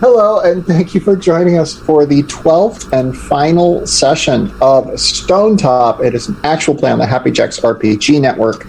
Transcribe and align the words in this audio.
Hello, 0.00 0.40
and 0.40 0.66
thank 0.66 0.94
you 0.94 1.00
for 1.00 1.14
joining 1.14 1.58
us 1.58 1.78
for 1.78 2.06
the 2.06 2.22
12th 2.22 2.90
and 2.98 3.14
final 3.14 3.86
session 3.86 4.50
of 4.62 4.98
Stone 4.98 5.58
Top. 5.58 6.00
It 6.02 6.14
is 6.14 6.28
an 6.28 6.36
actual 6.44 6.74
play 6.74 6.90
on 6.90 6.98
the 6.98 7.04
Happy 7.04 7.30
Jacks 7.30 7.60
RPG 7.60 8.18
network. 8.18 8.64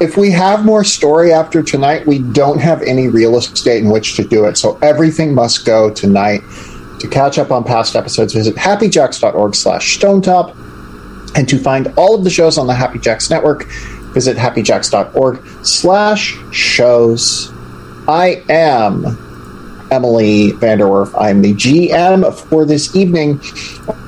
If 0.00 0.16
we 0.16 0.30
have 0.30 0.64
more 0.64 0.84
story 0.84 1.34
after 1.34 1.62
tonight, 1.62 2.06
we 2.06 2.20
don't 2.20 2.60
have 2.60 2.80
any 2.80 3.08
real 3.08 3.36
estate 3.36 3.84
in 3.84 3.90
which 3.90 4.16
to 4.16 4.24
do 4.24 4.46
it, 4.46 4.56
so 4.56 4.78
everything 4.80 5.34
must 5.34 5.66
go 5.66 5.90
tonight. 5.90 6.40
To 7.00 7.08
catch 7.08 7.38
up 7.38 7.50
on 7.50 7.62
past 7.62 7.94
episodes, 7.94 8.32
visit 8.32 8.56
happyjacks.org 8.56 9.54
slash 9.54 9.98
stonetop. 9.98 10.56
And 11.36 11.46
to 11.46 11.58
find 11.58 11.92
all 11.98 12.14
of 12.14 12.24
the 12.24 12.30
shows 12.30 12.56
on 12.56 12.66
the 12.66 12.74
Happy 12.74 12.98
Jacks 12.98 13.28
network, 13.28 13.66
visit 14.14 14.38
happyjacks.org 14.38 15.46
slash 15.62 16.38
shows. 16.52 17.52
I 18.08 18.42
am 18.48 19.27
Emily 19.90 20.52
Vanderwerf. 20.52 21.14
I'm 21.18 21.42
the 21.42 21.54
GM 21.54 22.34
for 22.48 22.64
this 22.64 22.94
evening. 22.94 23.40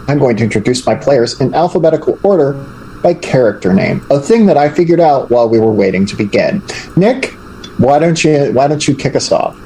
I'm 0.09 0.19
going 0.19 0.37
to 0.39 0.45
introduce 0.45 0.87
my 0.87 0.95
players 0.95 1.41
in 1.41 1.55
alphabetical 1.55 2.19
order 2.23 2.55
by 3.03 3.15
character 3.15 3.73
name, 3.73 4.05
a 4.11 4.20
thing 4.20 4.47
that 4.47 4.56
I 4.56 4.69
figured 4.69 5.01
out 5.01 5.30
while 5.30 5.48
we 5.48 5.59
were 5.59 5.73
waiting 5.73 6.05
to 6.06 6.16
begin. 6.16 6.62
Nick, 6.97 7.33
why 7.79 7.98
don't 7.98 8.23
you 8.23 8.53
why 8.53 8.69
don't 8.69 8.87
you 8.87 8.95
kick 8.95 9.16
us 9.16 9.33
off? 9.33 9.56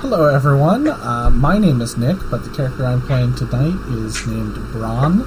Hello, 0.00 0.26
everyone. 0.26 0.88
Uh, 0.88 1.30
my 1.30 1.56
name 1.56 1.80
is 1.80 1.96
Nick, 1.96 2.18
but 2.30 2.44
the 2.44 2.50
character 2.50 2.84
I'm 2.84 3.00
playing 3.00 3.36
tonight 3.36 3.78
is 3.90 4.26
named 4.26 4.54
Bron, 4.72 5.22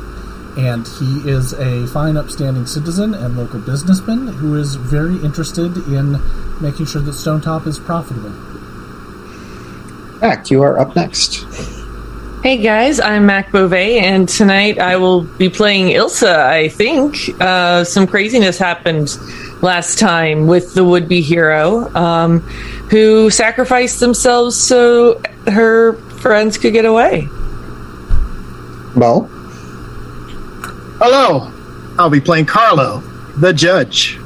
and 0.57 0.85
he 0.99 1.29
is 1.29 1.53
a 1.53 1.87
fine, 1.87 2.17
upstanding 2.17 2.65
citizen 2.65 3.13
and 3.13 3.37
local 3.37 3.59
businessman 3.59 4.27
who 4.27 4.55
is 4.55 4.75
very 4.75 5.15
interested 5.23 5.77
in 5.87 6.19
making 6.61 6.85
sure 6.85 7.01
that 7.01 7.13
Stone 7.13 7.41
Top 7.41 7.65
is 7.65 7.79
profitable. 7.79 8.50
Mac, 10.21 10.51
you 10.51 10.61
are 10.61 10.77
up 10.77 10.95
next. 10.95 11.43
Hey 12.43 12.57
guys, 12.57 12.99
I'm 12.99 13.25
Mac 13.25 13.51
Beauvais, 13.51 13.99
and 13.99 14.27
tonight 14.27 14.79
I 14.79 14.95
will 14.95 15.21
be 15.23 15.49
playing 15.49 15.87
Ilsa. 15.87 16.39
I 16.39 16.69
think 16.69 17.15
uh, 17.39 17.83
some 17.83 18.07
craziness 18.07 18.57
happened 18.57 19.15
last 19.61 19.99
time 19.99 20.47
with 20.47 20.73
the 20.73 20.83
would-be 20.83 21.21
hero, 21.21 21.93
um, 21.95 22.39
who 22.89 23.29
sacrificed 23.29 23.99
themselves 23.99 24.55
so 24.57 25.21
her 25.47 25.93
friends 26.19 26.57
could 26.57 26.73
get 26.73 26.85
away. 26.85 27.27
Well, 28.95 29.29
Hello, 31.03 31.51
I'll 31.97 32.11
be 32.11 32.21
playing 32.21 32.45
Carlo, 32.45 32.99
the 33.37 33.53
judge. 33.53 34.17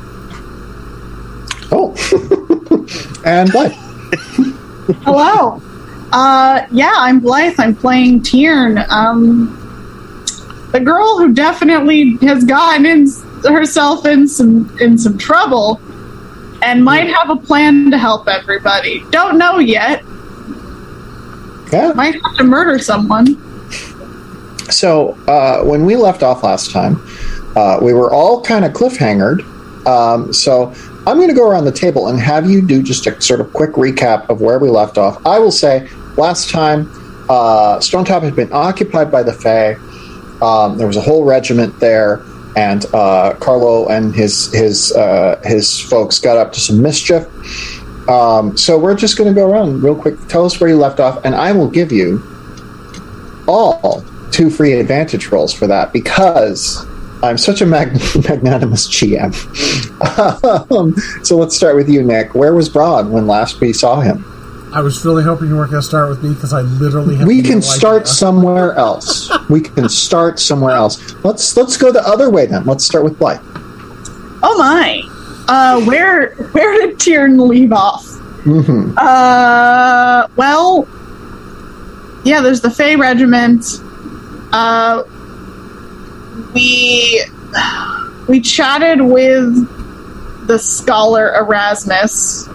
oh, 1.71 1.95
and 3.25 3.49
what? 3.53 3.71
Hello. 5.03 5.61
Uh, 6.16 6.66
yeah, 6.71 6.94
I'm 6.95 7.19
Blythe. 7.19 7.59
I'm 7.59 7.75
playing 7.75 8.21
Tiern. 8.21 8.88
Um, 8.89 9.49
the 10.72 10.80
girl 10.80 11.17
who 11.17 11.33
definitely 11.33 12.16
has 12.22 12.45
gotten 12.45 12.85
in, 12.85 13.07
herself 13.44 14.05
in 14.05 14.25
some 14.25 14.73
in 14.80 14.97
some 14.97 15.17
trouble, 15.17 15.81
and 16.61 16.85
might 16.85 17.09
have 17.09 17.30
a 17.30 17.35
plan 17.35 17.91
to 17.91 17.97
help 17.97 18.30
everybody. 18.30 19.03
Don't 19.09 19.38
know 19.38 19.59
yet. 19.59 20.05
Yeah. 21.73 21.91
Might 21.94 22.13
have 22.13 22.38
to 22.38 22.45
murder 22.45 22.79
someone. 22.79 23.35
So 24.72 25.17
uh, 25.27 25.66
when 25.66 25.85
we 25.85 25.97
left 25.97 26.23
off 26.23 26.44
last 26.44 26.72
time, 26.72 26.95
uh, 27.57 27.79
we 27.81 27.94
were 27.94 28.13
all 28.13 28.41
kind 28.41 28.63
of 28.63 28.72
cliffhangered. 28.72 29.41
Um, 29.85 30.31
so 30.31 30.73
I'm 31.05 31.17
going 31.17 31.27
to 31.27 31.35
go 31.35 31.45
around 31.45 31.66
the 31.66 31.73
table 31.73 32.07
and 32.07 32.17
have 32.22 32.50
you 32.50 32.66
do 32.66 32.81
just 32.81 33.05
a 33.05 33.22
sort 33.22 33.41
of 33.41 33.52
quick 33.52 33.72
recap 33.72 34.29
of 34.29 34.39
where 34.39 34.59
we 34.59 34.69
left 34.69 34.97
off. 34.97 35.23
I 35.25 35.39
will 35.39 35.52
say 35.52 35.89
last 36.17 36.49
time 36.49 36.89
uh, 37.30 37.80
Stone 37.80 38.05
Top 38.05 38.23
had 38.23 38.35
been 38.35 38.52
occupied 38.53 39.11
by 39.11 39.23
the 39.23 39.33
Fae. 39.33 39.73
Um, 40.41 40.77
there 40.77 40.88
was 40.88 40.97
a 40.97 41.02
whole 41.02 41.23
regiment 41.23 41.80
there, 41.80 42.23
and 42.55 42.85
uh, 42.94 43.33
Carlo 43.39 43.88
and 43.88 44.13
his 44.13 44.51
his 44.53 44.91
uh, 44.94 45.41
his 45.44 45.79
folks 45.79 46.19
got 46.19 46.38
up 46.38 46.53
to 46.53 46.59
some 46.59 46.81
mischief. 46.81 47.25
Um, 48.09 48.56
so 48.56 48.78
we're 48.78 48.95
just 48.95 49.17
going 49.17 49.34
to 49.34 49.34
go 49.34 49.50
around 49.50 49.81
real 49.81 49.95
quick. 49.95 50.16
Tell 50.28 50.45
us 50.45 50.59
where 50.59 50.69
you 50.69 50.78
left 50.78 51.00
off, 51.00 51.23
and 51.25 51.34
I 51.34 51.51
will 51.51 51.69
give 51.69 51.91
you 51.91 52.23
all 53.47 54.03
two 54.31 54.50
free 54.50 54.73
advantage 54.73 55.28
rolls 55.29 55.53
for 55.53 55.66
that 55.68 55.94
because 55.94 56.85
I'm 57.23 57.38
such 57.38 57.62
a 57.62 57.66
mag- 57.66 57.94
magnanimous 58.29 58.88
GM. 58.88 59.34
um, 60.72 60.95
so 61.23 61.38
let's 61.38 61.56
start 61.56 61.75
with 61.75 61.89
you, 61.89 62.03
Nick. 62.03 62.35
Where 62.35 62.53
was 62.53 62.69
Bron 62.69 63.12
when 63.12 63.25
last 63.25 63.59
we 63.59 63.73
saw 63.73 64.01
him? 64.01 64.23
I 64.75 64.81
was 64.81 65.06
really 65.06 65.24
hoping 65.24 65.47
you 65.47 65.56
weren't 65.56 65.72
going 65.72 65.81
to 65.81 65.88
start 65.88 66.09
with 66.09 66.22
me 66.22 66.34
because 66.34 66.52
I 66.52 66.62
literally 66.62 67.16
have 67.16 67.28
We 67.28 67.38
no 67.38 67.44
can 67.50 67.58
idea. 67.59 67.62
start 67.72 68.08
somewhere 68.08 68.74
else. 68.74 69.31
We 69.50 69.62
can 69.62 69.88
start 69.88 70.38
somewhere 70.40 70.75
else. 70.75 71.13
Let's 71.24 71.56
let's 71.56 71.78
go 71.78 71.91
the 71.91 72.06
other 72.06 72.30
way 72.30 72.46
then. 72.46 72.66
Let's 72.66 72.84
start 72.84 73.03
with 73.06 73.18
Blythe. 73.18 73.40
Oh 74.44 74.56
my. 74.59 75.02
Uh, 75.47 75.81
where 75.86 76.36
where 76.52 76.74
did 76.88 76.97
Tiern 77.00 77.47
leave 77.47 77.72
off? 77.72 78.06
hmm 78.44 78.94
Uh, 78.97 80.28
well, 80.36 80.88
yeah, 82.25 82.42
there's 82.42 82.59
the 82.62 82.69
Fey 82.69 82.96
Regiment. 82.97 83.63
Uh, 84.52 85.03
we 86.53 87.24
we 88.28 88.42
chatted 88.42 89.00
with 89.02 90.47
the 90.47 90.59
scholar 90.59 91.34
Erasmus. 91.36 92.47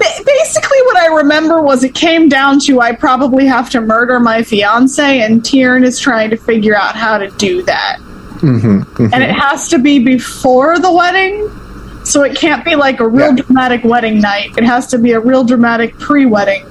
Ba- 0.00 0.24
basically, 0.24 0.78
what 0.86 0.96
I 0.96 1.06
remember 1.14 1.60
was 1.62 1.84
it 1.84 1.94
came 1.94 2.28
down 2.28 2.58
to 2.60 2.80
I 2.80 2.92
probably 2.94 3.46
have 3.46 3.70
to 3.70 3.80
murder 3.80 4.18
my 4.18 4.42
fiance, 4.42 5.20
and 5.22 5.42
Tiern 5.42 5.84
is 5.84 5.98
trying 6.00 6.30
to 6.30 6.36
figure 6.36 6.74
out 6.76 6.96
how 6.96 7.18
to 7.18 7.28
do 7.32 7.62
that. 7.64 7.98
hmm 8.40 8.82
And 8.98 9.22
it 9.22 9.30
has 9.30 9.68
to 9.68 9.78
be 9.78 9.98
before 10.02 10.78
the 10.78 10.90
wedding, 10.92 11.50
so 12.04 12.22
it 12.24 12.34
can't 12.36 12.64
be 12.64 12.74
like 12.74 13.00
a 13.00 13.06
real 13.08 13.36
Yeah. 13.36 13.42
dramatic 13.42 13.84
wedding 13.84 14.20
night. 14.20 14.56
It 14.56 14.64
has 14.64 14.86
to 14.88 14.98
be 14.98 15.12
a 15.12 15.20
real 15.20 15.44
dramatic 15.44 15.98
pre-wedding 15.98 16.64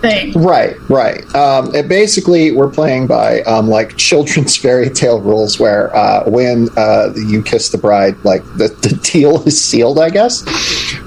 thing. 0.00 0.32
Right, 0.32 0.74
right. 0.90 1.22
Um, 1.36 1.72
it 1.76 1.86
basically, 1.86 2.50
we're 2.50 2.70
playing 2.70 3.06
by 3.06 3.42
um, 3.42 3.68
like 3.68 3.96
children's 3.96 4.56
fairy 4.62 4.90
tale 4.90 5.20
rules, 5.20 5.60
where 5.60 5.94
uh, 5.96 6.24
when 6.28 6.68
uh, 6.76 7.12
you 7.14 7.40
kiss 7.44 7.68
the 7.68 7.78
bride, 7.78 8.16
like 8.24 8.42
the, 8.56 8.66
the 8.82 8.98
deal 9.12 9.40
is 9.46 9.60
sealed, 9.62 10.00
I 10.00 10.10
guess. 10.10 10.42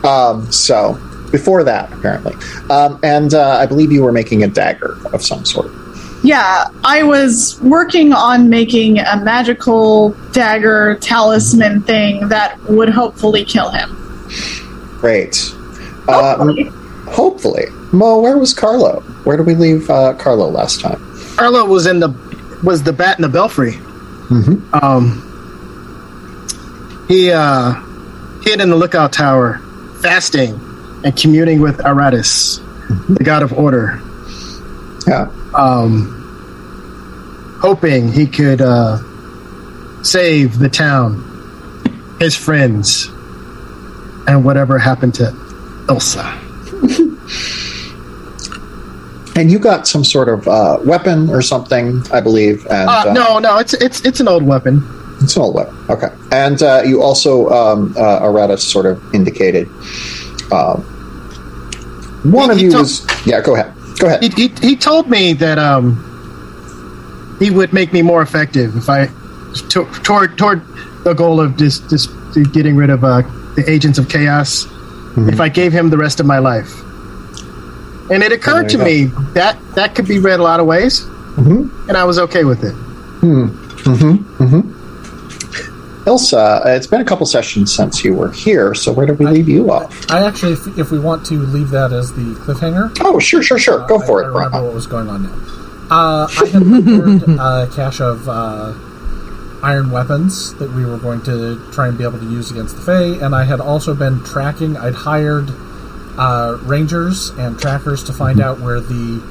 Um, 0.05 0.49
so 0.49 0.97
before 1.35 1.65
that, 1.65 1.91
apparently, 1.91 2.33
um, 2.69 2.97
and 3.03 3.33
uh, 3.33 3.57
I 3.59 3.65
believe 3.65 3.91
you 3.91 4.03
were 4.03 4.13
making 4.13 4.43
a 4.43 4.47
dagger 4.47 4.97
of 5.13 5.21
some 5.21 5.43
sort. 5.43 5.69
Yeah, 6.23 6.67
I 6.85 7.03
was 7.03 7.59
working 7.61 8.13
on 8.13 8.49
making 8.49 8.99
a 8.99 9.17
magical 9.17 10.11
dagger 10.31 10.95
talisman 11.01 11.81
thing 11.81 12.29
that 12.29 12.57
would 12.69 12.87
hopefully 12.89 13.43
kill 13.43 13.69
him. 13.69 13.89
Great. 15.01 15.51
Um, 16.07 16.55
Hopefully. 16.55 16.63
hopefully, 17.11 17.65
Mo. 17.91 18.19
Where 18.19 18.37
was 18.37 18.53
Carlo? 18.53 19.01
Where 19.25 19.35
did 19.35 19.45
we 19.45 19.55
leave 19.55 19.89
uh, 19.89 20.13
Carlo 20.13 20.49
last 20.49 20.79
time? 20.79 21.01
Carlo 21.35 21.65
was 21.65 21.85
in 21.85 21.99
the 21.99 22.09
was 22.63 22.81
the 22.81 22.93
bat 22.93 23.17
in 23.17 23.23
the 23.23 23.29
belfry. 23.29 23.73
Mm-hmm. 23.73 24.73
Um, 24.73 25.21
he 27.09 27.31
uh, 27.31 27.73
hid 28.41 28.61
in 28.61 28.69
the 28.69 28.75
lookout 28.77 29.11
tower, 29.11 29.59
fasting 30.01 30.59
and 31.05 31.15
communing 31.15 31.61
with 31.61 31.77
Aratus, 31.77 32.59
the 33.15 33.23
god 33.23 33.43
of 33.43 33.53
order, 33.53 34.01
Yeah. 35.07 35.27
um, 35.53 36.11
hoping 37.61 38.11
he 38.11 38.25
could 38.27 38.59
uh, 38.61 38.97
save 40.03 40.59
the 40.59 40.67
town, 40.69 41.23
his 42.19 42.35
friends, 42.35 43.07
and 44.27 44.43
whatever 44.43 44.77
happened 44.79 45.13
to 45.15 45.31
Ilsa. 45.87 46.41
And 49.37 49.51
you 49.51 49.59
got 49.59 49.85
some 49.85 50.05
sort 50.05 50.29
of 50.29 50.47
uh, 50.47 50.79
weapon 50.85 51.29
or 51.29 51.41
something, 51.41 52.01
I 52.09 52.21
believe. 52.21 52.65
And 52.67 52.87
Uh, 52.89 53.03
uh, 53.07 53.13
no, 53.13 53.37
no, 53.39 53.57
it's 53.59 53.73
it's 53.73 53.99
it's 54.05 54.21
an 54.21 54.29
old 54.29 54.43
weapon. 54.43 54.81
It's 55.21 55.35
an 55.35 55.41
old 55.41 55.55
weapon. 55.55 55.75
Okay. 55.89 56.07
And 56.31 56.63
uh, 56.63 56.83
you 56.85 57.01
also, 57.03 57.49
um, 57.49 57.93
uh, 57.97 58.21
Aratus 58.21 58.59
sort 58.61 58.85
of 58.85 59.03
indicated. 59.13 59.67
Um, 60.53 60.85
one 62.31 62.49
He- 62.49 62.55
of 62.55 62.61
you 62.61 62.71
told- 62.71 62.83
was. 62.83 63.05
Yeah, 63.25 63.41
go 63.41 63.55
ahead. 63.55 63.73
Go 63.99 64.07
ahead. 64.07 64.23
He, 64.23 64.29
he, 64.29 64.47
he 64.61 64.75
told 64.75 65.09
me 65.09 65.33
that 65.33 65.57
um, 65.57 65.95
he 67.39 67.49
would 67.49 67.71
make 67.73 67.93
me 67.93 68.01
more 68.01 68.21
effective 68.21 68.75
if 68.75 68.89
I 68.89 69.07
to, 69.69 69.85
toward 70.03 70.37
toward 70.37 70.61
the 71.05 71.13
goal 71.13 71.39
of 71.39 71.55
just 71.57 71.89
just 71.89 72.09
getting 72.51 72.75
rid 72.75 72.89
of 72.89 73.03
uh, 73.05 73.21
the 73.55 73.63
agents 73.67 73.97
of 73.97 74.09
chaos. 74.09 74.65
If 75.17 75.39
I 75.39 75.47
gave 75.47 75.71
him 75.71 75.89
the 75.89 75.97
rest 75.97 76.19
of 76.19 76.25
my 76.25 76.39
life, 76.39 76.69
and 78.11 78.21
it 78.21 78.33
occurred 78.33 78.67
to 78.69 78.77
you 78.77 78.83
me 78.83 79.03
that 79.33 79.57
that 79.75 79.95
could 79.95 80.07
be 80.09 80.19
read 80.19 80.41
a 80.41 80.43
lot 80.43 80.59
of 80.59 80.65
ways, 80.65 81.05
Mhm. 81.37 81.87
and 81.87 81.95
I 81.95 82.03
was 82.03 82.19
okay 82.19 82.43
with 82.43 82.63
it. 82.65 82.75
Ilsa, 86.05 86.63
uh, 86.65 86.69
it's 86.69 86.85
been 86.87 87.01
a 87.01 87.05
couple 87.05 87.25
sessions 87.25 87.73
since 87.73 88.03
you 88.03 88.13
were 88.13 88.31
here, 88.31 88.75
so 88.75 88.93
where 88.93 89.07
did 89.07 89.17
we 89.17 89.25
leave 89.25 89.49
you 89.49 89.71
off? 89.71 90.09
I 90.11 90.23
actually, 90.25 90.53
if, 90.53 90.77
if 90.77 90.91
we 90.91 90.99
want 90.99 91.25
to 91.27 91.33
leave 91.39 91.71
that 91.71 91.91
as 91.91 92.13
the 92.13 92.35
cliffhanger, 92.35 92.95
Oh, 93.01 93.17
sure, 93.19 93.41
sure, 93.41 93.57
sure. 93.57 93.85
Go 93.87 93.99
I- 93.99 94.05
for 94.05 94.21
I 94.23 94.25
it, 94.25 94.27
remember 94.27 94.49
Brahma. 94.51 94.65
what 94.65 94.73
was 94.75 94.85
going 94.87 95.09
on 95.09 95.23
now. 95.23 95.31
Uh, 95.89 96.27
I 96.29 96.45
had 96.45 96.63
prepared 96.63 97.23
a 97.39 97.69
cache 97.75 98.01
of 98.01 98.29
uh, 98.29 98.73
iron 99.63 99.89
weapons 99.89 100.53
that 100.55 100.71
we 100.71 100.85
were 100.85 100.97
going 100.97 101.23
to 101.23 101.59
try 101.71 101.87
and 101.87 101.97
be 101.97 102.03
able 102.03 102.19
to 102.19 102.25
use 102.29 102.51
against 102.51 102.75
the 102.75 102.81
Fae, 102.83 103.23
and 103.25 103.33
I 103.33 103.43
had 103.45 103.59
also 103.59 103.95
been 103.95 104.23
tracking. 104.23 104.77
I'd 104.77 104.93
hired 104.93 105.49
uh, 106.19 106.57
rangers 106.61 107.29
and 107.31 107.57
trackers 107.59 108.03
to 108.05 108.13
find 108.13 108.39
out 108.39 108.59
where 108.59 108.79
the 108.79 109.23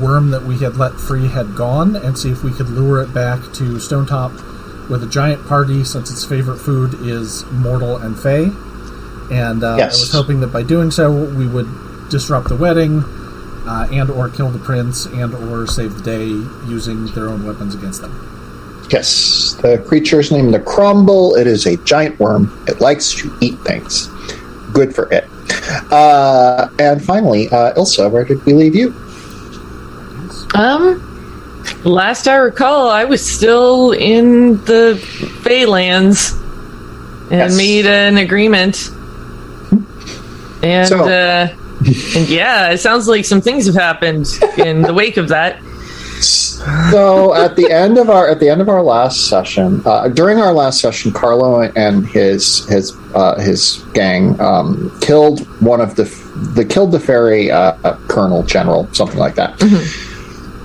worm 0.00 0.30
that 0.30 0.42
we 0.44 0.58
had 0.58 0.76
let 0.76 0.94
free 0.94 1.26
had 1.28 1.56
gone, 1.56 1.96
and 1.96 2.16
see 2.16 2.30
if 2.30 2.44
we 2.44 2.52
could 2.52 2.68
lure 2.68 3.02
it 3.02 3.12
back 3.12 3.40
to 3.54 3.78
Stone 3.80 4.06
Top 4.06 4.30
with 4.90 5.02
a 5.02 5.06
giant 5.06 5.46
party, 5.46 5.84
since 5.84 6.10
its 6.10 6.24
favorite 6.24 6.58
food 6.58 6.94
is 7.02 7.44
mortal 7.50 7.96
and 7.96 8.18
Fae. 8.18 8.50
And 9.34 9.62
uh, 9.64 9.76
Yes. 9.78 9.98
I 9.98 10.02
was 10.02 10.12
hoping 10.12 10.40
that 10.40 10.48
by 10.48 10.62
doing 10.62 10.90
so, 10.90 11.10
we 11.10 11.46
would 11.46 11.68
disrupt 12.10 12.48
the 12.48 12.56
wedding 12.56 13.02
uh, 13.66 13.88
and 13.92 14.10
or 14.10 14.28
kill 14.28 14.50
the 14.50 14.58
prince 14.58 15.06
and 15.06 15.34
or 15.34 15.66
save 15.66 15.94
the 15.96 16.02
day 16.02 16.26
using 16.68 17.06
their 17.14 17.28
own 17.28 17.46
weapons 17.46 17.74
against 17.74 18.02
them. 18.02 18.28
Yes, 18.90 19.54
the 19.62 19.78
creature 19.86 20.20
is 20.20 20.30
named 20.30 20.52
the 20.52 20.60
Crumble. 20.60 21.34
It 21.36 21.46
is 21.46 21.64
a 21.66 21.76
giant 21.78 22.18
worm. 22.20 22.52
It 22.68 22.80
likes 22.80 23.14
to 23.14 23.34
eat 23.40 23.58
things. 23.60 24.08
Good 24.74 24.94
for 24.94 25.10
it. 25.12 25.24
Uh, 25.90 26.68
and 26.78 27.02
finally, 27.02 27.48
uh, 27.48 27.72
Ilsa, 27.74 28.10
where 28.10 28.24
did 28.24 28.44
we 28.44 28.52
leave 28.52 28.74
you? 28.74 28.88
Um, 30.54 31.11
last 31.84 32.28
I 32.28 32.36
recall, 32.36 32.88
I 32.90 33.04
was 33.04 33.24
still 33.24 33.92
in 33.92 34.56
the 34.64 34.98
Feylands 35.42 36.32
and 37.30 37.40
Yes. 37.50 37.56
made 37.56 37.86
an 37.86 38.18
agreement. 38.18 38.90
And 40.62 40.88
So- 40.88 41.04
uh, 41.08 41.48
and 42.14 42.28
yeah, 42.28 42.70
it 42.70 42.78
sounds 42.78 43.08
like 43.08 43.24
some 43.24 43.40
things 43.40 43.66
have 43.66 43.74
happened 43.74 44.26
in 44.56 44.82
the 44.82 44.94
wake 44.94 45.16
of 45.16 45.28
that. 45.28 45.58
So 46.20 47.34
at 47.34 47.56
the 47.56 47.68
end 47.72 47.98
of 47.98 48.08
our 48.08 48.28
at 48.28 48.38
the 48.38 48.48
end 48.48 48.60
of 48.60 48.68
our 48.68 48.82
last 48.82 49.28
session, 49.28 49.82
uh, 49.84 50.06
during 50.06 50.38
our 50.38 50.52
last 50.52 50.80
session, 50.80 51.10
Carlo 51.10 51.60
and 51.74 52.06
his 52.06 52.64
his 52.68 52.92
uh, 53.16 53.40
his 53.40 53.82
gang 53.94 54.40
um, 54.40 54.96
killed 55.00 55.40
one 55.60 55.80
of 55.80 55.96
the 55.96 56.04
the 56.54 56.64
killed 56.64 56.92
the 56.92 57.00
fairy 57.00 57.50
uh, 57.50 57.72
colonel 58.06 58.44
general 58.44 58.88
something 58.92 59.18
like 59.18 59.34
that, 59.34 59.58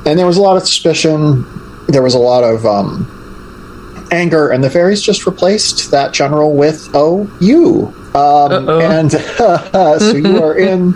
and 0.07 0.18
there 0.18 0.25
was 0.25 0.38
a 0.38 0.42
lot 0.42 0.56
of 0.56 0.63
suspicion. 0.63 1.45
There 1.88 2.01
was 2.01 2.13
a 2.13 2.19
lot 2.19 2.44
of 2.44 2.65
um, 2.65 4.07
anger, 4.12 4.50
and 4.50 4.63
the 4.63 4.69
fairies 4.69 5.01
just 5.01 5.25
replaced 5.25 5.92
that 5.92 6.13
general 6.13 6.54
with 6.54 6.89
oh 6.94 7.30
you, 7.42 7.94
um, 8.15 8.69
and 8.69 9.12
so 9.38 10.13
you 10.15 10.42
are 10.42 10.57
in 10.57 10.92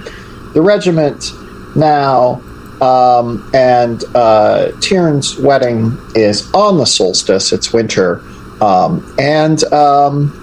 the 0.54 0.62
regiment 0.62 1.32
now. 1.76 2.42
Um, 2.82 3.48
and 3.54 4.04
uh, 4.16 4.72
Tyrion's 4.80 5.38
wedding 5.38 5.96
is 6.16 6.52
on 6.54 6.80
the 6.80 6.86
solstice. 6.86 7.52
It's 7.54 7.72
winter. 7.72 8.24
Um, 8.60 9.14
and 9.20 9.64
um, 9.66 10.34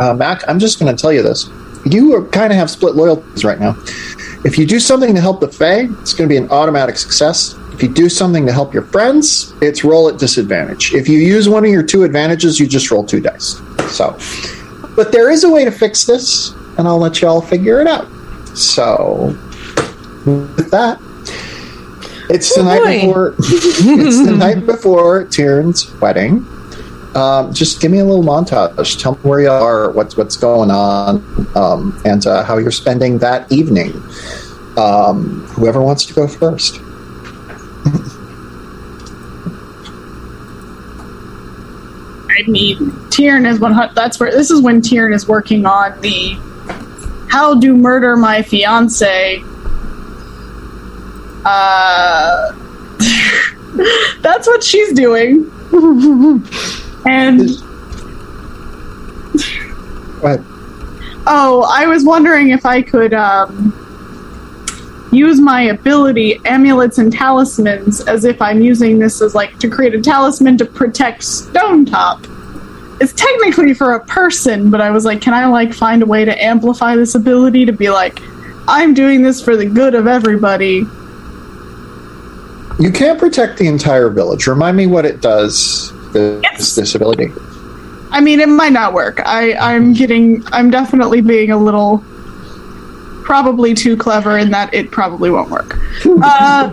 uh, 0.00 0.14
Mac, 0.14 0.42
I'm 0.48 0.58
just 0.58 0.80
going 0.80 0.94
to 0.94 1.00
tell 1.00 1.12
you 1.12 1.22
this. 1.22 1.48
You 1.84 2.28
kind 2.32 2.52
of 2.52 2.58
have 2.58 2.70
split 2.70 2.96
loyalties 2.96 3.44
right 3.44 3.60
now. 3.60 3.76
If 4.44 4.56
you 4.56 4.66
do 4.66 4.78
something 4.78 5.14
to 5.14 5.20
help 5.20 5.40
the 5.40 5.48
Fae, 5.48 5.88
it's 6.00 6.12
going 6.12 6.28
to 6.28 6.32
be 6.32 6.36
an 6.36 6.48
automatic 6.50 6.96
success. 6.96 7.56
If 7.72 7.82
you 7.82 7.88
do 7.88 8.08
something 8.08 8.46
to 8.46 8.52
help 8.52 8.72
your 8.72 8.84
friends, 8.84 9.52
it's 9.60 9.84
roll 9.84 10.08
at 10.08 10.18
disadvantage. 10.18 10.94
If 10.94 11.08
you 11.08 11.18
use 11.18 11.48
one 11.48 11.64
of 11.64 11.70
your 11.70 11.82
two 11.82 12.04
advantages, 12.04 12.58
you 12.58 12.66
just 12.66 12.90
roll 12.90 13.04
two 13.04 13.20
dice. 13.20 13.60
So, 13.90 14.18
but 14.96 15.12
there 15.12 15.30
is 15.30 15.44
a 15.44 15.50
way 15.50 15.64
to 15.64 15.70
fix 15.70 16.04
this, 16.04 16.52
and 16.76 16.86
I'll 16.86 16.98
let 16.98 17.20
you 17.20 17.28
all 17.28 17.40
figure 17.40 17.80
it 17.80 17.86
out. 17.86 18.08
So, 18.56 19.36
with 20.24 20.70
that, 20.70 20.98
it's 22.30 22.54
the 22.54 22.60
oh, 22.60 22.64
night 22.64 23.00
before. 23.00 23.34
it's 23.38 24.24
the 24.24 24.36
night 24.36 24.66
before 24.66 25.24
Tyrion's 25.24 25.92
wedding. 26.00 26.46
Um, 27.14 27.52
just 27.54 27.80
give 27.80 27.90
me 27.90 27.98
a 27.98 28.04
little 28.04 28.22
montage. 28.24 29.00
Tell 29.00 29.12
me 29.12 29.18
where 29.22 29.40
you 29.40 29.50
are, 29.50 29.90
what's 29.90 30.16
what's 30.16 30.36
going 30.36 30.70
on, 30.70 31.24
um, 31.56 32.00
and 32.04 32.26
uh, 32.26 32.44
how 32.44 32.58
you're 32.58 32.70
spending 32.70 33.18
that 33.18 33.50
evening. 33.50 33.92
Um, 34.76 35.44
whoever 35.48 35.82
wants 35.82 36.04
to 36.06 36.14
go 36.14 36.28
first. 36.28 36.80
I 42.30 42.42
mean, 42.46 42.78
Tyrion 43.10 43.50
is 43.50 43.58
one. 43.58 43.74
That's 43.94 44.20
where 44.20 44.30
this 44.30 44.50
is 44.50 44.60
when 44.60 44.80
Tyrion 44.80 45.14
is 45.14 45.26
working 45.26 45.66
on 45.66 46.00
the 46.00 46.38
how 47.28 47.58
to 47.58 47.76
murder 47.76 48.16
my 48.16 48.42
fiance. 48.42 49.42
Uh, 51.44 52.52
that's 54.20 54.46
what 54.46 54.62
she's 54.62 54.92
doing. 54.92 55.50
and 57.06 57.48
But 60.20 60.40
oh, 61.26 61.66
I 61.70 61.86
was 61.86 62.04
wondering 62.04 62.50
if 62.50 62.66
I 62.66 62.82
could 62.82 63.14
um, 63.14 63.72
use 65.12 65.40
my 65.40 65.62
ability, 65.62 66.40
amulets 66.44 66.98
and 66.98 67.12
talismans, 67.12 68.00
as 68.02 68.24
if 68.24 68.40
I'm 68.42 68.60
using 68.60 68.98
this 68.98 69.22
as 69.22 69.34
like 69.34 69.58
to 69.60 69.68
create 69.68 69.94
a 69.94 70.00
talisman 70.00 70.58
to 70.58 70.64
protect 70.64 71.22
Stone 71.22 71.86
Top. 71.86 72.24
It's 73.00 73.12
technically 73.12 73.74
for 73.74 73.94
a 73.94 74.04
person, 74.06 74.70
but 74.70 74.80
I 74.80 74.90
was 74.90 75.04
like, 75.04 75.20
can 75.20 75.32
I 75.32 75.46
like 75.46 75.72
find 75.72 76.02
a 76.02 76.06
way 76.06 76.24
to 76.24 76.42
amplify 76.42 76.96
this 76.96 77.14
ability 77.14 77.64
to 77.66 77.72
be 77.72 77.90
like, 77.90 78.20
I'm 78.66 78.92
doing 78.92 79.22
this 79.22 79.42
for 79.42 79.56
the 79.56 79.66
good 79.66 79.94
of 79.94 80.06
everybody. 80.06 80.84
you 82.80 82.92
can't 82.92 83.18
protect 83.18 83.58
the 83.58 83.66
entire 83.66 84.10
village. 84.10 84.46
Remind 84.46 84.76
me 84.76 84.86
what 84.86 85.04
it 85.04 85.20
does. 85.20 85.92
This 86.12 86.74
this 86.74 86.94
ability. 86.94 87.32
I 88.10 88.20
mean, 88.20 88.40
it 88.40 88.48
might 88.48 88.72
not 88.72 88.94
work. 88.94 89.20
I, 89.24 89.54
I'm 89.54 89.92
getting, 89.92 90.42
I'm 90.46 90.70
definitely 90.70 91.20
being 91.20 91.50
a 91.50 91.58
little, 91.58 92.02
probably 93.22 93.74
too 93.74 93.96
clever 93.96 94.38
in 94.38 94.50
that 94.50 94.72
it 94.72 94.90
probably 94.90 95.30
won't 95.30 95.50
work. 95.50 95.78
Uh, 96.22 96.70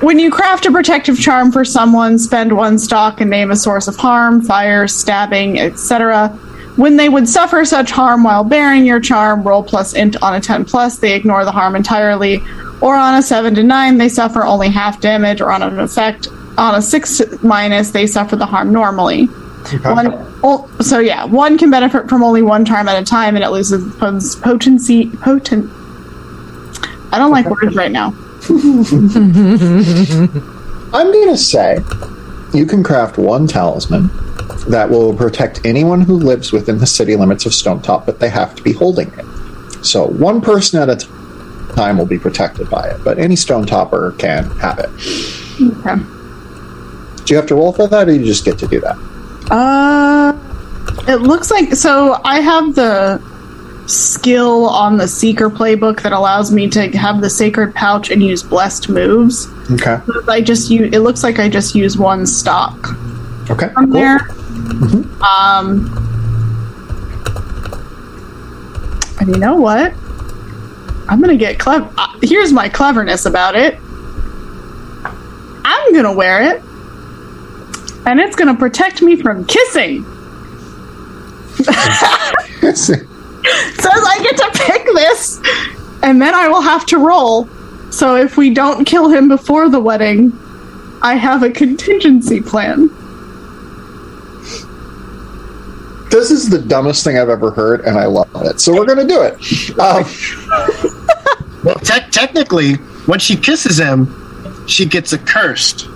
when 0.00 0.18
you 0.18 0.30
craft 0.30 0.66
a 0.66 0.70
protective 0.70 1.18
charm 1.18 1.50
for 1.50 1.64
someone, 1.64 2.18
spend 2.18 2.54
one 2.54 2.78
stock 2.78 3.20
and 3.22 3.30
name 3.30 3.50
a 3.50 3.56
source 3.56 3.88
of 3.88 3.96
harm, 3.96 4.42
fire, 4.42 4.86
stabbing, 4.86 5.58
etc. 5.58 6.28
When 6.76 6.98
they 6.98 7.08
would 7.08 7.26
suffer 7.26 7.64
such 7.64 7.90
harm 7.90 8.22
while 8.22 8.44
bearing 8.44 8.84
your 8.84 9.00
charm, 9.00 9.42
roll 9.42 9.62
plus 9.62 9.94
int 9.94 10.22
on 10.22 10.34
a 10.34 10.40
10 10.40 10.66
plus, 10.66 10.98
they 10.98 11.14
ignore 11.14 11.46
the 11.46 11.52
harm 11.52 11.74
entirely. 11.74 12.42
Or 12.82 12.94
on 12.94 13.14
a 13.14 13.22
7 13.22 13.54
to 13.54 13.62
9, 13.62 13.96
they 13.96 14.10
suffer 14.10 14.44
only 14.44 14.68
half 14.68 15.00
damage, 15.00 15.40
or 15.40 15.50
on 15.50 15.62
an 15.62 15.80
effect, 15.80 16.28
on 16.58 16.74
a 16.74 16.82
6 16.82 17.42
minus, 17.42 17.90
they 17.90 18.06
suffer 18.06 18.36
the 18.36 18.46
harm 18.46 18.72
normally. 18.72 19.26
One, 19.82 20.12
oh, 20.44 20.70
so 20.80 21.00
yeah, 21.00 21.24
one 21.24 21.58
can 21.58 21.70
benefit 21.70 22.08
from 22.08 22.22
only 22.22 22.42
one 22.42 22.64
charm 22.64 22.88
at 22.88 23.00
a 23.00 23.04
time, 23.04 23.34
and 23.34 23.44
it 23.44 23.48
loses 23.48 23.84
its 24.00 24.36
potency. 24.36 25.10
Potent. 25.10 25.68
I 27.12 27.18
don't 27.18 27.32
like 27.32 27.46
words 27.46 27.74
right 27.74 27.90
now. 27.90 28.14
I'm 30.92 31.12
going 31.12 31.28
to 31.28 31.36
say 31.36 31.78
you 32.54 32.64
can 32.64 32.84
craft 32.84 33.18
one 33.18 33.48
talisman 33.48 34.08
that 34.68 34.88
will 34.88 35.14
protect 35.16 35.66
anyone 35.66 36.00
who 36.00 36.16
lives 36.16 36.52
within 36.52 36.78
the 36.78 36.86
city 36.86 37.16
limits 37.16 37.44
of 37.44 37.52
Stone 37.52 37.82
Top, 37.82 38.06
but 38.06 38.20
they 38.20 38.28
have 38.28 38.54
to 38.54 38.62
be 38.62 38.72
holding 38.72 39.12
it. 39.14 39.24
So 39.84 40.06
one 40.06 40.40
person 40.40 40.80
at 40.80 40.88
a 40.88 40.96
t- 40.96 41.08
time 41.74 41.98
will 41.98 42.06
be 42.06 42.18
protected 42.18 42.70
by 42.70 42.88
it, 42.88 43.02
but 43.02 43.18
any 43.18 43.34
Stone 43.34 43.66
Topper 43.66 44.12
can 44.18 44.44
have 44.58 44.78
it. 44.78 44.90
Okay. 45.60 46.15
Do 47.26 47.34
you 47.34 47.36
have 47.36 47.46
to 47.48 47.54
roll 47.56 47.72
for 47.72 47.86
that, 47.88 48.08
or 48.08 48.12
you 48.12 48.24
just 48.24 48.44
get 48.44 48.58
to 48.60 48.66
do 48.68 48.80
that? 48.80 48.96
Uh, 49.50 50.32
it 51.08 51.16
looks 51.22 51.50
like 51.50 51.74
so. 51.74 52.20
I 52.24 52.40
have 52.40 52.74
the 52.74 53.20
skill 53.86 54.66
on 54.68 54.96
the 54.96 55.06
Seeker 55.08 55.50
playbook 55.50 56.02
that 56.02 56.12
allows 56.12 56.50
me 56.52 56.68
to 56.70 56.88
have 56.96 57.20
the 57.20 57.30
Sacred 57.30 57.74
Pouch 57.74 58.10
and 58.10 58.22
use 58.22 58.42
blessed 58.42 58.88
moves. 58.88 59.48
Okay. 59.72 59.98
I 60.28 60.40
just 60.40 60.70
use. 60.70 60.94
It 60.94 61.00
looks 61.00 61.22
like 61.24 61.38
I 61.38 61.48
just 61.48 61.74
use 61.74 61.98
one 61.98 62.26
stock 62.26 62.90
Okay. 63.50 63.68
from 63.74 63.86
cool. 63.92 63.92
there. 64.00 64.20
Um, 65.20 65.92
and 69.20 69.28
you 69.30 69.38
know 69.38 69.56
what? 69.56 69.92
I'm 71.08 71.20
gonna 71.20 71.36
get 71.36 71.58
clever. 71.58 71.88
Uh, 71.96 72.06
here's 72.22 72.52
my 72.52 72.68
cleverness 72.68 73.26
about 73.26 73.54
it. 73.56 73.78
I'm 75.64 75.94
gonna 75.94 76.12
wear 76.12 76.42
it, 76.42 76.62
and 78.06 78.20
it's 78.20 78.36
gonna 78.36 78.56
protect 78.56 79.02
me 79.02 79.16
from 79.16 79.44
kissing. 79.44 80.04
says 82.72 83.06
I 83.84 84.20
get 84.22 84.36
to 84.36 84.50
pick 84.64 84.84
this, 84.94 85.40
and 86.02 86.20
then 86.20 86.34
I 86.34 86.48
will 86.48 86.62
have 86.62 86.86
to 86.86 86.98
roll. 86.98 87.48
So 87.90 88.16
if 88.16 88.36
we 88.36 88.52
don't 88.52 88.84
kill 88.84 89.08
him 89.08 89.28
before 89.28 89.68
the 89.68 89.80
wedding, 89.80 90.32
I 91.02 91.14
have 91.14 91.42
a 91.42 91.50
contingency 91.50 92.40
plan. 92.40 92.90
this 96.10 96.30
is 96.30 96.48
the 96.48 96.58
dumbest 96.58 97.04
thing 97.04 97.18
I've 97.18 97.28
ever 97.28 97.50
heard, 97.50 97.80
and 97.82 97.98
I 97.98 98.06
love 98.06 98.28
it. 98.36 98.60
So 98.60 98.72
we're 98.72 98.86
going 98.86 99.06
to 99.06 99.12
do 99.12 99.22
it. 99.22 99.78
Um, 99.78 100.04
Well, 101.66 101.74
te- 101.76 102.08
technically, 102.12 102.74
when 103.06 103.18
she 103.18 103.34
kisses 103.36 103.76
him, 103.78 104.06
she 104.68 104.86
gets 104.86 105.12
accursed. 105.12 105.88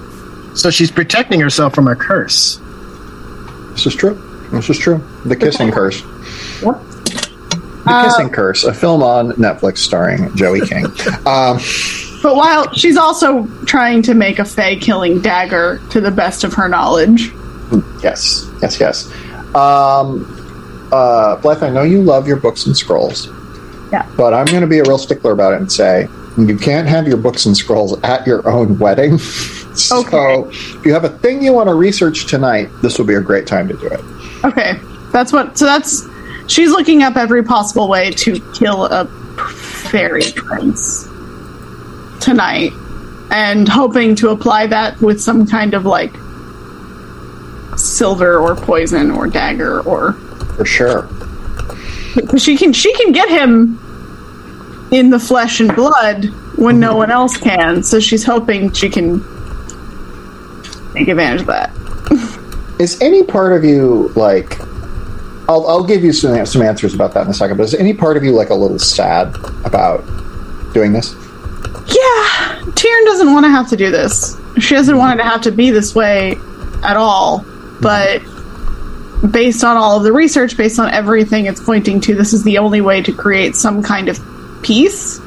So 0.61 0.71
she's 0.71 0.91
protecting 0.91 1.41
herself 1.41 1.75
from 1.75 1.89
a 1.89 1.97
curse. 1.97 2.59
this 3.73 3.87
is 3.87 3.95
true. 3.95 4.15
This 4.53 4.69
is 4.69 4.79
true. 4.79 4.99
The 5.25 5.37
Kissing 5.37 5.71
Curse. 5.71 6.03
Yep. 6.63 6.77
The 7.85 8.03
Kissing 8.05 8.29
Curse, 8.31 8.65
a 8.65 8.75
film 8.75 9.03
on 9.03 9.31
Netflix 9.33 9.79
starring 9.79 10.35
Joey 10.37 10.61
King. 10.67 10.85
Um, 11.27 11.59
But 12.23 12.37
while 12.37 12.71
she's 12.75 12.99
also 12.99 13.47
trying 13.65 14.03
to 14.03 14.13
make 14.15 14.39
a 14.39 14.45
Fey 14.45 14.77
killing 14.77 15.23
dagger 15.23 15.81
to 15.93 16.01
the 16.03 16.11
best 16.11 16.45
of 16.45 16.53
her 16.55 16.69
knowledge. 16.69 17.33
yes, 18.03 18.47
yes, 18.61 18.79
yes. 18.79 19.07
Um, 19.55 20.27
uh, 20.93 21.37
Blythe, 21.37 21.63
I 21.63 21.71
know 21.71 21.85
you 21.85 22.03
love 22.03 22.27
your 22.29 22.37
books 22.37 22.67
and 22.67 22.77
scrolls. 22.77 23.29
Yeah. 23.93 24.07
But 24.17 24.35
I'm 24.35 24.45
going 24.47 24.61
to 24.61 24.67
be 24.67 24.79
a 24.81 24.85
real 24.85 24.99
stickler 24.99 25.33
about 25.33 25.55
it 25.55 25.61
and 25.61 25.73
say 25.73 26.07
you 26.37 26.59
can't 26.59 26.87
have 26.87 27.09
your 27.09 27.17
books 27.17 27.47
and 27.47 27.57
scrolls 27.57 27.99
at 28.03 28.27
your 28.27 28.47
own 28.47 28.79
wedding. 28.79 29.19
so 29.75 30.01
Okay. 30.01 30.49
if 30.51 30.85
you 30.87 30.93
have 30.93 31.05
a 31.05 31.09
thing 31.19 31.43
you 31.43 31.53
want 31.53 31.69
to 31.69 31.75
research 31.75 32.27
tonight, 32.27 32.69
this 32.83 32.99
will 32.99 33.07
be 33.07 33.15
a 33.15 33.21
great 33.21 33.47
time 33.47 33.69
to 33.69 33.75
do 33.75 33.87
it. 33.87 34.01
Okay, 34.45 34.79
that's 35.13 35.33
what. 35.33 35.57
So 35.59 35.65
that's 35.67 36.03
she's 36.49 36.71
looking 36.71 37.03
up 37.03 37.17
every 37.17 37.43
possible 37.43 37.89
way 37.89 38.11
to 38.13 38.41
kill 38.55 38.87
a 38.87 39.07
fairy 39.91 40.23
prince 40.35 41.05
tonight, 42.21 42.73
and 43.31 43.69
hoping 43.69 44.15
to 44.17 44.31
apply 44.31 44.67
that 44.69 45.01
with 45.01 45.21
some 45.21 45.47
kind 45.47 45.75
of 45.75 45.85
like 45.87 46.13
silver 47.79 48.39
or 48.39 48.55
poison 48.57 49.11
or 49.11 49.27
dagger 49.27 49.81
or 49.83 50.13
For 50.57 50.65
sure. 50.65 51.09
because 52.15 52.43
she 52.43 52.57
can 52.57 52.73
she 52.73 52.93
can 52.95 53.13
get 53.13 53.29
him 53.29 53.79
in 54.93 55.11
the 55.11 55.19
flesh 55.21 55.61
and 55.61 55.75
blood 55.75 56.27
when 56.57 56.81
no 56.81 56.97
one 56.97 57.11
else 57.11 57.37
can. 57.37 57.83
So 57.83 58.01
she's 58.01 58.25
hoping 58.25 58.73
she 58.73 58.91
can 58.91 59.21
take 60.95 61.09
advantage 61.09 61.43
of 61.43 61.47
that. 61.49 61.71
Is 62.79 63.01
any 63.01 63.23
part 63.23 63.53
of 63.53 63.65
you 63.65 64.09
like? 64.17 64.61
I'll, 65.49 65.67
I'll 65.67 65.85
give 65.85 66.03
you 66.05 66.13
some 66.13 66.47
some 66.47 66.63
answers 66.63 66.95
about 66.95 67.13
that 67.15 67.25
in 67.25 67.31
a 67.31 67.35
second. 67.35 67.57
But 67.57 67.65
is 67.65 67.75
any 67.75 67.93
part 67.93 68.17
of 68.17 68.25
you 68.25 68.33
like 68.33 68.51
a 68.51 68.55
little 68.55 68.79
sad 68.79 69.35
about 69.65 70.05
doing 70.73 70.93
this? 70.93 71.13
Yeah, 71.13 72.63
Tyrion 72.73 73.05
doesn't 73.05 73.33
want 73.33 73.45
to 73.45 73.51
have 73.51 73.69
to 73.71 73.77
do 73.77 73.91
this. 73.91 74.37
She 74.59 74.75
doesn't 74.75 74.97
want 74.97 75.19
it 75.19 75.23
to 75.23 75.29
have 75.29 75.43
to 75.43 75.51
be 75.53 75.71
this 75.71 75.95
way 75.95 76.37
at 76.83 76.97
all. 76.97 77.45
But 77.81 78.23
based 79.31 79.65
on 79.65 79.77
all 79.77 79.97
of 79.99 80.05
the 80.05 80.13
research, 80.13 80.57
based 80.57 80.79
on 80.79 80.91
everything 80.93 81.47
it's 81.47 81.63
pointing 81.63 82.01
to, 82.03 82.15
this 82.15 82.33
is 82.33 82.45
the 82.45 82.59
only 82.59 82.81
way 82.81 83.03
to 83.03 83.13
create 83.13 83.57
some 83.57 83.83
kind 83.83 84.09
of 84.09 84.19
peace. 84.63 85.19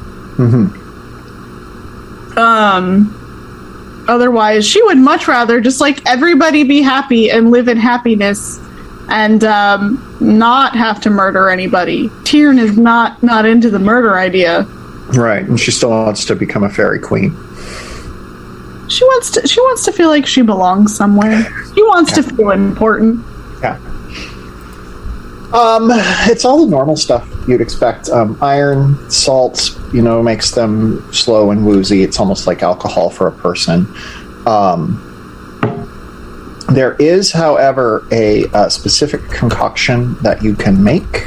Um, 2.36 3.14
otherwise, 4.08 4.66
she 4.66 4.82
would 4.82 4.98
much 4.98 5.28
rather 5.28 5.60
just 5.60 5.80
like 5.80 6.04
everybody 6.06 6.64
be 6.64 6.82
happy 6.82 7.30
and 7.30 7.50
live 7.50 7.68
in 7.68 7.76
happiness 7.76 8.60
and 9.08 9.44
um, 9.44 10.16
not 10.20 10.74
have 10.74 11.00
to 11.02 11.10
murder 11.10 11.50
anybody. 11.50 12.08
Tyrion 12.24 12.58
is 12.58 12.78
not 12.78 13.22
not 13.22 13.44
into 13.44 13.70
the 13.70 13.78
murder 13.78 14.16
idea. 14.16 14.62
Right, 15.14 15.44
and 15.44 15.58
she 15.60 15.70
still 15.70 15.90
wants 15.90 16.24
to 16.26 16.34
become 16.34 16.64
a 16.64 16.70
fairy 16.70 16.98
queen. 16.98 17.30
She 18.88 19.04
wants 19.04 19.30
to. 19.32 19.46
She 19.46 19.60
wants 19.60 19.84
to 19.84 19.92
feel 19.92 20.08
like 20.08 20.26
she 20.26 20.42
belongs 20.42 20.94
somewhere. 20.94 21.42
She 21.74 21.82
wants 21.82 22.12
to 22.12 22.22
feel 22.22 22.50
important. 22.50 23.24
Yeah. 23.60 23.76
Um, 25.52 25.88
it's 26.30 26.44
all 26.44 26.64
the 26.64 26.70
normal 26.70 26.96
stuff 26.96 27.33
you'd 27.46 27.60
expect. 27.60 28.08
Um, 28.08 28.38
iron, 28.40 29.10
salt, 29.10 29.78
you 29.92 30.02
know, 30.02 30.22
makes 30.22 30.52
them 30.52 31.12
slow 31.12 31.50
and 31.50 31.66
woozy. 31.66 32.02
It's 32.02 32.18
almost 32.18 32.46
like 32.46 32.62
alcohol 32.62 33.10
for 33.10 33.26
a 33.26 33.32
person. 33.32 33.86
Um, 34.46 35.00
there 36.70 36.94
is, 36.94 37.30
however, 37.30 38.06
a, 38.10 38.44
uh 38.46 38.68
specific 38.68 39.22
concoction 39.30 40.14
that 40.22 40.42
you 40.42 40.54
can 40.54 40.82
make. 40.82 41.26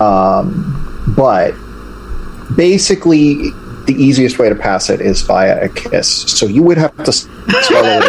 Um, 0.00 1.12
but 1.16 1.54
basically, 2.56 3.50
the 3.86 3.94
easiest 3.94 4.38
way 4.38 4.48
to 4.48 4.54
pass 4.54 4.90
it 4.90 5.00
is 5.00 5.22
via 5.22 5.64
a 5.64 5.68
kiss. 5.68 6.22
So 6.22 6.46
you 6.46 6.62
would 6.62 6.76
have 6.78 6.94
to 7.04 7.12
swallow 7.12 8.00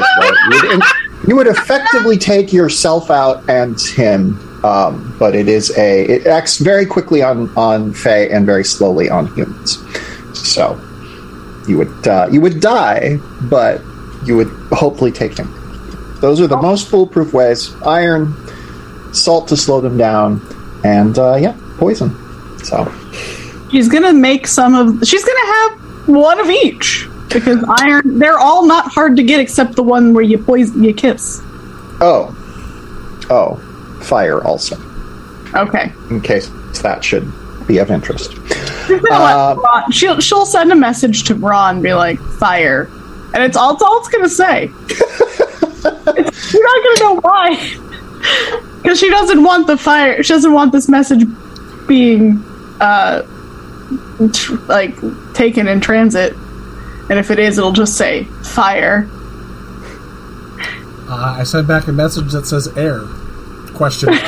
would, 0.49 0.83
you 1.27 1.35
would 1.35 1.47
effectively 1.47 2.17
take 2.17 2.51
yourself 2.51 3.09
out 3.09 3.49
and 3.49 3.79
him, 3.79 4.37
um, 4.63 5.15
but 5.19 5.35
it 5.35 5.47
is 5.47 5.75
a 5.77 6.05
it 6.05 6.27
acts 6.27 6.57
very 6.57 6.85
quickly 6.85 7.21
on 7.21 7.49
on 7.55 7.93
Fae 7.93 8.27
and 8.27 8.45
very 8.45 8.63
slowly 8.63 9.09
on 9.09 9.27
humans. 9.35 9.77
So 10.37 10.79
you 11.67 11.77
would 11.77 12.07
uh, 12.07 12.27
you 12.31 12.41
would 12.41 12.59
die, 12.59 13.17
but 13.43 13.81
you 14.25 14.35
would 14.35 14.49
hopefully 14.71 15.11
take 15.11 15.37
him. 15.37 15.53
Those 16.21 16.41
are 16.41 16.47
the 16.47 16.57
most 16.57 16.89
foolproof 16.89 17.33
ways: 17.33 17.73
iron, 17.85 18.33
salt 19.13 19.47
to 19.49 19.57
slow 19.57 19.81
them 19.81 19.97
down, 19.97 20.41
and 20.83 21.17
uh, 21.17 21.35
yeah, 21.35 21.57
poison. 21.77 22.15
So 22.63 22.91
She's 23.71 23.87
gonna 23.87 24.13
make 24.13 24.47
some 24.47 24.73
of. 24.75 25.07
She's 25.07 25.23
gonna 25.23 25.45
have 25.45 26.07
one 26.07 26.39
of 26.39 26.49
each 26.49 27.07
because 27.31 27.63
iron. 27.69 28.19
They're 28.19 28.39
all 28.39 28.65
not 28.65 28.91
hard 28.91 29.15
to 29.17 29.23
get 29.23 29.39
except 29.39 29.75
the 29.75 29.83
one 29.83 30.13
where 30.13 30.23
you 30.23 30.37
poison, 30.37 30.83
you 30.83 30.93
kiss. 30.93 31.39
oh 32.01 32.35
oh, 33.29 33.59
fire 34.01 34.43
also. 34.43 34.77
Okay. 35.55 35.91
In 36.09 36.21
case 36.21 36.49
that 36.81 37.03
should 37.03 37.31
be 37.67 37.77
of 37.79 37.91
interest. 37.91 38.31
She's 38.87 38.99
gonna 39.01 39.23
let 39.23 39.35
Uh, 39.35 39.55
Bron- 39.55 39.91
she'll 39.91 40.19
she'll 40.19 40.45
send 40.45 40.71
a 40.71 40.75
message 40.75 41.23
to 41.25 41.35
Bron, 41.35 41.75
and 41.75 41.83
be 41.83 41.93
like 41.93 42.19
fire, 42.19 42.89
and 43.33 43.43
it's 43.43 43.55
all 43.57 43.73
it's 43.73 43.81
all 43.83 43.99
it's 43.99 44.09
gonna 44.09 44.29
say. 44.29 44.71
It's- 46.17 46.53
you're 46.53 46.63
not 46.63 46.83
gonna 46.83 46.99
know 47.13 47.19
why, 47.21 47.75
because 48.81 48.99
she 48.99 49.09
doesn't 49.09 49.43
want 49.43 49.67
the 49.67 49.77
fire. 49.77 50.21
She 50.23 50.33
doesn't 50.33 50.51
want 50.51 50.71
this 50.71 50.89
message 50.89 51.23
being 51.87 52.43
uh 52.81 53.21
tr- 54.33 54.55
like 54.67 54.95
taken 55.33 55.67
in 55.67 55.79
transit. 55.81 56.33
And 57.09 57.17
if 57.17 57.31
it 57.31 57.39
is, 57.39 57.57
it'll 57.57 57.71
just 57.71 57.95
say 57.97 58.25
fire. 58.43 59.07
Uh, 61.07 61.35
I 61.39 61.43
sent 61.43 61.67
back 61.67 61.87
a 61.87 61.91
message 61.91 62.31
that 62.33 62.45
says 62.45 62.67
air. 62.77 63.01
Question. 63.79 64.09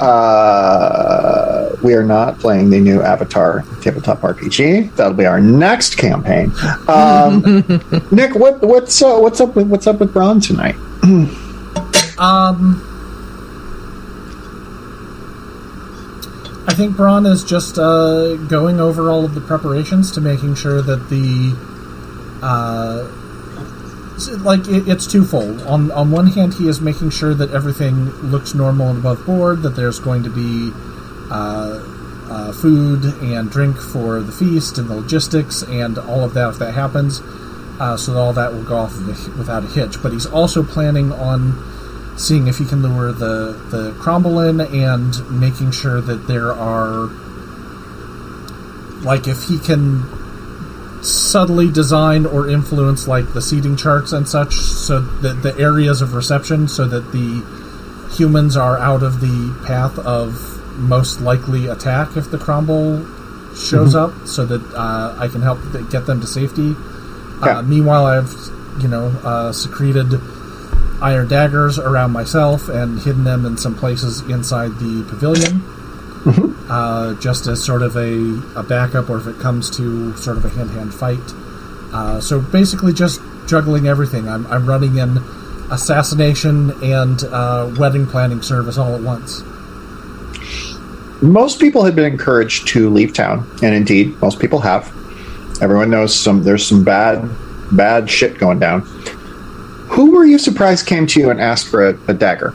Uh, 0.00 1.74
we 1.82 1.94
are 1.94 2.02
not 2.04 2.38
playing 2.38 2.70
the 2.70 2.78
new 2.80 3.02
Avatar 3.02 3.64
tabletop 3.80 4.20
RPG. 4.20 4.94
That'll 4.96 5.14
be 5.14 5.26
our 5.26 5.40
next 5.40 5.96
campaign. 5.96 6.52
Um, 6.88 7.42
Nick, 8.12 8.34
what, 8.34 8.62
what's 8.62 9.02
uh, 9.02 9.18
what's 9.18 9.40
up 9.40 9.56
with 9.56 9.68
what's 9.68 9.86
up 9.86 10.00
with 10.00 10.12
Bron 10.12 10.40
tonight? 10.40 10.74
um, 12.18 12.90
I 16.66 16.74
think 16.74 16.96
Bron 16.96 17.26
is 17.26 17.44
just 17.44 17.78
uh, 17.78 18.36
going 18.36 18.80
over 18.80 19.10
all 19.10 19.24
of 19.24 19.34
the 19.34 19.40
preparations 19.40 20.10
to 20.12 20.20
making 20.20 20.54
sure 20.54 20.82
that 20.82 21.08
the 21.08 21.56
uh, 22.42 23.08
s- 23.08 23.23
like 24.16 24.66
it, 24.68 24.88
it's 24.88 25.06
twofold. 25.06 25.62
On 25.62 25.90
on 25.90 26.10
one 26.10 26.28
hand, 26.28 26.54
he 26.54 26.68
is 26.68 26.80
making 26.80 27.10
sure 27.10 27.34
that 27.34 27.50
everything 27.50 28.06
looks 28.22 28.54
normal 28.54 28.90
and 28.90 28.98
above 28.98 29.24
board. 29.26 29.62
That 29.62 29.76
there's 29.76 29.98
going 29.98 30.22
to 30.22 30.30
be 30.30 30.70
uh, 31.30 31.82
uh, 32.30 32.52
food 32.52 33.04
and 33.22 33.50
drink 33.50 33.76
for 33.76 34.20
the 34.20 34.32
feast 34.32 34.78
and 34.78 34.88
the 34.88 34.94
logistics 34.94 35.62
and 35.62 35.98
all 35.98 36.24
of 36.24 36.34
that 36.34 36.50
if 36.50 36.58
that 36.58 36.74
happens. 36.74 37.20
Uh, 37.80 37.96
so 37.96 38.12
that 38.14 38.20
all 38.20 38.32
that 38.32 38.52
will 38.52 38.62
go 38.62 38.76
off 38.76 38.96
without 39.36 39.64
a 39.64 39.66
hitch. 39.66 40.00
But 40.00 40.12
he's 40.12 40.26
also 40.26 40.62
planning 40.62 41.10
on 41.12 42.16
seeing 42.16 42.46
if 42.46 42.58
he 42.58 42.64
can 42.64 42.82
lure 42.82 43.10
the 43.10 43.52
the 43.70 43.92
crumble 43.98 44.38
in 44.38 44.60
and 44.60 45.40
making 45.40 45.72
sure 45.72 46.00
that 46.00 46.28
there 46.28 46.52
are 46.52 47.08
like 49.02 49.26
if 49.26 49.42
he 49.44 49.58
can 49.58 50.23
subtly 51.04 51.70
designed 51.70 52.26
or 52.26 52.48
influenced 52.48 53.06
like 53.06 53.32
the 53.34 53.42
seating 53.42 53.76
charts 53.76 54.12
and 54.12 54.28
such 54.28 54.54
so 54.54 55.00
that 55.00 55.42
the 55.42 55.56
areas 55.58 56.00
of 56.00 56.14
reception 56.14 56.66
so 56.66 56.86
that 56.86 57.12
the 57.12 57.44
humans 58.16 58.56
are 58.56 58.78
out 58.78 59.02
of 59.02 59.20
the 59.20 59.64
path 59.66 59.98
of 59.98 60.50
most 60.78 61.20
likely 61.20 61.66
attack 61.66 62.16
if 62.16 62.30
the 62.30 62.38
crumble 62.38 63.04
shows 63.54 63.94
up 63.94 64.12
so 64.26 64.44
that 64.44 64.62
uh, 64.74 65.14
I 65.18 65.28
can 65.28 65.42
help 65.42 65.60
th- 65.72 65.88
get 65.90 66.06
them 66.06 66.20
to 66.20 66.26
safety. 66.26 66.74
Yeah. 67.44 67.58
Uh, 67.58 67.62
meanwhile, 67.62 68.06
I've 68.06 68.32
you 68.80 68.88
know 68.88 69.06
uh, 69.22 69.52
secreted 69.52 70.20
iron 71.00 71.28
daggers 71.28 71.78
around 71.78 72.12
myself 72.12 72.68
and 72.68 72.98
hidden 73.00 73.24
them 73.24 73.44
in 73.44 73.56
some 73.56 73.74
places 73.74 74.20
inside 74.22 74.70
the 74.78 75.04
pavilion, 75.08 75.60
uh, 76.68 77.14
just 77.20 77.46
as 77.46 77.62
sort 77.62 77.82
of 77.82 77.96
a, 77.96 78.58
a 78.58 78.62
backup, 78.62 79.10
or 79.10 79.18
if 79.18 79.26
it 79.26 79.38
comes 79.38 79.70
to 79.76 80.16
sort 80.16 80.36
of 80.36 80.44
a 80.44 80.48
hand-hand 80.48 80.94
fight. 80.94 81.18
Uh, 81.92 82.20
so 82.20 82.40
basically, 82.40 82.92
just 82.92 83.20
juggling 83.46 83.86
everything. 83.86 84.28
I'm, 84.28 84.46
I'm 84.46 84.66
running 84.66 84.96
in 84.96 85.18
assassination 85.70 86.72
and 86.82 87.22
uh, 87.24 87.72
wedding 87.78 88.06
planning 88.06 88.42
service 88.42 88.78
all 88.78 88.94
at 88.94 89.00
once. 89.02 89.42
Most 91.22 91.60
people 91.60 91.84
had 91.84 91.94
been 91.96 92.10
encouraged 92.10 92.68
to 92.68 92.90
leave 92.90 93.14
town, 93.14 93.48
and 93.62 93.74
indeed, 93.74 94.20
most 94.20 94.40
people 94.40 94.60
have. 94.60 94.88
Everyone 95.62 95.88
knows 95.90 96.14
some. 96.14 96.42
There's 96.42 96.66
some 96.66 96.84
bad, 96.84 97.28
bad 97.72 98.10
shit 98.10 98.38
going 98.38 98.58
down. 98.58 98.82
Who 99.88 100.10
were 100.10 100.24
you 100.24 100.38
surprised 100.38 100.86
came 100.86 101.06
to 101.06 101.20
you 101.20 101.30
and 101.30 101.40
asked 101.40 101.68
for 101.68 101.90
a, 101.90 101.98
a 102.08 102.14
dagger? 102.14 102.52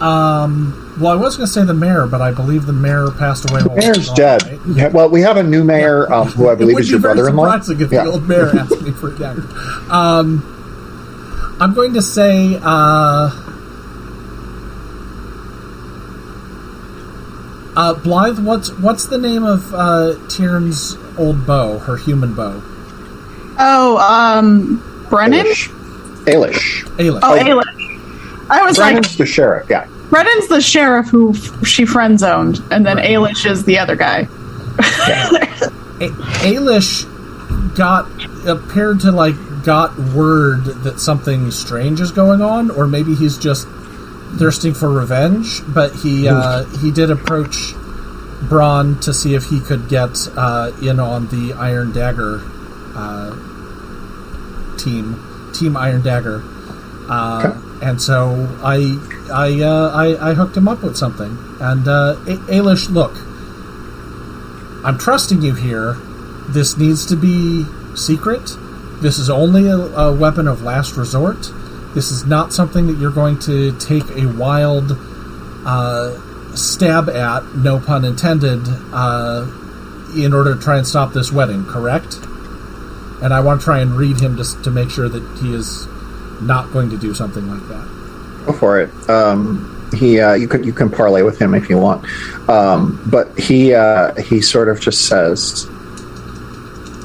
Um, 0.00 0.96
well, 1.00 1.12
I 1.12 1.16
was 1.16 1.36
going 1.36 1.46
to 1.46 1.52
say 1.52 1.64
the 1.64 1.72
mayor, 1.74 2.06
but 2.06 2.20
I 2.20 2.30
believe 2.30 2.66
the 2.66 2.72
mayor 2.72 3.10
passed 3.10 3.50
away. 3.50 3.62
The 3.62 3.68
while 3.70 3.78
I 3.78 3.80
mayor's 3.80 4.06
gone, 4.08 4.16
dead. 4.16 4.42
right? 4.44 4.60
Yeah, 4.76 4.88
well, 4.88 5.08
we 5.08 5.22
have 5.22 5.36
a 5.38 5.42
new 5.42 5.64
mayor 5.64 6.12
um, 6.12 6.28
who 6.28 6.48
I 6.48 6.54
believe 6.54 6.78
is 6.78 6.90
your 6.90 7.00
very 7.00 7.14
brother-in-law. 7.14 7.44
surprising 7.60 7.80
if 7.80 7.92
Yeah. 7.92 8.04
the 8.04 8.10
old 8.10 8.28
mayor 8.28 8.50
asked 8.58 8.80
me 8.82 8.90
for 8.92 9.10
a. 9.10 9.42
Um, 9.90 11.56
I'm 11.60 11.72
going 11.74 11.94
to 11.94 12.02
say. 12.02 12.58
Uh, 12.62 13.30
uh, 17.76 17.94
Blythe, 17.94 18.38
what's 18.38 18.70
what's 18.78 19.06
the 19.06 19.18
name 19.18 19.44
of 19.44 19.72
uh, 19.74 20.14
Tiern's 20.28 20.96
old 21.18 21.46
bow, 21.46 21.78
her 21.80 21.96
human 21.96 22.34
bow? 22.34 22.62
Oh, 23.58 23.98
um, 23.98 25.06
Brennan? 25.10 25.46
Ailish. 25.46 25.68
Ailish. 26.26 26.82
Ayla. 26.98 27.20
Oh, 27.22 27.38
Ailish. 27.38 27.85
I 28.48 28.62
was 28.62 28.78
like, 28.78 28.92
Brennan's 28.94 29.16
the 29.16 29.26
sheriff. 29.26 29.68
Yeah. 29.68 29.86
Brennan's 30.10 30.48
the 30.48 30.60
sheriff 30.60 31.08
who 31.08 31.30
f- 31.34 31.66
she 31.66 31.84
friend 31.84 32.18
zoned, 32.18 32.60
and 32.70 32.86
then 32.86 32.96
Ailish 32.98 33.44
is 33.50 33.64
the 33.64 33.78
other 33.78 33.96
guy. 33.96 34.28
A- 35.98 36.10
Ailish 36.44 37.04
got 37.76 38.06
appeared 38.46 39.00
to 39.00 39.10
like 39.12 39.34
got 39.64 39.98
word 39.98 40.64
that 40.84 41.00
something 41.00 41.50
strange 41.50 42.00
is 42.00 42.12
going 42.12 42.40
on, 42.40 42.70
or 42.70 42.86
maybe 42.86 43.14
he's 43.14 43.36
just 43.38 43.66
thirsting 44.38 44.74
for 44.74 44.90
revenge. 44.92 45.62
But 45.66 45.92
he 45.94 46.28
uh, 46.28 46.64
he 46.80 46.90
did 46.92 47.10
approach 47.10 47.72
Bron 48.48 49.00
to 49.00 49.12
see 49.14 49.34
if 49.34 49.44
he 49.46 49.60
could 49.60 49.88
get 49.88 50.16
uh, 50.36 50.70
in 50.82 51.00
on 51.00 51.26
the 51.28 51.54
Iron 51.54 51.92
Dagger 51.92 52.42
uh, 52.94 53.30
team, 54.78 55.50
Team 55.52 55.76
Iron 55.76 56.02
Dagger. 56.02 56.42
Uh, 57.08 57.60
And 57.82 58.00
so 58.00 58.58
I 58.62 58.98
I, 59.30 59.62
uh, 59.62 59.90
I 59.94 60.30
I 60.30 60.34
hooked 60.34 60.56
him 60.56 60.68
up 60.68 60.82
with 60.82 60.96
something. 60.96 61.38
And 61.60 61.86
uh, 61.88 62.16
Ailish, 62.26 62.88
look, 62.90 63.16
I'm 64.84 64.98
trusting 64.98 65.42
you 65.42 65.54
here. 65.54 65.94
This 66.48 66.76
needs 66.76 67.06
to 67.06 67.16
be 67.16 67.64
secret. 67.96 68.56
This 69.00 69.18
is 69.18 69.28
only 69.28 69.68
a, 69.68 69.76
a 69.76 70.14
weapon 70.14 70.48
of 70.48 70.62
last 70.62 70.96
resort. 70.96 71.50
This 71.94 72.10
is 72.10 72.24
not 72.24 72.52
something 72.52 72.86
that 72.86 72.98
you're 72.98 73.10
going 73.10 73.38
to 73.40 73.76
take 73.78 74.08
a 74.10 74.26
wild 74.26 74.96
uh, 75.66 76.54
stab 76.54 77.08
at, 77.08 77.56
no 77.56 77.80
pun 77.80 78.04
intended, 78.04 78.60
uh, 78.92 79.46
in 80.14 80.32
order 80.32 80.54
to 80.54 80.60
try 80.60 80.76
and 80.78 80.86
stop 80.86 81.12
this 81.12 81.32
wedding, 81.32 81.64
correct? 81.64 82.16
And 83.22 83.32
I 83.32 83.40
want 83.40 83.60
to 83.60 83.64
try 83.64 83.80
and 83.80 83.96
read 83.96 84.20
him 84.20 84.36
just 84.36 84.62
to 84.64 84.70
make 84.70 84.90
sure 84.90 85.08
that 85.08 85.38
he 85.38 85.54
is 85.54 85.88
not 86.42 86.72
going 86.72 86.90
to 86.90 86.96
do 86.98 87.14
something 87.14 87.46
like 87.48 87.66
that. 87.68 88.44
Go 88.46 88.52
for 88.52 88.80
it. 88.80 88.90
Um, 89.10 89.72
he, 89.94 90.20
uh, 90.20 90.34
you 90.34 90.48
can 90.48 90.64
you 90.64 90.72
can 90.72 90.90
parlay 90.90 91.22
with 91.22 91.38
him 91.40 91.54
if 91.54 91.68
you 91.70 91.78
want, 91.78 92.04
um, 92.48 93.00
but 93.10 93.36
he 93.38 93.72
uh, 93.74 94.14
he 94.20 94.40
sort 94.40 94.68
of 94.68 94.80
just 94.80 95.06
says, 95.08 95.66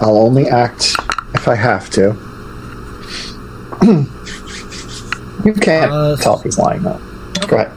"I'll 0.01 0.17
only 0.17 0.47
act 0.47 0.95
if 1.33 1.47
I 1.47 1.55
have 1.55 1.89
to." 1.91 2.15
you 5.45 5.53
can't 5.53 5.91
Uh, 5.91 6.15
tell 6.17 6.38
if 6.38 6.43
he's 6.43 6.57
lying 6.57 6.83
though. 6.83 7.00
Go 7.47 7.57
ahead. 7.57 7.71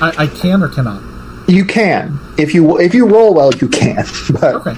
I, 0.00 0.24
I 0.24 0.26
can 0.26 0.62
or 0.62 0.68
cannot. 0.68 1.02
You 1.48 1.64
can 1.64 2.18
if 2.38 2.54
you 2.54 2.78
if 2.80 2.94
you 2.94 3.06
roll 3.06 3.34
well, 3.34 3.52
you 3.54 3.68
can. 3.68 4.04
But 4.30 4.54
Okay. 4.56 4.74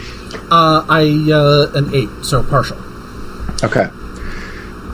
Uh, 0.51 0.85
I 0.89 1.31
uh, 1.33 1.71
an 1.79 1.95
eight, 1.95 2.09
so 2.23 2.43
partial. 2.43 2.77
Okay. 3.65 3.89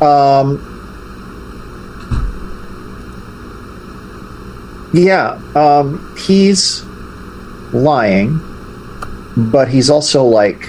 Um. 0.01 0.69
Yeah. 4.93 5.41
Um. 5.55 6.15
He's 6.17 6.85
lying, 7.73 8.41
but 9.37 9.69
he's 9.69 9.89
also 9.91 10.25
like 10.25 10.69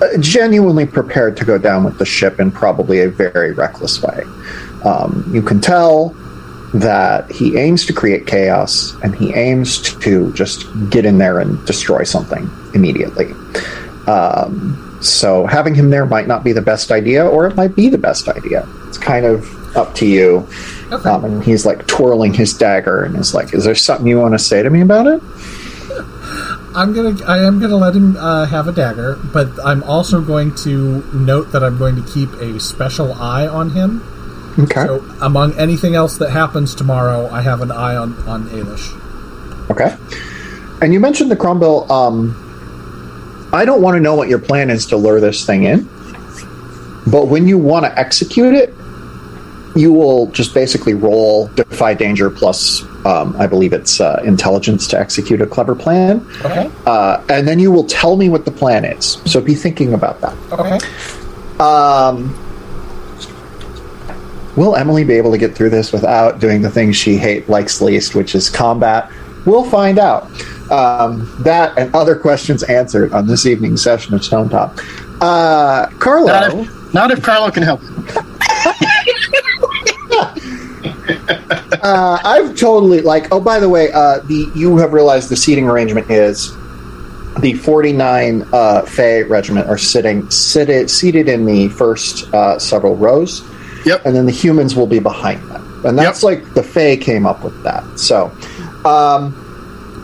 uh, 0.00 0.18
genuinely 0.18 0.86
prepared 0.86 1.36
to 1.36 1.44
go 1.44 1.58
down 1.58 1.84
with 1.84 1.98
the 1.98 2.04
ship 2.04 2.40
in 2.40 2.50
probably 2.50 3.00
a 3.00 3.08
very 3.08 3.52
reckless 3.52 4.02
way. 4.02 4.22
Um, 4.84 5.24
you 5.32 5.42
can 5.42 5.60
tell 5.60 6.14
that 6.74 7.30
he 7.30 7.56
aims 7.56 7.86
to 7.86 7.92
create 7.92 8.26
chaos 8.26 8.96
and 9.02 9.14
he 9.14 9.32
aims 9.34 9.78
to 10.00 10.32
just 10.32 10.66
get 10.90 11.04
in 11.04 11.18
there 11.18 11.38
and 11.38 11.64
destroy 11.66 12.02
something 12.02 12.50
immediately. 12.74 13.30
Um, 14.08 14.98
so 15.00 15.46
having 15.46 15.74
him 15.74 15.90
there 15.90 16.04
might 16.04 16.26
not 16.26 16.42
be 16.42 16.52
the 16.52 16.62
best 16.62 16.90
idea, 16.90 17.24
or 17.24 17.46
it 17.46 17.54
might 17.56 17.76
be 17.76 17.88
the 17.88 17.98
best 17.98 18.28
idea. 18.28 18.66
It's 18.88 18.98
kind 18.98 19.24
of 19.24 19.76
up 19.76 19.94
to 19.96 20.06
you. 20.06 20.48
Okay. 20.94 21.08
Um, 21.08 21.24
and 21.24 21.44
he's 21.44 21.66
like 21.66 21.86
twirling 21.86 22.32
his 22.34 22.52
dagger 22.54 23.02
and 23.02 23.16
is 23.16 23.34
like, 23.34 23.52
"Is 23.52 23.64
there 23.64 23.74
something 23.74 24.06
you 24.06 24.20
want 24.20 24.34
to 24.34 24.38
say 24.38 24.62
to 24.62 24.70
me 24.70 24.80
about 24.80 25.06
it?" 25.06 25.20
I'm 26.74 26.92
gonna 26.92 27.24
I 27.24 27.38
am 27.44 27.60
gonna 27.60 27.76
let 27.76 27.94
him 27.94 28.16
uh, 28.16 28.46
have 28.46 28.66
a 28.66 28.72
dagger, 28.72 29.16
but 29.32 29.48
I'm 29.64 29.82
also 29.84 30.20
going 30.20 30.54
to 30.56 31.04
note 31.14 31.52
that 31.52 31.62
I'm 31.62 31.78
going 31.78 31.96
to 31.96 32.12
keep 32.12 32.32
a 32.34 32.58
special 32.58 33.12
eye 33.14 33.46
on 33.46 33.70
him. 33.70 34.02
Okay. 34.58 34.86
So 34.86 35.00
among 35.20 35.58
anything 35.58 35.94
else 35.94 36.16
that 36.18 36.30
happens 36.30 36.74
tomorrow, 36.74 37.28
I 37.28 37.42
have 37.42 37.60
an 37.60 37.70
eye 37.70 37.96
on 37.96 38.14
on 38.28 38.48
Ailish. 38.48 39.00
Okay. 39.70 39.96
And 40.82 40.92
you 40.92 41.00
mentioned 41.00 41.30
the 41.30 41.36
crumble. 41.36 41.90
Um, 41.90 42.40
I 43.52 43.64
don't 43.64 43.80
want 43.80 43.94
to 43.94 44.00
know 44.00 44.16
what 44.16 44.28
your 44.28 44.40
plan 44.40 44.68
is 44.68 44.86
to 44.86 44.96
lure 44.96 45.20
this 45.20 45.46
thing 45.46 45.64
in, 45.64 45.84
but 47.06 47.28
when 47.28 47.46
you 47.46 47.56
want 47.56 47.86
to 47.86 47.96
execute 47.98 48.54
it, 48.54 48.74
you 49.76 49.92
will 49.92 50.26
just 50.28 50.54
basically 50.54 50.94
roll 50.94 51.48
defy 51.48 51.94
danger 51.94 52.30
plus, 52.30 52.82
um, 53.04 53.34
I 53.38 53.46
believe 53.46 53.72
it's 53.72 54.00
uh, 54.00 54.20
intelligence 54.24 54.86
to 54.88 54.98
execute 55.00 55.40
a 55.40 55.46
clever 55.46 55.74
plan, 55.74 56.24
Okay. 56.44 56.70
uh, 56.86 57.22
and 57.28 57.46
then 57.48 57.58
you 57.58 57.72
will 57.72 57.84
tell 57.84 58.16
me 58.16 58.28
what 58.28 58.44
the 58.44 58.50
plan 58.52 58.84
is. 58.84 59.18
So 59.26 59.40
be 59.40 59.54
thinking 59.54 59.92
about 59.94 60.20
that. 60.20 60.36
Okay. 60.52 60.78
Um, 61.62 62.32
will 64.56 64.76
Emily 64.76 65.02
be 65.04 65.14
able 65.14 65.32
to 65.32 65.38
get 65.38 65.54
through 65.54 65.70
this 65.70 65.92
without 65.92 66.38
doing 66.40 66.62
the 66.62 66.70
thing 66.70 66.92
she 66.92 67.16
hate 67.16 67.48
likes 67.48 67.80
least, 67.80 68.14
which 68.14 68.34
is 68.34 68.48
combat? 68.50 69.10
We'll 69.46 69.64
find 69.68 69.98
out. 69.98 70.24
Um, 70.70 71.30
that 71.40 71.76
and 71.76 71.94
other 71.94 72.16
questions 72.16 72.62
answered 72.62 73.12
on 73.12 73.26
this 73.26 73.44
evening's 73.44 73.82
session 73.82 74.14
of 74.14 74.24
Stone 74.24 74.48
Top. 74.48 74.78
Uh, 75.20 75.86
Carlo, 75.98 76.26
Not 76.28 76.54
if, 76.54 76.94
not 76.94 77.10
if 77.10 77.22
Carlo 77.22 77.50
can 77.50 77.62
help. 77.62 77.80
uh, 81.82 82.18
I've 82.24 82.56
totally 82.56 83.00
like. 83.00 83.32
Oh, 83.32 83.40
by 83.40 83.60
the 83.60 83.68
way, 83.68 83.90
uh, 83.92 84.20
the 84.20 84.50
you 84.54 84.76
have 84.78 84.92
realized 84.92 85.28
the 85.28 85.36
seating 85.36 85.68
arrangement 85.68 86.10
is 86.10 86.54
the 87.40 87.54
49 87.54 88.48
uh, 88.52 88.82
Fey 88.82 89.22
regiment 89.24 89.68
are 89.68 89.78
sitting 89.78 90.28
seated 90.30 90.90
seated 90.90 91.28
in 91.28 91.46
the 91.46 91.68
first 91.68 92.32
uh, 92.34 92.58
several 92.58 92.96
rows. 92.96 93.42
Yep. 93.84 94.06
and 94.06 94.16
then 94.16 94.24
the 94.24 94.32
humans 94.32 94.74
will 94.74 94.86
be 94.86 94.98
behind 94.98 95.46
them. 95.50 95.84
And 95.84 95.98
that's 95.98 96.22
like 96.22 96.54
the 96.54 96.62
Fae 96.62 96.96
came 96.96 97.26
up 97.26 97.44
with 97.44 97.62
that. 97.64 97.98
So, 97.98 98.32
um, 98.86 99.34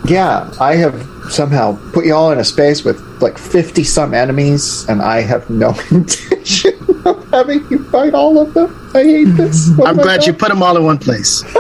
yeah, 0.07 0.53
I 0.61 0.77
have 0.77 1.10
somehow 1.29 1.79
put 1.93 2.07
you 2.07 2.15
all 2.15 2.33
in 2.33 2.39
a 2.39 2.45
space 2.45 2.85
with 2.85 3.01
like 3.21 3.39
50 3.39 3.85
some 3.85 4.15
enemies, 4.15 4.89
and 4.89 5.03
I 5.03 5.21
have 5.21 5.49
no 5.51 5.75
intention 5.91 6.75
of 7.05 7.29
having 7.31 7.67
you 7.71 7.85
fight 7.85 8.15
all 8.15 8.39
of 8.41 8.55
them. 8.55 8.91
I 8.95 9.03
hate 9.03 9.25
this. 9.25 9.71
What 9.77 9.89
I'm 9.91 9.97
glad 9.97 10.27
you 10.27 10.33
put 10.33 10.49
them 10.49 10.63
all 10.63 10.77
in 10.77 10.85
one 10.85 10.99
place. 10.99 11.45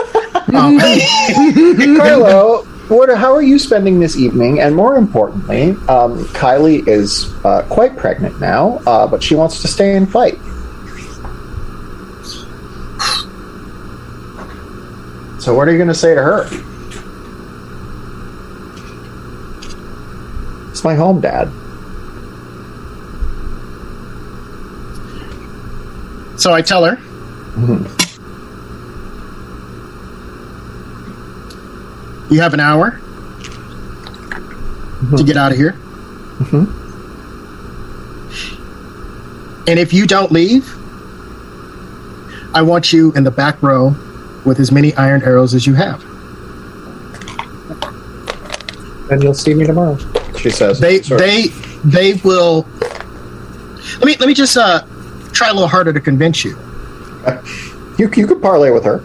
Um, 0.54 0.80
Carlo, 1.98 2.64
what 2.88 3.16
how 3.16 3.32
are 3.32 3.42
you 3.42 3.56
spending 3.56 4.00
this 4.00 4.16
evening? 4.16 4.58
And 4.58 4.74
more 4.74 4.96
importantly, 4.96 5.70
um, 5.86 6.24
Kylie 6.34 6.88
is 6.88 7.32
uh, 7.44 7.62
quite 7.68 7.96
pregnant 7.96 8.40
now, 8.40 8.78
uh, 8.84 9.06
but 9.06 9.22
she 9.22 9.36
wants 9.36 9.62
to 9.62 9.68
stay 9.68 9.96
and 9.96 10.10
fight. 10.10 10.34
So, 15.40 15.54
what 15.54 15.68
are 15.68 15.72
you 15.72 15.78
going 15.78 15.88
to 15.88 15.94
say 15.94 16.16
to 16.16 16.22
her? 16.22 16.48
It's 20.80 20.84
my 20.86 20.94
home, 20.94 21.20
Dad. 21.20 21.52
so 26.40 26.54
I 26.54 26.62
tell 26.62 26.86
her. 26.86 26.96
Mm-hmm. 26.96 27.84
You 32.32 32.40
have 32.40 32.54
an 32.54 32.60
hour 32.60 32.92
to 32.92 32.96
mm-hmm. 35.04 35.22
get 35.26 35.36
out 35.36 35.52
of 35.52 35.58
here. 35.58 35.72
Mm-hmm. 36.38 36.64
And 39.68 39.78
if 39.78 39.92
you 39.92 40.06
don't 40.06 40.32
leave, 40.32 40.66
I 42.54 42.62
want 42.62 42.90
you 42.90 43.12
in 43.12 43.24
the 43.24 43.30
back 43.30 43.62
row 43.62 43.94
with 44.46 44.58
as 44.60 44.72
many 44.72 44.94
iron 44.94 45.22
arrows 45.22 45.52
as 45.52 45.66
you 45.66 45.74
have. 45.74 46.02
And 49.10 49.22
you'll 49.22 49.34
see 49.34 49.52
me 49.52 49.66
tomorrow. 49.66 49.98
She 50.40 50.50
says. 50.50 50.80
They 50.80 51.02
Sort 51.02 51.20
of. 51.20 51.26
they 51.26 51.48
they 51.84 52.14
will. 52.24 52.66
Let 53.98 54.04
me 54.04 54.16
let 54.16 54.26
me 54.26 54.34
just 54.34 54.56
uh, 54.56 54.82
try 55.32 55.50
a 55.50 55.52
little 55.52 55.68
harder 55.68 55.92
to 55.92 56.00
convince 56.00 56.44
you. 56.44 56.56
you 57.98 58.10
you 58.16 58.26
could 58.26 58.40
parlay 58.40 58.70
with 58.70 58.84
her. 58.84 59.04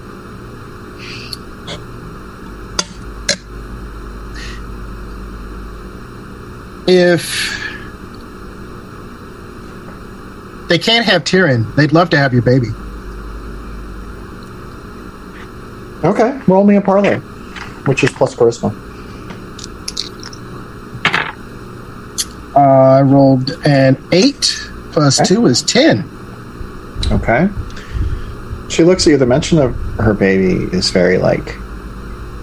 If 6.87 7.51
they 10.69 10.77
can't 10.77 11.05
have 11.05 11.23
Tyrion, 11.23 11.75
they'd 11.75 11.91
love 11.91 12.11
to 12.11 12.17
have 12.17 12.31
your 12.31 12.43
baby. 12.43 12.67
Okay, 16.03 16.39
roll 16.47 16.63
me 16.63 16.75
a 16.75 16.81
parlay, 16.81 17.17
which 17.87 18.03
is 18.03 18.11
plus 18.11 18.35
charisma. 18.35 18.84
I 22.65 23.01
rolled 23.01 23.51
an 23.65 23.97
eight 24.11 24.57
plus 24.91 25.19
Okay. 25.19 25.27
two 25.35 25.45
is 25.45 25.61
ten. 25.61 26.03
Okay. 27.11 27.47
She 28.69 28.83
looks 28.83 29.05
at 29.05 29.11
you. 29.11 29.17
The 29.17 29.25
mention 29.25 29.59
of 29.59 29.75
her 29.99 30.13
baby 30.13 30.63
is 30.75 30.89
very 30.89 31.17
like 31.17 31.55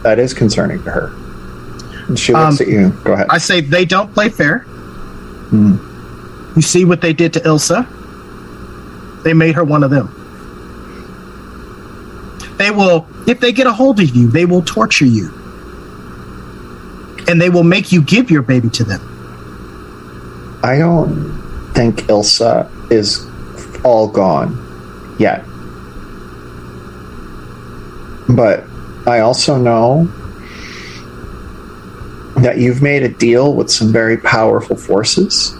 that 0.03 0.19
is 0.19 0.33
concerning 0.35 0.83
to 0.85 0.91
her. 0.91 1.13
And 2.09 2.19
she 2.19 2.33
looks 2.33 2.61
Um, 2.61 2.67
at 2.67 2.73
you. 2.73 2.91
Go 3.05 3.13
ahead. 3.13 3.27
I 3.31 3.39
say 3.39 3.61
they 3.61 3.85
don't 3.85 4.13
play 4.13 4.29
fair. 4.29 4.61
Hmm. 5.51 5.77
You 6.57 6.63
see 6.63 6.85
what 6.85 7.01
they 7.01 7.13
did 7.13 7.33
to 7.35 7.41
Ilsa? 7.41 7.87
They 9.25 9.33
made 9.35 9.55
her 9.55 9.65
one 9.65 9.83
of 9.85 9.91
them. 9.91 10.09
They 12.59 12.71
will, 12.71 13.07
if 13.27 13.41
they 13.41 13.53
get 13.53 13.67
a 13.67 13.73
hold 13.73 13.99
of 14.01 14.15
you, 14.15 14.29
they 14.29 14.45
will 14.45 14.63
torture 14.63 15.07
you. 15.07 15.33
And 17.29 17.41
they 17.41 17.49
will 17.51 17.65
make 17.65 17.91
you 17.93 18.03
give 18.03 18.31
your 18.31 18.43
baby 18.43 18.69
to 18.71 18.85
them. 18.85 19.01
I 20.63 20.79
don't 20.79 21.73
think 21.75 22.03
Ilsa 22.03 22.71
is 22.91 23.27
all 23.85 24.09
gone 24.09 24.59
yet. 25.19 25.45
But 28.29 28.65
I 29.07 29.21
also 29.21 29.59
know 29.59 30.05
that 32.37 32.59
you've 32.59 32.83
made 32.83 33.03
a 33.03 33.09
deal 33.09 33.55
with 33.55 33.71
some 33.71 33.93
very 33.93 34.17
powerful 34.17 34.77
forces. 34.77 35.55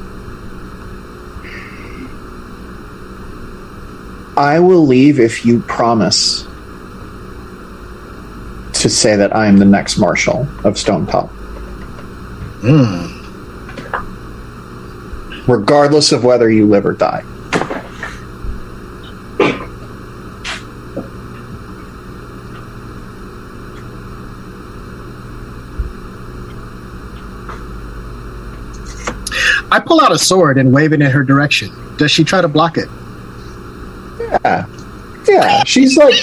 I 4.37 4.61
will 4.61 4.87
leave 4.87 5.21
if 5.21 5.45
you 5.45 5.61
promise 5.61 6.45
to 8.75 8.89
say 8.89 9.15
that 9.17 9.35
I 9.37 9.47
am 9.47 9.59
the 9.59 9.65
next 9.65 9.99
Marshal 9.99 10.47
of 10.65 10.79
Stone 10.79 11.07
Top. 11.07 11.29
Hmm. 12.63 13.12
Regardless 15.47 16.13
of 16.13 16.25
whether 16.25 16.51
you 16.51 16.67
live 16.67 16.87
or 16.87 16.93
die. 16.93 17.25
I 29.71 29.81
pull 29.81 30.03
out 30.03 30.13
a 30.13 30.19
sword 30.19 30.59
and 30.59 30.71
wave 30.71 30.93
it 30.93 31.01
in 31.01 31.11
her 31.11 31.25
direction. 31.25 31.73
Does 31.97 32.11
she 32.11 32.25
try 32.25 32.43
to 32.43 32.49
block 32.49 32.77
it? 32.77 32.89
Yeah, 34.21 34.67
yeah. 35.27 35.65
She's 35.65 35.97
like, 35.97 36.15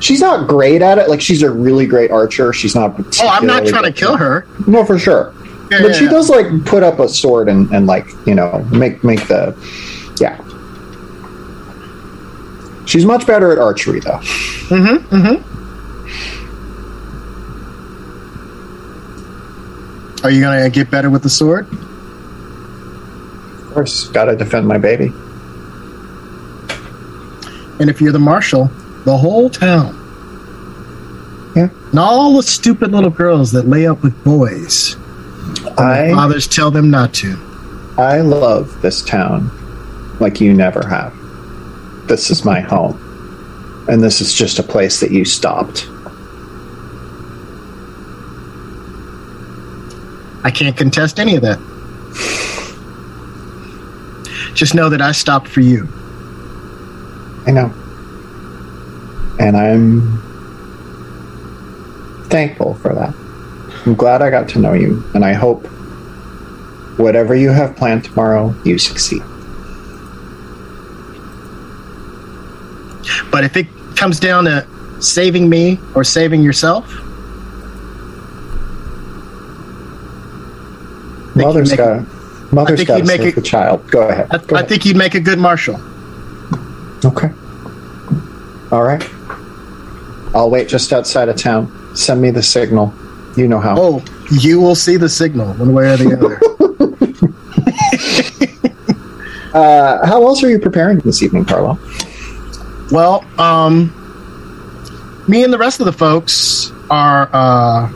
she's 0.00 0.20
not 0.20 0.48
great 0.48 0.82
at 0.82 0.98
it. 0.98 1.08
Like 1.08 1.20
she's 1.20 1.44
a 1.44 1.50
really 1.50 1.86
great 1.86 2.10
archer. 2.10 2.52
She's 2.52 2.74
not. 2.74 2.98
Oh, 3.20 3.28
I'm 3.28 3.46
not 3.46 3.66
trying 3.66 3.84
to 3.84 3.92
kill 3.92 4.16
her. 4.16 4.48
No, 4.66 4.84
for 4.84 4.98
sure. 4.98 5.32
Yeah, 5.72 5.82
but 5.82 5.94
she 5.96 6.06
does 6.06 6.28
like 6.28 6.64
put 6.66 6.82
up 6.82 6.98
a 6.98 7.08
sword 7.08 7.48
and, 7.48 7.70
and 7.72 7.86
like 7.86 8.06
you 8.26 8.34
know 8.34 8.58
make 8.70 9.02
make 9.02 9.26
the 9.28 9.56
yeah. 10.20 10.36
She's 12.84 13.06
much 13.06 13.26
better 13.26 13.52
at 13.52 13.58
archery 13.58 14.00
though. 14.00 14.18
Mm-hmm. 14.68 15.16
Mm-hmm. 15.16 15.48
Are 20.26 20.30
you 20.30 20.42
gonna 20.42 20.68
get 20.68 20.90
better 20.90 21.08
with 21.08 21.22
the 21.22 21.30
sword? 21.30 21.66
Of 23.72 23.72
course, 23.72 24.08
got 24.08 24.26
to 24.26 24.36
defend 24.36 24.68
my 24.68 24.76
baby. 24.76 25.10
And 27.80 27.88
if 27.88 28.02
you're 28.02 28.12
the 28.12 28.18
marshal, 28.18 28.66
the 29.06 29.16
whole 29.16 29.48
town. 29.48 29.98
Yeah. 31.56 31.70
And 31.90 31.98
all 31.98 32.36
the 32.36 32.42
stupid 32.42 32.92
little 32.92 33.08
girls 33.10 33.52
that 33.52 33.66
lay 33.66 33.86
up 33.86 34.02
with 34.02 34.22
boys. 34.22 34.96
I 35.82 36.12
Fathers 36.12 36.46
tell 36.46 36.70
them 36.70 36.90
not 36.90 37.12
to. 37.14 37.36
I 37.98 38.20
love 38.20 38.80
this 38.82 39.02
town 39.02 39.50
like 40.20 40.40
you 40.40 40.54
never 40.54 40.86
have. 40.86 41.14
This 42.06 42.30
is 42.30 42.44
my 42.44 42.60
home. 42.60 42.98
And 43.88 44.02
this 44.02 44.20
is 44.20 44.32
just 44.32 44.58
a 44.58 44.62
place 44.62 45.00
that 45.00 45.10
you 45.10 45.24
stopped. 45.24 45.88
I 50.44 50.50
can't 50.50 50.76
contest 50.76 51.18
any 51.18 51.36
of 51.36 51.42
that. 51.42 51.58
Just 54.54 54.74
know 54.74 54.88
that 54.88 55.00
I 55.00 55.12
stopped 55.12 55.48
for 55.48 55.60
you. 55.60 55.88
I 57.46 57.50
know. 57.50 57.72
And 59.40 59.56
I'm 59.56 60.20
thankful 62.28 62.74
for 62.74 62.94
that. 62.94 63.14
I'm 63.84 63.94
glad 63.94 64.22
I 64.22 64.30
got 64.30 64.48
to 64.50 64.58
know 64.58 64.72
you, 64.74 65.02
and 65.14 65.24
I 65.24 65.32
hope 65.32 65.66
whatever 66.98 67.34
you 67.34 67.50
have 67.50 67.74
planned 67.76 68.04
tomorrow, 68.04 68.54
you 68.64 68.78
succeed. 68.78 69.22
But 73.30 73.44
if 73.44 73.56
it 73.56 73.66
comes 73.96 74.20
down 74.20 74.44
to 74.44 74.66
saving 75.02 75.48
me 75.48 75.80
or 75.94 76.04
saving 76.04 76.42
yourself, 76.42 76.86
mother's 81.34 81.72
got 81.72 82.06
mother's 82.52 82.78
think 82.78 82.88
got 82.88 82.94
to 82.94 82.98
you'd 83.00 83.06
make 83.08 83.20
save 83.20 83.28
it- 83.28 83.34
the 83.34 83.42
child. 83.42 83.90
Go 83.90 84.02
ahead. 84.08 84.28
I, 84.30 84.38
Go 84.38 84.56
I 84.56 84.60
ahead. 84.60 84.68
think 84.68 84.84
you'd 84.84 84.96
make 84.96 85.14
a 85.14 85.20
good 85.20 85.38
marshal. 85.38 85.76
Okay. 87.04 87.30
All 88.70 88.82
right. 88.84 89.02
I'll 90.34 90.50
wait 90.50 90.68
just 90.68 90.92
outside 90.92 91.28
of 91.28 91.36
town. 91.36 91.70
Send 91.96 92.22
me 92.22 92.30
the 92.30 92.42
signal. 92.42 92.94
You 93.36 93.48
know 93.48 93.60
how. 93.60 93.74
Oh, 93.78 94.04
you 94.30 94.60
will 94.60 94.74
see 94.74 94.96
the 94.96 95.08
signal 95.08 95.54
one 95.54 95.72
way 95.72 95.92
or 95.92 95.96
the 95.96 96.16
other. 96.16 96.38
Uh, 99.52 100.06
how 100.06 100.26
else 100.26 100.42
are 100.42 100.48
you 100.48 100.58
preparing 100.58 100.96
this 101.00 101.22
evening, 101.22 101.44
Carlo? 101.44 101.78
well, 102.90 103.22
um, 103.38 103.92
me 105.28 105.44
and 105.44 105.52
the 105.52 105.58
rest 105.58 105.78
of 105.80 105.84
the 105.84 105.92
folks 105.92 106.72
are 106.90 107.28
uh, 107.34 107.86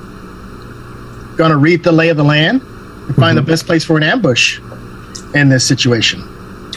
going 1.37 1.51
to 1.51 1.57
read 1.57 1.83
the 1.83 1.90
lay 1.92 2.11
of 2.11 2.18
the 2.18 2.22
land 2.25 2.61
and 2.61 3.16
find 3.16 3.38
the 3.38 3.42
best 3.42 3.64
place 3.64 3.85
for 3.87 3.96
an 3.96 4.03
ambush 4.03 4.61
in 5.35 5.49
this 5.49 5.66
situation. 5.66 6.20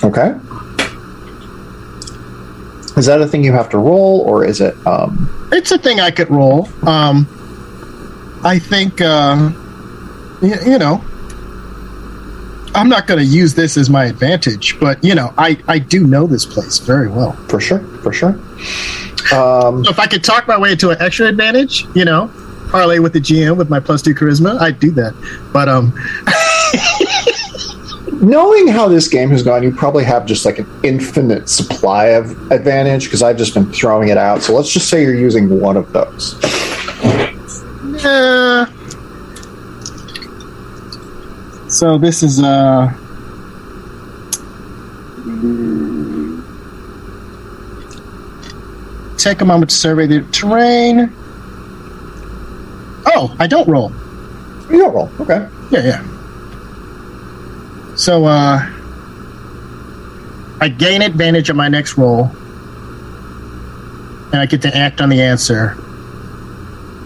Okay. 0.01 0.33
Is 2.97 3.05
that 3.05 3.19
a 3.21 3.27
thing 3.27 3.43
you 3.43 3.51
have 3.51 3.67
to 3.71 3.77
roll, 3.77 4.21
or 4.21 4.45
is 4.45 4.61
it? 4.61 4.75
Um, 4.87 5.49
It's 5.51 5.71
a 5.71 5.77
thing 5.77 5.99
I 5.99 6.09
could 6.11 6.29
roll. 6.29 6.69
Um, 6.87 7.27
I 8.43 8.59
think, 8.59 9.01
uh, 9.01 9.51
you, 10.41 10.55
you 10.65 10.77
know, 10.77 11.03
I'm 12.75 12.87
not 12.87 13.07
going 13.07 13.19
to 13.19 13.25
use 13.25 13.55
this 13.55 13.77
as 13.77 13.89
my 13.89 14.05
advantage, 14.05 14.79
but 14.79 15.03
you 15.03 15.15
know, 15.15 15.33
I 15.37 15.57
I 15.67 15.79
do 15.79 16.05
know 16.05 16.27
this 16.27 16.45
place 16.45 16.77
very 16.79 17.07
well. 17.07 17.33
for 17.47 17.59
sure, 17.59 17.79
for 18.03 18.13
sure. 18.13 18.39
Um, 19.33 19.83
So 19.83 19.89
if 19.91 19.99
I 19.99 20.05
could 20.07 20.23
talk 20.23 20.47
my 20.47 20.57
way 20.57 20.71
into 20.71 20.91
an 20.91 20.97
extra 21.01 21.27
advantage, 21.27 21.85
you 21.95 22.05
know, 22.05 22.31
parlay 22.69 22.99
with 22.99 23.13
the 23.13 23.19
GM 23.19 23.57
with 23.57 23.69
my 23.69 23.79
plus 23.79 24.01
two 24.03 24.13
charisma, 24.13 24.59
I'd 24.61 24.79
do 24.79 24.91
that. 24.91 25.13
But 25.51 25.67
um, 25.67 25.93
knowing 28.21 28.67
how 28.67 28.87
this 28.87 29.07
game 29.07 29.29
has 29.31 29.41
gone, 29.43 29.63
you 29.63 29.71
probably 29.73 30.03
have 30.03 30.25
just 30.27 30.45
like 30.45 30.59
an 30.59 30.67
infinite 30.83 31.49
supply 31.49 32.07
of 32.07 32.51
advantage 32.51 33.05
because 33.05 33.23
I've 33.23 33.37
just 33.37 33.55
been 33.55 33.71
throwing 33.71 34.09
it 34.09 34.17
out. 34.17 34.43
So 34.43 34.53
let's 34.55 34.71
just 34.71 34.89
say 34.89 35.01
you're 35.01 35.15
using 35.15 35.59
one 35.59 35.75
of 35.75 35.91
those. 35.91 36.35
Eh. 38.05 38.65
so 41.67 41.97
this 41.97 42.23
is 42.23 42.41
uh. 42.41 42.93
Take 49.17 49.41
a 49.41 49.45
moment 49.45 49.69
to 49.69 49.75
survey 49.75 50.07
the 50.07 50.21
terrain. 50.31 51.13
Oh, 53.05 53.35
I 53.37 53.47
don't 53.47 53.67
roll. 53.67 53.91
You 54.69 54.77
don't 54.77 54.93
roll. 54.93 55.11
Okay. 55.19 55.47
Yeah, 55.71 55.83
yeah. 55.83 56.05
So, 57.95 58.25
uh, 58.25 58.59
I 60.61 60.69
gain 60.69 61.01
advantage 61.01 61.49
on 61.49 61.57
my 61.57 61.67
next 61.67 61.97
roll, 61.97 62.31
and 64.31 64.35
I 64.35 64.45
get 64.45 64.61
to 64.61 64.75
act 64.75 65.01
on 65.01 65.09
the 65.09 65.21
answer. 65.21 65.75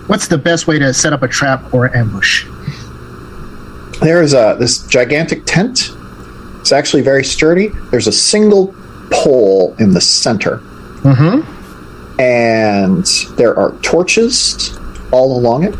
What's 0.08 0.28
the 0.28 0.38
best 0.38 0.68
way 0.68 0.80
to 0.80 0.94
set 0.94 1.13
up 1.13 1.24
a 1.24 1.28
trap 1.28 1.74
or 1.74 1.96
ambush? 1.96 2.46
There 4.02 4.22
is 4.22 4.34
a 4.34 4.56
this 4.60 4.86
gigantic 4.88 5.44
tent. 5.46 5.92
It's 6.60 6.72
actually 6.72 7.02
very 7.04 7.24
sturdy. 7.24 7.70
There's 7.92 8.08
a 8.08 8.12
single 8.12 8.74
pole 9.12 9.76
in 9.80 9.94
the 9.94 10.02
center, 10.02 10.58
Mm-hmm. 11.04 12.20
and 12.22 13.06
there 13.38 13.58
are 13.58 13.72
torches 13.82 14.78
all 15.12 15.38
along 15.38 15.63
it. 15.66 15.76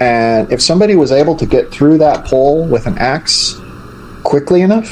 And 0.00 0.52
if 0.52 0.60
somebody 0.60 0.94
was 0.94 1.10
able 1.12 1.34
to 1.36 1.46
get 1.46 1.70
through 1.70 1.98
that 1.98 2.26
pole 2.26 2.66
with 2.66 2.86
an 2.86 2.98
axe 2.98 3.56
quickly 4.24 4.60
enough, 4.62 4.88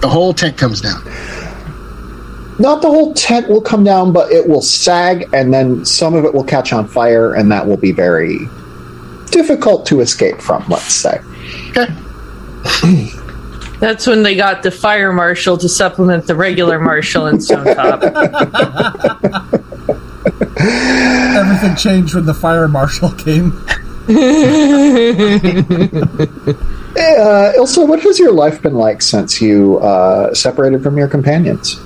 The 0.00 0.08
whole 0.08 0.32
tent 0.32 0.56
comes 0.56 0.80
down. 0.80 1.02
Not 2.62 2.80
the 2.80 2.88
whole 2.88 3.12
tent 3.12 3.48
will 3.48 3.60
come 3.60 3.82
down, 3.82 4.12
but 4.12 4.30
it 4.30 4.48
will 4.48 4.62
sag, 4.62 5.28
and 5.34 5.52
then 5.52 5.84
some 5.84 6.14
of 6.14 6.24
it 6.24 6.32
will 6.32 6.44
catch 6.44 6.72
on 6.72 6.86
fire, 6.86 7.34
and 7.34 7.50
that 7.50 7.66
will 7.66 7.76
be 7.76 7.90
very 7.90 8.38
difficult 9.30 9.84
to 9.86 10.00
escape 10.00 10.40
from. 10.40 10.64
Let's 10.68 10.94
say. 10.94 11.20
Okay. 11.70 11.92
That's 13.80 14.06
when 14.06 14.22
they 14.22 14.36
got 14.36 14.62
the 14.62 14.70
fire 14.70 15.12
marshal 15.12 15.58
to 15.58 15.68
supplement 15.68 16.28
the 16.28 16.36
regular 16.36 16.78
marshal 16.78 17.26
in 17.26 17.40
Stone 17.40 17.74
Top. 17.74 18.00
Everything 21.34 21.74
changed 21.74 22.14
when 22.14 22.24
the 22.26 22.34
fire 22.34 22.68
marshal 22.68 23.10
came. 23.18 23.50
Uh, 26.94 27.52
Ilsa, 27.56 27.88
what 27.88 28.00
has 28.02 28.20
your 28.20 28.32
life 28.32 28.62
been 28.62 28.74
like 28.74 29.02
since 29.02 29.40
you 29.42 29.78
uh, 29.78 30.32
separated 30.32 30.84
from 30.84 30.96
your 30.96 31.08
companions? 31.08 31.76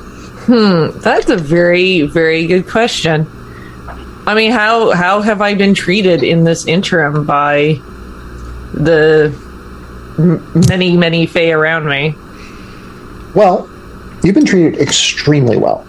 Hmm, 0.46 0.96
that's 1.00 1.28
a 1.28 1.36
very, 1.36 2.02
very 2.02 2.46
good 2.46 2.68
question. 2.68 3.26
I 4.26 4.34
mean, 4.34 4.52
how 4.52 4.92
how 4.92 5.20
have 5.20 5.40
I 5.40 5.54
been 5.54 5.74
treated 5.74 6.22
in 6.22 6.44
this 6.44 6.66
interim 6.66 7.26
by 7.26 7.80
the 8.72 9.34
many, 10.68 10.96
many 10.96 11.26
Fae 11.26 11.50
around 11.50 11.86
me? 11.86 12.14
Well, 13.34 13.68
you've 14.22 14.34
been 14.34 14.46
treated 14.46 14.80
extremely 14.80 15.56
well. 15.56 15.84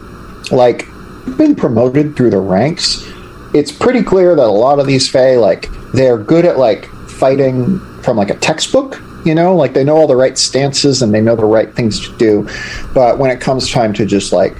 Like, 0.51 0.87
you've 1.25 1.37
been 1.37 1.55
promoted 1.55 2.15
through 2.15 2.31
the 2.31 2.39
ranks. 2.39 3.07
It's 3.53 3.71
pretty 3.71 4.03
clear 4.03 4.35
that 4.35 4.43
a 4.43 4.47
lot 4.47 4.79
of 4.79 4.87
these 4.87 5.09
Fae, 5.09 5.37
like, 5.37 5.69
they're 5.93 6.17
good 6.17 6.45
at, 6.45 6.57
like, 6.57 6.85
fighting 7.07 7.79
from, 8.01 8.17
like, 8.17 8.29
a 8.29 8.35
textbook, 8.35 9.01
you 9.27 9.35
know? 9.35 9.55
Like, 9.55 9.73
they 9.73 9.83
know 9.83 9.97
all 9.97 10.07
the 10.07 10.15
right 10.15 10.37
stances 10.37 11.01
and 11.01 11.13
they 11.13 11.21
know 11.21 11.35
the 11.35 11.45
right 11.45 11.73
things 11.75 11.99
to 12.07 12.17
do. 12.17 12.47
But 12.93 13.19
when 13.19 13.29
it 13.29 13.39
comes 13.41 13.69
time 13.69 13.93
to 13.93 14.05
just, 14.05 14.31
like, 14.33 14.55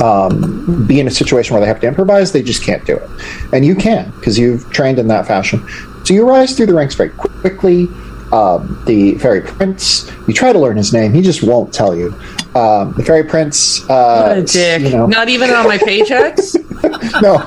um, 0.00 0.86
be 0.86 1.00
in 1.00 1.06
a 1.06 1.10
situation 1.10 1.54
where 1.54 1.60
they 1.60 1.66
have 1.66 1.80
to 1.80 1.86
improvise, 1.86 2.32
they 2.32 2.42
just 2.42 2.62
can't 2.62 2.84
do 2.84 2.96
it. 2.96 3.08
And 3.52 3.64
you 3.64 3.74
can, 3.74 4.10
because 4.12 4.38
you've 4.38 4.70
trained 4.70 4.98
in 4.98 5.08
that 5.08 5.26
fashion. 5.26 5.66
So 6.04 6.14
you 6.14 6.28
rise 6.28 6.54
through 6.56 6.66
the 6.66 6.74
ranks 6.74 6.94
very 6.94 7.10
quickly. 7.10 7.88
Um, 8.32 8.82
the 8.86 9.14
fairy 9.18 9.40
prince, 9.40 10.10
you 10.26 10.34
try 10.34 10.52
to 10.52 10.58
learn 10.58 10.76
his 10.76 10.92
name, 10.92 11.14
he 11.14 11.22
just 11.22 11.44
won't 11.44 11.72
tell 11.72 11.94
you. 11.96 12.08
Um, 12.56 12.92
the 12.96 13.04
fairy 13.06 13.22
prince, 13.22 13.88
uh, 13.88 14.26
What 14.28 14.38
a 14.38 14.42
dick. 14.42 14.82
you 14.82 14.90
know, 14.90 15.06
Not 15.06 15.28
even 15.28 15.48
on 15.50 15.64
my 15.66 15.78
paychecks? 15.78 16.56
no, 17.22 17.38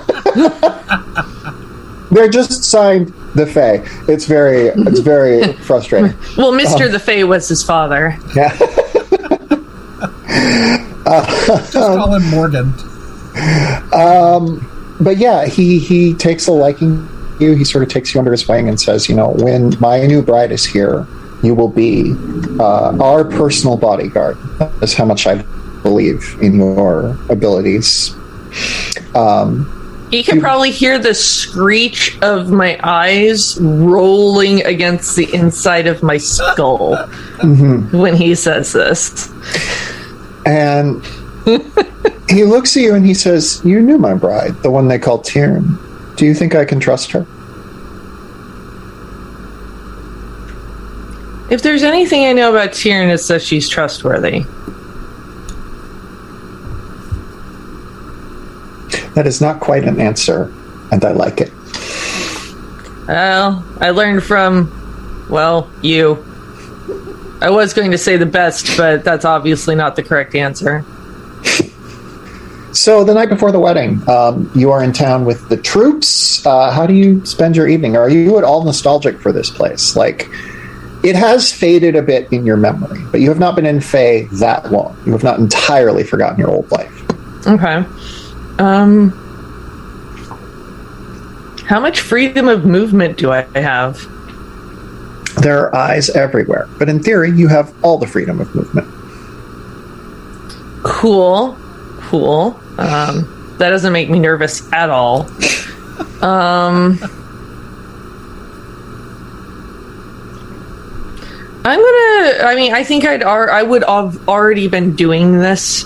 they're 2.12 2.30
just 2.30 2.64
signed 2.64 3.14
the 3.36 3.46
Fae. 3.46 3.84
It's 4.12 4.26
very, 4.26 4.68
it's 4.68 5.00
very 5.00 5.54
frustrating. 5.64 6.18
well, 6.38 6.52
Mr. 6.52 6.92
the 6.92 7.00
Fae 7.00 7.24
was 7.24 7.48
his 7.48 7.64
father. 7.64 8.18
Yeah. 8.36 8.56
Just 11.10 11.74
call 11.74 12.14
him 12.14 12.30
Morgan. 12.30 12.72
but 15.00 15.18
yeah, 15.18 15.46
he 15.46 15.80
he 15.80 16.14
takes 16.14 16.48
a 16.48 16.52
liking 16.52 17.08
to 17.40 17.46
you. 17.46 17.54
He 17.56 17.64
sort 17.64 17.84
of 17.84 17.90
takes 17.90 18.14
you 18.14 18.20
under 18.20 18.32
his 18.32 18.48
wing 18.48 18.70
and 18.70 18.80
says, 18.80 19.10
you 19.10 19.16
know, 19.16 19.30
when 19.30 19.74
my 19.80 20.06
new 20.06 20.22
bride 20.22 20.52
is 20.52 20.66
here, 20.66 21.08
you 21.42 21.56
will 21.56 21.70
be 21.70 22.14
uh, 22.60 22.96
our 23.02 23.24
personal 23.24 23.78
bodyguard. 23.78 24.38
That's 24.60 24.94
how 24.94 25.06
much 25.06 25.26
I 25.26 25.42
believe 25.82 26.38
in 26.42 26.58
your 26.58 27.18
abilities. 27.30 28.14
Um, 29.16 29.76
You 30.12 30.24
can 30.24 30.40
probably 30.40 30.72
hear 30.72 30.98
the 30.98 31.14
screech 31.14 32.18
of 32.22 32.50
my 32.50 32.80
eyes 32.84 33.60
rolling 33.62 34.66
against 34.66 35.16
the 35.16 35.32
inside 35.34 35.86
of 35.86 36.02
my 36.02 36.18
skull 36.18 36.96
mm-hmm. 37.38 37.96
when 37.96 38.16
he 38.16 38.34
says 38.34 38.74
this. 38.74 39.32
and 40.46 41.06
he 42.30 42.44
looks 42.44 42.76
at 42.76 42.84
you 42.84 42.96
and 42.96 43.06
he 43.06 43.14
says, 43.14 43.62
"You 43.64 43.82
knew 43.82 43.98
my 43.98 44.16
bride, 44.16 44.62
the 44.64 44.72
one 44.72 44.88
they 44.88 45.00
call 45.00 45.20
Tyrn. 45.20 45.78
Do 46.16 46.26
you 46.26 46.34
think 46.34 46.56
I 46.56 46.66
can 46.66 46.80
trust 46.80 47.12
her?" 47.12 47.26
If 51.50 51.64
there's 51.64 51.82
anything 51.82 52.26
I 52.26 52.34
know 52.34 52.52
about 52.52 52.72
Tyrion, 52.72 53.12
it's 53.12 53.28
that 53.28 53.42
she's 53.42 53.68
trustworthy. 53.68 54.46
That 59.20 59.28
is 59.28 59.42
not 59.42 59.60
quite 59.60 59.84
an 59.84 60.00
answer, 60.00 60.50
and 60.94 61.04
I 61.04 61.12
like 61.12 61.42
it. 61.42 61.52
Well, 63.06 63.66
I 63.82 63.90
learned 63.90 64.24
from, 64.24 65.28
well, 65.30 65.70
you. 65.82 66.26
I 67.42 67.50
was 67.50 67.74
going 67.74 67.92
to 67.92 67.98
say 67.98 68.16
the 68.16 68.26
best, 68.26 68.78
but 68.78 69.04
that's 69.04 69.26
obviously 69.26 69.76
not 69.76 69.98
the 69.98 70.04
correct 70.04 70.36
answer. 70.36 70.86
So 72.72 73.04
the 73.04 73.14
night 73.14 73.28
before 73.28 73.52
the 73.52 73.60
wedding, 73.60 74.08
um, 74.08 74.50
you 74.56 74.72
are 74.72 74.82
in 74.82 74.94
town 74.94 75.26
with 75.26 75.50
the 75.50 75.58
troops. 75.58 76.46
Uh, 76.46 76.72
how 76.72 76.88
do 76.88 76.94
you 76.94 77.26
spend 77.26 77.58
your 77.58 77.68
evening? 77.68 77.98
Are 77.98 78.10
you 78.10 78.38
at 78.38 78.46
all 78.46 78.64
nostalgic 78.64 79.20
for 79.20 79.34
this 79.34 79.50
place? 79.50 79.98
Like, 79.98 80.30
it 81.04 81.18
has 81.18 81.52
faded 81.52 81.98
a 81.98 82.02
bit 82.02 82.32
in 82.32 82.46
your 82.46 82.56
memory, 82.56 83.04
but 83.12 83.20
you 83.20 83.28
have 83.28 83.40
not 83.40 83.58
been 83.58 83.66
in 83.66 83.82
Fae 83.82 84.30
that 84.40 84.72
long. 84.72 84.98
You 85.06 85.12
have 85.12 85.26
not 85.26 85.40
entirely 85.40 86.06
forgotten 86.06 86.40
your 86.40 86.52
old 86.52 86.72
life. 86.72 86.96
Okay. 87.46 87.84
Um. 88.60 89.12
How 91.66 91.80
much 91.80 92.00
freedom 92.02 92.48
of 92.48 92.66
movement 92.66 93.18
do 93.18 93.32
I 93.32 93.42
have? 93.56 94.00
There 95.42 95.60
are 95.60 95.76
eyes 95.76 96.10
everywhere, 96.10 96.68
but 96.78 96.90
in 96.90 97.02
theory, 97.02 97.32
you 97.32 97.48
have 97.48 97.74
all 97.84 97.98
the 97.98 98.08
freedom 98.08 98.42
of 98.42 98.54
movement. 98.56 98.88
Cool. 100.84 101.56
Cool. 102.02 102.60
Um, 102.78 103.56
that 103.60 103.70
doesn't 103.70 103.94
make 103.94 104.10
me 104.10 104.20
nervous 104.20 104.72
at 104.74 104.90
all. 104.90 105.30
Um. 106.22 107.00
I'm 111.66 111.80
gonna. 111.80 112.44
I 112.46 112.54
mean, 112.56 112.74
I 112.74 112.84
think 112.84 113.06
I'd. 113.06 113.22
I 113.22 113.62
would 113.62 113.84
have 113.84 114.28
already 114.28 114.68
been 114.68 114.96
doing 114.96 115.40
this 115.40 115.86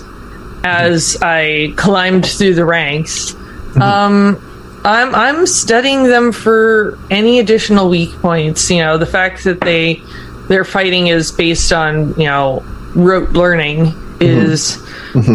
as 0.63 1.17
I 1.21 1.73
climbed 1.75 2.25
through 2.25 2.55
the 2.55 2.65
ranks. 2.65 3.35
Um, 3.75 4.39
I'm 4.85 5.15
I'm 5.15 5.45
studying 5.47 6.03
them 6.03 6.31
for 6.31 6.99
any 7.09 7.39
additional 7.39 7.89
weak 7.89 8.11
points. 8.21 8.69
You 8.69 8.79
know, 8.79 8.97
the 8.97 9.05
fact 9.05 9.43
that 9.45 9.61
they 9.61 10.01
their 10.47 10.65
fighting 10.65 11.07
is 11.07 11.31
based 11.31 11.71
on 11.71 12.13
you 12.15 12.25
know 12.25 12.63
rote 12.95 13.31
learning 13.31 13.93
is 14.19 14.77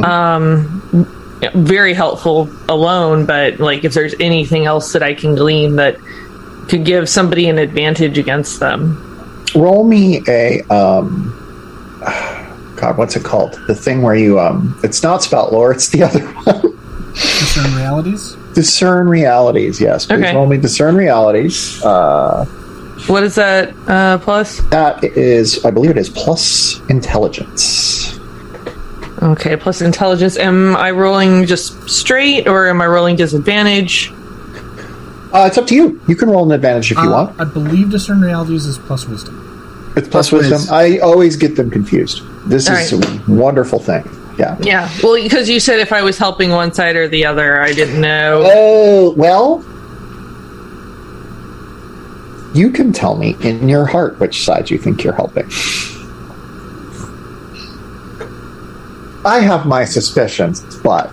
um 0.04 1.06
very 1.54 1.94
helpful 1.94 2.48
alone. 2.68 3.26
But 3.26 3.58
like, 3.58 3.84
if 3.84 3.94
there's 3.94 4.14
anything 4.20 4.66
else 4.66 4.92
that 4.92 5.02
I 5.02 5.14
can 5.14 5.34
glean 5.34 5.76
that 5.76 5.98
could 6.68 6.84
give 6.84 7.08
somebody 7.08 7.48
an 7.48 7.58
advantage 7.58 8.18
against 8.18 8.60
them. 8.60 9.04
Roll 9.54 9.84
me 9.84 10.22
a 10.28 10.60
um, 10.64 11.34
God, 12.80 12.96
what's 12.96 13.16
it 13.16 13.24
called? 13.24 13.58
The 13.66 13.74
thing 13.74 14.02
where 14.02 14.14
you 14.14 14.38
um, 14.38 14.78
it's 14.84 15.02
not 15.02 15.22
spout 15.22 15.52
lore, 15.52 15.72
it's 15.72 15.88
the 15.88 16.02
other 16.08 16.20
one. 16.26 16.74
Discern 17.14 17.74
realities. 17.74 18.36
discern 18.54 19.08
realities. 19.08 19.80
Yes, 19.80 20.06
please 20.06 20.20
Okay. 20.20 20.34
roll 20.34 20.46
me 20.46 20.56
discern 20.58 20.94
realities. 20.94 21.82
Uh, 21.84 22.44
What 23.08 23.22
is 23.24 23.34
that 23.34 23.74
uh, 23.88 24.18
plus? 24.18 24.60
that 24.70 25.02
is, 25.02 25.64
I 25.64 25.70
believe, 25.72 25.90
it 25.90 25.96
is 25.98 26.08
plus 26.08 26.80
intelligence. 26.88 28.16
Okay, 29.20 29.56
plus 29.56 29.80
intelligence. 29.82 30.36
Am 30.36 30.76
I 30.76 30.92
rolling 30.92 31.46
just 31.46 31.90
straight, 31.90 32.46
or 32.46 32.68
am 32.68 32.80
I 32.80 32.86
rolling 32.86 33.16
disadvantage? 33.16 34.12
Uh, 35.32 35.44
it's 35.48 35.58
up 35.58 35.66
to 35.66 35.74
you. 35.74 36.00
You 36.06 36.14
can 36.14 36.30
roll 36.30 36.44
an 36.44 36.52
advantage 36.52 36.92
if 36.92 36.98
you 36.98 37.04
Uh, 37.08 37.24
want. 37.26 37.40
I 37.40 37.44
believe 37.44 37.90
discern 37.90 38.20
realities 38.20 38.64
is 38.66 38.78
plus 38.78 39.06
wisdom. 39.08 39.44
It's 39.98 40.08
plus, 40.08 40.30
plus 40.30 40.42
wisdom. 40.42 40.58
whiz. 40.60 40.70
I 40.70 40.98
always 40.98 41.36
get 41.36 41.56
them 41.56 41.70
confused. 41.70 42.22
This 42.46 42.68
All 42.70 42.76
is 42.76 42.92
right. 42.92 43.28
a 43.28 43.30
wonderful 43.30 43.78
thing. 43.78 44.08
Yeah. 44.38 44.56
Yeah, 44.60 44.88
well, 45.02 45.20
because 45.20 45.48
you 45.50 45.58
said 45.58 45.80
if 45.80 45.92
I 45.92 46.02
was 46.02 46.16
helping 46.16 46.50
one 46.50 46.72
side 46.72 46.94
or 46.94 47.08
the 47.08 47.26
other, 47.26 47.60
I 47.60 47.72
didn't 47.72 48.00
know. 48.00 48.42
Oh 48.46 49.10
well, 49.16 49.64
you 52.54 52.70
can 52.70 52.92
tell 52.92 53.16
me 53.16 53.36
in 53.40 53.68
your 53.68 53.84
heart 53.84 54.18
which 54.20 54.44
side 54.44 54.70
you 54.70 54.78
think 54.78 55.02
you're 55.02 55.12
helping. 55.14 55.50
I 59.24 59.40
have 59.40 59.66
my 59.66 59.84
suspicions, 59.84 60.60
but 60.82 61.10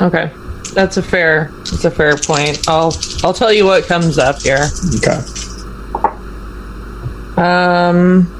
Okay, 0.00 0.30
that's 0.74 0.96
a 0.96 1.02
fair. 1.02 1.50
That's 1.58 1.84
a 1.84 1.90
fair 1.90 2.16
point. 2.16 2.68
I'll 2.68 2.96
I'll 3.22 3.34
tell 3.34 3.52
you 3.52 3.64
what 3.64 3.84
comes 3.84 4.18
up 4.18 4.42
here. 4.42 4.68
okay. 4.96 5.20
Um, 7.36 8.30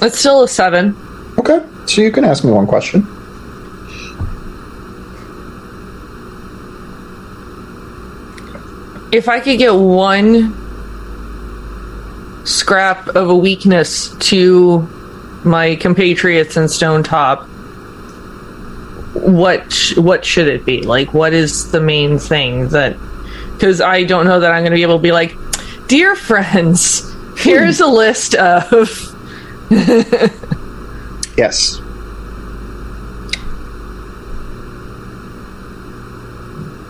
it's 0.00 0.18
still 0.18 0.42
a 0.42 0.48
seven. 0.48 0.96
Okay, 1.38 1.64
so 1.86 2.00
you 2.00 2.10
can 2.12 2.24
ask 2.24 2.44
me 2.44 2.50
one 2.50 2.66
question. 2.66 3.06
If 9.12 9.28
I 9.28 9.40
could 9.40 9.58
get 9.58 9.74
one 9.74 10.56
scrap 12.44 13.08
of 13.08 13.28
a 13.28 13.36
weakness 13.36 14.14
to 14.30 14.88
my 15.44 15.76
compatriots 15.76 16.56
in 16.56 16.64
Stonetop, 16.64 17.46
what 19.14 19.72
sh- 19.72 19.96
what 19.96 20.24
should 20.24 20.48
it 20.48 20.64
be? 20.64 20.82
Like, 20.82 21.12
what 21.12 21.32
is 21.32 21.70
the 21.70 21.80
main 21.80 22.18
thing 22.18 22.68
that? 22.68 22.96
Because 23.54 23.80
I 23.80 24.04
don't 24.04 24.26
know 24.26 24.40
that 24.40 24.50
I'm 24.50 24.62
going 24.62 24.72
to 24.72 24.76
be 24.76 24.82
able 24.82 24.96
to 24.96 25.02
be 25.02 25.12
like, 25.12 25.36
dear 25.86 26.16
friends, 26.16 27.08
hmm. 27.12 27.34
here's 27.36 27.80
a 27.80 27.86
list 27.86 28.34
of. 28.34 29.08
Yes. 31.36 31.80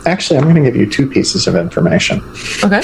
Actually, 0.05 0.39
I'm 0.39 0.45
going 0.45 0.57
to 0.57 0.63
give 0.63 0.75
you 0.75 0.91
two 0.91 1.07
pieces 1.07 1.47
of 1.47 1.55
information. 1.55 2.21
Okay. 2.65 2.81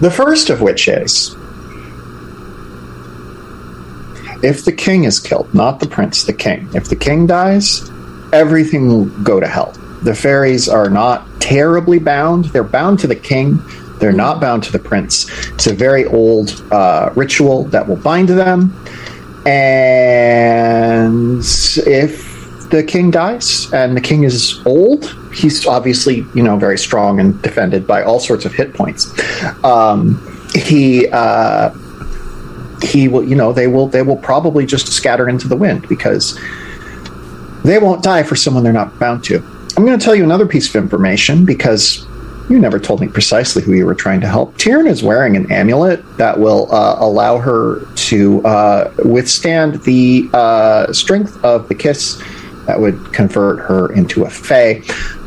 The 0.00 0.10
first 0.10 0.48
of 0.48 0.62
which 0.62 0.88
is 0.88 1.35
if 4.46 4.64
the 4.64 4.72
king 4.72 5.02
is 5.04 5.18
killed, 5.18 5.52
not 5.52 5.80
the 5.80 5.88
prince, 5.88 6.22
the 6.22 6.32
king, 6.32 6.68
if 6.72 6.88
the 6.88 6.94
king 6.94 7.26
dies, 7.26 7.90
everything 8.32 8.86
will 8.86 9.06
go 9.24 9.40
to 9.40 9.48
hell. 9.48 9.72
The 10.02 10.14
fairies 10.14 10.68
are 10.68 10.88
not 10.88 11.26
terribly 11.40 11.98
bound. 11.98 12.44
They're 12.46 12.62
bound 12.62 13.00
to 13.00 13.08
the 13.08 13.16
king, 13.16 13.60
they're 13.98 14.12
not 14.12 14.40
bound 14.40 14.62
to 14.64 14.72
the 14.72 14.78
prince. 14.78 15.26
It's 15.48 15.66
a 15.66 15.74
very 15.74 16.04
old 16.04 16.62
uh, 16.70 17.10
ritual 17.16 17.64
that 17.64 17.88
will 17.88 17.96
bind 17.96 18.28
them. 18.28 18.72
And 19.46 21.40
if 21.86 22.70
the 22.70 22.84
king 22.86 23.10
dies 23.10 23.72
and 23.72 23.96
the 23.96 24.00
king 24.00 24.22
is 24.22 24.60
old, 24.64 25.12
he's 25.34 25.66
obviously, 25.66 26.24
you 26.34 26.42
know, 26.42 26.56
very 26.56 26.78
strong 26.78 27.18
and 27.18 27.42
defended 27.42 27.84
by 27.84 28.04
all 28.04 28.20
sorts 28.20 28.44
of 28.44 28.52
hit 28.52 28.74
points. 28.74 29.12
Um, 29.64 30.20
he 30.54 31.08
uh, 31.08 31.70
he 32.82 33.08
will, 33.08 33.24
you 33.24 33.34
know, 33.34 33.52
they 33.52 33.66
will 33.66 33.88
they 33.88 34.02
will 34.02 34.16
probably 34.16 34.66
just 34.66 34.88
scatter 34.88 35.28
into 35.28 35.48
the 35.48 35.56
wind 35.56 35.88
because 35.88 36.38
they 37.64 37.78
won't 37.78 38.02
die 38.02 38.22
for 38.22 38.36
someone 38.36 38.62
they're 38.62 38.72
not 38.72 38.98
bound 38.98 39.24
to. 39.24 39.36
I'm 39.76 39.84
going 39.84 39.98
to 39.98 40.04
tell 40.04 40.14
you 40.14 40.24
another 40.24 40.46
piece 40.46 40.68
of 40.68 40.76
information 40.76 41.44
because 41.44 42.06
you 42.48 42.58
never 42.58 42.78
told 42.78 43.00
me 43.00 43.08
precisely 43.08 43.62
who 43.62 43.72
you 43.72 43.84
were 43.84 43.94
trying 43.94 44.20
to 44.20 44.28
help. 44.28 44.56
Tyrion 44.56 44.86
is 44.86 45.02
wearing 45.02 45.36
an 45.36 45.50
amulet 45.50 46.04
that 46.16 46.38
will 46.38 46.72
uh, 46.72 46.96
allow 46.98 47.38
her 47.38 47.84
to 47.96 48.44
uh, 48.46 48.92
withstand 49.04 49.82
the 49.82 50.30
uh, 50.32 50.92
strength 50.92 51.42
of 51.44 51.68
the 51.68 51.74
kiss 51.74 52.22
that 52.66 52.80
would 52.80 53.12
convert 53.12 53.58
her 53.60 53.92
into 53.92 54.24
a 54.24 54.30
fae, 54.30 54.82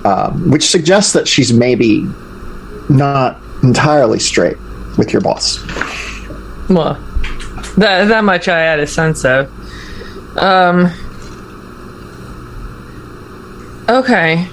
um, 0.06 0.50
which 0.50 0.64
suggests 0.64 1.14
that 1.14 1.28
she's 1.28 1.52
maybe 1.52 2.08
not 2.90 3.40
entirely 3.64 4.20
straight 4.20 4.58
with 4.98 5.12
your 5.12 5.22
boss. 5.22 5.60
Well, 6.70 6.96
that 7.78 8.08
that 8.08 8.24
much 8.24 8.48
I 8.48 8.60
had 8.60 8.80
a 8.80 8.88
sense 8.88 9.26
of. 9.26 9.50
Um. 10.38 10.92
Okay. 13.88 14.48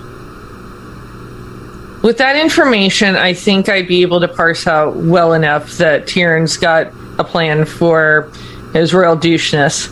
With 2.02 2.18
that 2.18 2.36
information, 2.36 3.16
I 3.16 3.34
think 3.34 3.68
I'd 3.68 3.88
be 3.88 4.02
able 4.02 4.20
to 4.20 4.28
parse 4.28 4.66
out 4.66 4.96
well 4.96 5.32
enough 5.32 5.72
that 5.78 6.06
Tyrion's 6.06 6.56
got 6.56 6.92
a 7.18 7.24
plan 7.24 7.64
for 7.64 8.30
his 8.72 8.94
royal 8.94 9.16
doucheness. 9.16 9.88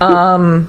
Um. 0.00 0.68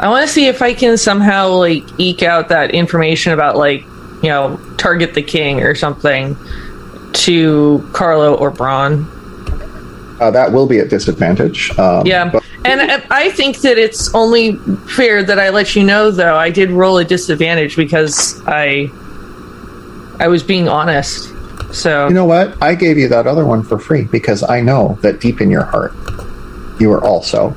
I 0.00 0.08
want 0.08 0.26
to 0.26 0.32
see 0.32 0.46
if 0.46 0.62
I 0.62 0.72
can 0.72 0.96
somehow 0.96 1.50
like 1.50 1.84
eke 1.98 2.22
out 2.22 2.48
that 2.48 2.70
information 2.70 3.32
about 3.32 3.56
like 3.56 3.82
you 4.22 4.30
know 4.30 4.58
target 4.78 5.12
the 5.12 5.22
king 5.22 5.60
or 5.60 5.74
something 5.74 6.36
to 7.20 7.88
Carlo 7.92 8.34
or 8.34 8.50
Bron. 8.50 9.06
Uh, 10.20 10.30
that 10.30 10.52
will 10.52 10.66
be 10.66 10.78
at 10.78 10.90
disadvantage. 10.90 11.70
Um, 11.78 12.06
Yeah, 12.06 12.28
but- 12.30 12.42
and 12.64 12.80
I, 12.82 13.02
I 13.10 13.30
think 13.30 13.60
that 13.62 13.78
it's 13.78 14.14
only 14.14 14.56
fair 14.96 15.22
that 15.22 15.38
I 15.38 15.48
let 15.48 15.74
you 15.74 15.82
know. 15.82 16.10
Though 16.10 16.36
I 16.36 16.50
did 16.50 16.70
roll 16.70 16.98
a 16.98 17.04
disadvantage 17.06 17.74
because 17.74 18.38
I 18.46 18.90
I 20.18 20.28
was 20.28 20.42
being 20.42 20.68
honest. 20.68 21.32
So 21.72 22.08
You 22.08 22.14
know 22.14 22.26
what? 22.26 22.62
I 22.62 22.74
gave 22.74 22.98
you 22.98 23.08
that 23.08 23.26
other 23.26 23.46
one 23.46 23.62
for 23.62 23.78
free 23.78 24.04
because 24.04 24.42
I 24.42 24.60
know 24.60 24.98
that 25.00 25.20
deep 25.20 25.40
in 25.40 25.50
your 25.50 25.64
heart, 25.64 25.94
you 26.78 26.92
are 26.92 27.02
also. 27.02 27.54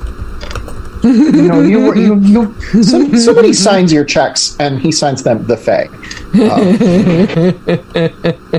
you 1.02 1.42
know, 1.42 1.60
you 1.60 1.80
were 1.80 1.94
you, 1.96 2.18
you 2.20 2.54
some, 2.82 3.14
somebody 3.18 3.52
signs 3.52 3.92
your 3.92 4.06
checks 4.06 4.56
and 4.58 4.80
he 4.80 4.90
signs 4.90 5.22
them 5.22 5.44
the 5.46 5.56
Fae. 5.58 5.88
Um, 6.32 6.78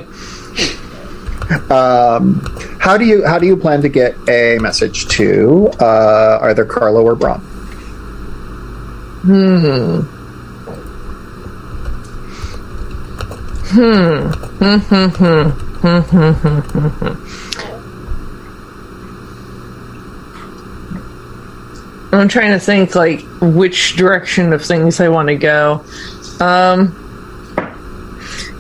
um, 1.71 2.41
how 2.79 2.97
do 2.97 3.05
you 3.05 3.25
how 3.25 3.37
do 3.39 3.45
you 3.45 3.55
plan 3.57 3.81
to 3.81 3.89
get 3.89 4.15
a 4.27 4.57
message 4.59 5.07
to 5.09 5.67
uh, 5.79 6.39
either 6.43 6.65
Carlo 6.65 7.03
or 7.03 7.15
Bron? 7.15 7.39
Hmm. 9.21 10.01
Hmm. 13.67 14.31
Mm-hmm. 14.63 15.65
I'm 22.15 22.27
trying 22.29 22.51
to 22.51 22.59
think 22.59 22.95
like 22.95 23.25
which 23.41 23.95
direction 23.97 24.53
of 24.53 24.63
things 24.63 24.99
I 24.99 25.09
want 25.09 25.27
to 25.27 25.35
go. 25.35 25.83
Um 26.39 27.04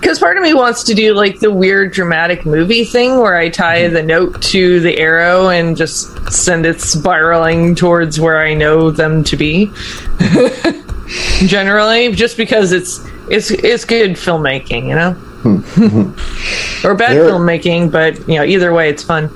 because 0.05 0.19
part 0.19 0.37
of 0.37 0.43
me 0.43 0.53
wants 0.53 0.83
to 0.83 0.93
do 0.93 1.15
like 1.15 1.39
the 1.39 1.49
weird 1.49 1.91
dramatic 1.91 2.45
movie 2.45 2.85
thing 2.85 3.17
where 3.17 3.35
I 3.35 3.49
tie 3.49 3.81
mm-hmm. 3.81 3.93
the 3.95 4.03
note 4.03 4.39
to 4.43 4.79
the 4.79 4.99
arrow 4.99 5.49
and 5.49 5.75
just 5.75 6.31
send 6.31 6.67
it 6.67 6.79
spiraling 6.79 7.73
towards 7.73 8.19
where 8.19 8.39
I 8.39 8.53
know 8.53 8.91
them 8.91 9.23
to 9.23 9.35
be. 9.35 9.71
Generally, 11.47 12.11
just 12.11 12.37
because 12.37 12.71
it's 12.71 13.03
it's 13.31 13.49
it's 13.49 13.83
good 13.83 14.11
filmmaking, 14.11 14.89
you 14.89 14.93
know, 14.93 15.13
hmm. 15.13 16.85
or 16.85 16.93
bad 16.93 17.17
There- 17.17 17.25
filmmaking, 17.31 17.91
but 17.91 18.19
you 18.29 18.35
know, 18.35 18.43
either 18.43 18.71
way, 18.73 18.91
it's 18.91 19.01
fun. 19.01 19.31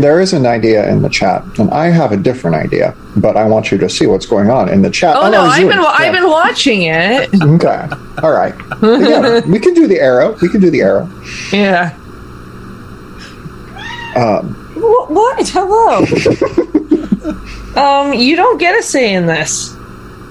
There 0.00 0.20
is 0.20 0.32
an 0.34 0.44
idea 0.44 0.86
in 0.90 1.00
the 1.02 1.08
chat, 1.08 1.42
and 1.58 1.70
I 1.70 1.86
have 1.86 2.12
a 2.12 2.16
different 2.18 2.54
idea, 2.56 2.94
but 3.16 3.36
I 3.36 3.46
want 3.46 3.70
you 3.70 3.78
to 3.78 3.88
see 3.88 4.06
what's 4.06 4.26
going 4.26 4.50
on 4.50 4.68
in 4.68 4.82
the 4.82 4.90
chat. 4.90 5.16
Oh, 5.16 5.30
no, 5.30 5.40
I've 5.40 5.66
been 5.68 5.78
wa- 5.80 5.94
I've 5.96 6.12
been 6.12 6.28
watching 6.28 6.82
it. 6.82 7.30
Okay. 7.42 7.88
All 8.22 8.32
right. 8.32 8.54
Yeah, 8.82 9.40
we 9.46 9.58
can 9.58 9.72
do 9.74 9.86
the 9.86 9.98
arrow. 9.98 10.36
We 10.42 10.48
can 10.50 10.60
do 10.60 10.70
the 10.70 10.82
arrow. 10.82 11.08
Yeah. 11.50 11.96
Um, 14.16 14.54
What? 14.74 15.10
what? 15.10 15.48
Hello. 15.48 16.04
um, 17.76 18.12
you 18.14 18.36
don't 18.36 18.58
get 18.58 18.78
a 18.78 18.82
say 18.82 19.14
in 19.14 19.26
this, 19.26 19.74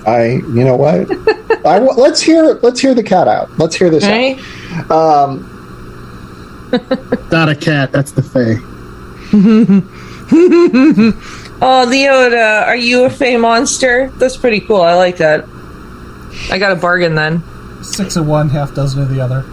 I, 0.06 0.26
you 0.54 0.64
know 0.64 0.76
what? 0.76 1.08
I 1.66 1.80
let's 1.80 2.22
hear 2.22 2.60
let's 2.62 2.80
hear 2.80 2.94
the 2.94 3.02
cat 3.04 3.28
out. 3.28 3.50
Let's 3.58 3.76
hear 3.76 3.90
this 3.90 4.04
right? 4.06 4.40
out. 4.90 4.92
Um, 4.92 5.52
Not 7.32 7.50
a 7.50 7.56
cat. 7.56 7.92
That's 7.92 8.12
the 8.12 8.22
Fae. 8.22 8.58
Oh, 11.62 11.86
Leota, 11.88 12.64
uh, 12.64 12.66
are 12.66 12.76
you 12.76 13.06
a 13.06 13.10
Fey 13.10 13.38
monster? 13.38 14.10
That's 14.18 14.36
pretty 14.36 14.60
cool. 14.60 14.82
I 14.82 14.94
like 14.96 15.18
that. 15.18 15.46
I 16.52 16.60
got 16.60 16.74
a 16.74 16.76
bargain 16.76 17.16
then. 17.16 17.42
Six 17.82 18.18
of 18.18 18.28
one, 18.28 18.50
half 18.50 18.76
dozen 18.76 19.02
of 19.02 19.10
the 19.10 19.22
other. 19.22 19.46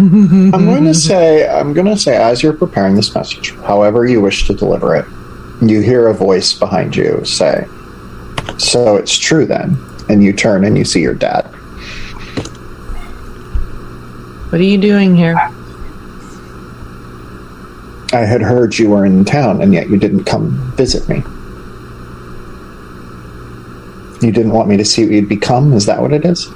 I'm 0.00 0.66
going 0.66 0.84
to 0.84 0.94
say 0.94 1.48
I'm 1.48 1.72
going 1.72 1.86
to 1.86 1.96
say 1.96 2.16
as 2.16 2.42
you're 2.42 2.52
preparing 2.52 2.96
this 2.96 3.14
message, 3.14 3.54
however 3.58 4.06
you 4.06 4.20
wish 4.20 4.46
to 4.48 4.54
deliver 4.54 4.96
it, 4.96 5.06
you 5.62 5.80
hear 5.80 6.08
a 6.08 6.14
voice 6.14 6.52
behind 6.52 6.96
you 6.96 7.24
say, 7.24 7.66
"So 8.58 8.96
it's 8.96 9.16
true 9.16 9.46
then." 9.46 9.76
And 10.08 10.22
you 10.22 10.32
turn 10.32 10.64
and 10.64 10.76
you 10.76 10.84
see 10.84 11.00
your 11.00 11.14
dad. 11.14 11.42
What 14.50 14.60
are 14.60 14.64
you 14.64 14.78
doing 14.78 15.14
here? 15.14 15.36
I 18.14 18.24
had 18.24 18.40
heard 18.40 18.78
you 18.78 18.90
were 18.90 19.04
in 19.04 19.24
town, 19.24 19.60
and 19.60 19.74
yet 19.74 19.88
you 19.88 19.96
didn't 19.96 20.24
come 20.24 20.72
visit 20.76 21.08
me. 21.08 21.22
You 24.24 24.32
didn't 24.32 24.52
want 24.52 24.68
me 24.68 24.76
to 24.76 24.84
see 24.84 25.04
what 25.04 25.12
you'd 25.12 25.28
become. 25.28 25.72
Is 25.72 25.86
that 25.86 26.00
what 26.00 26.12
it 26.12 26.24
is? 26.24 26.48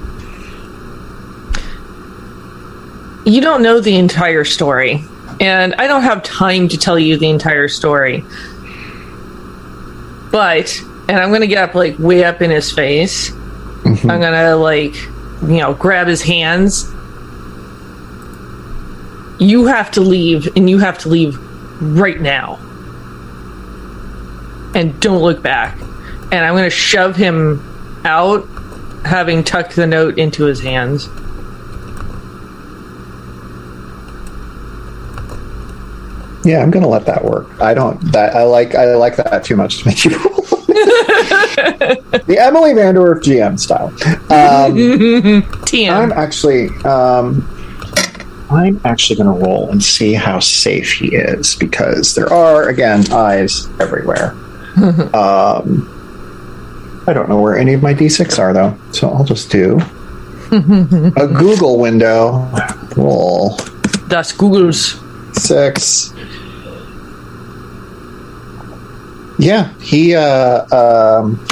you 3.29 3.41
don't 3.41 3.61
know 3.61 3.79
the 3.79 3.95
entire 3.95 4.43
story, 4.43 5.03
and 5.39 5.73
I 5.75 5.87
don't 5.87 6.03
have 6.03 6.23
time 6.23 6.67
to 6.69 6.77
tell 6.77 6.97
you 6.97 7.17
the 7.17 7.29
entire 7.29 7.67
story. 7.67 8.23
But, 10.31 10.79
and 11.07 11.17
I'm 11.17 11.31
gonna 11.31 11.47
get 11.47 11.57
up 11.57 11.75
like 11.75 11.97
way 11.99 12.23
up 12.23 12.41
in 12.41 12.49
his 12.49 12.71
face. 12.71 13.29
Mm-hmm. 13.29 14.09
I'm 14.09 14.21
gonna 14.21 14.55
like, 14.55 14.95
you 15.43 15.59
know, 15.59 15.73
grab 15.73 16.07
his 16.07 16.21
hands. 16.21 16.91
You 19.39 19.67
have 19.67 19.91
to 19.91 20.01
leave, 20.01 20.47
and 20.55 20.69
you 20.69 20.79
have 20.79 20.97
to 20.99 21.09
leave 21.09 21.37
right 21.79 22.19
now. 22.19 22.57
And 24.75 24.99
don't 24.99 25.21
look 25.21 25.41
back. 25.41 25.79
And 26.31 26.45
I'm 26.45 26.55
gonna 26.55 26.69
shove 26.69 27.15
him 27.15 27.65
out, 28.05 28.47
having 29.05 29.43
tucked 29.43 29.75
the 29.75 29.87
note 29.87 30.17
into 30.19 30.43
his 30.45 30.61
hands. 30.61 31.09
Yeah, 36.45 36.61
I'm 36.61 36.71
gonna 36.71 36.87
let 36.87 37.05
that 37.05 37.23
work. 37.23 37.47
I 37.61 37.73
don't. 37.73 37.99
That 38.11 38.35
I 38.35 38.43
like. 38.43 38.73
I 38.73 38.95
like 38.95 39.17
that 39.17 39.43
too 39.43 39.55
much 39.55 39.79
to 39.79 39.87
make 39.87 40.05
you 40.05 40.11
the 40.69 42.37
Emily 42.39 42.71
Vandorf 42.73 43.21
GM 43.21 43.59
style. 43.59 43.87
Um, 43.87 44.75
TM. 45.65 45.91
I'm 45.91 46.11
actually. 46.13 46.69
Um, 46.85 47.58
I'm 48.51 48.81
actually 48.83 49.17
going 49.17 49.39
to 49.39 49.45
roll 49.45 49.69
and 49.69 49.83
see 49.83 50.13
how 50.13 50.39
safe 50.39 50.93
he 50.93 51.15
is 51.15 51.55
because 51.55 52.15
there 52.15 52.31
are 52.33 52.67
again 52.69 53.11
eyes 53.11 53.67
everywhere. 53.79 54.31
um, 55.13 55.87
I 57.07 57.13
don't 57.13 57.29
know 57.29 57.39
where 57.41 57.57
any 57.57 57.73
of 57.73 57.81
my 57.83 57.93
d6 57.93 58.39
are 58.39 58.53
though, 58.53 58.77
so 58.91 59.09
I'll 59.09 59.23
just 59.23 59.51
do 59.51 59.79
a 60.51 61.27
Google 61.27 61.79
window. 61.79 62.49
Roll 62.95 63.55
Das 64.07 64.31
Googles. 64.33 64.97
six. 65.35 66.13
Yeah, 69.37 69.71
he 69.79 70.15
uh, 70.15 70.65
um, 70.75 71.45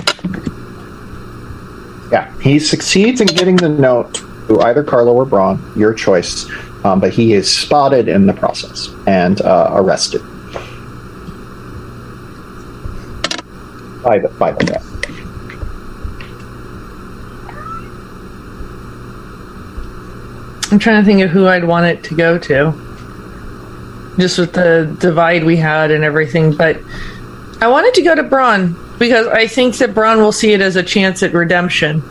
yeah 2.12 2.34
he 2.40 2.60
succeeds 2.60 3.22
in 3.22 3.28
getting 3.28 3.56
the 3.56 3.70
note 3.70 4.16
to 4.48 4.60
either 4.62 4.84
Carlo 4.84 5.14
or 5.14 5.26
Bron, 5.26 5.62
your 5.76 5.94
choice. 5.94 6.50
Um, 6.88 7.02
but 7.02 7.14
he 7.14 7.34
is 7.34 7.54
spotted 7.54 8.08
in 8.08 8.28
the 8.28 8.34
process 8.34 8.88
and 9.06 9.42
uh, 9.42 9.72
arrested 9.74 10.22
by 14.02 14.20
the 14.20 14.30
by 14.40 14.54
the 14.54 14.64
guy. 14.64 14.82
I'm 20.72 20.80
trying 20.80 21.04
to 21.04 21.06
think 21.06 21.22
of 21.22 21.30
who 21.30 21.46
I'd 21.48 21.66
want 21.66 21.88
it 21.88 22.06
to 22.06 22.16
go 22.16 22.38
to. 22.38 22.74
Just 24.18 24.38
with 24.38 24.54
the 24.54 24.96
divide 25.02 25.44
we 25.44 25.58
had 25.58 25.92
and 25.92 26.06
everything, 26.06 26.56
but 26.56 26.80
I 27.60 27.68
wanted 27.68 27.96
to 27.96 28.02
go 28.02 28.16
to 28.16 28.24
Bron 28.24 28.78
because 28.98 29.28
I 29.28 29.48
think 29.48 29.78
that 29.80 29.94
Bron 29.94 30.20
will 30.20 30.32
see 30.32 30.54
it 30.54 30.62
as 30.62 30.78
a 30.78 30.84
chance 30.84 31.22
at 31.22 31.34
redemption 31.34 32.02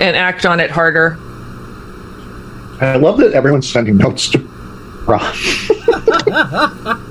and 0.00 0.16
act 0.16 0.44
on 0.44 0.58
it 0.58 0.72
harder. 0.72 1.16
I 2.80 2.96
love 2.96 3.18
that 3.18 3.32
everyone's 3.32 3.68
sending 3.68 3.96
notes 3.96 4.28
to 4.30 4.38
Bron. 5.04 5.34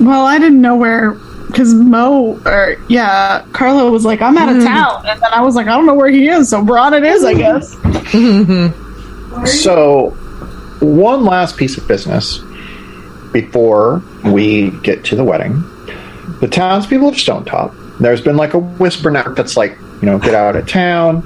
Well, 0.00 0.26
I 0.26 0.38
didn't 0.38 0.60
know 0.60 0.74
where 0.74 1.12
because 1.46 1.74
Mo 1.74 2.40
or 2.44 2.76
yeah, 2.88 3.46
Carlo 3.52 3.90
was 3.90 4.04
like, 4.04 4.20
"I'm 4.20 4.36
out 4.36 4.54
of 4.54 4.64
town," 4.64 5.04
and 5.06 5.22
then 5.22 5.32
I 5.32 5.42
was 5.42 5.54
like, 5.54 5.68
"I 5.68 5.76
don't 5.76 5.86
know 5.86 5.94
where 5.94 6.08
he 6.10 6.28
is." 6.28 6.48
So 6.48 6.64
Bron 6.64 6.92
it 6.92 7.04
is, 7.04 7.24
I 7.24 7.34
guess. 7.34 7.76
So, 9.46 10.10
one 10.80 11.24
last 11.24 11.56
piece 11.56 11.78
of 11.78 11.88
business 11.88 12.40
before 13.32 14.02
we 14.24 14.70
get 14.82 15.04
to 15.06 15.16
the 15.16 15.24
wedding. 15.24 15.62
The 16.40 16.48
townspeople 16.48 17.08
of 17.08 17.14
Stonetop, 17.14 17.98
there's 17.98 18.20
been 18.20 18.36
like 18.36 18.52
a 18.52 18.58
whisper 18.58 19.10
network 19.10 19.38
that's 19.38 19.56
like, 19.56 19.78
you 20.02 20.06
know, 20.06 20.18
get 20.18 20.34
out 20.34 20.54
of 20.54 20.68
town, 20.68 21.22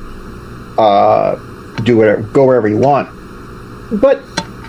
uh, 0.78 1.34
do 1.82 1.96
whatever, 1.96 2.22
go 2.22 2.44
wherever 2.46 2.68
you 2.68 2.78
want. 2.78 3.08
But 3.92 4.22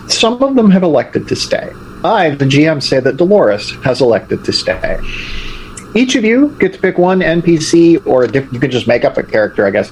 some 0.08 0.42
of 0.42 0.56
them 0.56 0.72
have 0.72 0.84
elected 0.84 1.28
to 1.28 1.36
stay. 1.36 1.72
I, 2.04 2.32
the 2.32 2.46
GM, 2.46 2.82
say 2.82 3.00
that 3.00 3.18
Dolores 3.18 3.72
has 3.84 4.02
elected 4.02 4.44
to 4.46 4.54
stay. 4.54 5.00
Each 5.96 6.16
of 6.16 6.24
you 6.24 6.56
get 6.60 6.74
to 6.74 6.80
pick 6.80 6.98
one 6.98 7.22
NPC, 7.22 8.06
or 8.06 8.28
diff- 8.28 8.52
you 8.54 8.60
can 8.60 8.70
just 8.70 8.88
make 8.88 9.04
up 9.04 9.18
a 9.18 9.24
character, 9.24 9.66
I 9.66 9.72
guess, 9.72 9.90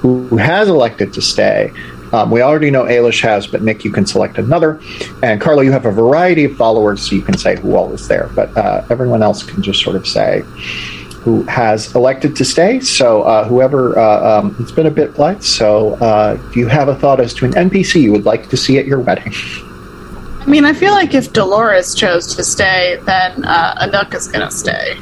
who 0.00 0.36
has 0.36 0.68
elected 0.68 1.12
to 1.14 1.22
stay. 1.22 1.72
Um, 2.12 2.30
we 2.30 2.40
already 2.40 2.70
know 2.70 2.84
Ailish 2.84 3.20
has, 3.22 3.46
but 3.46 3.62
Nick, 3.62 3.84
you 3.84 3.90
can 3.90 4.06
select 4.06 4.38
another. 4.38 4.80
And 5.22 5.40
Carlo, 5.40 5.62
you 5.62 5.72
have 5.72 5.84
a 5.84 5.90
variety 5.90 6.44
of 6.44 6.56
followers, 6.56 7.02
so 7.08 7.16
you 7.16 7.22
can 7.22 7.36
say 7.36 7.56
who 7.56 7.74
all 7.74 7.92
is 7.92 8.08
there. 8.08 8.30
But 8.34 8.56
uh, 8.56 8.84
everyone 8.88 9.22
else 9.22 9.42
can 9.42 9.62
just 9.62 9.82
sort 9.82 9.96
of 9.96 10.06
say 10.06 10.42
who 11.28 11.42
has 11.42 11.94
elected 11.94 12.34
to 12.34 12.42
stay. 12.42 12.80
So 12.80 13.22
uh, 13.22 13.44
whoever, 13.46 13.98
uh, 13.98 14.38
um, 14.38 14.56
it's 14.58 14.72
been 14.72 14.86
a 14.86 14.90
bit 14.90 15.14
blunt. 15.14 15.44
So 15.44 15.94
uh, 15.96 16.36
do 16.36 16.58
you 16.58 16.68
have 16.68 16.88
a 16.88 16.94
thought 16.94 17.20
as 17.20 17.34
to 17.34 17.44
an 17.44 17.52
NPC 17.52 18.00
you 18.00 18.12
would 18.12 18.24
like 18.24 18.48
to 18.48 18.56
see 18.56 18.78
at 18.78 18.86
your 18.86 18.98
wedding? 18.98 19.34
I 20.40 20.46
mean, 20.46 20.64
I 20.64 20.72
feel 20.72 20.92
like 20.92 21.12
if 21.12 21.34
Dolores 21.34 21.94
chose 21.94 22.34
to 22.36 22.42
stay, 22.42 22.98
then 23.04 23.44
uh, 23.44 23.86
Anuk 23.86 24.14
is 24.14 24.28
gonna 24.28 24.50
stay. 24.50 24.94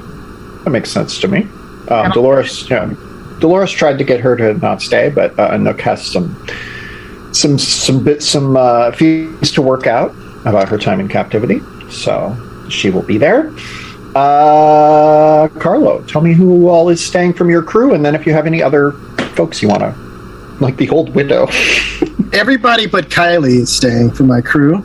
That 0.64 0.70
makes 0.70 0.90
sense 0.90 1.20
to 1.20 1.28
me. 1.28 1.46
Um, 1.86 2.10
Dolores, 2.10 2.68
yeah, 2.68 2.92
Dolores 3.38 3.70
tried 3.70 3.98
to 3.98 4.04
get 4.04 4.18
her 4.18 4.34
to 4.36 4.54
not 4.54 4.82
stay, 4.82 5.10
but 5.10 5.38
uh, 5.38 5.52
Anook 5.52 5.80
has 5.82 6.04
some 6.04 6.34
some 7.30 7.56
some 7.56 8.02
bit 8.02 8.20
some 8.20 8.56
uh, 8.56 8.90
feelings 8.90 9.52
to 9.52 9.62
work 9.62 9.86
out 9.86 10.10
about 10.44 10.68
her 10.68 10.78
time 10.78 10.98
in 10.98 11.06
captivity, 11.06 11.60
so 11.88 12.36
she 12.68 12.90
will 12.90 13.06
be 13.14 13.16
there. 13.16 13.52
Uh, 14.16 15.48
Carlo, 15.60 16.00
tell 16.04 16.22
me 16.22 16.32
who 16.32 16.68
all 16.68 16.88
is 16.88 17.04
staying 17.04 17.34
from 17.34 17.50
your 17.50 17.62
crew, 17.62 17.92
and 17.92 18.02
then 18.02 18.14
if 18.14 18.24
you 18.26 18.32
have 18.32 18.46
any 18.46 18.62
other 18.62 18.92
folks 19.36 19.60
you 19.60 19.68
want 19.68 19.80
to, 19.80 19.90
like 20.58 20.78
the 20.78 20.88
old 20.88 21.14
widow. 21.14 21.46
Everybody 22.32 22.86
but 22.86 23.10
Kylie 23.10 23.58
is 23.60 23.74
staying 23.74 24.12
for 24.12 24.22
my 24.24 24.40
crew. 24.40 24.76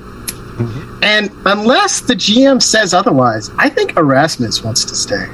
And 1.01 1.31
unless 1.45 2.01
the 2.01 2.13
GM 2.13 2.61
says 2.61 2.93
otherwise, 2.93 3.49
I 3.57 3.69
think 3.69 3.95
Erasmus 3.97 4.63
wants 4.63 4.83
to 4.85 4.93
stay. 4.95 5.25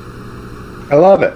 I 0.92 0.96
love 0.96 1.22
it. 1.24 1.34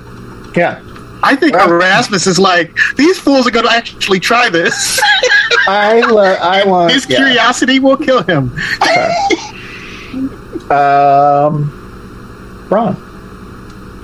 Yeah, 0.55 0.79
I 1.23 1.35
think 1.35 1.53
Well- 1.55 1.71
Erasmus 1.71 2.27
is 2.27 2.37
like, 2.39 2.77
these 2.95 3.19
fools 3.19 3.47
are 3.47 3.51
going 3.51 3.65
to 3.65 3.71
actually 3.71 4.19
try 4.19 4.49
this. 4.49 5.01
I 5.67 5.99
lo- 6.01 6.37
I 6.39 6.63
want 6.65 6.93
His 6.93 7.09
yeah. 7.09 7.17
curiosity 7.17 7.79
will 7.79 7.97
kill 7.97 8.21
him. 8.23 8.51
Um, 10.71 11.80
Bron. 12.71 12.95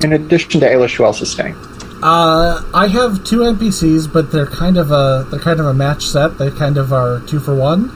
In 0.03 0.11
addition 0.11 0.59
to 0.59 0.67
Ailish, 0.67 0.95
who 0.97 1.05
else 1.05 1.21
is 1.21 1.31
staying? 1.31 1.55
Uh, 2.03 2.61
I 2.73 2.87
have 2.87 3.23
two 3.23 3.37
NPCs, 3.39 4.11
but 4.11 4.29
they're 4.31 4.45
kind 4.45 4.77
of 4.77 4.91
a 4.91 5.25
they're 5.31 5.39
kind 5.39 5.61
of 5.61 5.65
a 5.67 5.73
match 5.73 6.03
set. 6.05 6.37
They 6.37 6.51
kind 6.51 6.77
of 6.77 6.91
are 6.91 7.21
two 7.21 7.39
for 7.39 7.55
one. 7.55 7.89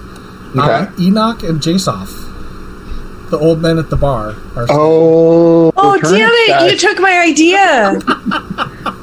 Uh, 0.57 0.87
Okay. 0.95 1.03
Enoch 1.03 1.43
and 1.43 1.59
Jasoff, 1.61 2.09
the 3.29 3.37
old 3.37 3.61
men 3.61 3.77
at 3.77 3.89
the 3.89 3.97
bar. 3.97 4.29
Are 4.55 4.65
Oh, 4.69 5.71
Oh, 5.75 5.99
damn 6.01 6.29
it! 6.31 6.47
guys. 6.47 6.71
You 6.71 6.77
took 6.77 6.99
my 6.99 7.19
idea. 7.19 7.99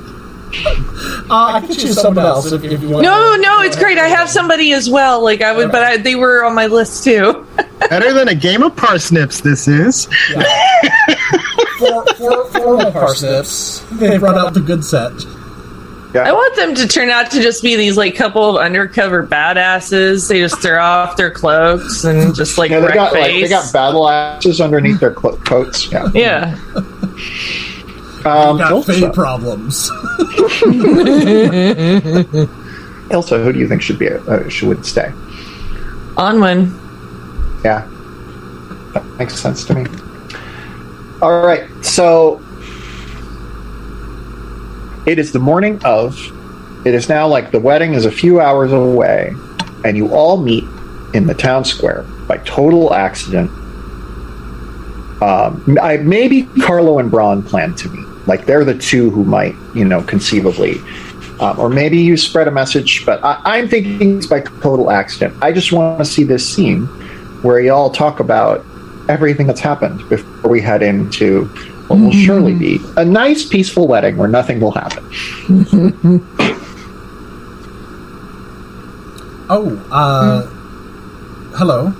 Uh, 1.30 1.52
I 1.56 1.60
could 1.60 1.78
choose 1.78 2.00
someone 2.00 2.24
else 2.24 2.50
if, 2.50 2.64
if 2.64 2.80
you 2.82 2.88
want. 2.88 3.02
No, 3.04 3.36
no, 3.36 3.60
it's 3.60 3.76
great. 3.76 3.98
I 3.98 4.08
have 4.08 4.30
somebody 4.30 4.72
as 4.72 4.88
well. 4.88 5.22
Like 5.22 5.42
I 5.42 5.52
would, 5.52 5.70
but 5.70 5.84
I, 5.84 5.96
they 5.98 6.14
were 6.14 6.42
on 6.42 6.54
my 6.54 6.66
list 6.66 7.04
too. 7.04 7.46
Better 7.90 8.14
than 8.14 8.28
a 8.28 8.34
game 8.34 8.62
of 8.62 8.74
parsnips, 8.74 9.42
this 9.42 9.68
is. 9.68 10.08
four, 11.78 12.04
four, 12.16 12.44
four 12.50 12.74
of 12.74 12.78
my 12.80 12.90
parsnips. 12.90 13.80
They 13.92 14.18
brought 14.18 14.36
out 14.36 14.54
the 14.54 14.60
good 14.60 14.84
set. 14.84 15.12
I 16.14 16.32
want 16.32 16.56
them 16.56 16.74
to 16.74 16.88
turn 16.88 17.10
out 17.10 17.30
to 17.32 17.40
just 17.40 17.62
be 17.62 17.76
these 17.76 17.96
like 17.96 18.16
couple 18.16 18.56
of 18.58 18.64
undercover 18.64 19.26
badasses. 19.26 20.28
They 20.28 20.40
just 20.40 20.60
throw 20.60 20.82
off 20.82 21.16
their 21.16 21.30
cloaks 21.30 22.04
and 22.04 22.34
just 22.34 22.58
like 22.58 22.70
Yeah, 22.70 22.80
they 22.80 22.86
wreck 22.86 22.94
got 22.94 23.12
like 23.12 23.30
they 23.30 23.48
got 23.48 23.72
battle 23.72 24.08
axes 24.08 24.60
underneath 24.60 25.00
their 25.00 25.12
clo- 25.12 25.36
coats. 25.38 25.90
Yeah. 25.92 26.08
yeah. 26.14 26.58
Um, 28.24 28.58
Got 28.58 28.84
fade 28.84 29.04
Ilsa, 29.04 29.14
problems. 29.14 29.90
Ilsa, 33.10 33.42
who 33.42 33.52
do 33.52 33.58
you 33.58 33.68
think 33.68 33.80
should 33.80 33.98
be 33.98 34.08
uh, 34.10 34.48
should 34.48 34.84
stay? 34.84 35.12
On 36.16 36.40
one. 36.40 36.74
Yeah, 37.64 37.86
that 38.92 39.04
makes 39.18 39.34
sense 39.34 39.64
to 39.66 39.74
me. 39.74 39.86
All 41.20 41.42
right, 41.42 41.68
so 41.84 42.40
it 45.04 45.18
is 45.18 45.32
the 45.32 45.40
morning 45.40 45.80
of. 45.84 46.16
It 46.86 46.94
is 46.94 47.08
now 47.08 47.26
like 47.26 47.50
the 47.50 47.58
wedding 47.58 47.94
is 47.94 48.04
a 48.04 48.10
few 48.10 48.40
hours 48.40 48.72
away, 48.72 49.34
and 49.84 49.96
you 49.96 50.14
all 50.14 50.36
meet 50.36 50.64
in 51.14 51.26
the 51.26 51.34
town 51.34 51.64
square 51.64 52.02
by 52.28 52.38
total 52.38 52.94
accident. 52.94 53.50
Um, 55.20 55.76
I, 55.82 55.96
maybe 55.96 56.44
Carlo 56.62 57.00
and 57.00 57.10
Bron 57.10 57.42
plan 57.42 57.74
to 57.74 57.88
meet. 57.88 58.06
Like 58.28 58.46
they're 58.46 58.64
the 58.64 58.78
two 58.78 59.10
who 59.10 59.24
might, 59.24 59.56
you 59.74 59.84
know, 59.84 60.02
conceivably 60.02 60.80
Um, 61.40 61.58
or 61.58 61.68
maybe 61.68 61.98
you 61.98 62.16
spread 62.16 62.48
a 62.48 62.50
message, 62.50 63.06
but 63.06 63.22
I, 63.24 63.40
I'm 63.44 63.68
thinking 63.68 64.18
it's 64.18 64.26
by 64.26 64.40
total 64.40 64.90
accident. 64.90 65.36
I 65.42 65.52
just 65.52 65.70
want 65.70 65.98
to 65.98 66.04
see 66.04 66.24
this 66.24 66.48
scene 66.48 66.86
where 67.42 67.60
y'all 67.60 67.90
talk 67.90 68.18
about 68.18 68.64
everything 69.08 69.46
that's 69.46 69.60
happened 69.60 70.08
before 70.08 70.50
we 70.50 70.60
head 70.60 70.82
into 70.82 71.46
what 71.88 71.98
will 71.98 72.12
surely 72.12 72.54
be 72.54 72.80
a 72.96 73.04
nice, 73.04 73.46
peaceful 73.46 73.88
wedding 73.88 74.16
where 74.16 74.28
nothing 74.28 74.60
will 74.60 74.72
happen. 74.72 75.04
Oh, 79.50 79.74
uh, 79.90 80.42
hello. 81.56 81.94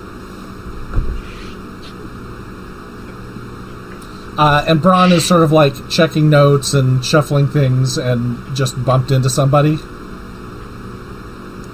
Uh, 4.37 4.63
and 4.67 4.79
Bron 4.79 5.11
is 5.11 5.27
sort 5.27 5.41
of 5.41 5.51
like 5.51 5.89
checking 5.89 6.29
notes 6.29 6.75
and 6.75 7.03
shuffling 7.03 7.47
things 7.47 7.97
and 7.97 8.55
just 8.55 8.81
bumped 8.85 9.09
into 9.09 9.31
somebody 9.31 9.79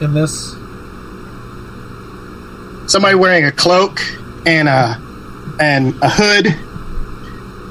in 0.01 0.13
this. 0.13 0.53
Somebody 2.89 3.15
wearing 3.15 3.43
a 3.43 3.51
cloak 3.51 3.99
and 4.45 4.69
a 4.69 4.93
and 5.59 5.93
a 6.01 6.09
hood, 6.09 6.47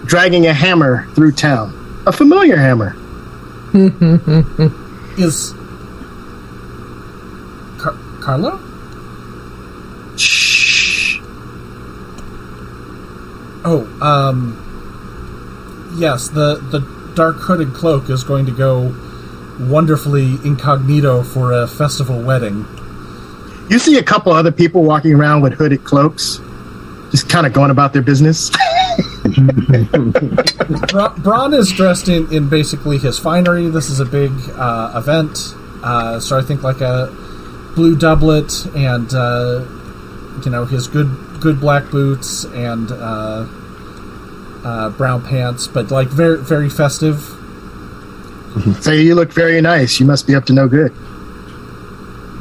dragging 0.06 0.46
a 0.46 0.52
hammer 0.52 1.06
through 1.14 1.32
town. 1.32 2.02
A 2.06 2.12
familiar 2.12 2.56
hammer. 2.56 2.94
Is. 5.18 5.52
Car- 7.78 7.96
Carlo? 8.20 8.58
Shh. 10.16 11.20
Oh, 13.64 13.86
um. 14.02 14.60
Yes, 15.96 16.28
the, 16.28 16.56
the 16.56 16.80
dark 17.14 17.36
hooded 17.36 17.72
cloak 17.72 18.10
is 18.10 18.24
going 18.24 18.46
to 18.46 18.52
go 18.52 18.94
wonderfully 19.60 20.34
incognito 20.44 21.22
for 21.22 21.52
a 21.52 21.66
festival 21.68 22.20
wedding. 22.20 22.66
You 23.70 23.78
see 23.78 23.96
a 23.98 24.02
couple 24.02 24.32
other 24.32 24.50
people 24.50 24.82
walking 24.82 25.14
around 25.14 25.42
with 25.42 25.54
hooded 25.54 25.84
cloaks, 25.84 26.40
just 27.14 27.28
kind 27.28 27.46
of 27.46 27.52
going 27.52 27.70
about 27.70 27.92
their 27.92 28.02
business. 28.02 28.50
Bra- 30.90 31.14
Bron 31.16 31.54
is 31.54 31.70
dressed 31.70 32.08
in, 32.08 32.32
in 32.32 32.48
basically 32.48 32.98
his 32.98 33.20
finery. 33.20 33.68
This 33.68 33.88
is 33.88 34.00
a 34.00 34.04
big 34.04 34.32
uh, 34.56 34.94
event, 34.96 35.54
uh, 35.84 36.18
so 36.18 36.36
I 36.36 36.42
think 36.42 36.64
like 36.64 36.80
a 36.80 37.14
blue 37.76 37.96
doublet 37.96 38.66
and 38.74 39.14
uh, 39.14 39.64
you 40.44 40.50
know 40.50 40.64
his 40.64 40.88
good 40.88 41.16
good 41.40 41.60
black 41.60 41.88
boots 41.88 42.46
and 42.46 42.90
uh, 42.90 43.46
uh, 44.64 44.88
brown 44.90 45.24
pants, 45.24 45.68
but 45.68 45.92
like 45.92 46.08
very 46.08 46.38
very 46.38 46.68
festive. 46.68 47.20
Say 48.80 49.02
you 49.02 49.14
look 49.14 49.32
very 49.32 49.60
nice. 49.60 50.00
You 50.00 50.06
must 50.06 50.26
be 50.26 50.34
up 50.34 50.46
to 50.46 50.52
no 50.52 50.66
good. 50.66 50.92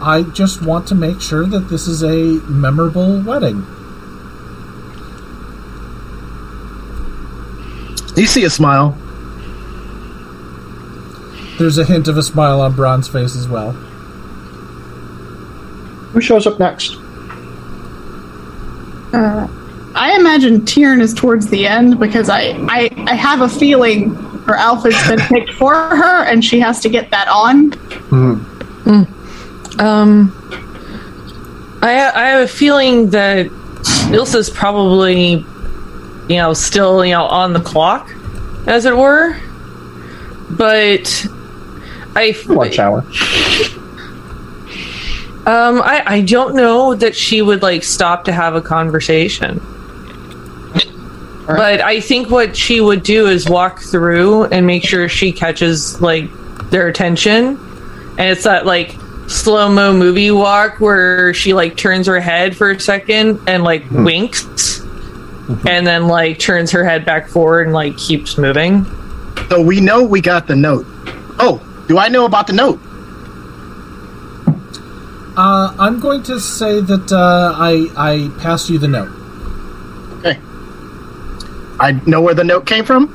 I 0.01 0.23
just 0.33 0.65
want 0.65 0.87
to 0.87 0.95
make 0.95 1.21
sure 1.21 1.45
that 1.45 1.69
this 1.69 1.85
is 1.87 2.01
a 2.01 2.41
memorable 2.49 3.21
wedding. 3.21 3.67
You 8.15 8.25
see 8.25 8.43
a 8.43 8.49
smile. 8.49 8.97
There's 11.57 11.77
a 11.77 11.85
hint 11.85 12.07
of 12.07 12.17
a 12.17 12.23
smile 12.23 12.61
on 12.61 12.75
Bron's 12.75 13.07
face 13.07 13.35
as 13.35 13.47
well. 13.47 13.71
Who 16.11 16.21
shows 16.21 16.45
up 16.45 16.59
next? 16.59 16.95
Uh, 19.13 19.47
I 19.95 20.15
imagine 20.19 20.61
Tiern 20.61 21.01
is 21.01 21.13
towards 21.13 21.47
the 21.47 21.67
end 21.67 21.99
because 21.99 22.29
I, 22.29 22.55
I, 22.67 22.89
I 23.07 23.15
have 23.15 23.41
a 23.41 23.49
feeling 23.49 24.15
her 24.45 24.55
outfit's 24.55 25.07
been 25.07 25.19
picked 25.29 25.51
for 25.53 25.73
her 25.73 26.23
and 26.23 26.43
she 26.43 26.59
has 26.59 26.79
to 26.81 26.89
get 26.89 27.11
that 27.11 27.27
on. 27.27 27.73
Um, 29.79 30.31
I 31.81 32.11
I 32.13 32.25
have 32.29 32.43
a 32.43 32.47
feeling 32.47 33.09
that 33.11 33.47
Ilsa's 34.11 34.49
probably, 34.49 35.45
you 36.27 36.37
know, 36.37 36.53
still 36.53 37.03
you 37.05 37.11
know 37.13 37.25
on 37.25 37.53
the 37.53 37.59
clock, 37.61 38.13
as 38.67 38.85
it 38.85 38.95
were. 38.95 39.37
But 40.49 41.27
I 42.15 42.31
One 42.47 42.71
shower. 42.71 42.99
um 45.45 45.81
I 45.81 46.03
I 46.05 46.21
don't 46.21 46.55
know 46.55 46.93
that 46.95 47.15
she 47.15 47.41
would 47.41 47.61
like 47.61 47.83
stop 47.83 48.25
to 48.25 48.31
have 48.31 48.55
a 48.55 48.61
conversation. 48.61 49.61
But 51.45 51.81
I 51.81 51.99
think 51.99 52.29
what 52.29 52.55
she 52.55 52.79
would 52.79 53.03
do 53.03 53.27
is 53.27 53.49
walk 53.49 53.81
through 53.81 54.45
and 54.45 54.65
make 54.65 54.85
sure 54.85 55.09
she 55.09 55.33
catches 55.33 55.99
like 56.01 56.29
their 56.69 56.87
attention. 56.87 57.57
And 58.17 58.29
it's 58.29 58.43
that 58.43 58.65
like 58.65 58.95
slow 59.27 59.69
mo 59.69 59.91
movie 59.91 60.31
walk 60.31 60.79
where 60.79 61.33
she 61.33 61.53
like 61.53 61.75
turns 61.75 62.07
her 62.07 62.19
head 62.21 62.55
for 62.55 62.71
a 62.71 62.79
second 62.79 63.41
and 63.47 63.63
like 63.63 63.83
winks 63.91 64.72
and 65.67 65.85
then 65.85 66.07
like 66.07 66.39
turns 66.39 66.71
her 66.71 66.83
head 66.83 67.05
back 67.05 67.27
forward 67.27 67.67
and 67.67 67.73
like 67.73 67.97
keeps 67.97 68.37
moving. 68.37 68.85
So 69.49 69.61
we 69.61 69.81
know 69.81 70.03
we 70.03 70.21
got 70.21 70.47
the 70.47 70.55
note. 70.55 70.85
Oh, 71.39 71.61
do 71.87 71.97
I 71.97 72.07
know 72.09 72.25
about 72.25 72.47
the 72.47 72.53
note? 72.53 72.79
Uh, 75.35 75.75
I'm 75.79 75.99
going 75.99 76.21
to 76.23 76.39
say 76.39 76.79
that 76.79 77.11
uh, 77.11 77.53
I 77.57 77.87
I 77.97 78.29
passed 78.39 78.69
you 78.69 78.77
the 78.77 78.87
note. 78.87 79.11
Okay. 80.19 80.39
I 81.79 81.99
know 82.05 82.21
where 82.21 82.35
the 82.35 82.43
note 82.43 82.65
came 82.67 82.85
from. 82.85 83.09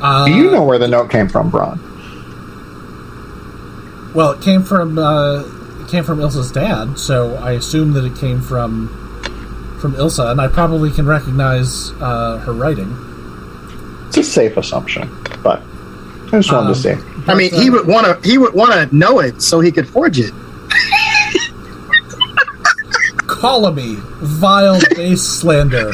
Uh, 0.00 0.26
Do 0.26 0.32
you 0.34 0.50
know 0.50 0.64
where 0.64 0.78
the 0.78 0.88
note 0.88 1.10
came 1.10 1.28
from, 1.28 1.50
Bron? 1.50 1.78
Well, 4.14 4.32
it 4.32 4.42
came 4.42 4.62
from 4.62 4.98
uh, 4.98 5.40
it 5.82 5.88
came 5.88 6.04
from 6.04 6.20
Ilsa's 6.20 6.52
dad, 6.52 6.98
so 6.98 7.34
I 7.36 7.52
assume 7.52 7.92
that 7.94 8.04
it 8.04 8.16
came 8.16 8.40
from 8.40 8.88
from 9.82 9.94
Ilsa, 9.94 10.30
and 10.30 10.40
I 10.40 10.46
probably 10.48 10.90
can 10.92 11.04
recognize 11.04 11.90
uh, 12.00 12.38
her 12.38 12.52
writing. 12.52 12.96
It's 14.08 14.16
a 14.18 14.22
safe 14.24 14.56
assumption, 14.56 15.10
but 15.42 15.60
I 16.28 16.30
just 16.38 16.52
wanted 16.52 16.68
Um, 16.68 16.74
to 16.74 16.80
see. 16.80 16.94
I 17.26 17.34
mean, 17.34 17.52
he 17.52 17.68
would 17.68 17.86
want 17.86 18.06
to. 18.06 18.28
He 18.28 18.38
would 18.38 18.54
want 18.54 18.72
to 18.72 18.96
know 18.96 19.18
it 19.18 19.42
so 19.42 19.60
he 19.60 19.72
could 19.72 19.88
forge 19.88 20.18
it. 20.20 20.32
Call 23.26 23.70
me 23.72 23.96
vile 24.20 24.80
base 24.94 25.22
slander. 25.22 25.92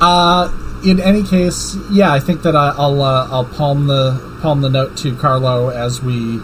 uh, 0.00 0.50
in 0.84 1.00
any 1.00 1.22
case, 1.22 1.76
yeah, 1.90 2.12
I 2.12 2.20
think 2.20 2.42
that 2.42 2.56
I, 2.56 2.68
I'll 2.76 3.02
uh, 3.02 3.28
I'll 3.30 3.44
palm 3.44 3.86
the 3.86 4.38
palm 4.40 4.62
the 4.62 4.70
note 4.70 4.96
to 4.98 5.14
Carlo 5.16 5.68
as 5.68 6.02
we 6.02 6.40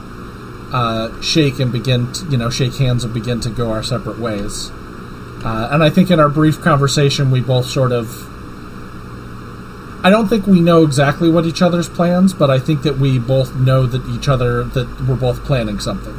uh, 0.73 1.21
shake 1.21 1.59
and 1.59 1.73
begin, 1.73 2.13
to, 2.13 2.25
you 2.27 2.37
know, 2.37 2.51
shake 2.51 2.75
hands 2.75 3.05
and 3.05 3.13
begin 3.13 3.41
to 3.41 3.51
go 3.51 3.73
our 3.73 3.83
separate 3.83 4.19
ways. 4.19 4.71
Uh, 5.45 5.69
and 5.73 5.83
I 5.83 5.91
think 5.91 6.11
in 6.11 6.21
our 6.21 6.29
brief 6.29 6.61
conversation, 6.61 7.31
we 7.31 7.41
both 7.41 7.67
sort 7.67 7.93
of. 7.93 8.27
I 10.05 10.09
don't 10.09 10.29
think 10.29 10.47
we 10.47 10.61
know 10.61 10.83
exactly 10.83 11.29
what 11.31 11.45
each 11.45 11.61
other's 11.61 11.89
plans, 11.89 12.33
but 12.33 12.51
I 12.51 12.59
think 12.59 12.83
that 12.83 12.99
we 12.99 13.19
both 13.19 13.55
know 13.55 13.87
that 13.87 14.07
each 14.09 14.29
other 14.29 14.65
that 14.65 14.89
we're 15.07 15.17
both 15.17 15.45
planning 15.45 15.79
something. 15.79 16.15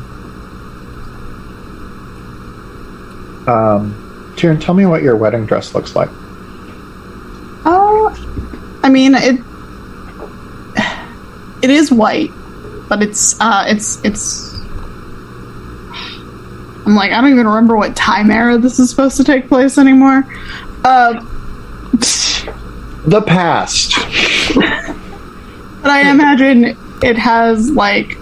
Um, 3.48 4.34
Tyrion, 4.36 4.62
tell 4.62 4.76
me 4.76 4.86
what 4.86 5.02
your 5.02 5.16
wedding 5.16 5.46
dress 5.46 5.74
looks 5.74 5.96
like. 5.96 6.10
Oh, 7.66 8.80
I 8.84 8.90
mean 8.90 9.16
it. 9.16 9.40
It 11.64 11.70
is 11.70 11.92
white, 11.92 12.32
but 12.92 13.02
it's 13.02 13.40
uh, 13.40 13.64
it's 13.68 14.04
it's. 14.04 14.54
I'm 16.86 16.94
like 16.94 17.14
I 17.14 17.22
don't 17.22 17.30
even 17.32 17.48
remember 17.48 17.78
what 17.78 17.96
time 17.96 18.30
era 18.30 18.58
this 18.58 18.80
is 18.80 18.90
supposed 18.90 19.16
to 19.16 19.24
take 19.24 19.48
place 19.48 19.78
anymore. 19.78 20.26
Uh, 20.84 21.26
The 23.06 23.22
past. 23.22 23.94
but 24.56 25.90
I 25.90 26.12
imagine 26.12 26.78
it 27.02 27.18
has 27.18 27.72
like 27.72 28.18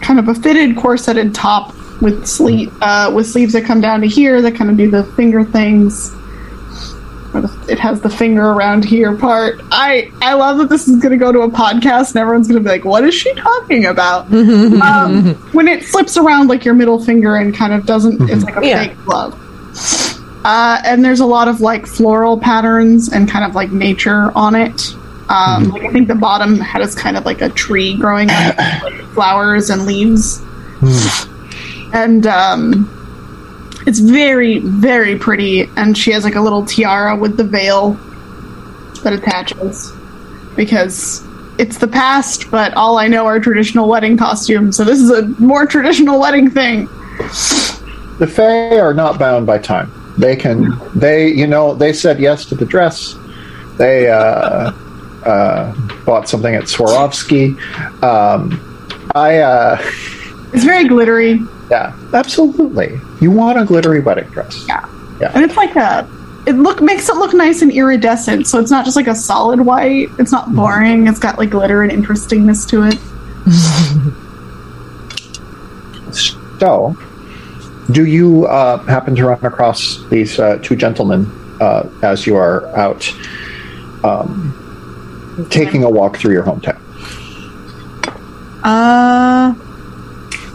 kind 0.00 0.18
of 0.18 0.28
a 0.28 0.34
fitted 0.34 0.78
corseted 0.78 1.34
top 1.34 1.74
with 2.00 2.26
sleeve 2.26 2.72
uh, 2.80 3.12
with 3.14 3.26
sleeves 3.26 3.52
that 3.52 3.66
come 3.66 3.82
down 3.82 4.00
to 4.00 4.06
here 4.06 4.40
that 4.40 4.54
kind 4.54 4.70
of 4.70 4.78
do 4.78 4.90
the 4.90 5.04
finger 5.04 5.44
things. 5.44 6.16
It 7.68 7.78
has 7.78 8.00
the 8.00 8.10
finger 8.10 8.44
around 8.50 8.84
here 8.84 9.16
part. 9.16 9.60
I 9.72 10.10
I 10.22 10.34
love 10.34 10.58
that 10.58 10.68
this 10.68 10.86
is 10.88 11.00
going 11.02 11.12
to 11.12 11.16
go 11.18 11.32
to 11.32 11.40
a 11.40 11.48
podcast 11.50 12.10
and 12.10 12.16
everyone's 12.18 12.46
going 12.48 12.62
to 12.62 12.64
be 12.64 12.70
like, 12.70 12.84
"What 12.84 13.04
is 13.04 13.14
she 13.14 13.32
talking 13.34 13.86
about?" 13.86 14.26
um, 14.34 15.34
when 15.52 15.66
it 15.68 15.82
slips 15.84 16.16
around 16.16 16.48
like 16.48 16.64
your 16.64 16.74
middle 16.74 17.02
finger 17.04 17.36
and 17.36 17.54
kind 17.54 17.72
of 17.72 17.86
doesn't, 17.86 18.30
it's 18.30 18.44
like 18.44 18.56
a 18.56 18.66
Yeah. 18.66 18.84
fake 18.84 18.96
glove. 19.04 19.40
Uh, 20.44 20.80
and 20.84 21.04
there's 21.04 21.20
a 21.20 21.26
lot 21.26 21.48
of 21.48 21.60
like 21.60 21.86
floral 21.86 22.38
patterns 22.38 23.10
and 23.12 23.28
kind 23.30 23.44
of 23.44 23.54
like 23.54 23.72
nature 23.72 24.30
on 24.36 24.54
it. 24.54 24.94
Um, 25.28 25.70
Like 25.70 25.84
I 25.84 25.90
think 25.90 26.06
the 26.08 26.14
bottom 26.14 26.58
has 26.60 26.94
kind 26.94 27.16
of 27.16 27.24
like 27.24 27.40
a 27.40 27.48
tree 27.48 27.96
growing 27.96 28.28
with 28.28 29.14
flowers 29.14 29.70
and 29.70 29.86
leaves, 29.86 30.42
and 31.94 32.26
um, 32.26 32.90
it's 33.86 33.98
very 33.98 34.58
very 34.58 35.18
pretty. 35.18 35.68
And 35.76 35.96
she 35.96 36.12
has 36.12 36.24
like 36.24 36.34
a 36.34 36.40
little 36.40 36.64
tiara 36.64 37.16
with 37.16 37.36
the 37.36 37.44
veil 37.44 37.92
that 39.02 39.12
attaches 39.12 39.92
because 40.56 41.22
it's 41.58 41.78
the 41.78 41.88
past, 41.88 42.50
but 42.50 42.74
all 42.74 42.98
I 42.98 43.06
know 43.08 43.26
are 43.26 43.38
traditional 43.38 43.88
wedding 43.88 44.16
costumes. 44.16 44.76
So 44.76 44.84
this 44.84 45.00
is 45.00 45.10
a 45.10 45.26
more 45.40 45.66
traditional 45.66 46.18
wedding 46.18 46.50
thing. 46.50 46.86
The 48.18 48.30
Fae 48.30 48.78
are 48.78 48.94
not 48.94 49.18
bound 49.18 49.46
by 49.46 49.58
time. 49.58 49.92
They 50.18 50.36
can. 50.36 50.78
They, 50.94 51.28
you 51.28 51.46
know, 51.46 51.74
they 51.74 51.92
said 51.92 52.20
yes 52.20 52.44
to 52.46 52.54
the 52.54 52.64
dress. 52.64 53.16
They 53.76 54.08
uh, 54.08 54.72
uh, 55.24 56.04
bought 56.04 56.28
something 56.28 56.54
at 56.54 56.64
Swarovski. 56.64 57.56
Um, 58.02 58.60
I, 59.14 59.38
uh, 59.38 59.78
It's 60.52 60.64
very 60.64 60.86
glittery, 60.86 61.40
yeah, 61.74 61.96
absolutely. 62.12 63.00
You 63.20 63.30
want 63.32 63.58
a 63.58 63.64
glittery 63.64 64.00
wedding 64.00 64.28
dress? 64.30 64.64
Yeah. 64.68 64.88
yeah. 65.20 65.32
and 65.34 65.44
it's 65.44 65.56
like 65.56 65.74
a. 65.76 66.08
It 66.46 66.52
look 66.52 66.82
makes 66.82 67.08
it 67.08 67.16
look 67.16 67.32
nice 67.32 67.62
and 67.62 67.72
iridescent, 67.72 68.46
so 68.46 68.60
it's 68.60 68.70
not 68.70 68.84
just 68.84 68.96
like 68.96 69.06
a 69.06 69.14
solid 69.14 69.60
white. 69.60 70.08
It's 70.18 70.30
not 70.30 70.54
boring. 70.54 71.06
It's 71.06 71.18
got 71.18 71.38
like 71.38 71.50
glitter 71.50 71.82
and 71.82 71.90
interestingness 71.90 72.66
to 72.66 72.84
it. 72.84 72.98
So, 76.60 76.96
do 77.90 78.06
you 78.06 78.46
uh, 78.46 78.78
happen 78.84 79.16
to 79.16 79.26
run 79.26 79.44
across 79.44 80.02
these 80.08 80.38
uh, 80.38 80.58
two 80.62 80.76
gentlemen 80.76 81.26
uh, 81.60 81.88
as 82.02 82.26
you 82.26 82.36
are 82.36 82.66
out 82.76 83.12
um, 84.04 85.46
taking 85.50 85.82
a 85.82 85.90
walk 85.90 86.16
through 86.16 86.32
your 86.32 86.44
hometown? 86.44 86.80
Uh, 88.62 89.52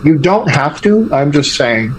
You 0.03 0.17
don't 0.17 0.49
have 0.49 0.81
to. 0.81 1.09
I'm 1.13 1.31
just 1.31 1.55
saying. 1.55 1.93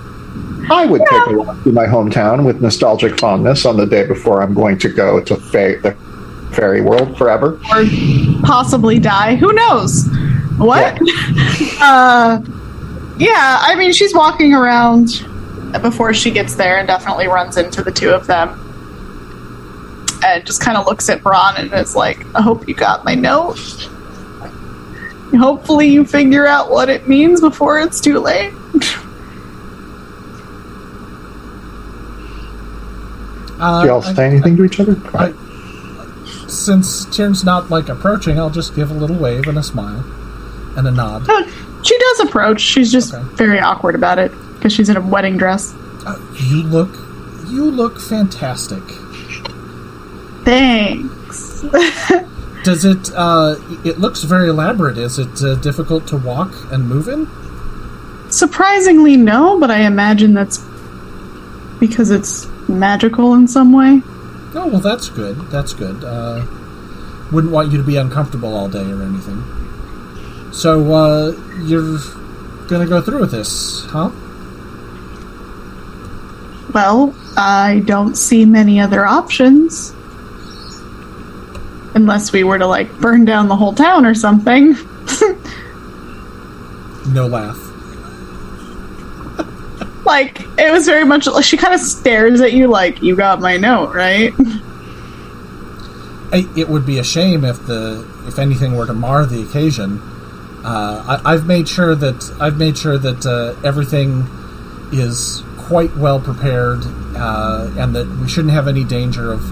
I 0.70 0.86
would 0.86 1.03
take 1.11 1.26
a 1.26 1.32
walk 1.38 1.62
through 1.62 1.72
my 1.72 1.86
hometown 1.86 2.44
with 2.44 2.61
nostalgic 2.61 3.18
fondness 3.18 3.66
on 3.66 3.76
the 3.76 3.86
day 3.86 4.07
before 4.07 4.42
I'm 4.42 4.55
going 4.55 4.78
to 4.78 4.88
go 4.88 5.20
to 5.20 5.36
fa- 5.36 5.80
the 5.82 5.96
fairy 6.55 6.80
world 6.80 7.16
forever. 7.18 7.61
or 7.72 7.84
possibly 8.44 8.98
die. 8.98 9.36
Who 9.36 9.53
knows? 9.53 10.07
What? 10.59 10.98
uh, 11.80 12.40
yeah, 13.18 13.59
I 13.61 13.74
mean, 13.76 13.92
she's 13.92 14.14
walking 14.14 14.55
around 14.55 15.26
before 15.82 16.12
she 16.14 16.30
gets 16.30 16.55
there 16.55 16.78
and 16.78 16.86
definitely 16.86 17.26
runs 17.26 17.57
into 17.57 17.82
the 17.82 17.92
two 17.92 18.11
of 18.11 18.26
them. 18.26 18.57
And 20.22 20.44
just 20.44 20.61
kind 20.61 20.76
of 20.76 20.86
looks 20.86 21.09
at 21.09 21.22
Braun 21.22 21.57
and 21.57 21.72
is 21.72 21.96
like, 21.96 22.24
I 22.34 22.42
hope 22.42 22.68
you 22.68 22.74
got 22.74 23.05
my 23.05 23.14
note. 23.14 23.59
Hopefully, 25.39 25.89
you 25.89 26.05
figure 26.05 26.47
out 26.47 26.70
what 26.70 26.89
it 26.89 27.09
means 27.09 27.41
before 27.41 27.78
it's 27.81 28.01
too 28.01 28.18
late. 28.18 28.53
Uh, 33.62 33.83
Do 33.83 33.87
you 33.89 33.93
all 33.93 34.03
I- 34.03 34.14
say 34.14 34.26
anything 34.26 34.57
to 34.57 34.64
each 34.64 34.81
other? 34.81 34.97
I, 35.14 35.33
since 36.49 37.05
Tiern's 37.14 37.45
not 37.45 37.68
like 37.70 37.89
approaching, 37.91 38.39
I'll 38.39 38.49
just 38.51 38.74
give 38.74 38.91
a 38.91 38.95
little 38.95 39.16
wave 39.16 39.47
and 39.49 39.59
a 39.59 39.62
smile 39.62 40.03
and 40.78 40.87
a 40.87 40.91
nod. 40.91 41.26
she 41.85 41.99
does 41.99 42.20
approach. 42.20 42.61
She's 42.61 42.91
just 42.91 43.12
Okay. 43.12 43.22
very 43.35 43.61
awkward 43.61 43.95
about 43.95 44.18
it 44.18 44.33
because 44.55 44.72
she's 44.72 44.89
in 44.89 44.97
a 44.97 45.01
wedding 45.01 45.37
dress. 45.37 45.74
Uh, 46.07 46.16
you 46.39 46.62
look, 46.62 46.89
you 47.49 47.64
look 47.70 48.01
fantastic. 48.01 48.83
Thanks. 50.45 51.62
Does 52.62 52.84
it? 52.84 53.11
Uh, 53.14 53.56
it 53.84 53.98
looks 53.98 54.22
very 54.22 54.50
elaborate. 54.50 54.98
Is 54.98 55.18
it 55.18 55.42
uh, 55.42 55.54
difficult 55.56 56.06
to 56.08 56.16
walk 56.16 56.52
and 56.70 56.88
move 56.88 57.08
in? 57.08 57.26
Surprisingly, 58.30 59.16
no, 59.16 59.58
but 59.58 59.70
I 59.70 59.80
imagine 59.80 60.34
that's 60.34 60.58
because 61.80 62.11
it's 62.11 62.46
magical 62.68 63.34
in 63.34 63.48
some 63.48 63.72
way. 63.72 64.02
Oh 64.54 64.68
well, 64.68 64.80
that's 64.80 65.08
good. 65.08 65.36
That's 65.50 65.72
good. 65.72 66.04
Uh, 66.04 66.44
wouldn't 67.32 67.52
want 67.52 67.72
you 67.72 67.78
to 67.78 67.84
be 67.84 67.96
uncomfortable 67.96 68.54
all 68.54 68.68
day 68.68 68.90
or 68.90 69.02
anything. 69.02 69.42
So 70.52 70.92
uh, 70.92 71.32
you're 71.62 71.98
gonna 72.68 72.86
go 72.86 73.00
through 73.00 73.20
with 73.20 73.30
this, 73.30 73.84
huh? 73.86 74.11
Well, 76.74 77.14
I 77.36 77.82
don't 77.86 78.16
see 78.16 78.44
many 78.44 78.80
other 78.80 79.06
options. 79.06 79.94
Unless 82.01 82.32
we 82.32 82.44
were 82.44 82.59
to, 82.59 82.66
like, 82.66 82.90
burn 82.98 83.26
down 83.26 83.48
the 83.48 83.57
whole 83.57 83.74
town 83.74 84.07
or 84.07 84.14
something. 84.14 84.74
No 87.09 87.26
laugh. 87.26 87.57
like, 90.05 90.40
it 90.59 90.70
was 90.70 90.86
very 90.86 91.05
much 91.05 91.26
like 91.26 91.44
she 91.44 91.57
kind 91.57 91.74
of 91.74 91.80
stares 91.80 92.40
at 92.40 92.53
you, 92.53 92.68
like, 92.68 93.03
you 93.03 93.16
got 93.16 93.40
my 93.40 93.57
note, 93.57 93.94
right? 93.94 94.32
I, 96.32 96.48
it 96.57 96.68
would 96.68 96.86
be 96.86 96.98
a 96.98 97.05
shame 97.05 97.44
if 97.44 97.66
the 97.66 98.07
if 98.26 98.38
anything 98.38 98.76
were 98.76 98.86
to 98.86 98.92
mar 98.92 99.26
the 99.26 99.42
occasion. 99.42 100.01
Uh, 100.62 101.20
I, 101.24 101.32
I've 101.32 101.46
made 101.46 101.68
sure 101.68 101.96
that 101.96 102.36
I've 102.40 102.57
made 102.57 102.78
sure 102.78 102.96
that 102.98 103.26
uh, 103.26 103.57
everything 103.66 104.28
is 104.92 105.42
quite 105.59 105.96
well 105.96 106.20
prepared, 106.20 106.84
uh, 107.16 107.72
and 107.76 107.96
that 107.96 108.07
we 108.07 108.28
shouldn't 108.28 108.53
have 108.53 108.68
any 108.68 108.84
danger 108.84 109.32
of 109.32 109.42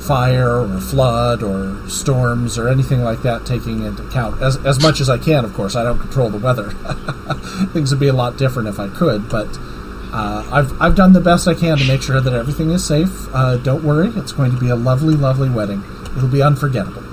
fire 0.00 0.60
or 0.60 0.80
flood 0.80 1.42
or 1.42 1.88
storms 1.88 2.58
or 2.58 2.68
anything 2.68 3.02
like 3.02 3.22
that 3.22 3.44
taking 3.46 3.82
into 3.84 4.06
account. 4.06 4.40
As 4.42 4.56
as 4.64 4.80
much 4.82 5.00
as 5.00 5.08
I 5.08 5.18
can, 5.18 5.44
of 5.44 5.54
course. 5.54 5.76
I 5.76 5.84
don't 5.84 5.98
control 5.98 6.30
the 6.30 6.38
weather. 6.38 6.70
Things 7.72 7.90
would 7.90 8.00
be 8.00 8.08
a 8.08 8.12
lot 8.12 8.36
different 8.36 8.68
if 8.68 8.78
I 8.78 8.88
could, 8.88 9.28
but. 9.28 9.48
Uh, 10.12 10.44
I've, 10.50 10.82
I've 10.82 10.96
done 10.96 11.12
the 11.12 11.20
best 11.20 11.46
I 11.46 11.54
can 11.54 11.78
to 11.78 11.86
make 11.86 12.02
sure 12.02 12.20
that 12.20 12.32
everything 12.34 12.70
is 12.70 12.84
safe. 12.84 13.32
Uh, 13.32 13.58
don't 13.58 13.84
worry, 13.84 14.08
it's 14.16 14.32
going 14.32 14.50
to 14.50 14.58
be 14.58 14.68
a 14.68 14.74
lovely, 14.74 15.14
lovely 15.14 15.48
wedding. 15.48 15.84
It'll 16.16 16.26
be 16.26 16.42
unforgettable. 16.42 17.04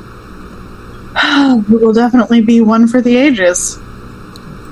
it 1.16 1.82
will 1.82 1.94
definitely 1.94 2.42
be 2.42 2.60
one 2.60 2.88
for 2.88 3.00
the 3.00 3.16
ages. 3.16 3.78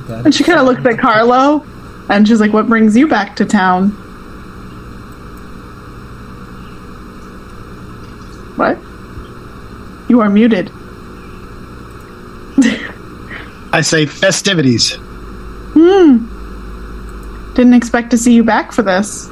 That 0.08 0.26
And 0.26 0.34
she 0.34 0.44
kind 0.44 0.60
of 0.60 0.66
looks 0.66 0.84
at 0.86 0.98
Carlo, 0.98 1.64
and 2.10 2.28
she's 2.28 2.40
like, 2.40 2.52
what 2.52 2.68
brings 2.68 2.98
you 2.98 3.08
back 3.08 3.36
to 3.36 3.46
town? 3.46 3.96
What? 8.56 8.78
You 10.10 10.22
are 10.22 10.30
muted. 10.30 10.72
I 13.74 13.82
say 13.82 14.06
festivities. 14.06 14.98
Hmm. 15.74 16.32
Didn't 17.56 17.74
expect 17.74 18.12
to 18.12 18.18
see 18.18 18.34
you 18.34 18.44
back 18.44 18.72
for 18.72 18.82
this. 18.82 19.28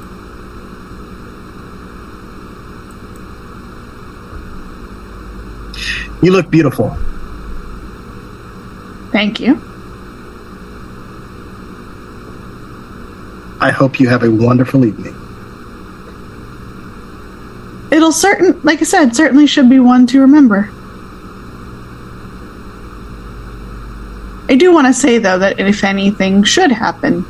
You 6.22 6.32
look 6.32 6.50
beautiful. 6.50 6.90
Thank 9.12 9.40
you. 9.40 9.54
I 13.60 13.70
hope 13.70 13.98
you 14.00 14.08
have 14.08 14.22
a 14.22 14.30
wonderful 14.30 14.84
evening. 14.84 15.14
It'll 17.94 18.10
certain, 18.10 18.60
like 18.62 18.80
I 18.80 18.84
said, 18.84 19.14
certainly 19.14 19.46
should 19.46 19.70
be 19.70 19.78
one 19.78 20.08
to 20.08 20.22
remember. 20.22 20.68
I 24.48 24.56
do 24.56 24.72
want 24.72 24.88
to 24.88 24.92
say 24.92 25.18
though 25.18 25.38
that 25.38 25.60
if 25.60 25.84
anything 25.84 26.42
should 26.42 26.72
happen, 26.72 27.24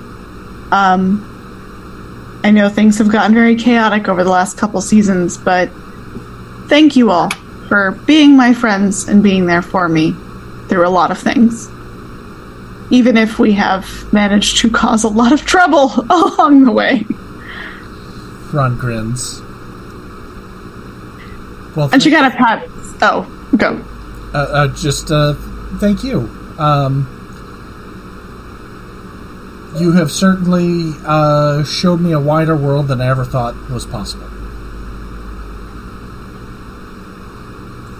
um, 0.72 2.40
I 2.42 2.50
know 2.50 2.70
things 2.70 2.96
have 2.96 3.12
gotten 3.12 3.34
very 3.34 3.56
chaotic 3.56 4.08
over 4.08 4.24
the 4.24 4.30
last 4.30 4.56
couple 4.56 4.80
seasons, 4.80 5.36
but 5.36 5.68
thank 6.68 6.96
you 6.96 7.10
all 7.10 7.28
for 7.68 7.90
being 8.06 8.34
my 8.34 8.54
friends 8.54 9.06
and 9.06 9.22
being 9.22 9.44
there 9.44 9.60
for 9.60 9.86
me 9.86 10.16
through 10.68 10.86
a 10.86 10.88
lot 10.88 11.10
of 11.10 11.18
things. 11.18 11.68
Even 12.90 13.18
if 13.18 13.38
we 13.38 13.52
have 13.52 14.10
managed 14.14 14.62
to 14.62 14.70
cause 14.70 15.04
a 15.04 15.08
lot 15.08 15.32
of 15.32 15.44
trouble 15.44 15.92
along 16.08 16.64
the 16.64 16.72
way. 16.72 17.06
Bron 18.50 18.78
grins. 18.78 19.43
Well, 21.76 21.90
And 21.92 22.02
she 22.02 22.10
kind 22.10 22.26
of 22.26 22.32
pat. 22.34 22.66
Oh, 23.02 23.26
go. 23.56 23.82
uh, 24.32 24.36
uh, 24.38 24.68
just 24.74 25.10
uh, 25.10 25.34
thank 25.80 26.04
you. 26.04 26.20
Um, 26.58 27.10
you 29.76 29.92
have 29.92 30.12
certainly 30.12 30.92
uh, 31.04 31.64
showed 31.64 32.00
me 32.00 32.12
a 32.12 32.20
wider 32.20 32.56
world 32.56 32.86
than 32.88 33.00
I 33.00 33.08
ever 33.08 33.24
thought 33.24 33.56
was 33.70 33.84
possible. 33.86 34.28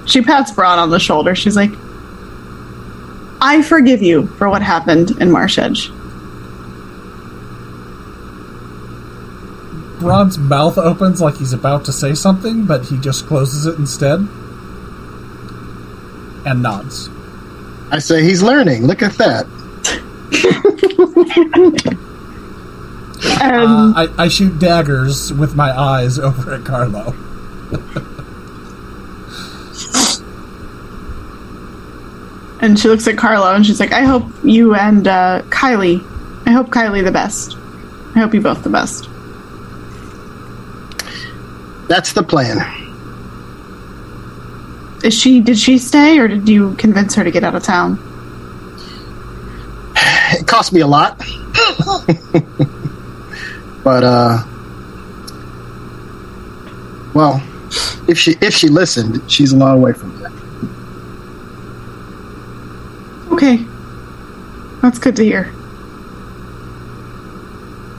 She 0.07 0.20
pats 0.22 0.53
Bron 0.53 0.79
on 0.79 0.91
the 0.91 1.01
shoulder. 1.01 1.35
She's 1.35 1.57
like, 1.57 1.72
I 3.41 3.62
forgive 3.62 4.03
you 4.03 4.27
for 4.27 4.49
what 4.49 4.62
happened 4.62 5.11
in 5.12 5.31
Marshedge. 5.31 5.91
Bron's 10.05 10.39
mouth 10.39 10.77
opens 10.79 11.21
like 11.21 11.37
he's 11.37 11.53
about 11.53 11.85
to 11.87 11.93
say 11.93 12.15
something, 12.15 12.67
but 12.67 12.85
he 12.87 12.99
just 12.99 13.27
closes 13.27 13.67
it 13.67 13.79
instead 13.79 14.21
and 16.47 16.63
nods. 16.63 17.09
I 17.91 17.99
say 17.99 18.23
he's 18.23 18.43
learning. 18.43 18.87
Look 18.87 19.03
at 19.03 19.13
that. 19.15 19.47
And 23.41 23.63
Uh, 23.71 23.93
I, 23.97 24.25
I 24.25 24.29
shoot 24.29 24.59
daggers 24.59 25.33
with 25.33 25.55
my 25.55 25.71
eyes 25.79 26.19
over 26.19 26.55
at 26.55 26.65
Carlo. 26.65 27.15
and 32.61 32.79
she 32.79 32.89
looks 32.89 33.07
at 33.07 33.17
Carlo 33.19 33.55
and 33.55 33.65
she's 33.67 33.81
like, 33.81 33.93
I 33.93 34.03
hope 34.03 34.25
you 34.43 34.75
and 34.75 35.07
uh, 35.07 35.43
Kylie, 35.49 36.01
I 36.47 36.53
hope 36.53 36.69
Kylie 36.69 37.05
the 37.05 37.13
best. 37.13 37.57
I 38.15 38.21
hope 38.21 38.33
you 38.35 38.41
both 38.41 38.63
the 38.63 38.71
best. 38.71 39.09
That's 41.89 42.12
the 42.12 42.22
plan. 42.22 42.59
Is 45.05 45.12
she? 45.18 45.41
Did 45.41 45.59
she 45.59 45.78
stay, 45.78 46.18
or 46.18 46.28
did 46.28 46.49
you 46.49 46.74
convince 46.76 47.14
her 47.14 47.24
to 47.24 47.30
get 47.30 47.45
out 47.45 47.55
of 47.55 47.62
town? 47.62 47.99
It 50.37 50.47
cost 50.47 50.72
me 50.72 50.80
a 50.80 50.87
lot. 50.87 51.18
but 53.85 54.03
uh 54.03 54.43
well, 57.14 57.41
if 58.09 58.18
she 58.18 58.37
if 58.41 58.53
she 58.55 58.68
listened, 58.68 59.22
she's 59.30 59.53
a 59.53 59.57
long 59.57 59.80
way 59.80 59.93
from 59.93 60.18
that. 60.20 60.32
Okay, 63.32 63.64
that's 64.82 64.99
good 64.99 65.14
to 65.16 65.24
hear. 65.24 65.53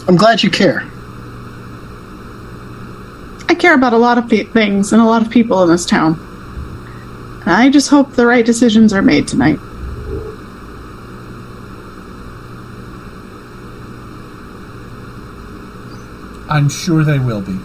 I'm 0.07 0.17
glad 0.17 0.43
you 0.43 0.49
care. 0.49 0.85
I 3.47 3.55
care 3.55 3.75
about 3.75 3.93
a 3.93 3.97
lot 3.97 4.17
of 4.17 4.29
pe- 4.29 4.45
things 4.45 4.91
and 4.91 5.01
a 5.01 5.05
lot 5.05 5.21
of 5.21 5.29
people 5.29 5.61
in 5.63 5.69
this 5.69 5.85
town. 5.85 6.19
And 7.41 7.51
I 7.53 7.69
just 7.69 7.89
hope 7.89 8.13
the 8.13 8.25
right 8.25 8.45
decisions 8.45 8.91
are 8.93 9.01
made 9.01 9.27
tonight. 9.27 9.59
I'm 16.49 16.69
sure 16.69 17.03
they 17.03 17.19
will 17.19 17.41
be. 17.41 17.57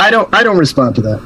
I 0.00 0.10
don't 0.10 0.34
I 0.34 0.42
don't 0.42 0.58
respond 0.58 0.96
to 0.96 1.02
that. 1.02 1.20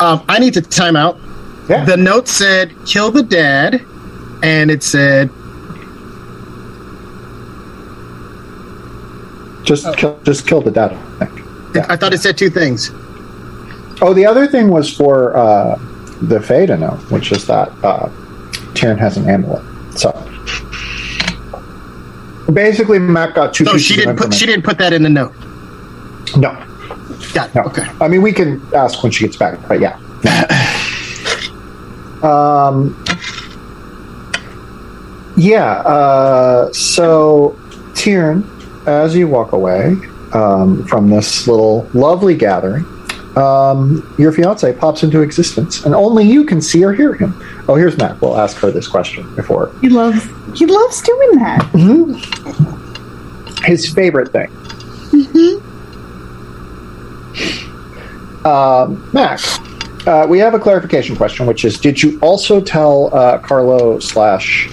Um, 0.00 0.24
I 0.28 0.38
need 0.38 0.54
to 0.54 0.62
time 0.62 0.96
out. 0.96 1.18
Yeah. 1.68 1.84
The 1.84 1.96
note 1.96 2.26
said 2.28 2.74
kill 2.86 3.10
the 3.10 3.22
dad, 3.22 3.80
and 4.42 4.70
it 4.70 4.82
said 4.82 5.30
just 9.64 9.96
kill, 9.96 10.18
just 10.22 10.46
kill 10.46 10.60
the 10.60 10.70
data. 10.70 10.96
I. 11.20 11.92
I 11.92 11.96
thought 11.96 12.12
it 12.12 12.18
said 12.18 12.38
two 12.38 12.50
things. 12.50 12.90
Oh, 14.00 14.12
the 14.14 14.26
other 14.26 14.46
thing 14.46 14.68
was 14.68 14.94
for 14.94 15.36
uh, 15.36 15.76
the 16.22 16.40
Fae 16.40 16.66
to 16.66 16.76
know, 16.76 16.92
which 17.10 17.32
is 17.32 17.46
that 17.46 17.68
uh, 17.82 18.08
Tyrion 18.74 18.98
has 18.98 19.16
an 19.16 19.28
amulet. 19.28 19.64
So 19.98 20.12
basically, 22.52 22.98
Mac 22.98 23.34
got 23.34 23.54
two. 23.54 23.64
So 23.64 23.78
she 23.78 23.96
didn't 23.96 24.16
put 24.16 24.34
she 24.34 24.46
didn't 24.46 24.64
put 24.64 24.78
that 24.78 24.92
in 24.92 25.02
the 25.02 25.10
note. 25.10 25.32
No, 26.36 26.52
Got 27.32 27.48
it. 27.50 27.54
no. 27.54 27.62
Okay. 27.62 27.84
I 28.00 28.08
mean, 28.08 28.22
we 28.22 28.32
can 28.32 28.60
ask 28.74 29.02
when 29.02 29.12
she 29.12 29.24
gets 29.24 29.36
back, 29.36 29.58
but 29.68 29.80
yeah. 29.80 29.98
um. 32.22 33.04
Yeah. 35.36 35.72
Uh, 35.80 36.72
so, 36.72 37.56
Tyrion, 37.94 38.53
as 38.86 39.14
you 39.16 39.28
walk 39.28 39.52
away 39.52 39.96
um, 40.32 40.84
from 40.86 41.08
this 41.10 41.46
little 41.46 41.88
lovely 41.94 42.36
gathering, 42.36 42.84
um, 43.36 44.14
your 44.18 44.30
fiance 44.32 44.72
pops 44.74 45.02
into 45.02 45.20
existence, 45.22 45.84
and 45.84 45.94
only 45.94 46.24
you 46.24 46.44
can 46.44 46.60
see 46.60 46.84
or 46.84 46.92
hear 46.92 47.14
him. 47.14 47.34
Oh, 47.68 47.74
here's 47.74 47.96
Mac. 47.98 48.20
We'll 48.20 48.38
ask 48.38 48.56
her 48.58 48.70
this 48.70 48.86
question 48.86 49.34
before 49.34 49.72
He 49.80 49.88
loves 49.88 50.24
he 50.58 50.66
loves 50.66 51.02
doing 51.02 51.30
that. 51.38 51.66
his 53.64 53.92
favorite 53.92 54.30
thing. 54.32 54.50
Um, 58.44 59.08
Max, 59.12 59.58
uh, 60.06 60.26
we 60.28 60.38
have 60.38 60.52
a 60.54 60.58
clarification 60.58 61.16
question, 61.16 61.46
which 61.46 61.64
is: 61.64 61.78
Did 61.80 62.02
you 62.02 62.18
also 62.20 62.60
tell 62.60 63.14
uh, 63.14 63.38
Carlo 63.38 63.98
slash 64.00 64.68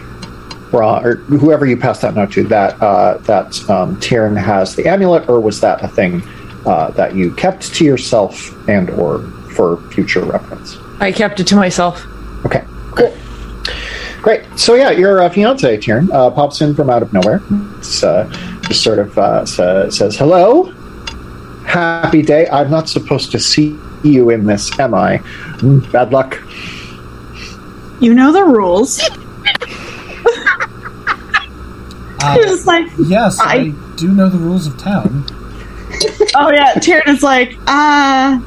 Bron 0.71 1.05
or 1.05 1.15
whoever 1.15 1.65
you 1.65 1.77
passed 1.77 2.01
that 2.01 2.15
note 2.15 2.31
to 2.31 2.43
that 2.45 2.81
uh, 2.81 3.17
that 3.19 3.69
um, 3.69 3.97
Tyrion 3.97 4.41
has 4.41 4.75
the 4.75 4.87
amulet, 4.87 5.29
or 5.29 5.39
was 5.39 5.59
that 5.61 5.83
a 5.83 5.87
thing 5.87 6.23
uh, 6.65 6.91
that 6.91 7.13
you 7.13 7.33
kept 7.35 7.73
to 7.75 7.85
yourself 7.85 8.51
and 8.69 8.89
or 8.91 9.19
for 9.55 9.77
future 9.91 10.23
reference? 10.23 10.77
I 10.99 11.11
kept 11.11 11.39
it 11.39 11.47
to 11.47 11.55
myself. 11.55 12.05
Okay, 12.45 12.63
cool. 12.91 13.13
Great. 14.21 14.43
So 14.57 14.75
yeah, 14.75 14.91
your 14.91 15.21
uh, 15.21 15.29
fiance 15.29 15.77
Tyrion 15.77 16.09
uh, 16.11 16.31
pops 16.31 16.61
in 16.61 16.73
from 16.73 16.89
out 16.89 17.01
of 17.03 17.11
nowhere. 17.11 17.41
It's, 17.77 18.03
uh, 18.03 18.29
just 18.67 18.83
sort 18.83 18.99
of 18.99 19.17
uh, 19.17 19.45
sa- 19.45 19.89
says 19.89 20.15
hello. 20.15 20.71
Happy 21.65 22.21
day. 22.21 22.47
I'm 22.49 22.71
not 22.71 22.87
supposed 22.87 23.31
to 23.31 23.39
see 23.39 23.77
you 24.03 24.29
in 24.29 24.45
this, 24.45 24.77
am 24.79 24.93
I? 24.93 25.17
Mm, 25.59 25.91
bad 25.91 26.11
luck. 26.11 26.39
You 27.99 28.13
know 28.13 28.31
the 28.31 28.43
rules. 28.43 29.01
Uh, 32.23 32.35
You're 32.37 32.47
just 32.47 32.67
like, 32.67 32.87
yes, 32.99 33.39
I, 33.39 33.53
I- 33.55 33.73
do 33.95 34.11
know 34.11 34.29
the 34.29 34.37
rules 34.37 34.67
of 34.67 34.77
town. 34.77 35.25
oh 36.35 36.51
yeah. 36.51 36.73
Tyrion 36.75 37.07
is 37.09 37.21
like, 37.23 37.57
uh, 37.67 38.39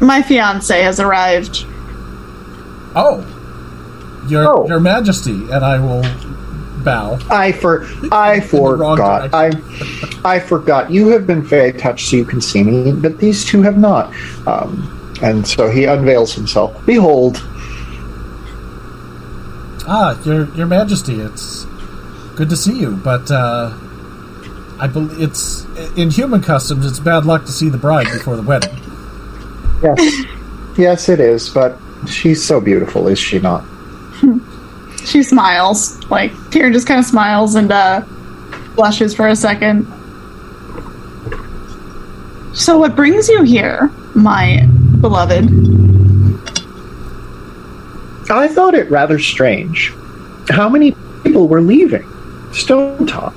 my 0.00 0.22
fiance 0.22 0.80
has 0.82 0.98
arrived. 1.00 1.64
Oh, 2.96 3.24
your 4.28 4.46
Oh. 4.48 4.66
your 4.68 4.80
Majesty, 4.80 5.32
and 5.52 5.64
I 5.64 5.78
will 5.78 6.02
bow. 6.84 7.18
I 7.30 7.52
for 7.52 7.84
I 8.10 8.40
the 8.40 8.56
wrong 8.76 8.96
forgot. 8.96 9.34
I 9.34 9.50
I 10.24 10.38
forgot. 10.40 10.90
You 10.90 11.08
have 11.08 11.26
been 11.26 11.44
Fey 11.44 11.72
touched, 11.72 12.08
so 12.10 12.16
you 12.16 12.24
can 12.24 12.40
see 12.40 12.62
me, 12.62 12.92
but 12.92 13.18
these 13.18 13.44
two 13.44 13.62
have 13.62 13.76
not. 13.78 14.12
Um, 14.46 15.18
and 15.22 15.46
so 15.46 15.68
he 15.70 15.84
unveils 15.84 16.32
himself. 16.34 16.84
Behold, 16.86 17.36
Ah, 19.86 20.18
your 20.24 20.48
your 20.54 20.66
Majesty, 20.66 21.20
it's 21.20 21.64
good 22.38 22.48
to 22.50 22.56
see 22.56 22.78
you, 22.78 22.94
but 22.94 23.28
uh, 23.32 23.76
I 24.78 24.86
believe 24.86 25.20
it's 25.20 25.64
in 25.96 26.08
human 26.08 26.40
customs. 26.40 26.86
It's 26.86 27.00
bad 27.00 27.26
luck 27.26 27.44
to 27.46 27.52
see 27.52 27.68
the 27.68 27.78
bride 27.78 28.06
before 28.12 28.36
the 28.36 28.42
wedding. 28.42 28.78
yes, 29.82 30.24
yes, 30.78 31.08
it 31.08 31.18
is. 31.18 31.48
But 31.48 31.76
she's 32.06 32.42
so 32.42 32.60
beautiful, 32.60 33.08
is 33.08 33.18
she 33.18 33.40
not? 33.40 33.64
She 35.04 35.22
smiles. 35.22 36.04
Like 36.10 36.32
Tyrion 36.50 36.72
just 36.74 36.86
kind 36.86 37.00
of 37.00 37.06
smiles 37.06 37.54
and 37.54 37.72
uh, 37.72 38.04
blushes 38.74 39.14
for 39.14 39.28
a 39.28 39.36
second. 39.36 39.86
So, 42.54 42.76
what 42.76 42.94
brings 42.94 43.26
you 43.26 43.42
here, 43.42 43.90
my 44.14 44.66
beloved? 45.00 45.46
I 48.30 48.48
thought 48.48 48.74
it 48.74 48.90
rather 48.90 49.18
strange. 49.18 49.94
How 50.50 50.68
many 50.68 50.94
people 51.22 51.48
were 51.48 51.62
leaving 51.62 52.06
Stonetop? 52.52 53.34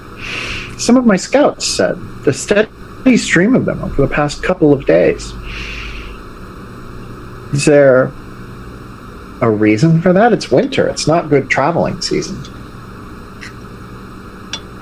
Some 0.80 0.98
of 0.98 1.06
my 1.06 1.16
scouts 1.16 1.66
said 1.68 1.96
the 2.24 2.34
steady 2.34 3.18
stream 3.18 3.56
of 3.56 3.66
them 3.66 3.84
over 3.84 4.02
the 4.02 4.08
past 4.08 4.42
couple 4.44 4.74
of 4.74 4.86
days. 4.86 5.32
Is 7.54 7.66
there 7.66 8.12
a 9.42 9.50
reason 9.50 10.02
for 10.02 10.14
that? 10.14 10.32
It's 10.34 10.50
winter. 10.52 10.88
It's 10.88 11.08
not 11.08 11.30
good 11.30 11.50
traveling 11.50 12.02
season. 12.02 12.38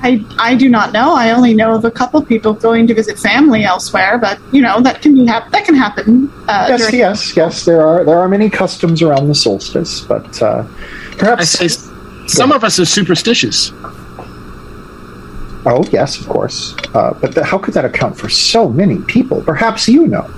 I 0.01 0.23
I 0.37 0.55
do 0.55 0.69
not 0.69 0.93
know. 0.93 1.13
I 1.13 1.31
only 1.31 1.53
know 1.53 1.75
of 1.75 1.83
a 1.83 1.91
couple 1.91 2.21
people 2.21 2.53
going 2.53 2.87
to 2.87 2.93
visit 2.93 3.19
family 3.19 3.65
elsewhere, 3.65 4.17
but 4.17 4.39
you 4.53 4.61
know 4.61 4.79
that 4.81 5.01
can 5.01 5.13
be 5.13 5.25
hap- 5.25 5.51
that 5.51 5.65
can 5.65 5.75
happen. 5.75 6.31
Uh, 6.47 6.67
Yes, 6.69 6.79
during- 6.81 6.95
yes, 6.95 7.35
yes. 7.35 7.65
There 7.65 7.85
are 7.85 8.05
there 8.05 8.17
are 8.17 8.29
many 8.29 8.49
customs 8.49 9.01
around 9.01 9.27
the 9.27 9.35
solstice, 9.35 9.99
but 10.01 10.41
uh, 10.41 10.63
I 10.65 11.15
perhaps 11.17 11.49
say 11.49 11.67
some 12.27 12.51
of 12.53 12.63
us 12.63 12.79
are 12.79 12.85
superstitious. 12.85 13.71
Oh, 15.65 15.83
yes, 15.91 16.19
of 16.19 16.27
course. 16.27 16.73
Uh, 16.93 17.13
but 17.19 17.35
the, 17.35 17.43
how 17.43 17.57
could 17.57 17.73
that 17.73 17.85
account 17.85 18.17
for 18.17 18.29
so 18.29 18.69
many 18.69 18.99
people? 19.03 19.41
Perhaps 19.41 19.87
you 19.87 20.07
know. 20.07 20.29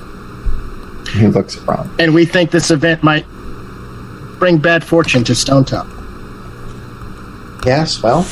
He 1.14 1.28
looks 1.28 1.58
around. 1.64 1.90
and 2.00 2.14
we 2.14 2.26
think 2.26 2.52
this 2.52 2.72
event 2.72 3.04
might 3.04 3.26
bring 4.40 4.58
bad 4.58 4.84
fortune 4.84 5.24
to 5.26 5.34
Stonetop. 5.34 5.88
Yes, 7.66 8.02
well. 8.02 8.24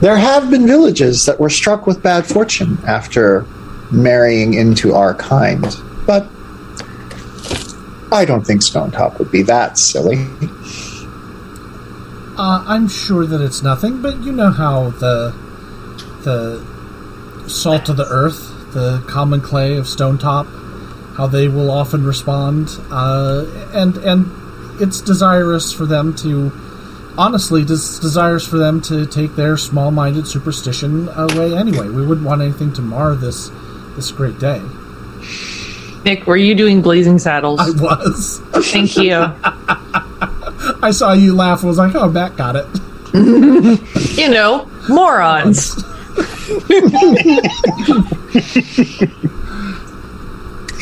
There 0.00 0.16
have 0.16 0.50
been 0.50 0.66
villages 0.66 1.26
that 1.26 1.38
were 1.40 1.50
struck 1.50 1.86
with 1.86 2.02
bad 2.02 2.26
fortune 2.26 2.78
after 2.86 3.44
marrying 3.90 4.54
into 4.54 4.94
our 4.94 5.14
kind, 5.14 5.64
but 6.06 6.28
I 8.12 8.24
don't 8.24 8.46
think 8.46 8.60
Stonetop 8.62 9.18
would 9.18 9.30
be 9.30 9.42
that 9.42 9.76
silly. 9.78 10.26
Uh, 12.36 12.64
I'm 12.66 12.88
sure 12.88 13.26
that 13.26 13.40
it's 13.40 13.62
nothing, 13.62 14.02
but 14.02 14.22
you 14.22 14.32
know 14.32 14.50
how 14.50 14.90
the 14.90 15.34
the 16.24 17.48
salt 17.48 17.88
of 17.88 17.96
the 17.96 18.06
earth, 18.06 18.72
the 18.72 19.04
common 19.06 19.40
clay 19.40 19.76
of 19.76 19.84
Stonetop, 19.84 20.46
how 21.16 21.28
they 21.28 21.46
will 21.46 21.70
often 21.70 22.04
respond, 22.04 22.80
uh, 22.90 23.44
and 23.72 23.96
and 23.98 24.30
it's 24.80 25.00
desirous 25.00 25.72
for 25.72 25.86
them 25.86 26.14
to, 26.16 26.50
honestly, 27.16 27.62
it's 27.62 28.00
desirous 28.00 28.44
for 28.46 28.58
them 28.58 28.80
to 28.82 29.06
take 29.06 29.36
their 29.36 29.56
small-minded 29.56 30.26
superstition 30.26 31.08
away 31.10 31.56
anyway. 31.56 31.88
We 31.88 32.04
wouldn't 32.04 32.26
want 32.26 32.42
anything 32.42 32.72
to 32.74 32.82
mar 32.82 33.14
this 33.14 33.50
this 33.94 34.10
great 34.10 34.40
day. 34.40 34.60
Nick, 36.04 36.26
were 36.26 36.36
you 36.36 36.54
doing 36.56 36.82
Blazing 36.82 37.18
Saddles? 37.20 37.60
I 37.60 37.70
was. 37.70 38.40
Thank 38.72 38.96
you. 38.96 39.32
I 40.84 40.90
saw 40.90 41.14
you 41.14 41.34
laugh. 41.34 41.60
and 41.60 41.68
was 41.68 41.78
like, 41.78 41.94
oh, 41.94 42.10
Matt 42.10 42.36
got 42.36 42.56
it. 42.56 42.66
you 44.18 44.28
know, 44.28 44.70
morons. 44.86 45.74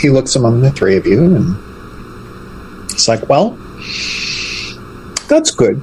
he 0.01 0.11
looks 0.11 0.35
among 0.35 0.61
the 0.61 0.73
three 0.75 0.97
of 0.97 1.07
you 1.07 1.37
and 1.37 1.57
it's 2.91 3.07
like, 3.07 3.29
well, 3.29 3.51
that's 5.29 5.53
good. 5.53 5.81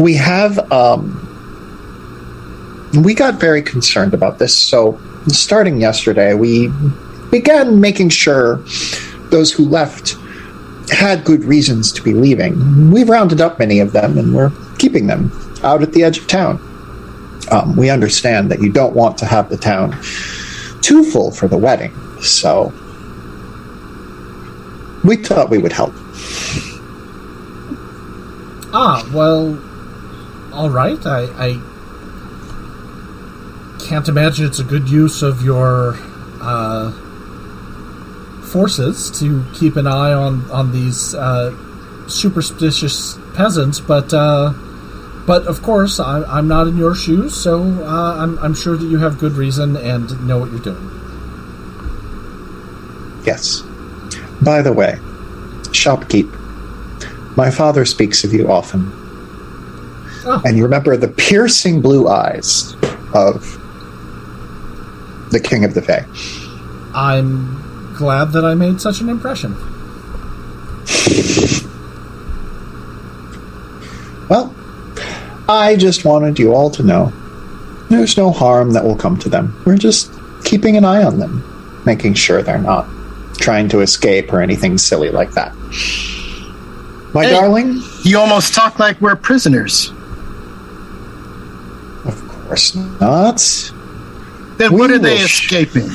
We 0.00 0.14
have, 0.14 0.72
um, 0.72 1.18
we 3.04 3.12
got 3.12 3.34
very 3.34 3.60
concerned 3.60 4.14
about 4.14 4.38
this. 4.38 4.56
So, 4.56 4.98
starting 5.28 5.82
yesterday, 5.82 6.32
we 6.32 6.72
began 7.30 7.78
making 7.78 8.08
sure 8.08 8.56
those 9.28 9.52
who 9.52 9.68
left 9.68 10.16
had 10.92 11.24
good 11.24 11.44
reasons 11.44 11.92
to 11.92 12.02
be 12.02 12.12
leaving. 12.12 12.90
We've 12.90 13.08
rounded 13.08 13.40
up 13.40 13.58
many 13.58 13.80
of 13.80 13.92
them 13.92 14.18
and 14.18 14.34
we're 14.34 14.52
keeping 14.78 15.06
them 15.06 15.32
out 15.62 15.82
at 15.82 15.92
the 15.92 16.04
edge 16.04 16.18
of 16.18 16.26
town. 16.26 16.60
Um, 17.50 17.76
we 17.76 17.90
understand 17.90 18.50
that 18.50 18.60
you 18.60 18.72
don't 18.72 18.94
want 18.94 19.18
to 19.18 19.26
have 19.26 19.48
the 19.48 19.56
town 19.56 19.92
too 20.80 21.04
full 21.04 21.30
for 21.30 21.48
the 21.48 21.56
wedding, 21.56 21.92
so 22.20 22.72
we 25.04 25.16
thought 25.16 25.50
we 25.50 25.58
would 25.58 25.72
help. 25.72 25.92
Ah, 28.74 29.08
well, 29.12 29.60
all 30.52 30.70
right. 30.70 31.04
I, 31.04 31.24
I 31.36 31.60
can't 33.84 34.08
imagine 34.08 34.46
it's 34.46 34.60
a 34.60 34.64
good 34.64 34.88
use 34.88 35.22
of 35.22 35.42
your 35.42 35.98
uh, 36.40 36.90
forces 38.52 39.10
to 39.18 39.44
keep 39.54 39.76
an 39.76 39.86
eye 39.86 40.12
on 40.12 40.50
on 40.50 40.72
these 40.72 41.14
uh, 41.14 41.56
superstitious 42.08 43.18
peasants, 43.34 43.80
but 43.80 44.12
uh, 44.12 44.52
but 45.26 45.46
of 45.46 45.62
course 45.62 45.98
I, 45.98 46.22
I'm 46.24 46.48
not 46.48 46.66
in 46.66 46.76
your 46.76 46.94
shoes, 46.94 47.34
so 47.34 47.62
uh, 47.62 48.16
I'm 48.18 48.38
I'm 48.38 48.54
sure 48.54 48.76
that 48.76 48.86
you 48.86 48.98
have 48.98 49.18
good 49.18 49.32
reason 49.32 49.76
and 49.76 50.26
know 50.26 50.38
what 50.38 50.50
you're 50.50 50.60
doing. 50.60 50.90
Yes. 53.24 53.62
By 54.42 54.62
the 54.62 54.72
way, 54.72 54.98
shopkeep. 55.70 56.38
My 57.36 57.50
father 57.50 57.84
speaks 57.84 58.24
of 58.24 58.32
you 58.32 58.50
often. 58.50 58.90
Oh. 60.24 60.42
And 60.44 60.56
you 60.56 60.64
remember 60.64 60.96
the 60.96 61.08
piercing 61.08 61.80
blue 61.80 62.08
eyes 62.08 62.74
of 63.14 63.58
the 65.30 65.40
King 65.40 65.64
of 65.64 65.74
the 65.74 65.82
Fae. 65.82 66.04
I'm 66.94 67.62
glad 68.02 68.32
that 68.32 68.44
I 68.44 68.54
made 68.54 68.80
such 68.80 69.00
an 69.00 69.08
impression. 69.08 69.54
Well, 74.28 74.54
I 75.48 75.76
just 75.76 76.04
wanted 76.04 76.38
you 76.38 76.52
all 76.54 76.70
to 76.70 76.82
know 76.82 77.12
there's 77.90 78.16
no 78.16 78.30
harm 78.32 78.72
that 78.72 78.84
will 78.84 78.96
come 78.96 79.18
to 79.18 79.28
them. 79.28 79.54
We're 79.66 79.76
just 79.76 80.10
keeping 80.44 80.76
an 80.76 80.84
eye 80.84 81.02
on 81.04 81.18
them, 81.18 81.44
making 81.84 82.14
sure 82.14 82.42
they're 82.42 82.58
not 82.58 82.88
trying 83.38 83.68
to 83.70 83.80
escape 83.80 84.32
or 84.32 84.40
anything 84.40 84.78
silly 84.78 85.10
like 85.10 85.32
that. 85.32 85.54
My 87.14 87.24
Hey. 87.24 87.32
darling, 87.32 87.82
You 88.04 88.18
almost 88.18 88.54
talk 88.54 88.78
like 88.78 89.00
we're 89.00 89.16
prisoners. 89.16 89.92
of 92.04 92.20
course 92.28 92.74
not. 92.74 93.40
Then 94.58 94.72
We 94.72 94.80
what 94.80 94.90
are 94.90 94.98
they 94.98 95.18
will 95.18 95.26
sh- 95.26 95.44
escaping? 95.44 95.90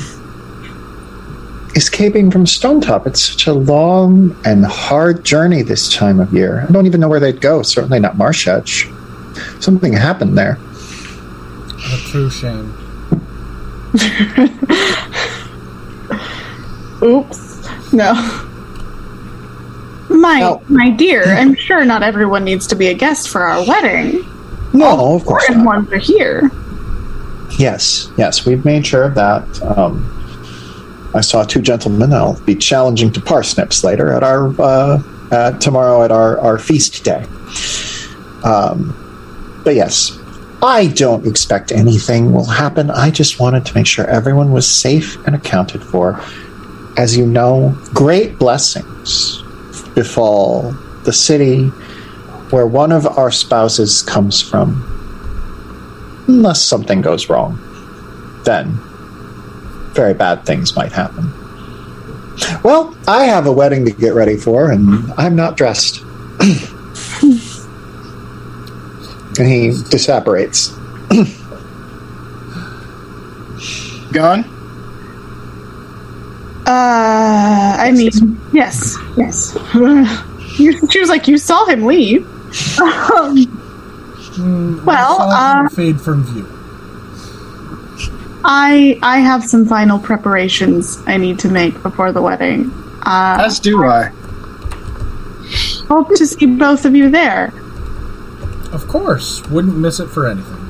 Escaping 1.78 2.32
from 2.32 2.46
Stonetop, 2.46 3.06
it's 3.06 3.22
such 3.22 3.46
a 3.46 3.54
long 3.54 4.36
and 4.44 4.66
hard 4.66 5.24
journey 5.24 5.62
this 5.62 5.94
time 5.94 6.20
of 6.20 6.34
year. 6.34 6.66
I 6.68 6.72
don't 6.72 6.88
even 6.88 7.00
know 7.00 7.08
where 7.08 7.20
they'd 7.20 7.40
go. 7.40 7.62
Certainly 7.62 8.00
not 8.00 8.18
Marshedge. 8.18 8.92
Something 9.62 9.94
happened 9.94 10.36
there. 10.36 10.58
A 11.94 11.98
true 12.10 12.32
shame. 12.32 12.74
Oops. 17.04 17.94
No. 17.94 18.14
My 20.10 20.40
No. 20.40 20.64
my 20.70 20.90
dear, 20.90 21.26
I'm 21.26 21.54
sure 21.54 21.86
not 21.86 22.02
everyone 22.02 22.44
needs 22.44 22.66
to 22.68 22.76
be 22.76 22.88
a 22.88 22.96
guest 22.96 23.30
for 23.30 23.44
our 23.44 23.64
wedding. 23.68 24.26
No, 24.74 25.14
of 25.16 25.26
course 25.26 25.48
Important 25.48 25.66
not. 25.66 25.76
ones 25.76 25.92
are 25.94 25.98
here. 26.00 26.50
Yes, 27.60 28.10
yes, 28.18 28.48
we've 28.48 28.66
made 28.66 28.88
sure 28.88 29.04
of 29.04 29.14
that. 29.14 29.62
Um, 29.78 30.17
I 31.18 31.22
saw 31.22 31.44
two 31.44 31.62
gentlemen. 31.62 32.14
I'll 32.14 32.40
be 32.42 32.56
challenging 32.56 33.12
to 33.14 33.22
parsnips 33.22 33.84
later 33.84 34.14
at 34.14 34.24
our 34.24 34.50
uh, 34.62 35.02
uh, 35.32 35.52
tomorrow 35.60 36.04
at 36.04 36.12
our, 36.12 36.40
our 36.40 36.60
feast 36.60 37.04
day. 37.04 37.26
Um, 38.44 38.94
but 39.64 39.74
yes, 39.74 40.18
I 40.62 40.88
don't 40.88 41.26
expect 41.26 41.72
anything 41.72 42.34
will 42.34 42.46
happen. 42.46 42.92
I 42.92 43.10
just 43.10 43.40
wanted 43.40 43.66
to 43.66 43.74
make 43.74 43.88
sure 43.88 44.06
everyone 44.06 44.52
was 44.52 44.70
safe 44.70 45.18
and 45.26 45.36
accounted 45.36 45.84
for. 45.84 46.22
As 46.98 47.18
you 47.18 47.26
know, 47.26 47.76
great 47.94 48.38
blessings 48.38 49.42
befall 49.96 50.72
the 51.04 51.14
city 51.14 51.68
where 52.52 52.68
one 52.68 52.92
of 52.92 53.06
our 53.06 53.32
spouses 53.32 54.04
comes 54.04 54.42
from 54.42 54.84
unless 56.28 56.62
something 56.62 57.02
goes 57.02 57.30
wrong, 57.30 57.58
then 58.46 58.80
very 59.98 60.14
bad 60.14 60.46
things 60.46 60.74
might 60.76 60.92
happen. 60.94 61.32
Well, 62.64 62.96
I 63.08 63.24
have 63.26 63.48
a 63.48 63.52
wedding 63.52 63.84
to 63.86 63.92
get 63.92 64.14
ready 64.14 64.38
for, 64.38 64.72
and 64.72 65.12
I'm 65.18 65.36
not 65.36 65.58
dressed. 65.58 66.00
and 66.40 66.52
he 69.48 69.70
disapparates. 69.90 70.72
Gone? 74.14 74.44
Uh, 76.68 77.76
I 77.80 77.92
mean, 77.92 78.12
yes, 78.54 78.96
yes. 79.18 79.58
you, 80.60 80.74
she 80.92 81.00
was 81.00 81.10
like, 81.10 81.28
you 81.28 81.38
saw 81.38 81.66
him 81.66 81.86
leave. 81.86 82.26
Um, 82.80 83.36
Mm, 84.38 84.86
Well, 84.86 85.18
I 85.20 85.28
saw 85.54 85.60
him 85.62 85.66
uh, 85.66 85.70
fade 85.70 86.00
from 86.00 86.24
view. 86.24 86.46
I 88.50 88.98
I 89.04 89.20
have 89.20 89.44
some 89.44 89.66
final 89.66 90.00
preparations 90.00 90.98
I 91.06 91.18
need 91.18 91.38
to 91.40 91.50
make 91.50 91.82
before 91.84 92.12
the 92.14 92.22
wedding. 92.22 92.72
Uh, 93.06 93.44
As 93.46 93.60
do 93.60 93.84
I. 93.86 94.06
hope 95.88 96.10
to 96.16 96.26
see 96.26 96.46
both 96.46 96.86
of 96.86 96.96
you 96.96 97.10
there. 97.10 97.54
Of 98.74 98.88
course, 98.88 99.46
wouldn't 99.50 99.78
miss 99.78 100.00
it 100.00 100.08
for 100.08 100.28
anything. 100.28 100.64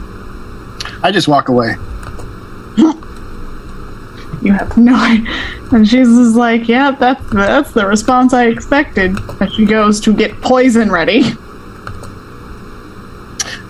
I 1.03 1.11
just 1.11 1.27
walk 1.27 1.49
away. 1.49 1.75
You 4.41 4.53
have 4.53 4.77
no 4.77 4.95
idea. 4.95 5.31
And 5.71 5.85
she's 5.87 6.07
just 6.07 6.35
like, 6.35 6.67
yeah, 6.67 6.91
that's 6.91 7.21
that's 7.31 7.71
the 7.73 7.85
response 7.85 8.33
I 8.33 8.45
expected. 8.47 9.17
As 9.41 9.51
she 9.53 9.65
goes 9.65 9.99
to 10.01 10.13
get 10.13 10.39
poison 10.41 10.91
ready. 10.91 11.23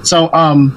So, 0.04 0.32
um, 0.34 0.72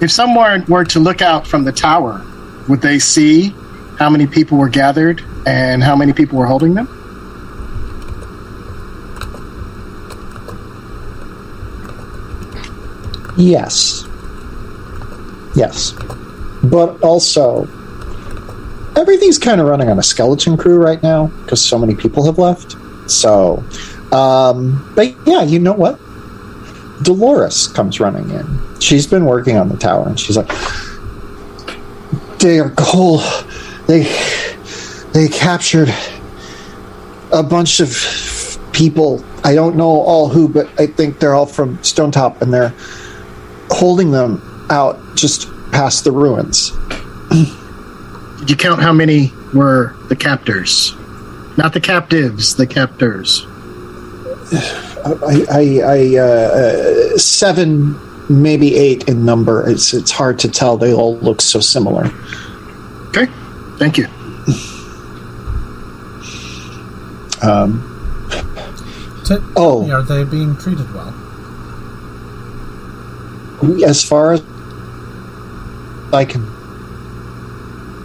if 0.00 0.10
someone 0.10 0.64
were 0.66 0.84
to 0.84 1.00
look 1.00 1.22
out 1.22 1.46
from 1.46 1.64
the 1.64 1.72
tower, 1.72 2.22
would 2.68 2.80
they 2.80 2.98
see 2.98 3.54
how 3.98 4.10
many 4.10 4.26
people 4.26 4.58
were 4.58 4.68
gathered 4.68 5.22
and 5.46 5.82
how 5.82 5.96
many 5.96 6.12
people 6.12 6.38
were 6.38 6.46
holding 6.46 6.74
them? 6.74 6.88
Yes. 13.36 14.04
Yes. 15.54 15.92
But 16.62 17.02
also, 17.02 17.64
everything's 18.96 19.38
kind 19.38 19.60
of 19.60 19.66
running 19.66 19.88
on 19.88 19.98
a 19.98 20.02
skeleton 20.02 20.56
crew 20.56 20.78
right 20.78 21.02
now 21.02 21.26
because 21.26 21.62
so 21.62 21.78
many 21.78 21.94
people 21.94 22.24
have 22.24 22.38
left. 22.38 22.76
So, 23.10 23.62
um, 24.12 24.92
but 24.96 25.14
yeah, 25.26 25.42
you 25.42 25.58
know 25.58 25.74
what? 25.74 25.98
Dolores 27.02 27.68
comes 27.68 28.00
running 28.00 28.30
in. 28.30 28.65
She's 28.80 29.06
been 29.06 29.24
working 29.24 29.56
on 29.56 29.68
the 29.68 29.76
tower 29.76 30.06
and 30.06 30.18
she's 30.18 30.36
like, 30.36 30.48
they 32.38 32.60
are 32.60 32.70
cold. 32.76 33.22
They, 33.86 34.04
they 35.12 35.28
captured 35.28 35.92
a 37.32 37.42
bunch 37.42 37.80
of 37.80 37.90
people. 38.72 39.24
I 39.44 39.54
don't 39.54 39.76
know 39.76 40.02
all 40.02 40.28
who, 40.28 40.48
but 40.48 40.68
I 40.80 40.86
think 40.86 41.18
they're 41.18 41.34
all 41.34 41.46
from 41.46 41.78
Stonetop 41.78 42.42
and 42.42 42.52
they're 42.52 42.74
holding 43.70 44.10
them 44.10 44.66
out 44.70 44.98
just 45.16 45.48
past 45.72 46.04
the 46.04 46.12
ruins. 46.12 46.70
Did 48.40 48.50
you 48.50 48.56
count 48.56 48.80
how 48.80 48.92
many 48.92 49.32
were 49.54 49.94
the 50.08 50.16
captors? 50.16 50.92
Not 51.56 51.72
the 51.72 51.80
captives, 51.80 52.56
the 52.56 52.66
captors. 52.66 53.46
I, 55.04 55.46
I, 55.50 55.80
I 55.84 56.16
uh, 56.16 56.22
uh, 56.22 57.18
seven, 57.18 57.98
maybe 58.28 58.74
eight 58.76 59.08
in 59.08 59.24
number. 59.24 59.68
It's 59.68 59.92
it's 59.94 60.10
hard 60.10 60.38
to 60.40 60.48
tell. 60.50 60.76
They 60.76 60.92
all 60.92 61.16
look 61.18 61.40
so 61.40 61.60
similar. 61.60 62.10
Okay, 63.08 63.26
thank 63.78 63.98
you. 63.98 64.06
Um, 67.42 67.82
T- 69.24 69.36
Oh. 69.56 69.90
are 69.90 70.02
they 70.02 70.24
being 70.24 70.56
treated 70.56 70.92
well? 70.94 71.12
as 73.84 74.02
far 74.04 74.32
as 74.32 74.42
I 76.12 76.24
can, 76.24 76.46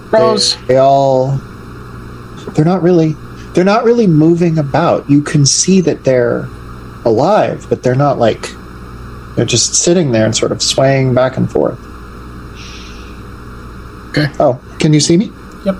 Rose. 0.09 0.55
they, 0.55 0.61
they 0.73 0.77
all 0.77 1.37
they're 2.53 2.65
not 2.65 2.81
really 2.81 3.15
they're 3.53 3.63
not 3.65 3.83
really 3.83 4.07
moving 4.07 4.57
about. 4.57 5.09
You 5.09 5.21
can 5.21 5.45
see 5.45 5.81
that 5.81 6.03
they're 6.03 6.47
alive, 7.05 7.67
but 7.69 7.83
they're 7.83 7.95
not 7.95 8.17
like 8.17 8.49
they're 9.35 9.45
just 9.45 9.75
sitting 9.75 10.11
there 10.11 10.25
and 10.25 10.35
sort 10.35 10.51
of 10.51 10.61
swaying 10.61 11.13
back 11.13 11.37
and 11.37 11.49
forth. 11.51 11.79
Okay. 14.09 14.27
Oh, 14.39 14.59
can 14.79 14.93
you 14.93 14.99
see 14.99 15.15
me? 15.17 15.31
Yep. 15.65 15.75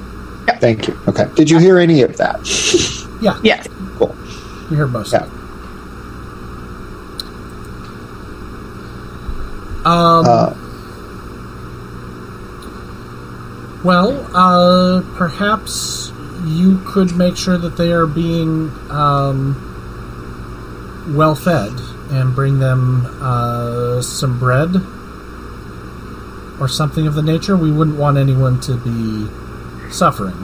yep. 0.47 0.59
Thank 0.61 0.87
you. 0.87 0.97
Okay. 1.07 1.25
Did 1.35 1.49
you 1.49 1.59
hear 1.59 1.77
any 1.79 2.01
of 2.01 2.17
that? 2.17 2.39
Yeah. 3.21 3.39
Yeah. 3.43 3.61
Cool. 3.97 4.15
You 4.71 4.77
heard 4.77 4.91
most 4.91 5.11
Yeah. 5.13 5.19
of 5.19 5.27
it. 5.31 5.37
Um, 9.85 10.25
Uh, 10.25 10.53
well, 13.83 14.27
uh, 14.35 15.01
perhaps 15.17 16.11
you 16.45 16.79
could 16.85 17.15
make 17.15 17.35
sure 17.37 17.59
that 17.59 17.77
they 17.77 17.91
are 17.91 18.07
being 18.07 18.71
um, 18.89 19.55
well 21.07 21.35
fed 21.35 21.71
and 22.11 22.35
bring 22.35 22.59
them 22.59 23.05
uh, 23.21 24.01
some 24.01 24.39
bread 24.39 24.75
or 26.59 26.67
something 26.67 27.07
of 27.07 27.15
the 27.15 27.21
nature. 27.23 27.55
We 27.57 27.71
wouldn't 27.71 27.97
want 27.97 28.17
anyone 28.17 28.59
to 28.61 28.75
be 28.75 29.27
suffering. 29.91 30.35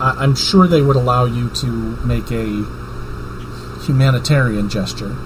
I- 0.00 0.16
I'm 0.18 0.34
sure 0.34 0.66
they 0.66 0.82
would 0.82 0.96
allow 0.96 1.24
you 1.24 1.48
to 1.50 1.66
make 2.04 2.30
a 2.30 2.64
humanitarian 3.84 4.68
gesture. 4.68 5.16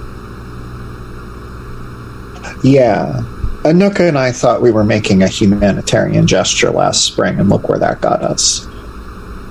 Yeah. 2.62 3.22
Anuka 3.62 4.06
and 4.08 4.18
I 4.18 4.32
thought 4.32 4.60
we 4.60 4.70
were 4.70 4.84
making 4.84 5.22
a 5.22 5.28
humanitarian 5.28 6.26
gesture 6.26 6.70
last 6.70 7.04
spring, 7.04 7.40
and 7.40 7.48
look 7.48 7.68
where 7.68 7.78
that 7.78 8.00
got 8.00 8.22
us. 8.22 8.66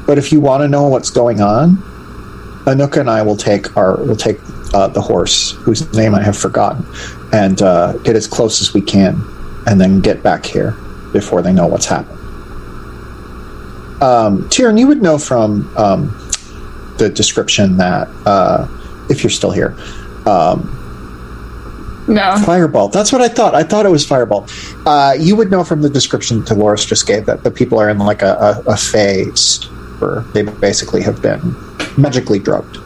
But 0.06 0.18
if 0.18 0.32
you 0.32 0.40
want 0.40 0.62
to 0.62 0.68
know 0.68 0.88
what's 0.88 1.10
going 1.10 1.42
on, 1.42 1.82
Anuka 2.66 3.02
and 3.02 3.10
I 3.10 3.22
will 3.22 3.36
take 3.36 3.76
our 3.76 3.98
will 3.98 4.16
take 4.16 4.40
uh, 4.74 4.88
the 4.88 5.02
horse, 5.02 5.52
whose 5.52 5.92
name 5.94 6.16
I 6.16 6.22
have 6.24 6.38
forgotten, 6.38 6.86
and 7.32 7.62
uh, 7.62 7.94
get 8.00 8.16
as 8.16 8.28
close 8.28 8.62
as 8.62 8.74
we 8.74 8.82
can, 8.82 9.22
and 9.68 9.80
then 9.80 10.00
get 10.00 10.24
back 10.24 10.46
here 10.46 10.72
before 11.12 11.42
they 11.42 11.54
know 11.54 11.68
what's 11.68 11.86
happened. 11.86 12.20
Um, 14.02 14.44
Tyrion, 14.50 14.80
you 14.80 14.88
would 14.88 15.02
know 15.02 15.18
from 15.18 15.72
um, 15.78 16.10
the 16.98 17.10
description 17.10 17.78
that 17.78 18.08
uh, 18.26 18.68
if 19.10 19.24
you're 19.24 19.30
still 19.30 19.52
here, 19.52 19.76
um, 20.26 20.70
No. 22.08 22.36
Fireball. 22.46 22.90
That's 22.90 23.12
what 23.14 23.22
I 23.22 23.30
thought. 23.30 23.56
I 23.56 23.64
thought 23.64 23.86
it 23.86 23.90
was 23.90 24.06
Fireball. 24.06 24.48
Uh, 24.86 25.16
you 25.18 25.36
would 25.36 25.52
know 25.52 25.64
from 25.64 25.82
the 25.82 25.90
description 25.90 26.44
Dolores 26.44 26.86
just 26.86 27.08
gave 27.08 27.26
that 27.28 27.44
the 27.44 27.52
people 27.52 27.80
are 27.80 27.90
in 27.90 27.98
like 28.00 28.22
a, 28.22 28.64
a, 28.68 28.72
a 28.72 28.78
phase 28.78 29.66
where 30.04 30.22
they 30.34 30.44
basically 30.44 31.02
have 31.02 31.22
been 31.22 31.40
magically 31.98 32.40
drugged. 32.40 32.78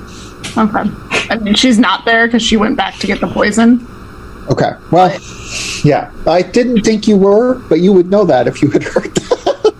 Okay. 0.57 0.83
And 1.29 1.57
she's 1.57 1.77
not 1.79 2.05
there 2.05 2.27
because 2.27 2.41
she 2.43 2.57
went 2.57 2.77
back 2.77 2.95
to 2.99 3.07
get 3.07 3.19
the 3.19 3.27
poison. 3.27 3.85
Okay. 4.49 4.71
Well, 4.91 5.09
yeah. 5.83 6.11
I 6.25 6.41
didn't 6.41 6.83
think 6.83 7.07
you 7.07 7.17
were, 7.17 7.55
but 7.67 7.79
you 7.79 7.91
would 7.93 8.09
know 8.09 8.23
that 8.25 8.47
if 8.47 8.61
you 8.61 8.69
had 8.71 8.83
heard 8.83 9.13
that. 9.15 9.73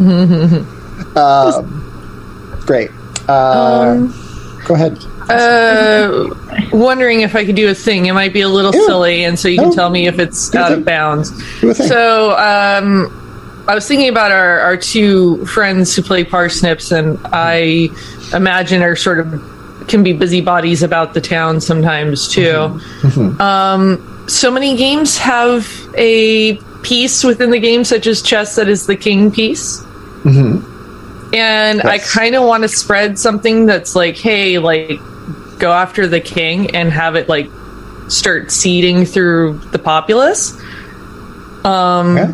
um, 1.16 2.62
great. 2.66 2.90
Uh, 3.28 3.96
go 4.66 4.74
ahead. 4.74 4.98
Uh, 5.28 6.28
wondering 6.72 7.20
if 7.20 7.36
I 7.36 7.44
could 7.44 7.54
do 7.54 7.68
a 7.70 7.74
thing. 7.74 8.06
It 8.06 8.12
might 8.14 8.32
be 8.32 8.40
a 8.40 8.48
little 8.48 8.74
Yeah. 8.74 8.86
silly, 8.86 9.24
and 9.24 9.38
so 9.38 9.46
you 9.48 9.58
No. 9.58 9.64
can 9.64 9.74
tell 9.74 9.90
me 9.90 10.08
if 10.08 10.18
it's 10.18 10.50
Do 10.50 10.58
out 10.58 10.70
thing. 10.70 10.78
of 10.78 10.84
bounds. 10.84 11.30
Do 11.60 11.70
a 11.70 11.74
thing. 11.74 11.86
So, 11.86 12.36
um, 12.36 13.12
I 13.68 13.74
was 13.74 13.86
thinking 13.86 14.08
about 14.08 14.32
our, 14.32 14.60
our 14.60 14.76
two 14.76 15.44
friends 15.46 15.94
who 15.94 16.02
play 16.02 16.24
parsnips, 16.24 16.90
and 16.92 17.18
I 17.26 17.88
imagine 18.34 18.82
are 18.82 18.96
sort 18.96 19.20
of 19.20 19.86
can 19.88 20.02
be 20.02 20.12
busybodies 20.12 20.82
about 20.82 21.14
the 21.14 21.20
town 21.20 21.60
sometimes 21.60 22.28
too. 22.28 22.80
Um, 23.40 24.24
so 24.28 24.50
many 24.50 24.76
games 24.76 25.18
have 25.18 25.66
a 25.96 26.56
piece 26.82 27.24
within 27.24 27.50
the 27.50 27.58
game, 27.58 27.84
such 27.84 28.06
as 28.06 28.22
chess, 28.22 28.56
that 28.56 28.68
is 28.68 28.86
the 28.86 28.96
king 28.96 29.30
piece. 29.32 29.82
And 31.32 31.82
I 31.82 31.98
kind 31.98 32.34
of 32.34 32.44
want 32.44 32.62
to 32.64 32.68
spread 32.68 33.18
something 33.18 33.66
that's 33.66 33.94
like, 33.96 34.16
hey, 34.16 34.58
like, 34.58 34.98
go 35.58 35.72
after 35.72 36.06
the 36.06 36.20
king 36.20 36.74
and 36.74 36.90
have 36.90 37.16
it 37.16 37.28
like 37.28 37.48
start 38.08 38.50
seeding 38.50 39.04
through 39.04 39.58
the 39.72 39.78
populace. 39.78 40.52
Um, 41.64 42.16
Yeah. 42.16 42.32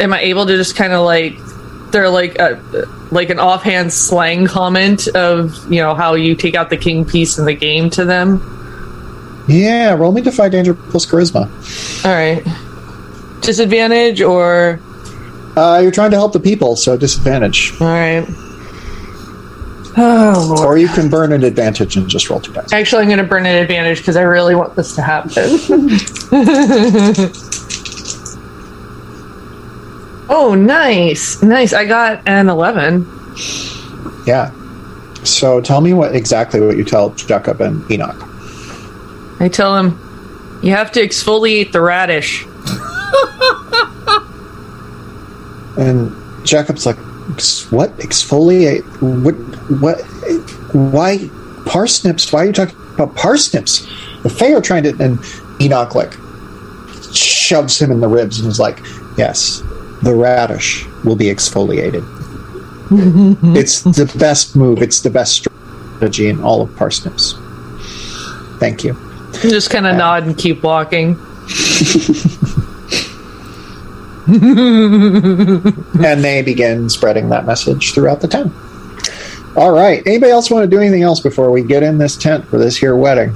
Am 0.00 0.12
I 0.12 0.20
able 0.22 0.46
to 0.46 0.56
just 0.56 0.76
kind 0.76 0.92
of 0.92 1.04
like 1.04 1.34
they're 1.90 2.08
like 2.10 2.38
a, 2.38 2.60
like 3.10 3.28
an 3.30 3.38
offhand 3.38 3.92
slang 3.92 4.46
comment 4.46 5.06
of 5.08 5.70
you 5.70 5.80
know 5.82 5.94
how 5.94 6.14
you 6.14 6.34
take 6.34 6.54
out 6.54 6.70
the 6.70 6.76
king 6.76 7.04
piece 7.04 7.38
in 7.38 7.44
the 7.44 7.54
game 7.54 7.90
to 7.90 8.04
them? 8.04 8.40
Yeah. 9.48 9.94
Roll 9.94 10.12
me 10.12 10.20
Defy 10.22 10.48
Danger 10.48 10.72
plus 10.74 11.04
Charisma. 11.04 11.48
All 12.04 12.12
right, 12.12 12.42
disadvantage 13.42 14.20
or 14.22 14.80
Uh, 15.56 15.80
you're 15.82 15.90
trying 15.92 16.10
to 16.12 16.16
help 16.16 16.32
the 16.32 16.40
people, 16.40 16.76
so 16.76 16.96
disadvantage. 16.96 17.72
all 17.80 17.86
right. 17.88 18.24
Oh 19.94 20.46
lord. 20.48 20.66
Or 20.66 20.78
you 20.78 20.88
can 20.88 21.10
burn 21.10 21.32
an 21.32 21.44
advantage 21.44 21.98
and 21.98 22.08
just 22.08 22.30
roll 22.30 22.40
two 22.40 22.50
dice. 22.54 22.72
Actually, 22.72 23.02
I'm 23.02 23.08
going 23.08 23.18
to 23.18 23.24
burn 23.24 23.44
an 23.44 23.56
advantage 23.56 23.98
because 23.98 24.16
I 24.16 24.22
really 24.22 24.54
want 24.54 24.74
this 24.74 24.94
to 24.94 25.02
happen. 25.02 25.32
oh, 30.32 30.54
nice, 30.54 31.42
nice! 31.42 31.72
I 31.72 31.84
got 31.84 32.26
an 32.26 32.48
eleven. 32.48 33.06
Yeah. 34.26 34.50
So 35.24 35.60
tell 35.60 35.80
me 35.80 35.92
what 35.92 36.16
exactly 36.16 36.60
what 36.60 36.76
you 36.76 36.84
tell 36.84 37.10
Jacob 37.10 37.60
and 37.60 37.88
Enoch. 37.90 38.16
I 39.40 39.48
tell 39.48 39.76
him, 39.76 39.98
you 40.62 40.72
have 40.72 40.90
to 40.92 41.00
exfoliate 41.00 41.72
the 41.72 41.80
radish. 41.80 42.44
And 45.76 46.12
Jacob's 46.44 46.84
like, 46.86 46.96
"What 47.70 47.96
exfoliate? 47.98 48.84
What? 49.00 49.34
What? 49.80 50.00
Why 50.74 51.30
parsnips? 51.66 52.32
Why 52.32 52.42
are 52.42 52.46
you 52.46 52.52
talking 52.52 52.76
about 52.94 53.16
parsnips? 53.16 53.86
The 54.22 54.30
Fae 54.30 54.52
are 54.52 54.60
trying 54.60 54.82
to." 54.84 54.90
And 55.00 55.18
Enoch 55.60 55.94
like 55.94 56.12
shoves 57.12 57.80
him 57.80 57.90
in 57.90 58.00
the 58.00 58.08
ribs 58.08 58.38
and 58.38 58.48
is 58.48 58.60
like, 58.60 58.80
"Yes, 59.16 59.62
the 60.02 60.14
radish 60.14 60.84
will 61.04 61.16
be 61.16 61.26
exfoliated. 61.26 62.04
it's 63.56 63.82
the 63.82 64.12
best 64.18 64.56
move. 64.56 64.82
It's 64.82 65.00
the 65.00 65.10
best 65.10 65.36
strategy 65.36 66.28
in 66.28 66.42
all 66.42 66.62
of 66.62 66.74
parsnips. 66.76 67.34
Thank 68.58 68.84
you." 68.84 68.96
Just 69.40 69.70
kind 69.70 69.86
of 69.86 69.96
nod 69.96 70.24
and 70.24 70.36
keep 70.36 70.62
walking. 70.62 71.16
and 74.26 76.24
they 76.24 76.42
begin 76.42 76.88
spreading 76.88 77.28
that 77.30 77.44
message 77.44 77.92
throughout 77.92 78.20
the 78.20 78.28
town. 78.28 78.54
All 79.56 79.72
right. 79.72 80.02
Anybody 80.06 80.32
else 80.32 80.50
want 80.50 80.64
to 80.64 80.70
do 80.70 80.80
anything 80.80 81.02
else 81.02 81.20
before 81.20 81.50
we 81.50 81.62
get 81.62 81.82
in 81.82 81.98
this 81.98 82.16
tent 82.16 82.46
for 82.46 82.58
this 82.58 82.76
here 82.76 82.96
wedding? 82.96 83.34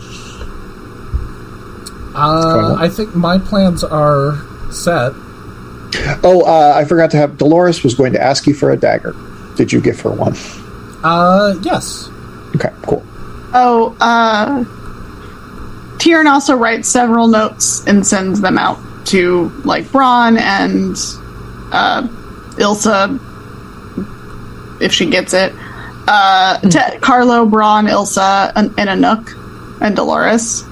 Uh, 2.14 2.76
I 2.78 2.88
think 2.88 3.14
my 3.14 3.38
plans 3.38 3.84
are 3.84 4.42
set. 4.70 5.12
Oh, 6.22 6.42
uh, 6.42 6.74
I 6.76 6.84
forgot 6.84 7.10
to 7.12 7.16
have. 7.16 7.38
Dolores 7.38 7.82
was 7.82 7.94
going 7.94 8.12
to 8.12 8.22
ask 8.22 8.46
you 8.46 8.54
for 8.54 8.70
a 8.70 8.76
dagger. 8.76 9.14
Did 9.56 9.72
you 9.72 9.80
give 9.80 10.00
her 10.00 10.10
one? 10.10 10.34
Uh, 11.02 11.54
yes. 11.62 12.08
Okay, 12.54 12.70
cool. 12.82 13.04
Oh, 13.54 13.96
uh, 14.00 14.64
Tyrion 15.98 16.26
also 16.26 16.56
writes 16.56 16.88
several 16.88 17.28
notes 17.28 17.86
and 17.86 18.06
sends 18.06 18.40
them 18.40 18.58
out 18.58 18.78
to 19.06 19.48
like 19.64 19.90
Bron 19.90 20.36
and 20.36 20.96
uh, 21.72 22.06
Ilsa 22.56 23.20
if 24.80 24.92
she 24.92 25.06
gets 25.06 25.32
it. 25.32 25.52
Uh, 26.08 26.58
to 26.60 26.98
Carlo, 27.00 27.46
Bron, 27.46 27.86
Ilsa, 27.86 28.52
and, 28.54 28.72
and 28.78 28.88
Anook, 28.88 29.80
and 29.80 29.96
Dolores, 29.96 30.62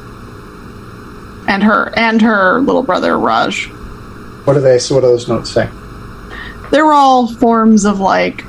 and 1.49 1.63
her 1.63 1.93
and 1.97 2.23
her 2.23 2.61
little 2.61 2.85
brother 2.85 3.19
Raj. 3.19 3.69
What 4.45 4.57
are 4.57 4.61
they? 4.61 4.79
So 4.79 4.95
what 4.95 5.03
do 5.03 5.09
those 5.09 5.29
notes 5.29 5.51
say? 5.51 5.69
They're 6.71 6.93
all 6.93 7.33
forms 7.33 7.85
of 7.85 8.01
like 8.01 8.45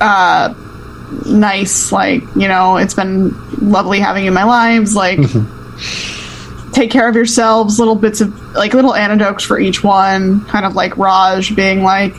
uh 0.00 0.54
nice 1.26 1.90
like 1.90 2.22
you 2.36 2.46
know 2.46 2.76
it's 2.76 2.94
been 2.94 3.34
lovely 3.70 3.98
having 3.98 4.24
you 4.24 4.28
in 4.28 4.34
my 4.34 4.44
lives 4.44 4.94
like 4.94 5.18
take 6.78 6.90
care 6.90 7.08
of 7.08 7.14
yourselves. 7.14 7.78
Little 7.78 7.94
bits 7.94 8.20
of 8.20 8.54
like 8.54 8.74
little 8.74 8.94
anecdotes 8.94 9.44
for 9.44 9.58
each 9.58 9.82
one. 9.82 10.44
Kind 10.46 10.64
of 10.64 10.74
like 10.74 10.96
Raj 10.96 11.54
being 11.54 11.82
like, 11.82 12.14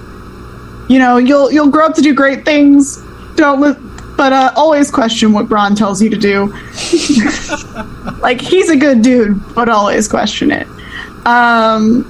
you 0.88 1.00
know, 1.00 1.18
you'll 1.18 1.52
you'll 1.52 1.70
grow 1.70 1.86
up 1.86 1.96
to 1.96 2.02
do 2.02 2.14
great 2.14 2.46
things. 2.46 3.02
Don't 3.36 3.62
li- 3.62 3.76
but 4.18 4.34
uh, 4.34 4.52
always 4.56 4.92
question 4.92 5.32
what 5.32 5.48
Bron 5.48 5.76
tells 5.76 6.02
you 6.02 6.10
to 6.10 6.18
do. 6.18 6.48
like 8.20 8.42
he's 8.42 8.70
a 8.70 8.76
good 8.76 9.02
dude, 9.02 9.40
but 9.56 9.70
always 9.70 10.08
question 10.08 10.52
it. 10.52 10.68
Um, 11.26 12.04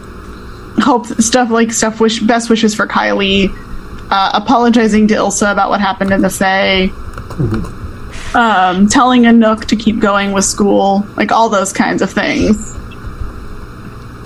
hope 0.79 1.07
stuff 1.07 1.49
like 1.49 1.71
stuff. 1.71 1.99
Wish 1.99 2.21
best 2.21 2.49
wishes 2.49 2.75
for 2.75 2.87
Kylie. 2.87 3.49
Uh, 4.11 4.31
apologizing 4.33 5.07
to 5.09 5.15
Ilsa 5.15 5.51
about 5.51 5.69
what 5.69 5.81
happened 5.81 6.11
in 6.11 6.21
the 6.21 6.29
Fae. 6.29 6.89
Um, 8.33 8.87
telling 8.87 9.23
Anook 9.23 9.65
to 9.65 9.75
keep 9.75 9.99
going 9.99 10.31
with 10.31 10.45
school, 10.45 11.05
like 11.15 11.31
all 11.31 11.49
those 11.49 11.73
kinds 11.73 12.01
of 12.01 12.11
things. 12.11 12.75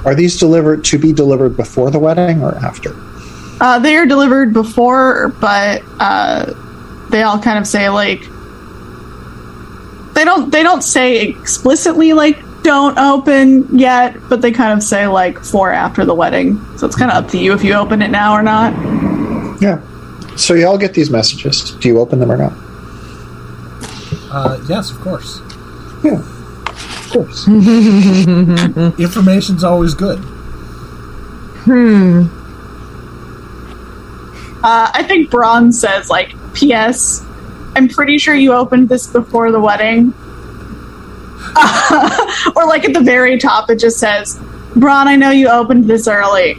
Are 0.06 0.16
these 0.16 0.38
delivered 0.38 0.84
to 0.86 0.98
be 0.98 1.14
delivered 1.14 1.56
before 1.56 1.90
the 1.92 2.00
wedding 2.00 2.44
or 2.44 2.56
after? 2.56 2.96
Uh, 3.62 3.80
they 3.80 3.96
are 3.96 4.06
delivered 4.06 4.52
before, 4.54 5.30
but 5.40 5.82
uh, 6.00 6.54
they 7.10 7.24
all 7.24 7.40
kind 7.40 7.58
of 7.58 7.68
say 7.68 7.90
like 7.90 8.22
they 10.14 10.26
don't 10.26 10.52
they 10.52 10.64
don't 10.64 10.82
say 10.82 11.22
explicitly 11.28 12.14
like 12.14 12.38
don't 12.64 12.98
open 12.98 13.78
yet, 13.78 14.16
but 14.30 14.42
they 14.42 14.52
kind 14.52 14.74
of 14.74 14.82
say 14.84 15.08
like 15.08 15.40
four 15.40 15.72
after 15.72 16.06
the 16.06 16.16
wedding. 16.16 16.60
So 16.78 16.88
it's 16.88 16.96
kind 16.96 17.12
of 17.12 17.24
up 17.24 17.30
to 17.32 17.38
you 17.38 17.54
if 17.54 17.64
you 17.64 17.74
open 17.74 18.02
it 18.02 18.10
now 18.10 18.34
or 18.34 18.42
not. 18.42 18.74
Yeah. 19.62 19.82
So 20.36 20.54
you 20.54 20.66
all 20.68 20.78
get 20.78 20.94
these 20.94 21.10
messages. 21.10 21.72
Do 21.72 21.88
you 21.88 22.00
open 22.00 22.20
them 22.20 22.32
or 22.32 22.38
not? 22.38 22.54
Uh, 24.32 24.60
yes, 24.68 24.90
of 24.90 25.00
course. 25.00 25.40
Yeah. 26.04 26.20
Of 26.20 27.10
course. 27.12 27.48
Information's 29.00 29.64
always 29.64 29.94
good. 29.94 30.20
Uh, 34.64 34.90
I 34.94 35.04
think 35.04 35.30
Bron 35.30 35.72
says 35.72 36.10
like 36.10 36.34
P.S. 36.54 37.24
I'm 37.76 37.88
pretty 37.88 38.18
sure 38.18 38.34
you 38.34 38.54
opened 38.54 38.90
this 38.90 39.08
before 39.08 39.52
the 39.52 39.60
wedding. 39.60 40.14
or 42.56 42.66
like 42.66 42.86
at 42.86 42.94
the 42.94 43.02
very 43.04 43.38
top, 43.38 43.70
it 43.70 43.80
just 43.80 44.00
says, 44.00 44.40
"Bron, 44.76 45.08
I 45.08 45.16
know 45.16 45.32
you 45.32 45.50
opened 45.50 45.86
this 45.86 46.08
early." 46.08 46.58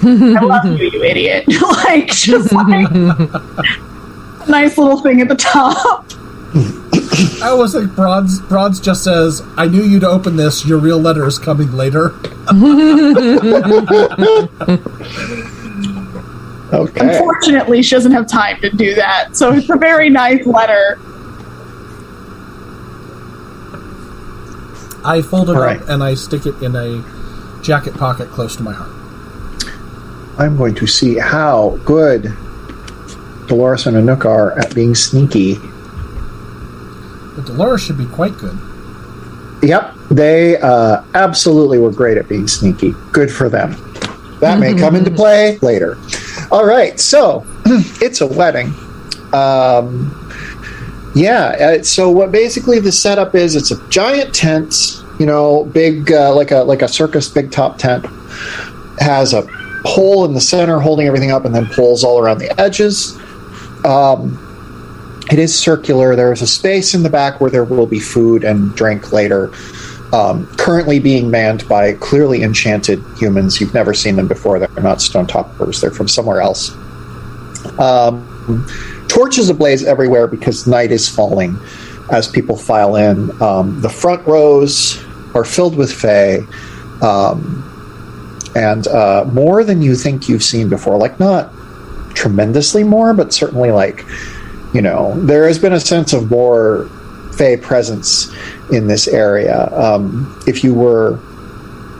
I 0.00 0.40
love 0.42 0.64
you, 0.64 0.90
you 0.90 1.02
idiot! 1.02 1.44
like 1.62 2.08
just 2.08 2.52
like 2.52 2.90
nice 4.48 4.78
little 4.78 5.00
thing 5.00 5.20
at 5.20 5.28
the 5.28 5.36
top. 5.36 6.06
I 7.42 7.48
always 7.48 7.72
think 7.72 7.94
Bronze 7.94 8.40
Bronze 8.40 8.80
just 8.80 9.04
says, 9.04 9.42
"I 9.56 9.66
knew 9.66 9.82
you'd 9.82 10.04
open 10.04 10.36
this. 10.36 10.66
Your 10.66 10.78
real 10.78 10.98
letter 10.98 11.26
is 11.26 11.38
coming 11.38 11.72
later." 11.72 12.14
Okay. 16.72 17.00
Unfortunately, 17.00 17.82
she 17.82 17.94
doesn't 17.94 18.12
have 18.12 18.26
time 18.26 18.60
to 18.60 18.70
do 18.70 18.94
that, 18.94 19.36
so 19.36 19.52
it's 19.52 19.70
a 19.70 19.76
very 19.76 20.10
nice 20.10 20.44
letter. 20.46 20.98
I 25.08 25.22
fold 25.22 25.48
it 25.48 25.54
right. 25.54 25.80
up 25.80 25.88
and 25.88 26.04
I 26.04 26.12
stick 26.12 26.44
it 26.44 26.62
in 26.62 26.76
a 26.76 27.02
jacket 27.62 27.94
pocket 27.94 28.28
close 28.28 28.56
to 28.56 28.62
my 28.62 28.74
heart. 28.74 28.92
I'm 30.38 30.54
going 30.58 30.74
to 30.74 30.86
see 30.86 31.16
how 31.16 31.78
good 31.84 32.24
Dolores 33.46 33.86
and 33.86 33.96
Anook 33.96 34.26
are 34.26 34.56
at 34.58 34.74
being 34.74 34.94
sneaky. 34.94 35.54
But 37.34 37.46
Dolores 37.46 37.82
should 37.82 37.96
be 37.96 38.04
quite 38.04 38.36
good. 38.36 38.58
Yep, 39.62 39.94
they 40.10 40.58
uh, 40.58 41.02
absolutely 41.14 41.78
were 41.78 41.90
great 41.90 42.18
at 42.18 42.28
being 42.28 42.46
sneaky. 42.46 42.94
Good 43.10 43.32
for 43.32 43.48
them. 43.48 43.76
That 44.40 44.60
may 44.60 44.74
come 44.74 44.94
into 44.94 45.10
play 45.22 45.58
later. 45.62 45.96
All 46.50 46.66
right, 46.66 47.00
so 47.00 47.46
it's 47.64 48.20
a 48.20 48.26
wedding. 48.26 48.74
Um, 49.32 50.17
yeah, 51.18 51.78
uh, 51.78 51.82
so 51.82 52.08
what 52.10 52.30
basically 52.30 52.78
the 52.78 52.92
setup 52.92 53.34
is? 53.34 53.56
It's 53.56 53.72
a 53.72 53.88
giant 53.88 54.32
tent, 54.32 55.02
you 55.18 55.26
know, 55.26 55.64
big 55.64 56.12
uh, 56.12 56.32
like 56.32 56.52
a 56.52 56.58
like 56.58 56.80
a 56.80 56.86
circus 56.86 57.28
big 57.28 57.50
top 57.50 57.76
tent. 57.76 58.06
Has 59.00 59.32
a 59.32 59.42
pole 59.84 60.24
in 60.24 60.34
the 60.34 60.40
center 60.40 60.78
holding 60.78 61.08
everything 61.08 61.32
up, 61.32 61.44
and 61.44 61.52
then 61.52 61.66
poles 61.66 62.04
all 62.04 62.20
around 62.20 62.38
the 62.38 62.60
edges. 62.60 63.18
Um, 63.84 64.44
it 65.30 65.40
is 65.40 65.58
circular. 65.58 66.14
There 66.14 66.32
is 66.32 66.40
a 66.40 66.46
space 66.46 66.94
in 66.94 67.02
the 67.02 67.10
back 67.10 67.40
where 67.40 67.50
there 67.50 67.64
will 67.64 67.86
be 67.86 67.98
food 67.98 68.44
and 68.44 68.72
drink 68.76 69.12
later. 69.12 69.52
Um, 70.12 70.46
currently 70.56 71.00
being 71.00 71.30
manned 71.30 71.68
by 71.68 71.94
clearly 71.94 72.42
enchanted 72.44 73.02
humans. 73.18 73.60
You've 73.60 73.74
never 73.74 73.92
seen 73.92 74.14
them 74.14 74.28
before. 74.28 74.58
They're 74.60 74.82
not 74.82 75.02
stone 75.02 75.26
toppers. 75.26 75.80
They're 75.80 75.90
from 75.90 76.06
somewhere 76.06 76.40
else. 76.40 76.70
Um, 77.78 78.24
torches 79.08 79.48
ablaze 79.48 79.84
everywhere 79.84 80.26
because 80.26 80.66
night 80.66 80.92
is 80.92 81.08
falling 81.08 81.58
as 82.12 82.28
people 82.28 82.56
file 82.56 82.96
in. 82.96 83.30
Um, 83.42 83.80
the 83.80 83.88
front 83.90 84.26
rows 84.26 85.02
are 85.34 85.44
filled 85.44 85.76
with 85.76 85.92
fae. 85.92 86.38
Um, 87.02 87.64
and 88.54 88.86
uh, 88.88 89.24
more 89.32 89.62
than 89.64 89.82
you 89.82 89.94
think 89.94 90.28
you've 90.28 90.42
seen 90.42 90.68
before. 90.68 90.96
Like, 90.96 91.20
not 91.20 91.52
tremendously 92.14 92.82
more, 92.82 93.14
but 93.14 93.32
certainly 93.32 93.70
like 93.70 94.04
you 94.74 94.82
know, 94.82 95.18
there 95.24 95.46
has 95.46 95.58
been 95.58 95.72
a 95.72 95.80
sense 95.80 96.12
of 96.12 96.30
more 96.30 96.88
Fae 97.36 97.56
presence 97.56 98.32
in 98.72 98.86
this 98.86 99.08
area. 99.08 99.68
Um, 99.72 100.40
if 100.46 100.62
you 100.64 100.74
were 100.74 101.20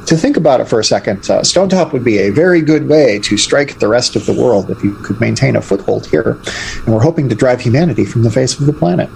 to 0.09 0.16
think 0.16 0.38
about 0.38 0.61
it 0.61 0.68
for 0.68 0.80
a 0.80 0.84
second, 0.84 1.18
uh, 1.30 1.42
Stonetop 1.42 1.92
would 1.92 2.02
be 2.02 2.18
a 2.18 2.30
very 2.30 2.62
good 2.62 2.88
way 2.88 3.18
to 3.20 3.36
strike 3.36 3.78
the 3.78 3.88
rest 3.88 4.16
of 4.16 4.24
the 4.24 4.32
world 4.32 4.70
if 4.70 4.82
you 4.82 4.94
could 4.94 5.20
maintain 5.20 5.54
a 5.54 5.61
foothold 5.61 6.06
here. 6.06 6.40
And 6.84 6.94
we're 6.94 7.02
hoping 7.02 7.28
to 7.28 7.34
drive 7.34 7.61
humanity 7.61 8.06
from 8.06 8.22
the 8.22 8.30
face 8.30 8.59
of 8.59 8.64
the 8.64 8.72
planet. 8.72 9.11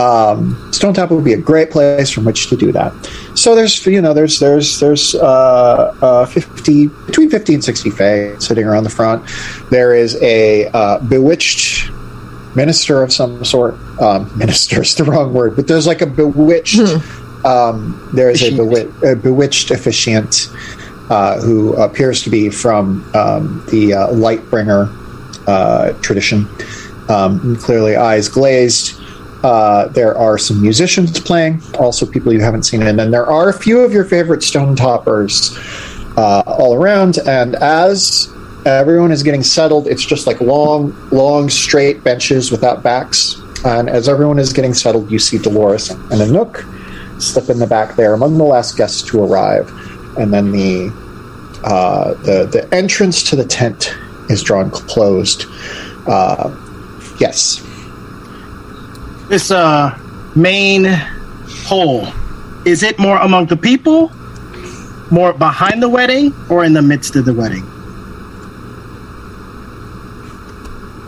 Um, 0.00 0.56
Stonetop 0.70 1.10
would 1.10 1.24
be 1.24 1.34
a 1.34 1.40
great 1.40 1.70
place 1.70 2.10
from 2.10 2.24
which 2.24 2.48
to 2.48 2.56
do 2.56 2.72
that. 2.72 2.92
So 3.34 3.54
there's, 3.54 3.84
you 3.86 4.00
know, 4.00 4.12
there's 4.12 4.38
there's 4.38 4.80
there's 4.80 5.14
uh, 5.14 5.96
uh, 6.00 6.26
fifty 6.26 6.86
between 6.86 7.30
fifty 7.30 7.54
and 7.54 7.64
sixty 7.64 7.90
Fae 7.90 8.36
sitting 8.38 8.64
around 8.64 8.84
the 8.84 8.90
front. 8.90 9.28
There 9.70 9.94
is 9.94 10.20
a 10.22 10.66
uh, 10.68 10.98
bewitched 11.00 11.90
minister 12.54 13.02
of 13.02 13.12
some 13.12 13.44
sort. 13.44 13.74
Um, 14.00 14.30
minister 14.38 14.82
is 14.82 14.94
the 14.94 15.04
wrong 15.04 15.32
word, 15.32 15.56
but 15.56 15.66
there's 15.66 15.86
like 15.86 16.00
a 16.00 16.06
bewitched. 16.06 16.78
Um, 17.44 18.10
there 18.12 18.30
is 18.30 18.42
a, 18.42 18.50
bewi- 18.50 19.12
a 19.12 19.16
bewitched 19.16 19.70
officiant 19.70 20.48
uh, 21.10 21.40
who 21.40 21.74
appears 21.74 22.22
to 22.22 22.30
be 22.30 22.50
from 22.50 23.08
um, 23.14 23.64
the 23.70 23.94
uh, 23.94 24.08
Lightbringer 24.08 24.94
uh, 25.46 25.92
tradition. 26.00 26.46
Um, 27.08 27.56
clearly, 27.56 27.96
eyes 27.96 28.28
glazed. 28.28 29.00
Uh, 29.42 29.86
there 29.88 30.18
are 30.18 30.36
some 30.36 30.60
musicians 30.60 31.18
playing, 31.20 31.62
also 31.78 32.04
people 32.04 32.32
you 32.32 32.40
haven't 32.40 32.64
seen, 32.64 32.82
and 32.82 32.98
then 32.98 33.10
there 33.10 33.26
are 33.26 33.48
a 33.48 33.52
few 33.52 33.80
of 33.80 33.92
your 33.92 34.04
favorite 34.04 34.42
stone 34.42 34.74
toppers 34.74 35.56
uh, 36.16 36.42
all 36.46 36.74
around. 36.74 37.18
And 37.18 37.54
as 37.56 38.28
everyone 38.66 39.12
is 39.12 39.22
getting 39.22 39.44
settled, 39.44 39.86
it's 39.86 40.04
just 40.04 40.26
like 40.26 40.40
long, 40.40 40.94
long, 41.10 41.48
straight 41.48 42.02
benches 42.02 42.50
without 42.50 42.82
backs. 42.82 43.40
And 43.64 43.88
as 43.88 44.08
everyone 44.08 44.38
is 44.38 44.52
getting 44.52 44.74
settled, 44.74 45.10
you 45.10 45.18
see 45.18 45.38
Dolores 45.38 45.90
in 45.90 46.20
a 46.20 46.26
Anook 46.26 46.77
slip 47.18 47.48
in 47.50 47.58
the 47.58 47.66
back 47.66 47.96
there 47.96 48.14
among 48.14 48.38
the 48.38 48.44
last 48.44 48.76
guests 48.76 49.02
to 49.10 49.22
arrive, 49.22 49.70
and 50.16 50.32
then 50.32 50.52
the 50.52 50.92
uh, 51.64 52.14
the 52.22 52.46
the 52.46 52.68
entrance 52.72 53.22
to 53.30 53.36
the 53.36 53.44
tent 53.44 53.94
is 54.28 54.42
drawn 54.42 54.70
closed. 54.70 55.44
Uh, 56.06 56.54
yes. 57.18 57.62
This 59.28 59.50
uh 59.50 59.98
main 60.34 60.84
hole, 61.66 62.06
is 62.64 62.82
it 62.82 62.98
more 62.98 63.18
among 63.18 63.46
the 63.46 63.56
people, 63.56 64.10
more 65.10 65.32
behind 65.32 65.82
the 65.82 65.88
wedding, 65.88 66.32
or 66.48 66.64
in 66.64 66.72
the 66.72 66.82
midst 66.82 67.16
of 67.16 67.24
the 67.24 67.34
wedding? 67.34 67.66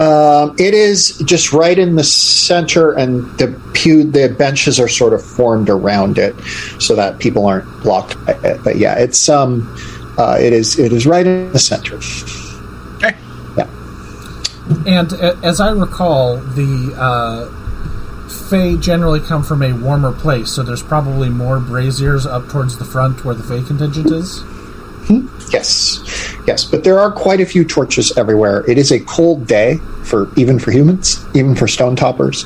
Um, 0.00 0.56
it 0.58 0.72
is 0.72 1.18
just 1.26 1.52
right 1.52 1.78
in 1.78 1.94
the 1.94 2.04
center, 2.04 2.92
and 2.92 3.24
the 3.38 3.48
pew, 3.74 4.02
the 4.02 4.30
benches 4.30 4.80
are 4.80 4.88
sort 4.88 5.12
of 5.12 5.22
formed 5.22 5.68
around 5.68 6.16
it, 6.16 6.34
so 6.80 6.96
that 6.96 7.18
people 7.18 7.44
aren't 7.44 7.68
blocked 7.82 8.16
by 8.24 8.32
it. 8.42 8.64
But 8.64 8.78
yeah, 8.78 8.98
it's 8.98 9.28
um, 9.28 9.68
uh, 10.16 10.38
it 10.40 10.54
is 10.54 10.78
it 10.78 10.94
is 10.94 11.06
right 11.06 11.26
in 11.26 11.52
the 11.52 11.58
center. 11.58 11.96
Okay. 12.96 13.14
Yeah. 13.58 13.68
And 14.86 15.12
as 15.44 15.60
I 15.60 15.70
recall, 15.70 16.38
the 16.38 16.94
uh, 16.96 17.50
Fae 18.48 18.76
generally 18.76 19.20
come 19.20 19.42
from 19.42 19.62
a 19.62 19.74
warmer 19.74 20.12
place, 20.12 20.50
so 20.50 20.62
there's 20.62 20.82
probably 20.82 21.28
more 21.28 21.60
braziers 21.60 22.24
up 22.24 22.48
towards 22.48 22.78
the 22.78 22.86
front 22.86 23.22
where 23.22 23.34
the 23.34 23.42
Fae 23.42 23.62
contingent 23.66 24.10
is. 24.10 24.42
Yes, 25.52 26.36
yes, 26.46 26.64
but 26.64 26.84
there 26.84 26.98
are 26.98 27.10
quite 27.10 27.40
a 27.40 27.46
few 27.46 27.64
torches 27.64 28.16
everywhere. 28.16 28.64
It 28.70 28.78
is 28.78 28.92
a 28.92 29.00
cold 29.00 29.46
day 29.46 29.78
for 30.04 30.32
even 30.36 30.58
for 30.58 30.70
humans, 30.70 31.24
even 31.34 31.54
for 31.56 31.66
stone 31.66 31.96
toppers, 31.96 32.44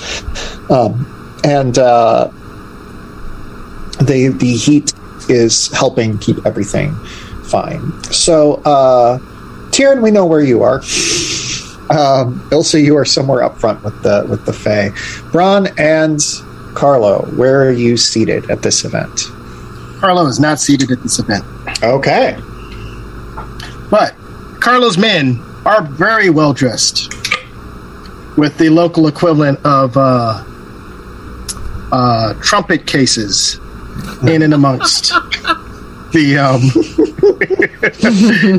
um, 0.71 1.07
and 1.45 1.79
uh, 1.79 2.31
the 4.01 4.35
the 4.39 4.55
heat 4.57 4.93
is 5.29 5.69
helping 5.73 6.19
keep 6.19 6.45
everything 6.47 6.95
fine. 7.45 8.03
So, 8.05 8.55
uh, 8.65 9.19
Tyrion, 9.71 10.03
we 10.03 10.11
know 10.11 10.27
where 10.27 10.41
you 10.43 10.63
are. 10.63 10.77
Um, 11.91 12.41
Ilsa, 12.51 12.83
you 12.83 12.97
are 12.97 13.05
somewhere 13.05 13.43
up 13.43 13.59
front 13.59 13.85
with 13.85 14.03
the 14.03 14.27
with 14.29 14.47
the 14.47 14.53
Fae. 14.53 14.91
Bron 15.31 15.69
and 15.79 16.21
Carlo, 16.75 17.27
where 17.37 17.69
are 17.69 17.73
you 17.73 17.97
seated 17.97 18.51
at 18.51 18.63
this 18.63 18.85
event? 18.85 19.27
Carlo 20.01 20.27
is 20.27 20.41
not 20.41 20.61
seated 20.61 20.91
at 20.91 21.03
this 21.03 21.19
event. 21.19 21.45
Okay. 21.83 22.37
But 23.91 24.15
Carlo's 24.61 24.99
men 24.99 25.41
are 25.65 25.83
very 25.83 26.31
well 26.31 26.53
dressed, 26.53 27.13
with 28.37 28.57
the 28.59 28.69
local 28.69 29.07
equivalent 29.07 29.59
of 29.65 29.97
uh, 29.97 30.43
uh, 31.93 32.35
trumpet 32.43 32.87
cases 32.87 33.59
in 34.27 34.43
and 34.43 34.55
amongst 34.55 35.09
the 36.13 36.39
um, 36.39 36.63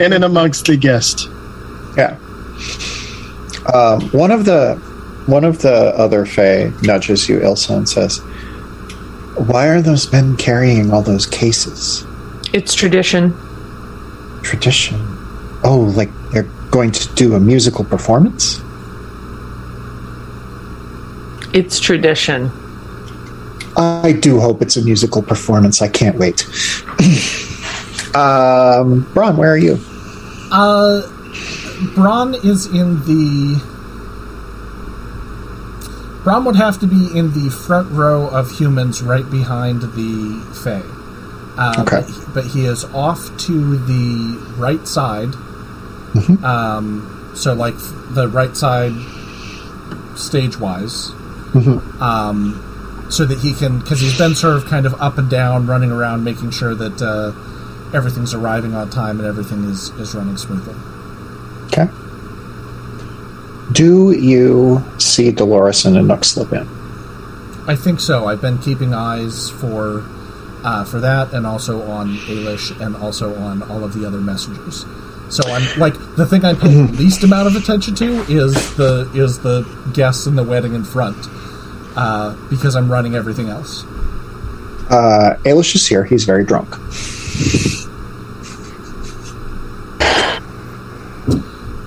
in 0.01 0.13
and 0.13 0.23
amongst 0.23 0.65
the 0.65 0.77
guest. 0.77 1.27
Yeah. 1.97 2.17
Um, 3.73 4.09
one 4.11 4.31
of 4.31 4.45
the 4.45 4.75
one 5.25 5.43
of 5.43 5.61
the 5.61 5.93
other 5.97 6.25
Fae 6.25 6.71
nudges 6.83 7.27
you, 7.27 7.39
Ilsa, 7.39 7.77
and 7.77 7.89
says, 7.89 8.21
"Why 9.37 9.67
are 9.67 9.81
those 9.81 10.11
men 10.11 10.37
carrying 10.37 10.91
all 10.91 11.01
those 11.01 11.25
cases? 11.25 12.05
It's 12.53 12.73
tradition. 12.73 13.33
Tradition? 14.43 14.95
Oh, 15.63 15.91
like 15.95 16.09
they're 16.31 16.47
going 16.71 16.91
to 16.91 17.13
do 17.15 17.35
a 17.35 17.39
musical 17.39 17.83
performance? 17.83 18.61
It's 21.53 21.79
tradition. 21.79 22.51
I 23.77 24.13
do 24.13 24.39
hope 24.39 24.61
it's 24.61 24.77
a 24.77 24.81
musical 24.81 25.21
performance. 25.21 25.81
I 25.81 25.87
can't 25.87 26.17
wait." 26.17 26.45
um, 28.15 29.05
Bron, 29.13 29.35
where 29.37 29.51
are 29.51 29.57
you? 29.57 29.79
Uh, 30.51 31.01
Bron 31.93 32.35
is 32.35 32.67
in 32.67 32.99
the. 33.05 33.74
Bron 36.25 36.43
would 36.43 36.55
have 36.57 36.79
to 36.79 36.87
be 36.87 37.17
in 37.17 37.31
the 37.33 37.49
front 37.49 37.89
row 37.91 38.27
of 38.27 38.51
humans 38.51 39.01
right 39.01 39.29
behind 39.29 39.81
the 39.83 40.43
Fae. 40.63 40.81
Uh, 41.57 41.73
Okay. 41.83 42.01
But, 42.01 42.05
he- 42.09 42.21
but 42.33 42.45
he 42.47 42.65
is 42.65 42.83
off 42.93 43.29
to 43.45 43.77
the 43.77 44.37
right 44.57 44.85
side. 44.87 45.33
Um, 46.43 47.31
so, 47.35 47.53
like, 47.53 47.75
the 48.11 48.27
right 48.27 48.55
side 48.57 48.93
stage 50.17 50.57
wise. 50.59 51.11
Um, 52.01 52.61
so 53.09 53.23
that 53.25 53.37
he 53.39 53.53
can. 53.53 53.79
Because 53.79 53.99
he's 54.01 54.17
been 54.17 54.33
sort 54.35 54.55
of 54.57 54.65
kind 54.65 54.85
of 54.85 54.93
up 55.01 55.17
and 55.17 55.29
down, 55.29 55.67
running 55.67 55.91
around, 55.91 56.23
making 56.23 56.51
sure 56.51 56.73
that 56.75 57.01
uh, 57.01 57.31
everything's 57.95 58.33
arriving 58.33 58.73
on 58.75 58.89
time 58.89 59.19
and 59.19 59.27
everything 59.27 59.63
is, 59.65 59.89
is 59.91 60.15
running 60.15 60.37
smoothly. 60.37 60.73
Okay. 61.67 61.87
Do 63.71 64.11
you 64.11 64.83
see 64.99 65.31
Dolores 65.31 65.85
and 65.85 65.97
Anook 65.97 66.23
slip 66.23 66.53
in? 66.53 66.67
I 67.67 67.75
think 67.75 67.99
so. 67.99 68.27
I've 68.27 68.41
been 68.41 68.59
keeping 68.59 68.93
eyes 68.93 69.49
for 69.49 70.03
uh, 70.63 70.83
for 70.83 70.99
that, 70.99 71.33
and 71.33 71.45
also 71.45 71.81
on 71.83 72.15
Ailish, 72.27 72.79
and 72.79 72.95
also 72.95 73.35
on 73.35 73.63
all 73.63 73.83
of 73.83 73.93
the 73.93 74.05
other 74.05 74.19
messengers. 74.19 74.85
So 75.29 75.43
I'm 75.49 75.79
like 75.79 75.93
the 76.15 76.25
thing 76.25 76.45
I'm 76.45 76.57
paying 76.57 76.95
least 76.97 77.23
amount 77.23 77.47
of 77.47 77.55
attention 77.55 77.95
to 77.95 78.21
is 78.29 78.75
the 78.75 79.09
is 79.15 79.39
the 79.39 79.63
guests 79.93 80.27
in 80.27 80.35
the 80.35 80.43
wedding 80.43 80.75
in 80.75 80.83
front, 80.83 81.17
uh, 81.95 82.35
because 82.49 82.75
I'm 82.75 82.91
running 82.91 83.15
everything 83.15 83.49
else. 83.49 83.83
Uh, 84.89 85.37
Ailish 85.43 85.73
is 85.73 85.87
here. 85.87 86.03
He's 86.03 86.25
very 86.25 86.45
drunk. 86.45 86.75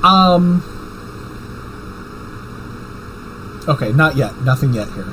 Um. 0.05 0.63
Okay, 3.69 3.93
not 3.93 4.17
yet. 4.17 4.35
Nothing 4.43 4.73
yet 4.73 4.89
here. 4.93 5.13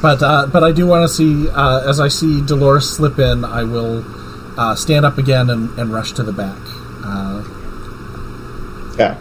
But 0.00 0.22
uh, 0.22 0.46
but 0.46 0.64
I 0.64 0.72
do 0.72 0.86
want 0.86 1.08
to 1.08 1.08
see 1.08 1.48
uh, 1.48 1.88
as 1.88 2.00
I 2.00 2.08
see 2.08 2.40
Dolores 2.44 2.88
slip 2.88 3.18
in, 3.18 3.44
I 3.44 3.64
will 3.64 4.04
uh, 4.58 4.74
stand 4.74 5.04
up 5.04 5.18
again 5.18 5.50
and, 5.50 5.70
and 5.78 5.92
rush 5.92 6.12
to 6.12 6.22
the 6.22 6.32
back. 6.32 6.58
Uh, 7.04 7.42
Yeah. 8.98 9.18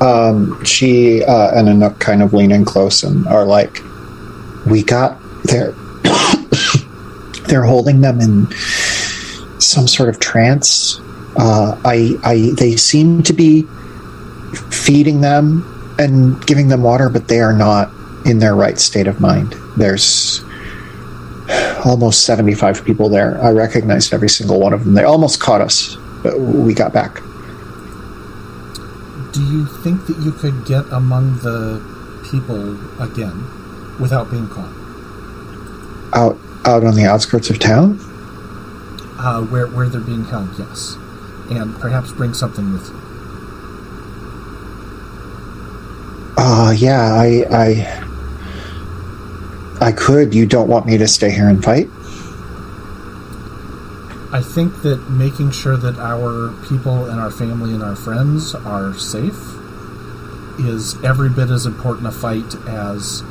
Um, 0.00 0.64
she 0.64 1.22
uh, 1.24 1.52
and 1.54 1.68
Anook 1.68 1.98
kind 2.00 2.22
of 2.22 2.34
lean 2.34 2.50
in 2.50 2.64
close 2.64 3.02
and 3.04 3.26
are 3.28 3.44
like, 3.44 3.82
"We 4.66 4.82
got 4.82 5.18
they're 5.44 5.72
they're 7.46 7.62
holding 7.64 8.00
them 8.00 8.20
in 8.20 8.50
some 9.60 9.86
sort 9.86 10.08
of 10.08 10.18
trance. 10.20 11.00
Uh, 11.36 11.80
I, 11.84 12.18
I, 12.22 12.50
they 12.56 12.76
seem 12.76 13.22
to 13.22 13.32
be 13.32 13.62
feeding 14.70 15.22
them 15.22 15.64
and 15.98 16.44
giving 16.46 16.68
them 16.68 16.82
water, 16.82 17.08
but 17.08 17.28
they 17.28 17.40
are 17.40 17.52
not 17.52 17.90
in 18.24 18.38
their 18.38 18.54
right 18.54 18.78
state 18.78 19.06
of 19.06 19.20
mind. 19.20 19.54
There's 19.76 20.42
almost 21.84 22.24
75 22.24 22.84
people 22.84 23.08
there. 23.08 23.40
I 23.42 23.50
recognized 23.50 24.12
every 24.12 24.28
single 24.28 24.60
one 24.60 24.72
of 24.72 24.84
them. 24.84 24.94
They 24.94 25.04
almost 25.04 25.40
caught 25.40 25.60
us, 25.60 25.96
but 26.22 26.38
we 26.38 26.74
got 26.74 26.92
back. 26.92 27.20
do 29.32 29.42
you 29.42 29.64
think 29.66 30.06
that 30.06 30.18
you 30.18 30.30
could 30.30 30.64
get 30.66 30.84
among 30.92 31.38
the 31.38 31.80
people 32.30 32.76
again 33.02 33.48
without 33.98 34.30
being 34.30 34.48
caught? 34.48 34.72
Out, 36.14 36.38
out 36.66 36.84
on 36.84 36.94
the 36.94 37.06
outskirts 37.06 37.48
of 37.48 37.58
town. 37.58 37.98
Uh, 39.18 39.42
where 39.42 39.66
where 39.66 39.88
they're 39.88 40.00
being 40.00 40.24
held, 40.24 40.50
yes, 40.58 40.96
and 41.50 41.74
perhaps 41.80 42.12
bring 42.12 42.34
something 42.34 42.72
with 42.72 42.88
you. 42.88 43.01
Uh, 46.44 46.72
yeah, 46.72 47.14
I, 47.14 47.44
I, 47.52 47.86
I 49.80 49.92
could. 49.92 50.34
You 50.34 50.44
don't 50.44 50.66
want 50.66 50.86
me 50.86 50.98
to 50.98 51.06
stay 51.06 51.30
here 51.30 51.48
and 51.48 51.62
fight? 51.62 51.86
I 54.34 54.42
think 54.42 54.82
that 54.82 55.08
making 55.08 55.52
sure 55.52 55.76
that 55.76 56.00
our 56.00 56.52
people 56.68 57.06
and 57.08 57.20
our 57.20 57.30
family 57.30 57.72
and 57.72 57.80
our 57.80 57.94
friends 57.94 58.56
are 58.56 58.92
safe 58.92 59.38
is 60.58 60.96
every 61.04 61.30
bit 61.30 61.48
as 61.48 61.64
important 61.64 62.08
a 62.08 62.10
fight 62.10 62.56
as 62.66 63.22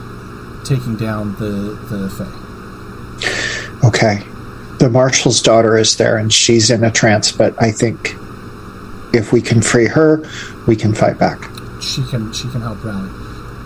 taking 0.64 0.96
down 0.96 1.36
the 1.36 1.78
the 1.90 2.10
Fae. 2.10 3.88
Okay. 3.90 4.24
The 4.78 4.90
marshal's 4.90 5.42
daughter 5.42 5.78
is 5.78 5.98
there, 5.98 6.16
and 6.16 6.32
she's 6.32 6.70
in 6.70 6.86
a 6.86 6.92
trance. 6.92 7.30
But 7.34 7.62
I 7.62 7.72
think 7.72 8.16
if 9.14 9.34
we 9.34 9.42
can 9.42 9.62
free 9.62 9.88
her, 9.88 10.24
we 10.66 10.78
can 10.78 10.96
fight 10.96 11.20
back. 11.20 11.42
She 11.82 12.04
can 12.04 12.32
she 12.34 12.48
can 12.50 12.62
help 12.62 12.84
rally. 12.84 13.10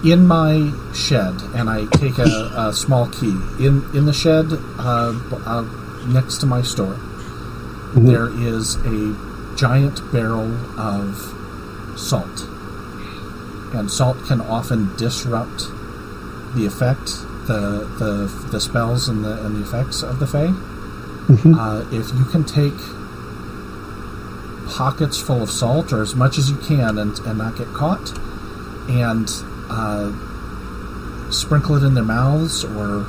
In 0.04 0.28
my 0.28 0.72
shed, 0.94 1.42
and 1.56 1.70
I 1.70 1.86
take 1.86 2.18
a, 2.18 2.52
a 2.56 2.74
small 2.74 3.08
key. 3.08 3.38
In 3.60 3.84
in 3.94 4.06
the 4.06 4.14
shed, 4.14 4.46
uh, 4.78 5.14
uh, 5.46 5.62
next 6.08 6.38
to 6.40 6.46
my 6.46 6.62
store, 6.62 6.98
there 7.96 8.30
is 8.30 8.76
a 8.86 9.16
giant 9.56 10.02
barrel 10.12 10.54
of 10.80 11.34
salt, 11.98 12.48
and 13.74 13.90
salt 13.90 14.24
can 14.26 14.42
often 14.42 14.96
disrupt 14.96 15.70
the 16.56 16.66
effect, 16.66 17.06
the 17.48 17.90
the 18.00 18.48
the 18.52 18.62
spells 18.62 19.10
and 19.10 19.24
the 19.26 19.44
and 19.46 19.56
the 19.56 19.62
effects 19.62 20.04
of 20.04 20.20
the 20.20 20.28
Fae. 20.28 20.54
Uh, 21.28 21.84
if 21.92 22.14
you 22.14 22.26
can 22.26 22.44
take 22.44 22.78
pockets 24.68 25.20
full 25.20 25.42
of 25.42 25.50
salt 25.50 25.94
or 25.94 26.02
as 26.02 26.16
much 26.16 26.38
as 26.38 26.50
you 26.50 26.58
can 26.58 26.98
and, 26.98 27.18
and 27.20 27.38
not 27.38 27.56
get 27.58 27.68
caught 27.68 28.18
and 28.90 29.30
uh, 29.70 30.12
sprinkle 31.32 31.76
it 31.76 31.84
in 31.84 31.94
their 31.94 32.04
mouths 32.04 32.64
or 32.64 33.06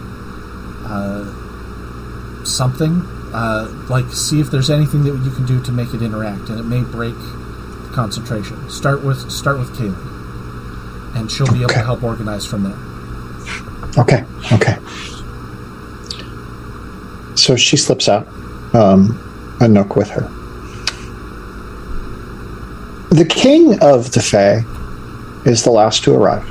uh, 0.85 2.45
something 2.45 3.03
uh, 3.35 3.69
like 3.89 4.07
see 4.13 4.41
if 4.41 4.51
there's 4.51 4.71
anything 4.71 5.05
that 5.05 5.17
you 5.25 5.31
can 5.31 5.47
do 5.47 5.63
to 5.63 5.73
make 5.73 5.93
it 5.93 6.03
interact 6.03 6.49
and 6.49 6.61
it 6.61 6.65
may 6.65 6.83
break 6.83 7.15
the 7.15 7.91
concentration 7.93 8.71
start 8.71 9.05
with 9.05 9.31
start 9.31 9.59
with 9.59 9.71
Kaylee 9.77 11.17
and 11.17 11.31
she'll 11.31 11.53
be 11.53 11.61
able 11.61 11.71
to 11.71 11.83
help 11.83 12.03
organize 12.03 12.45
from 12.47 12.63
there 12.63 12.77
Okay. 13.99 14.25
Okay. 14.53 14.77
So 17.35 17.57
she 17.57 17.77
slips 17.77 18.09
out, 18.09 18.27
um, 18.75 19.19
Anook 19.61 19.97
with 19.97 20.11
her. 20.11 20.31
The 23.11 23.25
king 23.25 23.79
of 23.83 24.13
the 24.13 24.21
Fae 24.21 24.65
is 25.49 25.63
the 25.63 25.71
last 25.71 26.05
to 26.05 26.15
arrive. 26.15 26.47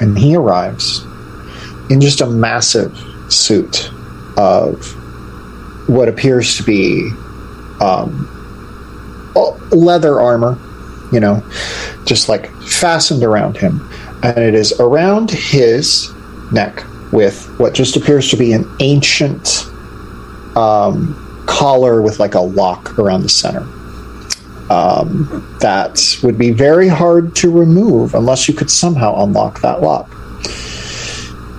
And 0.00 0.18
he 0.18 0.34
arrives 0.34 1.04
in 1.90 2.00
just 2.00 2.20
a 2.20 2.26
massive 2.26 2.96
suit 3.28 3.90
of 4.36 4.84
what 5.88 6.08
appears 6.08 6.56
to 6.56 6.62
be 6.62 7.10
um, 7.80 8.30
leather 9.70 10.20
armor, 10.20 10.58
you 11.12 11.20
know, 11.20 11.42
just 12.04 12.28
like 12.28 12.50
fastened 12.62 13.22
around 13.22 13.56
him. 13.56 13.86
And 14.22 14.38
it 14.38 14.54
is 14.54 14.72
around 14.80 15.30
his 15.30 16.10
neck 16.52 16.82
with 17.12 17.46
what 17.58 17.74
just 17.74 17.96
appears 17.96 18.30
to 18.30 18.36
be 18.36 18.52
an 18.52 18.68
ancient 18.80 19.66
um, 20.56 21.44
collar 21.46 22.00
with 22.00 22.18
like 22.18 22.34
a 22.34 22.40
lock 22.40 22.98
around 22.98 23.22
the 23.22 23.28
center. 23.28 23.66
Um, 24.74 25.56
that 25.60 26.18
would 26.24 26.36
be 26.36 26.50
very 26.50 26.88
hard 26.88 27.36
to 27.36 27.50
remove 27.50 28.14
unless 28.14 28.48
you 28.48 28.54
could 28.54 28.70
somehow 28.70 29.22
unlock 29.22 29.60
that 29.60 29.80
lock. 29.82 30.08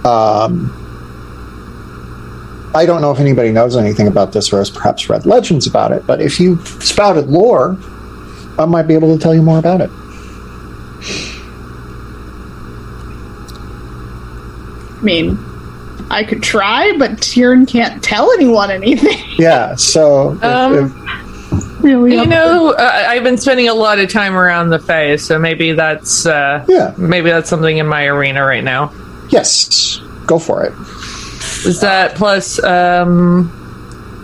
Um, 0.06 0.72
I 2.76 2.86
don't 2.86 3.00
know 3.02 3.12
if 3.12 3.20
anybody 3.20 3.52
knows 3.54 3.78
anything 3.78 4.08
about 4.08 4.34
this 4.34 4.52
or 4.52 4.58
has 4.58 4.70
perhaps 4.70 5.10
read 5.10 5.26
legends 5.26 5.66
about 5.66 5.94
it, 5.94 6.06
but 6.06 6.20
if 6.22 6.42
you 6.42 6.58
spouted 6.82 7.28
lore, 7.28 7.78
I 8.60 8.66
might 8.66 8.84
be 8.84 8.96
able 8.96 9.16
to 9.16 9.22
tell 9.22 9.34
you 9.34 9.42
more 9.42 9.60
about 9.60 9.80
it. 9.80 9.90
I 15.00 15.02
mean, 15.02 15.38
I 16.10 16.24
could 16.24 16.44
try, 16.44 16.94
but 16.98 17.12
Tyrion 17.14 17.68
can't 17.68 18.04
tell 18.04 18.32
anyone 18.34 18.72
anything. 18.72 19.20
Yeah, 19.38 19.76
so 19.76 20.32
if- 20.34 20.44
Um, 20.44 20.74
if- 20.86 20.92
really, 21.86 22.16
You 22.16 22.26
know, 22.26 22.74
uh, 22.74 23.06
I've 23.08 23.24
been 23.24 23.38
spending 23.38 23.70
a 23.70 23.74
lot 23.74 24.00
of 24.00 24.12
time 24.12 24.36
around 24.36 24.70
the 24.70 24.80
Fae, 24.80 25.16
so 25.18 25.38
maybe 25.40 25.72
that's 25.74 26.26
uh, 26.26 26.66
Yeah. 26.68 26.94
maybe 26.98 27.30
that's 27.30 27.50
something 27.50 27.78
in 27.78 27.88
my 27.88 28.06
arena 28.08 28.44
right 28.44 28.64
now. 28.64 28.92
yes, 29.30 30.00
go 30.26 30.40
for 30.40 30.64
it. 30.64 30.74
Is 31.66 31.80
that 31.82 32.16
plus 32.16 32.62
um, 32.64 33.52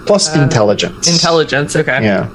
Plus 0.05 0.35
intelligence. 0.35 1.07
intelligence? 1.11 1.75
Okay. 1.75 2.03
Yeah. 2.03 2.27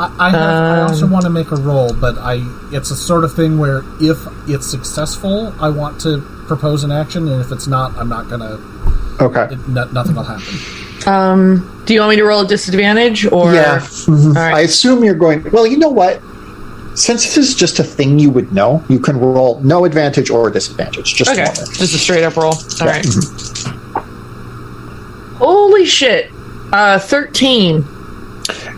I, 0.00 0.14
I, 0.18 0.30
have, 0.30 0.40
I 0.40 0.80
also 0.82 1.04
Um, 1.06 1.10
want 1.12 1.24
to 1.24 1.30
make 1.30 1.50
a 1.52 1.56
roll, 1.56 1.92
but 1.92 2.16
I 2.18 2.42
it's 2.72 2.90
a 2.90 2.96
sort 2.96 3.24
of 3.24 3.34
thing 3.34 3.58
where 3.58 3.82
if 4.00 4.18
it's 4.48 4.66
successful, 4.68 5.54
I 5.60 5.68
want 5.68 6.00
to 6.02 6.20
propose 6.48 6.82
an 6.84 6.90
action, 6.90 7.28
and 7.28 7.40
if 7.40 7.52
it's 7.52 7.66
not, 7.66 7.96
I'm 7.96 8.08
not 8.08 8.28
gonna. 8.28 8.58
Okay. 9.20 9.54
It, 9.54 9.68
no, 9.68 9.84
nothing 9.92 10.16
will 10.16 10.24
happen. 10.24 10.44
Um, 11.06 11.82
do 11.86 11.94
you 11.94 12.00
want 12.00 12.10
me 12.10 12.16
to 12.16 12.24
roll 12.24 12.42
a 12.42 12.46
disadvantage 12.48 13.26
or? 13.26 13.52
yeah. 13.54 13.78
Mhm. 13.80 14.28
All 14.28 14.32
right. 14.42 14.54
I 14.54 14.60
assume 14.60 15.02
you're 15.04 15.14
going. 15.14 15.42
Well, 15.50 15.66
you 15.66 15.76
know 15.78 15.88
what? 15.90 16.20
Since 16.94 17.24
this 17.24 17.36
is 17.38 17.54
just 17.54 17.78
a 17.78 17.84
thing 17.84 18.18
you 18.18 18.30
would 18.30 18.52
know, 18.52 18.84
you 18.88 18.98
can 19.00 19.18
roll 19.18 19.60
no 19.60 19.84
advantage 19.86 20.28
or 20.30 20.50
disadvantage. 20.50 21.14
Just 21.14 21.30
Okay, 21.30 21.44
one. 21.44 21.54
just 21.54 21.80
a 21.94 21.98
straight 21.98 22.22
up 22.22 22.36
roll. 22.36 22.52
All 22.54 22.86
Yeah. 22.86 22.86
right. 22.86 23.06
Holy 25.38 25.86
shit! 25.86 26.30
Uh, 26.72 26.98
thirteen. 26.98 27.84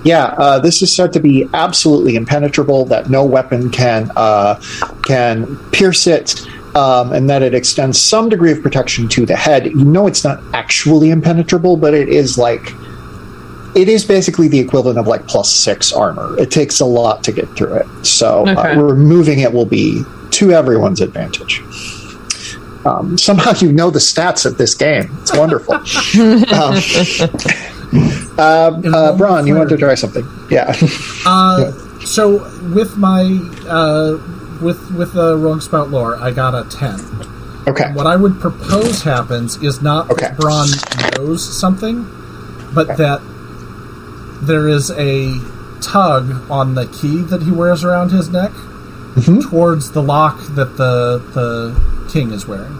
Yeah, 0.05 0.27
uh, 0.39 0.59
this 0.61 0.83
is 0.83 0.95
said 0.95 1.13
to 1.15 1.21
be 1.21 1.49
absolutely 1.55 2.15
impenetrable. 2.17 2.85
That 2.85 3.11
no 3.11 3.25
weapon 3.25 3.71
can 3.71 4.11
uh, 4.17 4.61
can 5.03 5.57
pierce 5.73 6.07
it, 6.07 6.47
um, 6.75 7.13
and 7.13 7.29
that 7.31 7.43
it 7.43 7.55
extends 7.55 8.01
some 8.01 8.29
degree 8.29 8.53
of 8.53 8.63
protection 8.63 9.09
to 9.11 9.25
the 9.27 9.37
head. 9.37 9.67
You 9.67 9.85
know, 9.85 10.07
it's 10.07 10.25
not 10.25 10.43
actually 10.53 11.11
impenetrable, 11.11 11.77
but 11.77 11.95
it 11.95 12.09
is 12.09 12.37
like 12.39 12.63
it 13.77 13.89
is 13.89 14.05
basically 14.05 14.47
the 14.49 14.59
equivalent 14.59 14.99
of 14.99 15.07
like 15.07 15.27
plus 15.27 15.53
six 15.53 15.93
armor. 15.93 16.39
It 16.39 16.51
takes 16.51 16.81
a 16.81 16.85
lot 16.85 17.25
to 17.25 17.33
get 17.33 17.49
through 17.57 17.75
it, 17.75 17.87
so 18.07 18.47
Okay. 18.49 18.73
uh, 18.73 18.81
removing 18.81 19.41
it 19.41 19.53
will 19.53 19.67
be 19.67 20.03
to 20.33 20.53
everyone's 20.53 21.01
advantage. 21.01 21.61
Um, 22.85 23.17
somehow 23.17 23.53
you 23.61 23.73
know 23.73 23.91
the 23.91 23.99
stats 23.99 24.45
of 24.45 24.59
this 24.59 24.75
game. 24.75 25.09
It's 25.23 25.35
wonderful. 25.37 25.75
um, 26.55 26.75
uh, 28.37 28.73
uh, 28.93 29.17
Bron, 29.17 29.47
you 29.47 29.55
want 29.55 29.69
to 29.71 29.77
try 29.77 29.95
something? 29.95 30.27
Yeah. 30.51 30.75
Uh, 31.25 31.73
So 32.05 32.45
with 32.75 32.97
my 32.99 33.23
uh, 33.67 34.19
with 34.61 34.91
with 34.93 35.13
the 35.15 35.37
Rogue 35.37 35.63
Spout 35.63 35.91
lore, 35.91 36.17
I 36.17 36.31
got 36.31 36.55
a 36.55 36.65
ten. 36.69 37.01
okay. 37.67 37.91
What 37.93 38.07
I 38.07 38.17
would 38.17 38.41
propose 38.41 39.03
happens 39.03 39.57
is 39.63 39.81
not 39.83 40.11
Okay. 40.11 40.27
that 40.29 40.37
Bron 40.37 40.69
knows 41.17 41.43
something, 41.43 42.05
but 42.75 42.91
Okay. 42.91 42.97
that 43.03 43.21
there 44.43 44.69
is 44.69 44.91
a 44.93 45.39
tug 45.81 46.51
on 46.51 46.75
the 46.75 46.87
key 46.87 47.23
that 47.23 47.43
he 47.43 47.51
wears 47.51 47.85
around 47.85 48.11
his 48.11 48.29
neck 48.31 48.51
Mm-hmm. 49.15 49.49
towards 49.49 49.93
the 49.93 50.03
lock 50.03 50.41
that 50.57 50.77
the 50.77 51.19
the 51.35 51.81
king 52.11 52.33
is 52.33 52.49
wearing. 52.49 52.77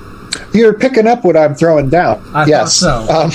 You're 0.53 0.73
picking 0.75 1.07
up 1.07 1.25
what 1.25 1.37
I'm 1.37 1.55
throwing 1.55 1.89
down. 1.91 2.21
I 2.35 2.45
yes. 2.47 2.75
so. 2.75 2.91
Um, 3.09 3.31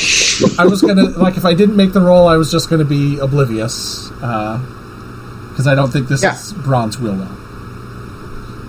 I 0.60 0.66
was 0.66 0.82
gonna 0.82 1.06
like 1.18 1.38
if 1.38 1.46
I 1.46 1.54
didn't 1.54 1.78
make 1.78 1.94
the 1.94 2.02
roll, 2.02 2.28
I 2.28 2.36
was 2.36 2.52
just 2.52 2.70
gonna 2.70 2.84
be 2.84 3.18
oblivious 3.20 4.10
because 4.10 5.66
I 5.66 5.76
don't 5.76 5.92
think 5.94 6.10
this 6.10 6.22
Yeah. 6.24 6.34
is 6.36 6.52
Bron's 6.52 7.00
wheel 7.00 7.16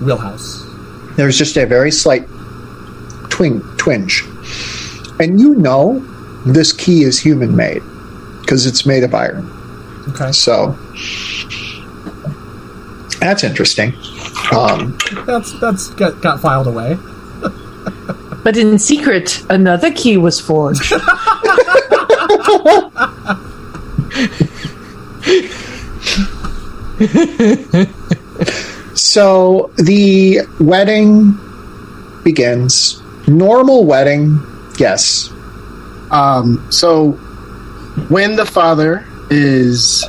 wheelhouse. 0.00 0.64
there's 1.16 1.36
just 1.36 1.56
a 1.56 1.66
very 1.66 1.90
slight 1.90 2.26
twing, 3.28 3.60
twinge. 3.78 4.24
And 5.20 5.40
you 5.40 5.54
know 5.54 6.00
this 6.46 6.72
key 6.72 7.02
is 7.02 7.18
human 7.18 7.54
made 7.54 7.82
because 8.40 8.66
it's 8.66 8.86
made 8.86 9.04
of 9.04 9.14
iron. 9.14 9.48
Okay, 10.08 10.32
So 10.32 10.76
that's 13.20 13.44
interesting. 13.44 13.92
Um, 14.52 14.96
that's 15.26 15.52
that's 15.60 15.88
got, 15.90 16.20
got 16.22 16.40
filed 16.40 16.66
away. 16.66 16.96
But 18.42 18.56
in 18.56 18.78
secret, 18.78 19.44
another 19.50 19.92
key 19.92 20.16
was 20.16 20.40
forged. 20.40 20.94
so 29.00 29.70
the 29.76 30.40
wedding 30.60 31.38
begins. 32.22 33.00
Normal 33.26 33.86
wedding, 33.86 34.40
yes. 34.78 35.30
Um, 36.10 36.66
so 36.70 37.12
when 38.08 38.36
the 38.36 38.46
father 38.46 39.06
is 39.30 40.04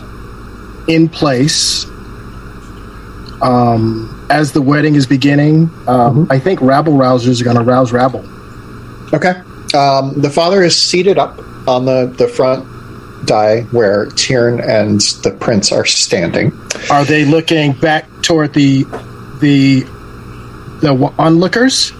in 0.87 1.07
place, 1.07 1.85
um, 3.41 4.27
as 4.29 4.51
the 4.51 4.61
wedding 4.61 4.95
is 4.95 5.05
beginning, 5.05 5.69
um, 5.87 6.27
I 6.29 6.39
think 6.39 6.61
rabble 6.61 6.93
rousers 6.93 7.41
are 7.41 7.43
going 7.43 7.57
to 7.57 7.63
rouse 7.63 7.91
rabble. 7.91 8.25
Okay. 9.13 9.41
Um, 9.73 10.19
the 10.19 10.29
father 10.29 10.63
is 10.63 10.79
seated 10.79 11.17
up 11.17 11.39
on 11.67 11.85
the, 11.85 12.07
the 12.17 12.27
front 12.27 12.65
die 13.25 13.61
where 13.71 14.07
Tyrn 14.11 14.59
and 14.61 14.99
the 15.23 15.31
prince 15.39 15.71
are 15.71 15.85
standing. 15.85 16.51
Are 16.89 17.05
they 17.05 17.25
looking 17.25 17.73
back 17.73 18.07
toward 18.21 18.53
the 18.53 18.83
the 19.39 19.81
the 20.81 21.13
onlookers? 21.19 21.91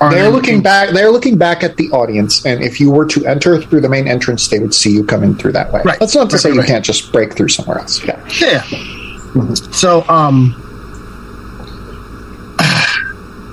Are 0.00 0.10
They're 0.12 0.24
they 0.24 0.28
looking 0.30 0.62
back. 0.62 0.90
They're 0.90 1.10
looking 1.10 1.36
back 1.38 1.64
at 1.64 1.76
the 1.76 1.90
audience, 1.90 2.46
and 2.46 2.62
if 2.62 2.78
you 2.80 2.90
were 2.90 3.06
to 3.06 3.26
enter 3.26 3.60
through 3.60 3.80
the 3.80 3.88
main 3.88 4.06
entrance, 4.06 4.46
they 4.48 4.60
would 4.60 4.72
see 4.74 4.90
you 4.92 5.04
coming 5.04 5.34
through 5.34 5.52
that 5.52 5.72
way. 5.72 5.82
Right. 5.84 5.98
That's 5.98 6.14
not 6.14 6.30
to 6.30 6.36
Right, 6.36 6.40
say 6.40 6.48
right, 6.50 6.54
you 6.54 6.60
right. 6.60 6.68
can't 6.68 6.84
just 6.84 7.10
break 7.12 7.34
through 7.34 7.48
somewhere 7.48 7.78
else. 7.78 8.04
Yeah. 8.04 8.24
Yeah. 8.40 8.62
So, 9.72 10.08
um, 10.08 10.54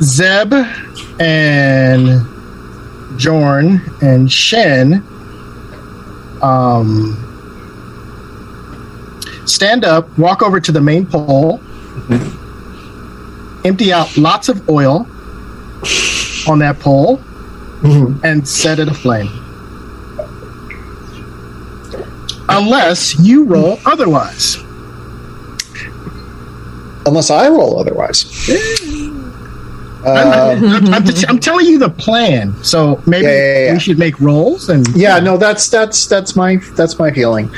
Zeb 0.02 0.54
and 1.20 2.08
Jorn 3.18 3.82
and 4.04 4.32
Shen, 4.32 5.04
um, 6.42 7.22
stand 9.46 9.86
up, 9.86 10.18
walk 10.18 10.42
over 10.42 10.60
to 10.60 10.72
the 10.72 10.82
main 10.82 11.06
pole, 11.06 11.60
empty 13.64 13.92
out 13.92 14.16
lots 14.18 14.50
of 14.50 14.68
oil 14.70 15.08
on 16.48 16.60
that 16.60 16.78
pole, 16.80 17.22
and 18.24 18.48
set 18.48 18.80
it 18.80 18.88
aflame. 18.88 19.30
Unless 22.48 23.20
you 23.20 23.46
roll 23.46 23.80
otherwise. 23.86 24.58
Unless 27.08 27.30
I 27.30 27.48
roll 27.50 27.80
otherwise. 27.80 28.26
I'm, 30.06 30.64
Um, 30.64 30.72
I'm, 30.86 30.94
I'm 30.94 31.04
t- 31.04 31.26
I'm 31.28 31.40
telling 31.40 31.66
you 31.66 31.80
the 31.80 31.90
plan. 31.90 32.54
So 32.64 33.02
maybe 33.06 33.26
Yeah, 33.26 33.32
yeah, 33.32 33.66
yeah. 33.66 33.74
we 33.74 33.80
should 33.80 33.98
make 34.00 34.20
rolls 34.20 34.70
and 34.70 34.88
yeah, 34.96 35.20
no, 35.20 35.38
that's 35.38 35.70
that's 35.70 36.06
that's 36.08 36.36
my 36.36 36.58
that's 36.76 37.00
my 37.00 37.12
feeling. 37.12 37.50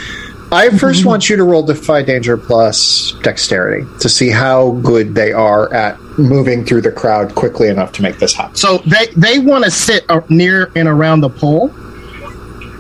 I 0.50 0.70
1st 0.70 1.04
want 1.04 1.30
you 1.30 1.36
to 1.36 1.44
roll 1.44 1.62
Defy 1.62 2.04
Danger 2.04 2.38
plus 2.38 3.12
Dexterity 3.22 3.86
to 4.00 4.08
see 4.08 4.30
how 4.30 4.72
good 4.82 5.14
they 5.14 5.34
are 5.34 5.74
at 5.74 6.00
moving 6.18 6.64
through 6.64 6.82
the 6.84 6.92
crowd 6.92 7.36
quickly 7.36 7.68
enough 7.68 7.92
to 7.94 8.02
make 8.02 8.18
this 8.18 8.34
happen. 8.34 8.56
So 8.56 8.78
they 8.86 9.08
they 9.18 9.40
want 9.40 9.66
to 9.66 9.72
sit 9.72 10.06
uh, 10.10 10.22
near 10.30 10.72
and 10.78 10.88
around 10.88 11.20
the 11.20 11.30
pole, 11.30 11.68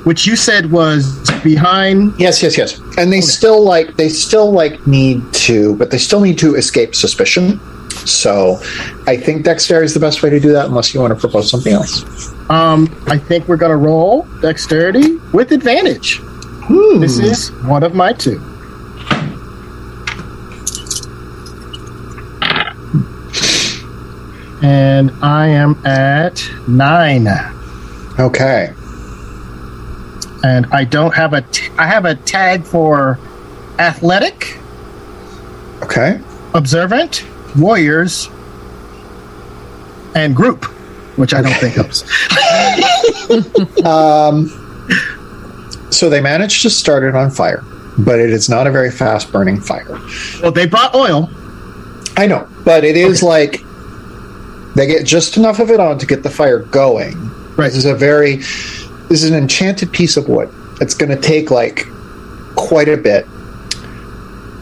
which 0.05 0.25
you 0.25 0.37
said 0.37 0.71
was 0.71 1.29
behind. 1.43 2.17
Yes, 2.17 2.41
yes, 2.41 2.57
yes. 2.57 2.79
And 2.97 3.11
they 3.11 3.19
still 3.19 3.61
like 3.63 3.97
they 3.97 4.07
still 4.07 4.49
like 4.51 4.87
need 4.87 5.21
to, 5.33 5.75
but 5.75 5.91
they 5.91 5.97
still 5.97 6.21
need 6.21 6.37
to 6.39 6.55
escape 6.55 6.95
suspicion. 6.95 7.59
So, 8.09 8.59
I 9.05 9.17
think 9.17 9.43
dexterity 9.43 9.85
is 9.85 9.93
the 9.93 9.99
best 9.99 10.23
way 10.23 10.29
to 10.29 10.39
do 10.39 10.51
that, 10.53 10.65
unless 10.67 10.93
you 10.93 11.01
want 11.01 11.13
to 11.13 11.19
propose 11.19 11.49
something 11.49 11.73
else. 11.73 12.03
Um, 12.49 12.87
I 13.07 13.17
think 13.17 13.47
we're 13.47 13.57
gonna 13.57 13.77
roll 13.77 14.25
dexterity 14.41 15.17
with 15.33 15.51
advantage. 15.51 16.19
Hmm. 16.21 16.99
This 16.99 17.19
is 17.19 17.49
one 17.63 17.83
of 17.83 17.93
my 17.93 18.13
two. 18.13 18.39
and 24.61 25.11
I 25.21 25.47
am 25.47 25.85
at 25.85 26.49
nine. 26.67 27.27
Okay. 28.19 28.73
And 30.43 30.65
I 30.71 30.83
don't 30.83 31.13
have 31.13 31.33
a. 31.33 31.41
T- 31.41 31.69
I 31.77 31.87
have 31.87 32.05
a 32.05 32.15
tag 32.15 32.63
for 32.63 33.19
athletic, 33.79 34.57
Okay. 35.83 36.19
observant, 36.53 37.23
warriors, 37.55 38.29
and 40.15 40.35
group, 40.35 40.65
which 41.17 41.33
I 41.33 41.41
don't 41.41 41.55
think 41.55 41.75
helps. 41.75 42.03
Um, 43.83 44.47
so 45.91 46.09
they 46.09 46.21
managed 46.21 46.61
to 46.61 46.69
start 46.69 47.03
it 47.03 47.13
on 47.13 47.29
fire, 47.29 47.61
but 47.97 48.19
it 48.19 48.29
is 48.29 48.47
not 48.47 48.67
a 48.67 48.71
very 48.71 48.89
fast 48.89 49.31
burning 49.33 49.59
fire. 49.59 49.99
Well, 50.41 50.51
they 50.51 50.65
brought 50.65 50.95
oil. 50.95 51.29
I 52.15 52.25
know, 52.25 52.47
but 52.63 52.85
it 52.85 52.95
is 52.95 53.21
like 53.21 53.61
they 54.75 54.87
get 54.87 55.05
just 55.05 55.37
enough 55.37 55.59
of 55.59 55.71
it 55.71 55.79
on 55.79 55.97
to 55.99 56.05
get 56.05 56.23
the 56.23 56.29
fire 56.29 56.59
going. 56.59 57.15
Right. 57.57 57.67
This 57.67 57.77
is 57.77 57.85
a 57.85 57.95
very 57.95 58.37
this 59.09 59.23
is 59.23 59.29
an 59.29 59.35
enchanted 59.35 59.91
piece 59.91 60.17
of 60.17 60.29
wood. 60.29 60.49
It's 60.79 60.93
going 60.93 61.09
to 61.09 61.19
take 61.21 61.49
like 61.51 61.87
quite 62.55 62.87
a 62.87 62.97
bit. 62.97 63.25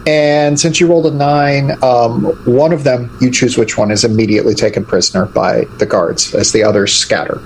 And 0.08 0.60
since 0.60 0.80
you 0.80 0.88
rolled 0.88 1.08
a 1.08 1.12
nine, 1.12 1.72
um, 1.84 2.26
one 2.46 2.72
of 2.72 2.84
them, 2.84 3.16
you 3.20 3.32
choose 3.32 3.58
which 3.58 3.78
one, 3.78 3.90
is 3.90 4.04
immediately 4.04 4.54
taken 4.54 4.86
prisoner 4.86 5.26
by 5.26 5.66
the 5.80 5.86
guards 5.86 6.36
as 6.36 6.52
the 6.52 6.64
others 6.64 6.94
scatter. 6.94 7.42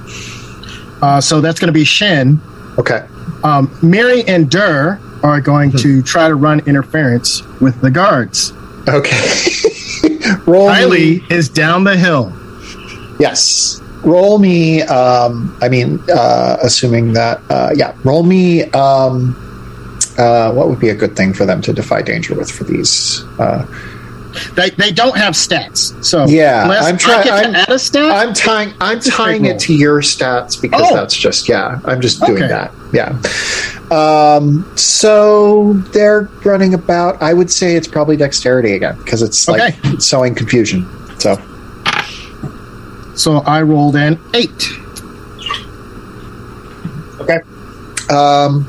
Uh, 1.02 1.22
so 1.22 1.40
that's 1.40 1.60
going 1.60 1.68
to 1.68 1.73
be 1.73 1.86
Shen. 1.86 2.41
Okay. 2.77 3.07
Um, 3.44 3.76
Miri 3.81 4.23
and 4.26 4.49
Dur 4.49 4.99
are 5.23 5.40
going 5.41 5.72
to 5.72 6.02
try 6.02 6.27
to 6.27 6.36
run 6.36 6.60
interference 6.61 7.41
with 7.61 7.80
the 7.81 7.91
guards. 7.91 8.52
Okay. 8.88 9.52
Roll 10.45 10.69
me- 10.90 11.23
is 11.30 11.48
down 11.48 11.84
the 11.86 11.98
hill. 11.98 12.34
Yes. 13.19 13.81
Roll 14.03 14.40
me. 14.40 14.81
Um, 14.84 15.57
I 15.61 15.69
mean, 15.69 15.99
uh, 16.14 16.57
assuming 16.61 17.14
that, 17.14 17.41
uh, 17.49 17.72
yeah. 17.76 17.95
Roll 18.03 18.23
me. 18.23 18.64
Um, 18.72 19.49
uh, 20.20 20.52
what 20.54 20.68
would 20.70 20.80
be 20.80 20.90
a 20.90 20.96
good 20.96 21.16
thing 21.16 21.34
for 21.34 21.46
them 21.46 21.62
to 21.64 21.74
defy 21.74 22.02
danger 22.02 22.36
with 22.36 22.52
for 22.52 22.64
these? 22.66 23.24
Uh, 23.40 23.66
They, 24.56 24.70
they 24.70 24.91
don't 24.91 25.18
have 25.18 25.34
stats. 25.34 25.91
So 26.06 26.26
Yeah, 26.28 26.64
I'm 26.70 26.96
I 26.96 26.98
try- 26.98 27.24
I'm- 27.24 27.56
add 27.56 27.70
a 27.70 27.80
stat. 27.80 28.12
I'm 28.12 28.34
tying. 28.36 28.74
I'm 28.80 29.00
tying 29.00 29.46
it 29.46 29.60
to 29.62 29.74
your 29.74 30.02
stats 30.02 30.62
because 30.62 30.86
Oh. 30.86 30.96
that's 30.96 31.16
just 31.16 31.50
yeah. 31.50 31.80
I'm 31.84 32.00
just 32.00 32.22
doing 32.24 32.44
Okay. 32.44 32.48
that. 32.48 32.72
Yeah. 32.94 33.18
Um, 33.91 34.72
so 34.76 35.74
they're 35.94 36.30
running 36.46 36.76
about. 36.76 37.20
I 37.24 37.34
would 37.34 37.50
say 37.50 37.76
it's 37.76 37.88
probably 37.88 38.18
dexterity 38.18 38.74
again 38.74 38.98
because 39.00 39.24
it's 39.24 39.48
like 39.48 39.62
Okay. 39.74 39.98
sowing 39.98 40.36
confusion. 40.36 40.86
So 41.20 41.36
so 43.16 43.38
I 43.48 43.64
rolled 43.64 43.96
an 43.96 44.20
eight. 44.36 44.70
Okay. 47.20 47.40
Um, 48.10 48.66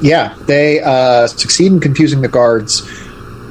yeah, 0.00 0.36
they 0.46 0.80
uh, 0.80 1.26
succeed 1.26 1.72
in 1.72 1.80
confusing 1.80 2.22
the 2.22 2.28
guards. 2.28 2.82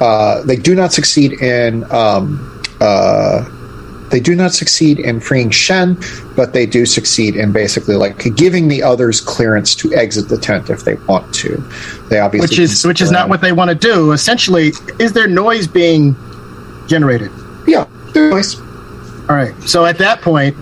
Uh, 0.00 0.42
they 0.42 0.56
do 0.56 0.74
not 0.74 0.92
succeed 0.92 1.32
in. 1.32 1.84
Um, 1.92 2.62
uh, 2.80 3.48
they 4.10 4.20
do 4.20 4.36
not 4.36 4.52
succeed 4.52 4.98
in 4.98 5.20
freeing 5.20 5.48
Shen, 5.48 5.96
but 6.36 6.52
they 6.52 6.66
do 6.66 6.84
succeed 6.84 7.34
in 7.34 7.50
basically 7.50 7.96
like 7.96 8.36
giving 8.36 8.68
the 8.68 8.82
others 8.82 9.22
clearance 9.22 9.74
to 9.76 9.94
exit 9.94 10.28
the 10.28 10.36
tent 10.36 10.68
if 10.68 10.84
they 10.84 10.94
want 11.08 11.34
to. 11.36 11.56
They 12.10 12.18
obviously 12.18 12.44
which 12.44 12.58
is 12.58 12.84
which 12.84 13.00
is 13.00 13.10
not 13.10 13.30
what 13.30 13.40
they 13.40 13.52
want 13.52 13.70
to 13.70 13.74
do. 13.74 14.12
Essentially, 14.12 14.72
is 14.98 15.14
there 15.14 15.26
noise 15.26 15.66
being 15.66 16.14
generated? 16.88 17.30
Yeah, 17.66 17.88
nice. 18.14 18.56
All 19.30 19.36
right. 19.36 19.54
So 19.62 19.86
at 19.86 19.96
that 19.98 20.20
point, 20.20 20.56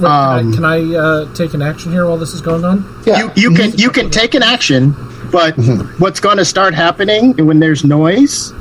Wait, 0.00 0.06
can 0.06 0.06
Um, 0.06 0.52
I, 0.52 0.54
can 0.54 0.64
I 0.64 0.94
uh, 0.94 1.34
take 1.34 1.54
an 1.54 1.62
action 1.62 1.92
here 1.92 2.06
while 2.06 2.16
this 2.18 2.32
is 2.34 2.40
going 2.40 2.64
on? 2.64 2.84
Yeah, 3.04 3.30
you 3.34 3.50
you 3.50 3.56
can 3.56 3.72
you 3.72 3.90
can 3.90 4.10
take 4.10 4.34
an 4.34 4.42
action, 4.42 4.94
but 5.30 5.54
what's 5.98 6.20
going 6.20 6.36
to 6.38 6.44
start 6.44 6.74
happening 6.74 7.34
when 7.46 7.58
there's 7.60 7.84
noise, 7.84 8.52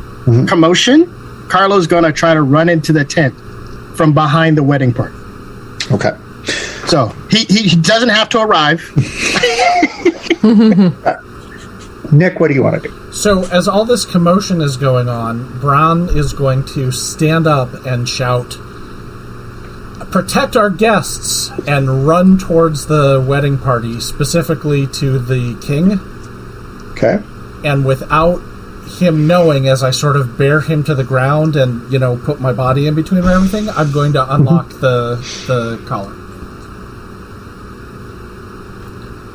commotion? 0.48 1.12
Carlo's 1.50 1.88
going 1.88 2.04
to 2.04 2.12
try 2.12 2.34
to 2.34 2.42
run 2.42 2.70
into 2.70 2.92
the 2.92 3.06
tent 3.06 3.36
from 3.96 4.14
behind 4.14 4.58
the 4.58 4.64
wedding 4.64 4.94
party. 4.94 5.16
okay. 5.92 6.12
So 6.88 7.08
he, 7.30 7.46
he 7.46 7.76
doesn't 7.76 8.10
have 8.10 8.30
to 8.30 8.40
arrive. 8.40 8.80
Nick, 12.12 12.40
what 12.40 12.50
do 12.50 12.54
you 12.54 12.64
want 12.64 12.82
to 12.82 12.88
do? 12.90 13.12
So, 13.12 13.44
as 13.52 13.68
all 13.68 13.86
this 13.86 14.06
commotion 14.06 14.62
is 14.62 14.78
going 14.78 15.10
on, 15.10 15.60
Bron 15.60 16.10
is 16.16 16.34
going 16.34 16.64
to 16.68 16.92
stand 16.92 17.48
up 17.48 17.74
and 17.86 18.08
shout, 18.08 18.58
Protect 20.16 20.56
our 20.56 20.70
guests! 20.70 21.52
and 21.68 22.08
run 22.08 22.38
towards 22.38 22.86
the 22.86 23.22
wedding 23.28 23.58
party, 23.58 24.00
specifically 24.00 24.88
to 24.88 25.20
the 25.20 25.58
king. 25.62 26.00
Okay. 26.92 27.22
And 27.68 27.84
without 27.84 28.38
him 28.98 29.28
knowing, 29.28 29.68
as 29.68 29.84
I 29.84 29.92
sort 29.92 30.16
of 30.16 30.38
bear 30.38 30.62
him 30.62 30.86
to 30.86 30.96
the 30.96 31.04
ground 31.04 31.58
and, 31.58 31.92
you 31.92 32.00
know, 32.00 32.16
put 32.16 32.40
my 32.40 32.54
body 32.54 32.88
in 32.88 32.96
between 32.96 33.26
everything, 33.26 33.68
I'm 33.70 33.92
going 33.92 34.14
to 34.14 34.20
mm-hmm. 34.20 34.36
unlock 34.36 34.70
the, 34.70 35.18
the 35.48 35.84
collar. 35.86 36.14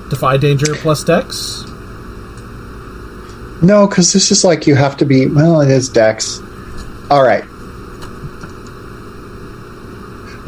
Defy 0.09 0.39
danger 0.39 0.75
plus 0.77 1.05
dex. 1.05 1.65
No, 3.61 3.87
because 3.87 4.15
this 4.15 4.31
is 4.31 4.45
like 4.45 4.67
you 4.67 4.77
have 4.77 4.97
to 4.97 5.05
be. 5.05 5.27
Well, 5.27 5.61
it 5.61 5.71
is 5.71 5.91
Dex. 5.91 6.41
All 7.11 7.23
right. 7.23 7.45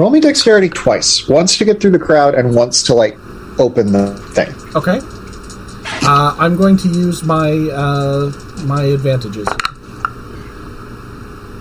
Roll 0.02 0.10
me 0.10 0.18
dexterity 0.18 0.68
twice. 0.68 1.28
Once 1.28 1.56
to 1.58 1.64
get 1.64 1.80
through 1.80 1.92
the 1.92 1.98
crowd, 2.00 2.34
and 2.34 2.56
once 2.56 2.82
to 2.82 2.92
like 2.92 3.16
open 3.60 3.92
the 3.92 4.16
thing. 4.34 4.52
Okay. 4.74 4.98
Uh, 6.04 6.34
I'm 6.40 6.56
going 6.56 6.76
to 6.78 6.88
use 6.88 7.22
my 7.22 7.52
uh, 7.72 8.32
my 8.64 8.82
advantages. 8.82 9.46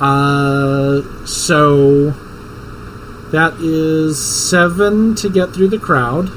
Uh, 0.01 1.03
so 1.23 2.09
that 3.29 3.53
is 3.59 4.49
seven 4.49 5.13
to 5.17 5.29
get 5.29 5.53
through 5.53 5.67
the 5.67 5.77
crowd. 5.77 6.27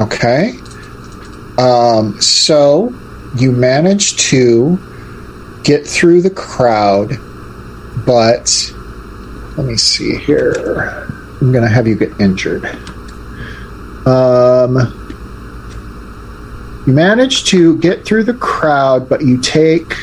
Okay. 0.00 0.54
Um, 1.58 2.18
so 2.22 2.90
you 3.36 3.52
manage 3.52 4.16
to 4.30 4.78
get 5.62 5.86
through 5.86 6.22
the 6.22 6.30
crowd, 6.30 7.18
but 8.06 8.73
let 9.56 9.66
me 9.66 9.76
see 9.76 10.16
here. 10.16 10.52
I'm 11.40 11.52
going 11.52 11.64
to 11.64 11.70
have 11.70 11.86
you 11.86 11.94
get 11.94 12.18
injured. 12.20 12.64
Um, 14.06 15.00
you 16.86 16.92
manage 16.92 17.44
to 17.46 17.78
get 17.78 18.04
through 18.04 18.24
the 18.24 18.34
crowd, 18.34 19.08
but 19.08 19.22
you 19.22 19.40
take 19.40 19.94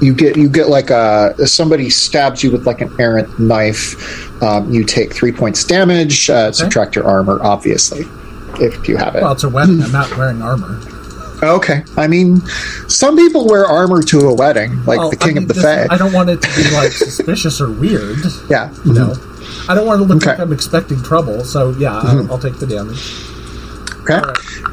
you 0.00 0.12
get 0.14 0.36
you 0.36 0.48
get 0.48 0.68
like 0.68 0.90
a 0.90 1.34
somebody 1.46 1.88
stabs 1.88 2.42
you 2.42 2.50
with 2.50 2.66
like 2.66 2.80
an 2.80 2.94
errant 2.98 3.38
knife. 3.38 4.42
Um, 4.42 4.72
you 4.72 4.84
take 4.84 5.14
three 5.14 5.32
points 5.32 5.64
damage. 5.64 6.28
Uh, 6.28 6.52
subtract 6.52 6.94
your 6.96 7.06
armor, 7.06 7.42
obviously, 7.42 8.04
if 8.60 8.86
you 8.88 8.96
have 8.96 9.16
it. 9.16 9.22
Well, 9.22 9.32
it's 9.32 9.44
a 9.44 9.48
weapon. 9.48 9.82
I'm 9.82 9.92
not 9.92 10.16
wearing 10.16 10.42
armor. 10.42 10.80
Okay. 11.48 11.84
I 11.96 12.06
mean, 12.06 12.40
some 12.88 13.16
people 13.16 13.46
wear 13.46 13.64
armor 13.66 14.02
to 14.02 14.20
a 14.28 14.34
wedding, 14.34 14.84
like 14.84 14.98
Well, 14.98 15.10
the 15.10 15.16
King 15.16 15.30
I 15.30 15.34
mean, 15.34 15.42
of 15.44 15.48
the 15.48 15.54
this- 15.54 15.62
Fae. 15.62 15.86
I 15.90 15.96
don't 15.98 16.12
want 16.12 16.30
it 16.30 16.42
to 16.42 16.56
be 16.56 16.70
like 16.70 16.92
suspicious 16.92 17.60
or 17.60 17.70
weird. 17.70 18.18
yeah. 18.50 18.72
You 18.84 18.92
know, 18.94 19.14
I 19.68 19.74
don't 19.74 19.86
want 19.86 20.00
to 20.00 20.04
look 20.04 20.16
Okay. 20.22 20.30
like 20.30 20.38
I'm 20.40 20.52
expecting 20.52 21.02
trouble. 21.02 21.44
So 21.44 21.70
yeah, 21.78 21.96
I'll, 21.98 22.32
I'll 22.32 22.38
take 22.38 22.58
the 22.58 22.66
damage. 22.66 23.12
Okay. 24.02 24.14
All 24.14 24.20
right. 24.20 24.70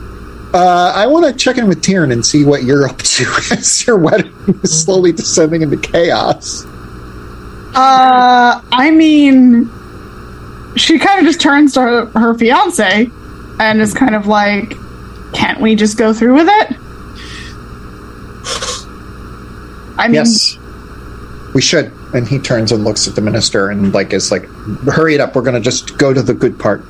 Uh, 0.54 0.92
I 0.94 1.08
want 1.08 1.26
to 1.26 1.32
check 1.34 1.58
in 1.58 1.70
with 1.70 1.82
Tyrion 1.82 2.12
and 2.12 2.26
see 2.26 2.44
what 2.44 2.64
you're 2.64 2.86
up 2.86 2.98
to 2.98 3.26
as 3.52 3.88
your 3.88 3.98
wedding 3.98 4.34
is 4.64 4.84
slowly 4.84 5.14
descending 5.14 5.62
into 5.62 5.78
chaos. 5.78 6.66
Uh, 7.74 8.62
I 8.72 8.92
mean, 8.92 9.70
she 10.76 11.00
kind 11.00 11.20
of 11.20 11.26
just 11.26 11.40
turns 11.40 11.74
to 11.76 11.82
her, 11.82 12.06
her 12.08 12.34
fiance 12.38 13.10
and 13.62 13.80
is 13.80 13.94
kind 13.94 14.14
of 14.14 14.28
like, 14.28 14.74
"Can't 15.34 15.60
we 15.60 15.76
just 15.76 15.98
go 15.98 16.14
through 16.14 16.36
with 16.36 16.48
it?" 16.50 16.78
I 19.98 20.08
mean, 20.08 20.16
Yes. 20.16 20.58
We 21.54 21.62
should. 21.62 21.92
And 22.14 22.28
he 22.28 22.40
turns 22.40 22.72
and 22.72 22.84
looks 22.84 23.08
at 23.08 23.16
the 23.16 23.22
minister 23.22 23.70
and 23.70 23.94
like 23.94 24.14
is 24.14 24.32
like, 24.32 24.46
hurry 24.86 25.16
it 25.16 25.20
up. 25.22 25.36
We're 25.36 25.42
going 25.42 25.56
to 25.56 25.60
just 25.62 25.98
go 25.98 26.14
to 26.14 26.22
the 26.22 26.34
good 26.34 26.58
part. 26.58 26.82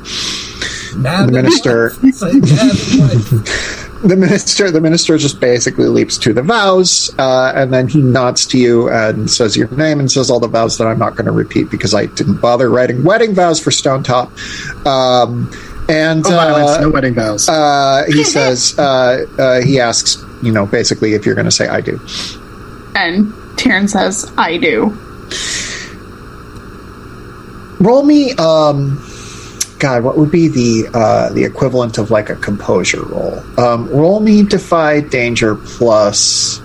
Mad 0.95 1.27
The 1.27 1.31
minister- 1.31 1.89
Say 2.11 2.33
mad 2.33 2.41
the 4.03 4.15
minister 4.17 4.71
the 4.71 4.81
minister 4.81 5.15
just 5.17 5.39
basically 5.39 5.85
leaps 5.87 6.17
to 6.17 6.33
the 6.33 6.41
vows 6.41 7.13
uh, 7.19 7.53
and 7.55 7.71
then 7.71 7.87
he 7.87 8.01
nods 8.01 8.47
to 8.47 8.57
you 8.57 8.89
and 8.89 9.29
says 9.29 9.55
your 9.55 9.69
name 9.69 9.99
and 9.99 10.11
says 10.11 10.31
all 10.31 10.39
the 10.39 10.47
vows 10.47 10.79
that 10.79 10.87
i'm 10.87 10.97
not 10.97 11.11
going 11.15 11.25
to 11.27 11.31
repeat 11.31 11.69
because 11.69 11.93
i 11.93 12.07
didn't 12.07 12.41
bother 12.41 12.67
writing 12.67 13.03
wedding 13.03 13.35
vows 13.35 13.59
for 13.59 13.69
Stonetop 13.69 14.31
um, 14.87 15.47
and 15.91 16.23
No 16.23 16.29
violence, 16.29 16.71
uh, 16.71 16.81
no 16.81 16.89
wedding 16.89 17.13
vows. 17.13 17.47
uh, 17.49 18.03
he 18.07 18.23
says 18.35 18.77
uh, 18.79 19.25
uh, 19.37 19.61
he 19.61 19.79
asks 19.79 20.23
you 20.41 20.51
know 20.51 20.65
basically 20.65 21.13
if 21.13 21.25
you're 21.25 21.35
going 21.35 21.45
to 21.45 21.51
say 21.51 21.67
i 21.67 21.81
do 21.81 21.99
and 22.95 23.31
Tyrion 23.57 23.87
says, 23.89 24.31
"I 24.37 24.57
do." 24.57 24.89
roll 27.79 28.03
me. 28.03 28.33
Um, 28.33 28.97
God, 29.79 30.03
what 30.03 30.17
would 30.17 30.31
be 30.31 30.47
the 30.47 30.89
uh, 30.93 31.29
the 31.33 31.43
equivalent 31.43 31.97
of 31.97 32.11
like 32.11 32.29
a 32.29 32.35
composure 32.35 33.03
roll? 33.03 33.39
Um, 33.59 33.87
roll 33.89 34.19
me 34.19 34.43
defy 34.43 34.99
danger 35.01 35.55
plus 35.55 36.59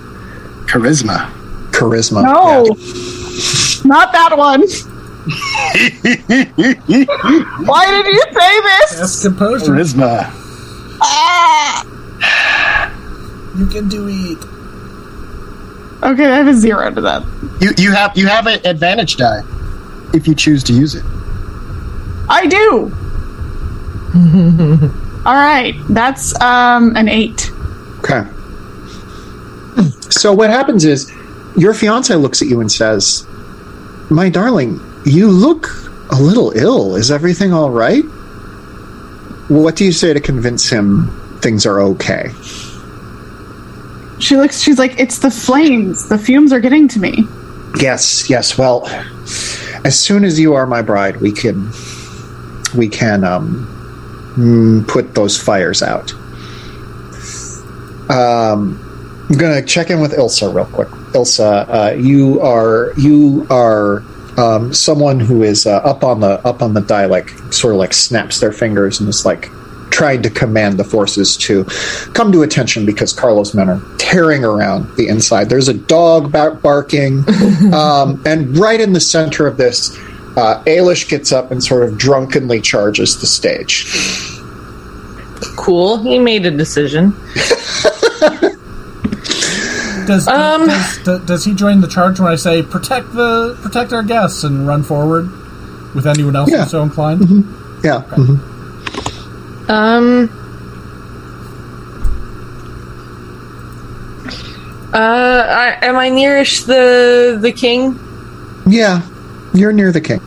Charisma. 0.66 1.30
charisma. 1.70 2.22
No, 2.22 2.64
not 3.88 4.12
that 4.12 4.36
one. 4.36 4.62
Why 7.66 8.02
did 8.02 8.06
you 8.14 8.22
say 8.32 8.60
this? 8.60 8.98
That's 8.98 9.22
composure. 9.22 9.72
Charisma. 9.72 10.32
You 13.56 13.66
can 13.68 13.88
do 13.88 14.06
it. 14.06 14.36
Okay, 16.04 16.26
I 16.26 16.36
have 16.36 16.46
a 16.46 16.52
zero 16.52 16.90
to 16.90 17.00
that. 17.00 17.22
You 17.58 17.70
you 17.78 17.90
have 17.90 18.14
you 18.14 18.26
have 18.26 18.46
an 18.46 18.60
advantage 18.66 19.16
die 19.16 19.40
if 20.12 20.28
you 20.28 20.34
choose 20.34 20.62
to 20.64 20.74
use 20.74 20.94
it. 20.94 21.02
I 22.28 22.46
do. 22.46 22.92
All 25.24 25.34
right, 25.34 25.74
that's 25.88 26.38
um 26.42 26.94
an 26.96 27.08
eight. 27.08 27.50
Okay. 28.00 28.26
So 30.10 30.34
what 30.34 30.50
happens 30.50 30.84
is 30.84 31.10
your 31.56 31.72
fiance 31.72 32.14
looks 32.14 32.42
at 32.42 32.48
you 32.48 32.60
and 32.60 32.70
says, 32.70 33.26
"My 34.10 34.28
darling, 34.28 34.80
you 35.10 35.30
look 35.30 35.68
a 36.10 36.20
little 36.20 36.52
ill. 36.54 36.96
Is 36.96 37.10
everything 37.10 37.52
all 37.52 37.70
right?" 37.70 38.04
What 39.48 39.76
do 39.76 39.84
you 39.84 39.92
say 39.92 40.12
to 40.12 40.20
convince 40.20 40.68
him 40.68 41.08
things 41.40 41.66
are 41.66 41.80
okay? 41.80 42.30
She 44.18 44.36
looks. 44.36 44.60
She's 44.60 44.78
like, 44.78 44.98
"It's 44.98 45.18
the 45.18 45.30
flames. 45.30 46.08
The 46.08 46.18
fumes 46.18 46.52
are 46.52 46.60
getting 46.60 46.88
to 46.88 46.98
me." 47.00 47.28
Yes, 47.80 48.28
yes. 48.30 48.56
Well, 48.56 48.86
as 49.84 49.98
soon 49.98 50.24
as 50.24 50.40
you 50.40 50.54
are 50.54 50.66
my 50.66 50.82
bride, 50.82 51.18
we 51.20 51.32
can 51.32 51.70
we 52.74 52.88
can 52.88 53.24
um, 53.24 53.68
mm, 54.36 54.88
put 54.88 55.14
those 55.14 55.40
fires 55.40 55.82
out. 55.82 56.12
Um, 58.08 58.80
I'm 59.28 59.36
gonna 59.36 59.62
check 59.62 59.90
in 59.90 60.00
with 60.00 60.12
Ilsa 60.12 60.52
real 60.54 60.64
quick. 60.66 60.88
Ilsa, 61.12 61.68
uh, 61.68 61.94
you 61.96 62.40
are 62.40 62.92
you 62.96 63.46
are 63.50 64.02
um, 64.38 64.72
someone 64.72 65.20
who 65.20 65.42
is 65.42 65.66
uh, 65.66 65.76
up 65.78 66.04
on 66.04 66.20
the 66.20 66.46
up 66.46 66.62
on 66.62 66.74
the 66.74 66.80
die, 66.80 67.06
like 67.06 67.30
sort 67.52 67.74
of 67.74 67.78
like 67.78 67.92
snaps 67.92 68.40
their 68.40 68.52
fingers 68.52 69.00
and 69.00 69.08
is 69.08 69.24
like 69.24 69.50
trying 69.90 70.22
to 70.22 70.28
command 70.28 70.78
the 70.78 70.84
forces 70.84 71.36
to 71.38 71.64
come 72.12 72.30
to 72.32 72.42
attention 72.42 72.84
because 72.84 73.12
Carlos 73.12 73.54
men 73.54 73.70
are 73.70 73.80
tearing 73.98 74.44
around 74.44 74.94
the 74.96 75.08
inside. 75.08 75.48
There's 75.48 75.68
a 75.68 75.74
dog 75.74 76.30
bar- 76.30 76.54
barking, 76.54 77.24
um, 77.72 78.22
and 78.26 78.56
right 78.58 78.80
in 78.80 78.92
the 78.92 79.00
center 79.00 79.46
of 79.46 79.56
this, 79.56 79.96
uh, 80.36 80.62
Ailish 80.66 81.08
gets 81.08 81.32
up 81.32 81.50
and 81.50 81.64
sort 81.64 81.82
of 81.82 81.96
drunkenly 81.96 82.60
charges 82.60 83.20
the 83.20 83.26
stage. 83.26 83.86
Cool. 85.56 85.98
He 86.02 86.18
made 86.18 86.44
a 86.46 86.50
decision. 86.50 87.14
Does, 90.06 90.28
Um, 90.28 90.66
does, 90.68 90.98
does, 91.04 91.20
does 91.26 91.44
he 91.44 91.54
join 91.54 91.80
the 91.80 91.88
charge 91.88 92.20
when 92.20 92.30
I 92.30 92.36
say 92.36 92.62
protect 92.62 93.12
the 93.14 93.56
protect 93.62 93.92
our 93.92 94.02
guests 94.02 94.44
and 94.44 94.66
run 94.66 94.82
forward 94.82 95.28
with 95.94 96.06
anyone 96.06 96.36
else 96.36 96.50
Yeah. 96.50 96.62
who's 96.62 96.70
so 96.70 96.82
inclined? 96.82 97.20
Yeah. 97.82 98.02
mhm. 98.08 99.68
Um. 99.68 100.30
Uh, 104.92 104.98
I, 105.80 105.86
am 105.86 105.96
I 105.96 106.08
nearest 106.08 106.66
the 106.66 107.38
the 107.40 107.52
king? 107.52 107.98
Yeah. 108.66 109.02
You're 109.52 109.72
near 109.72 109.92
the 109.92 110.00
king. 110.00 110.20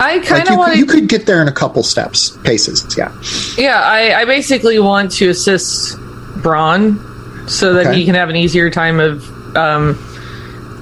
I 0.00 0.20
kind 0.20 0.46
you, 0.46 0.52
of 0.52 0.58
want 0.58 0.70
could, 0.72 0.78
you 0.78 0.86
could 0.86 1.08
get 1.08 1.26
there 1.26 1.42
in 1.42 1.48
a 1.48 1.52
couple 1.52 1.82
steps, 1.82 2.30
paces. 2.38 2.96
Yeah. 2.96 3.12
Yeah, 3.56 3.80
I, 3.80 4.20
I 4.20 4.24
basically 4.24 4.78
want 4.78 5.10
to 5.12 5.28
assist 5.30 5.98
Bron 6.36 6.98
so 7.48 7.74
that 7.74 7.88
Okay. 7.88 7.98
he 7.98 8.04
can 8.04 8.14
have 8.14 8.28
an 8.28 8.36
easier 8.36 8.70
time 8.70 9.00
of 9.00 9.56
um, 9.56 9.98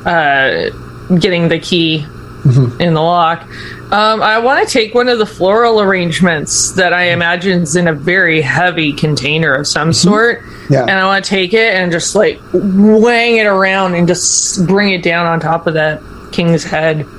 uh, 0.05 0.71
getting 1.19 1.49
the 1.49 1.59
key 1.59 2.07
Mm-hmm. 2.47 2.81
in 2.81 2.95
the 2.95 3.03
lock. 3.03 3.43
Um, 3.91 4.23
I 4.23 4.39
want 4.39 4.65
to 4.69 4.73
take 4.73 4.95
one 4.95 5.09
of 5.09 5.19
the 5.19 5.27
floral 5.27 5.81
arrangements 5.81 6.71
that 6.75 6.93
I 6.93 7.07
imagine 7.11 7.63
is 7.63 7.75
in 7.75 7.89
a 7.89 7.93
very 7.93 8.41
heavy 8.41 8.93
container 8.93 9.53
of 9.53 9.67
some 9.67 9.93
sort. 9.93 10.43
Mm-hmm. 10.43 10.73
Yeah. 10.73 10.83
And 10.83 10.93
I 10.93 11.07
want 11.07 11.25
to 11.25 11.29
take 11.29 11.55
it 11.55 11.75
and 11.75 11.91
just 11.91 12.15
like 12.15 12.39
wang 12.53 13.39
it 13.39 13.47
around 13.47 13.97
and 13.97 14.07
just 14.07 14.65
bring 14.69 14.91
it 14.93 15.03
down 15.03 15.27
on 15.27 15.41
top 15.41 15.67
of 15.67 15.75
that 15.75 16.01
king's 16.31 16.63
head. 16.63 17.05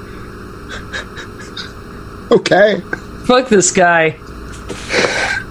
Okay. 2.31 2.81
Fuck 3.25 3.47
this 3.49 3.71
guy. 3.71 4.11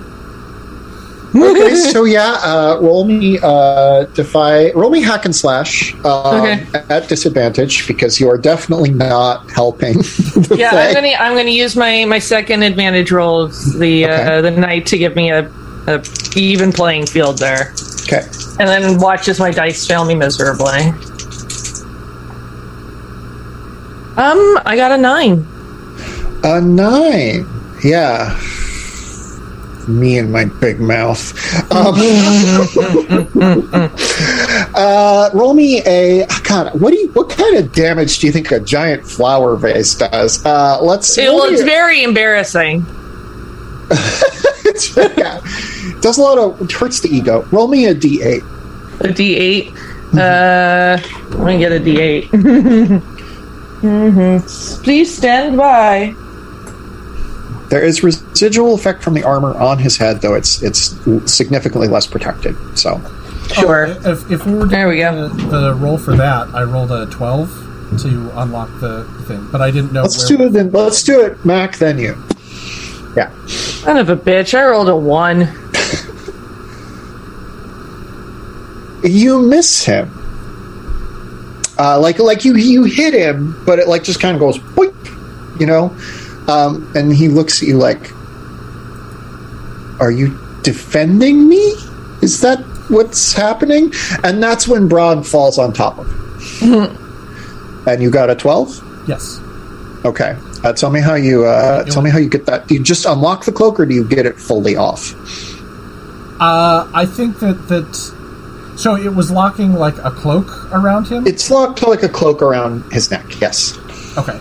okay, 1.42 1.74
so 1.74 2.04
yeah, 2.04 2.36
uh, 2.42 2.78
roll 2.80 3.04
me 3.04 3.38
uh, 3.42 4.04
defy, 4.14 4.70
roll 4.72 4.90
me 4.90 5.02
hack 5.02 5.24
and 5.24 5.34
slash 5.34 5.94
um, 6.04 6.42
Okay. 6.42 6.66
at 6.88 7.08
disadvantage 7.08 7.86
because 7.86 8.18
you 8.20 8.28
are 8.28 8.38
definitely 8.38 8.90
not 8.90 9.50
helping. 9.50 10.02
Yeah, 10.56 10.70
Fae. 10.70 10.88
I'm 10.88 10.94
gonna 10.94 11.08
I'm 11.18 11.36
gonna 11.36 11.50
use 11.50 11.76
my 11.76 12.04
my 12.04 12.18
second 12.18 12.62
advantage 12.62 13.10
roll 13.10 13.40
of 13.42 13.52
the 13.78 14.04
Okay. 14.04 14.22
uh, 14.38 14.40
the 14.42 14.50
knight 14.50 14.86
to 14.86 14.98
give 14.98 15.16
me 15.16 15.30
a, 15.30 15.50
a 15.86 16.02
even 16.36 16.72
playing 16.72 17.06
field 17.06 17.38
there, 17.38 17.72
Okay, 18.04 18.22
and 18.60 18.68
then 18.68 18.98
watch 19.00 19.28
as 19.28 19.38
my 19.38 19.50
dice 19.50 19.86
fail 19.86 20.04
me 20.04 20.14
miserably. 20.14 20.92
Um, 24.16 24.58
I 24.64 24.76
got 24.76 24.92
a 24.92 24.96
nine. 24.96 25.44
a 26.42 26.60
nine. 26.60 27.46
Yeah, 27.84 28.38
me 29.88 30.18
and 30.18 30.30
my 30.32 30.44
big 30.44 30.78
mouth. 30.80 31.32
Um, 31.72 31.94
uh, 34.74 35.30
roll 35.32 35.54
me 35.54 35.80
a 35.86 36.26
God. 36.44 36.78
What 36.80 36.92
do 36.92 36.98
you? 36.98 37.08
What 37.12 37.30
kind 37.30 37.56
of 37.56 37.72
damage 37.72 38.18
do 38.18 38.26
you 38.26 38.32
think 38.32 38.50
a 38.50 38.58
giant 38.60 39.06
flower 39.06 39.56
vase 39.56 39.94
does? 39.94 40.44
Uh, 40.44 40.78
let's. 40.82 41.16
It, 41.18 41.30
looks 41.30 41.38
well, 41.40 41.46
me 41.48 41.52
it's 41.54 41.62
a- 41.62 41.66
very 41.66 42.02
embarrassing. 42.02 42.84
it's- 43.90 44.96
yeah. 45.16 45.40
Does 46.00 46.18
a 46.18 46.22
lot 46.22 46.38
of 46.38 46.60
it 46.60 46.72
hurts 46.72 47.00
the 47.00 47.08
ego. 47.08 47.42
Roll 47.52 47.68
me 47.68 47.86
a 47.86 47.94
d8. 47.94 48.42
A 49.00 49.12
D 49.12 49.36
eight. 49.36 49.72
Uh, 50.14 50.98
let 51.30 51.46
me 51.46 51.58
get 51.58 51.72
a 51.72 51.78
D 51.78 52.00
eight. 52.00 52.30
Mm-hmm. 53.76 54.82
Please 54.82 55.14
stand 55.14 55.58
by. 55.58 56.14
There 57.68 57.82
is 57.82 58.02
residual 58.02 58.74
effect 58.74 59.02
from 59.02 59.14
the 59.14 59.24
armor 59.24 59.56
on 59.58 59.78
his 59.78 59.96
head, 59.96 60.20
though 60.20 60.34
it's 60.34 60.62
it's 60.62 60.94
significantly 61.30 61.88
less 61.88 62.06
protected. 62.06 62.56
So 62.78 63.00
Sure. 63.52 63.86
Oh, 63.86 64.12
if, 64.12 64.30
if 64.30 64.46
we 64.46 64.54
were 64.54 64.66
There 64.66 64.88
we 64.88 64.96
doing 64.96 65.14
go. 65.14 65.28
The, 65.28 65.60
the 65.60 65.74
roll 65.74 65.98
for 65.98 66.16
that, 66.16 66.48
I 66.54 66.62
rolled 66.62 66.90
a 66.90 67.06
twelve 67.06 67.48
to 68.00 68.40
unlock 68.40 68.68
the 68.80 69.04
thing, 69.26 69.48
but 69.52 69.60
I 69.60 69.70
didn't 69.70 69.92
know. 69.92 70.02
let's 70.02 70.28
where, 70.28 70.38
do 70.38 70.44
it. 70.44 70.50
Then 70.50 70.72
let's 70.72 71.02
do 71.04 71.20
it, 71.20 71.44
Mac. 71.44 71.76
Then 71.76 71.98
you. 71.98 72.22
Yeah. 73.16 73.30
Son 73.46 73.96
of 73.96 74.10
a 74.10 74.16
bitch! 74.16 74.52
I 74.52 74.66
rolled 74.66 74.88
a 74.88 74.96
one. 74.96 75.48
You 79.04 79.40
miss 79.40 79.84
him. 79.84 80.10
Uh, 81.78 82.00
like 82.00 82.18
like 82.18 82.44
you 82.44 82.56
you 82.56 82.84
hit 82.84 83.14
him, 83.14 83.62
but 83.64 83.78
it 83.78 83.86
like 83.86 84.02
just 84.02 84.20
kind 84.20 84.34
of 84.34 84.40
goes, 84.40 84.58
boink, 84.58 85.60
you 85.60 85.66
know. 85.66 85.96
Um, 86.48 86.90
and 86.94 87.12
he 87.12 87.28
looks 87.28 87.62
at 87.62 87.68
you 87.68 87.78
like, 87.78 88.12
"Are 90.00 90.10
you 90.10 90.38
defending 90.62 91.48
me? 91.48 91.74
Is 92.22 92.40
that 92.40 92.60
what's 92.88 93.32
happening?" 93.32 93.92
And 94.22 94.42
that's 94.42 94.68
when 94.68 94.88
Bron 94.88 95.22
falls 95.22 95.58
on 95.58 95.72
top 95.72 95.98
of 95.98 96.06
him. 96.60 96.96
and 97.86 98.02
you 98.02 98.10
got 98.10 98.30
a 98.30 98.34
twelve. 98.34 98.80
Yes. 99.08 99.40
Okay. 100.04 100.36
Uh, 100.62 100.72
tell 100.72 100.90
me 100.90 101.00
how 101.00 101.14
you 101.14 101.44
uh, 101.44 101.84
tell 101.84 102.02
me 102.02 102.10
how 102.10 102.18
you 102.18 102.28
get 102.28 102.46
that. 102.46 102.66
Do 102.68 102.74
you 102.74 102.82
just 102.82 103.06
unlock 103.06 103.44
the 103.44 103.52
cloak, 103.52 103.78
or 103.80 103.86
do 103.86 103.94
you 103.94 104.04
get 104.04 104.26
it 104.26 104.38
fully 104.38 104.76
off? 104.76 105.14
Uh, 106.40 106.88
I 106.92 107.06
think 107.06 107.40
that 107.40 107.68
that. 107.68 108.76
So 108.76 108.94
it 108.94 109.14
was 109.14 109.30
locking 109.30 109.72
like 109.72 109.96
a 109.98 110.10
cloak 110.10 110.72
around 110.72 111.08
him. 111.08 111.26
It's 111.26 111.50
locked 111.50 111.82
like 111.86 112.02
a 112.02 112.08
cloak 112.08 112.42
around 112.42 112.92
his 112.92 113.10
neck. 113.10 113.40
Yes. 113.40 113.78
Okay. 114.18 114.38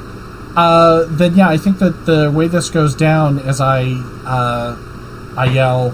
Uh, 0.55 1.05
then 1.09 1.35
yeah, 1.35 1.49
I 1.49 1.57
think 1.57 1.79
that 1.79 2.05
the 2.05 2.31
way 2.31 2.47
this 2.47 2.69
goes 2.69 2.95
down 2.95 3.39
is 3.39 3.59
I 3.59 3.93
uh, 4.25 4.77
I 5.37 5.45
yell, 5.45 5.93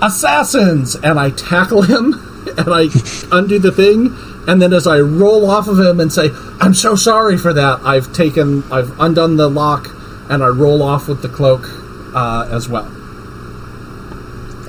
"Assassins!" 0.00 0.94
and 0.94 1.18
I 1.18 1.30
tackle 1.30 1.82
him 1.82 2.14
and 2.58 2.68
I 2.68 2.88
undo 3.32 3.58
the 3.58 3.72
thing, 3.72 4.16
and 4.46 4.62
then 4.62 4.72
as 4.72 4.86
I 4.86 5.00
roll 5.00 5.50
off 5.50 5.66
of 5.66 5.78
him 5.78 5.98
and 5.98 6.12
say, 6.12 6.30
"I'm 6.60 6.74
so 6.74 6.94
sorry 6.94 7.36
for 7.36 7.52
that," 7.52 7.80
I've 7.82 8.12
taken 8.12 8.62
I've 8.72 8.98
undone 9.00 9.36
the 9.36 9.50
lock 9.50 9.90
and 10.28 10.44
I 10.44 10.48
roll 10.48 10.82
off 10.82 11.08
with 11.08 11.22
the 11.22 11.28
cloak 11.28 11.68
uh, 12.14 12.48
as 12.50 12.68
well. 12.68 12.88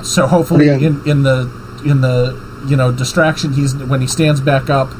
So 0.04 0.26
hopefully, 0.26 0.66
you 0.66 0.72
in 0.72 1.08
in 1.08 1.24
the 1.24 1.42
in 1.86 2.02
the 2.02 2.42
you 2.66 2.76
know 2.76 2.92
distraction, 2.92 3.54
he's 3.54 3.76
when 3.76 4.02
he 4.02 4.08
stands 4.08 4.42
back 4.42 4.72
up, 4.72 4.92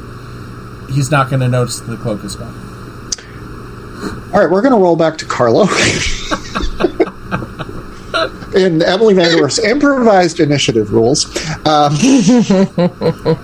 he's 0.88 1.10
not 1.10 1.28
going 1.28 1.40
to 1.40 1.48
notice 1.48 1.80
the 1.80 1.96
cloak 1.96 2.22
is 2.22 2.36
gone. 2.36 2.71
All 4.32 4.40
right, 4.40 4.50
we're 4.50 4.62
going 4.62 4.72
to 4.72 4.78
roll 4.78 4.96
back 4.96 5.18
to 5.18 5.26
Carlo. 5.26 5.64
In 8.54 8.82
Emily 8.82 9.14
Vanderwerf's 9.14 9.58
improvised 9.58 10.40
initiative 10.40 10.92
rules, 10.92 11.26
um, 11.66 11.94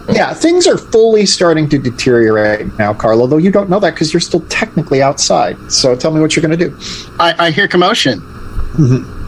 yeah, 0.08 0.32
things 0.34 0.66
are 0.66 0.78
fully 0.78 1.26
starting 1.26 1.68
to 1.70 1.78
deteriorate 1.78 2.78
now, 2.78 2.94
Carlo. 2.94 3.26
Though 3.26 3.38
you 3.38 3.50
don't 3.50 3.68
know 3.68 3.80
that 3.80 3.94
because 3.94 4.12
you're 4.14 4.20
still 4.20 4.40
technically 4.48 5.02
outside. 5.02 5.56
So 5.70 5.94
tell 5.96 6.10
me 6.10 6.20
what 6.20 6.36
you're 6.36 6.42
going 6.42 6.58
to 6.58 6.68
do. 6.68 6.76
I, 7.18 7.46
I 7.46 7.50
hear 7.50 7.68
commotion. 7.68 8.22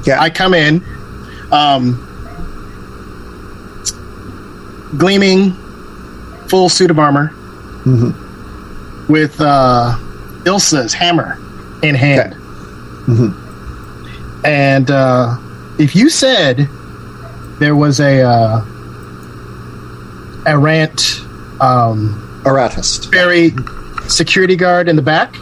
Yeah, 0.06 0.20
I 0.20 0.30
come 0.30 0.54
in, 0.54 0.82
um, 1.52 1.96
gleaming, 4.98 5.52
full 6.48 6.70
suit 6.70 6.90
of 6.90 6.98
armor, 6.98 7.34
with 9.08 9.38
uh, 9.40 9.96
Ilsa's 10.44 10.94
hammer 10.94 11.38
in 11.82 11.94
hand. 11.94 12.34
And 14.44 14.90
uh, 14.90 15.36
if 15.78 15.94
you 15.96 16.08
said 16.08 16.68
there 17.58 17.76
was 17.76 18.00
a 18.00 18.22
uh, 18.22 18.64
errant 20.46 21.20
um, 21.60 22.42
Eratist. 22.46 23.12
fairy 23.12 23.52
security 24.08 24.56
guard 24.56 24.88
in 24.88 24.96
the 24.96 25.02
back, 25.02 25.34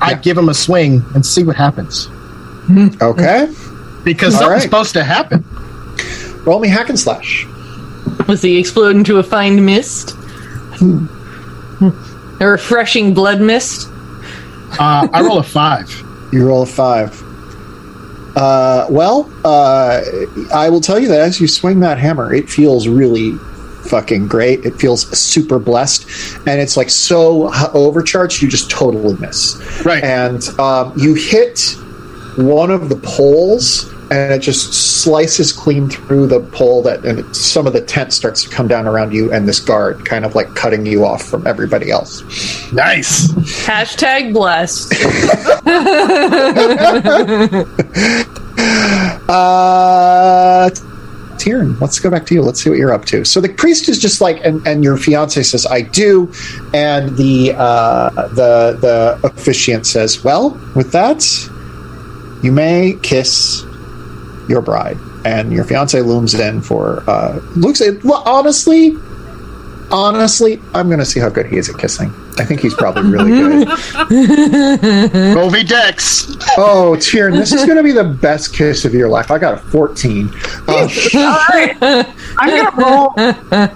I'd 0.00 0.10
Yeah. 0.10 0.20
give 0.22 0.38
him 0.38 0.48
a 0.48 0.54
swing 0.54 1.02
and 1.14 1.24
see 1.26 1.42
what 1.42 1.56
happens. 1.56 2.08
Okay, 3.02 3.48
Because 4.04 4.34
All 4.34 4.40
something's 4.40 4.50
right. 4.50 4.62
supposed 4.62 4.92
to 4.94 5.04
happen. 5.04 5.44
roll 6.46 6.60
me 6.60 6.68
hack 6.68 6.88
and 6.90 6.98
slash. 6.98 7.46
Was 8.28 8.40
he 8.42 8.58
explode 8.58 8.96
into 8.96 9.18
a 9.18 9.22
fine 9.22 9.64
mist? 9.64 10.14
a 12.40 12.46
refreshing 12.46 13.14
blood 13.14 13.40
mist? 13.40 13.88
Uh, 14.78 15.08
I 15.12 15.22
roll 15.22 15.38
a 15.38 15.42
five. 15.42 15.88
You 16.32 16.46
roll 16.46 16.62
a 16.62 16.66
five. 16.66 17.22
Uh, 18.36 18.86
well, 18.90 19.30
uh, 19.44 20.02
I 20.52 20.68
will 20.68 20.80
tell 20.80 20.98
you 20.98 21.08
that 21.08 21.20
as 21.20 21.40
you 21.40 21.46
swing 21.46 21.80
that 21.80 21.98
hammer, 21.98 22.34
it 22.34 22.50
feels 22.50 22.88
really 22.88 23.36
fucking 23.84 24.26
great. 24.26 24.64
It 24.64 24.74
feels 24.74 25.06
super 25.16 25.58
blessed, 25.58 26.06
and 26.46 26.60
it's 26.60 26.76
like 26.76 26.90
so 26.90 27.52
overcharged. 27.72 28.42
You 28.42 28.48
just 28.48 28.70
totally 28.70 29.14
miss. 29.20 29.60
Right. 29.84 30.02
and 30.02 30.42
um, 30.58 30.92
you 30.96 31.14
hit 31.14 31.76
one 32.36 32.70
of 32.70 32.88
the 32.88 32.96
poles, 32.96 33.92
and 34.14 34.32
it 34.32 34.38
just 34.40 34.72
slices 35.02 35.52
clean 35.52 35.88
through 35.88 36.28
the 36.28 36.40
pole. 36.40 36.82
That 36.82 37.04
and 37.04 37.18
it, 37.20 37.34
some 37.34 37.66
of 37.66 37.72
the 37.72 37.80
tent 37.80 38.12
starts 38.12 38.44
to 38.44 38.48
come 38.48 38.68
down 38.68 38.86
around 38.86 39.12
you, 39.12 39.32
and 39.32 39.48
this 39.48 39.58
guard 39.58 40.04
kind 40.06 40.24
of 40.24 40.34
like 40.34 40.54
cutting 40.54 40.86
you 40.86 41.04
off 41.04 41.22
from 41.22 41.46
everybody 41.46 41.90
else. 41.90 42.22
Nice. 42.72 43.28
Hashtag 43.66 44.32
blessed. 44.32 44.94
Uh, 49.26 50.70
Tyrion, 51.38 51.80
let's 51.80 51.98
go 51.98 52.10
back 52.10 52.24
to 52.26 52.34
you. 52.34 52.42
Let's 52.42 52.62
see 52.62 52.70
what 52.70 52.78
you're 52.78 52.92
up 52.92 53.04
to. 53.06 53.24
So 53.24 53.40
the 53.40 53.48
priest 53.48 53.88
is 53.88 53.98
just 53.98 54.20
like, 54.20 54.44
and, 54.44 54.64
and 54.66 54.84
your 54.84 54.96
fiance 54.96 55.42
says, 55.42 55.66
"I 55.66 55.80
do," 55.80 56.32
and 56.72 57.16
the 57.16 57.54
uh, 57.56 58.10
the 58.28 58.78
the 58.80 59.18
officiant 59.24 59.86
says, 59.86 60.22
"Well, 60.22 60.50
with 60.76 60.92
that, 60.92 61.24
you 62.42 62.52
may 62.52 62.96
kiss 63.02 63.64
your 64.48 64.60
bride." 64.62 64.98
And 65.24 65.52
your 65.52 65.64
fiance 65.64 66.00
looms 66.02 66.34
in 66.34 66.60
for 66.60 67.02
uh, 67.08 67.40
looks. 67.56 67.80
It, 67.80 68.04
well, 68.04 68.22
honestly, 68.26 68.94
honestly, 69.90 70.60
I'm 70.74 70.88
going 70.88 70.98
to 70.98 71.04
see 71.06 71.18
how 71.20 71.30
good 71.30 71.46
he 71.46 71.56
is 71.56 71.68
at 71.70 71.78
kissing. 71.78 72.12
I 72.36 72.44
think 72.44 72.60
he's 72.60 72.74
probably 72.74 73.10
really 73.10 73.30
good. 73.64 75.34
Roll 75.36 75.48
V 75.50 75.62
Dex. 75.62 76.26
Oh, 76.58 76.94
Tyrion, 76.98 77.32
this 77.38 77.52
is 77.52 77.64
going 77.64 77.76
to 77.76 77.82
be 77.82 77.92
the 77.92 78.04
best 78.04 78.52
kiss 78.54 78.84
of 78.84 78.92
your 78.92 79.08
life. 79.08 79.30
I 79.30 79.38
got 79.38 79.54
a 79.54 79.58
14. 79.58 80.30
Uh, 80.66 80.88
All 81.14 81.38
right, 81.50 81.76
I'm 82.38 82.48
gonna 82.48 82.76
roll. 82.82 83.12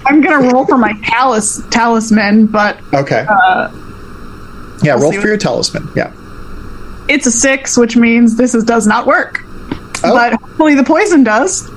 I'm 0.06 0.20
gonna 0.22 0.48
roll 0.52 0.64
for 0.66 0.78
my 0.78 0.94
talis 1.04 1.62
talisman, 1.70 2.46
but 2.46 2.78
okay. 2.94 3.26
uh, 3.28 3.68
yeah, 4.82 4.94
we'll 4.94 5.02
roll 5.04 5.12
for 5.12 5.18
what- 5.18 5.26
your 5.26 5.36
talisman. 5.36 5.86
Yeah. 5.94 6.12
it's 7.08 7.26
a 7.26 7.30
six, 7.30 7.76
which 7.76 7.94
means 7.96 8.36
this 8.36 8.54
is, 8.54 8.64
does 8.64 8.86
not 8.86 9.06
work. 9.06 9.44
Oh. 10.04 10.14
But 10.14 10.34
hopefully 10.34 10.74
the 10.74 10.84
poison 10.84 11.24
does. 11.24 11.68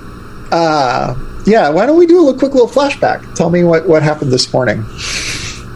Uh, 0.52 1.16
yeah, 1.46 1.70
why 1.70 1.86
don't 1.86 1.98
we 1.98 2.06
do 2.06 2.30
a 2.30 2.38
quick 2.38 2.54
little 2.54 2.68
flashback? 2.70 3.34
Tell 3.36 3.50
me 3.50 3.64
what, 3.64 3.88
what 3.88 4.04
happened 4.04 4.32
this 4.32 4.52
morning. 4.54 4.80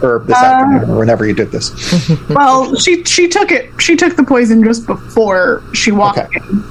Or 0.04 0.24
this 0.28 0.36
Uh, 0.38 0.46
afternoon, 0.46 0.90
or 0.92 1.00
whenever 1.00 1.26
you 1.26 1.34
did 1.34 1.52
this. 1.52 1.72
Well, 2.30 2.76
she 2.76 3.04
she 3.06 3.28
took 3.30 3.52
it. 3.52 3.72
She 3.82 3.96
took 3.96 4.16
the 4.18 4.24
poison 4.24 4.64
just 4.64 4.86
before 4.86 5.64
she 5.74 5.92
walked 5.92 6.20
Okay. 6.20 6.38
in. 6.50 6.64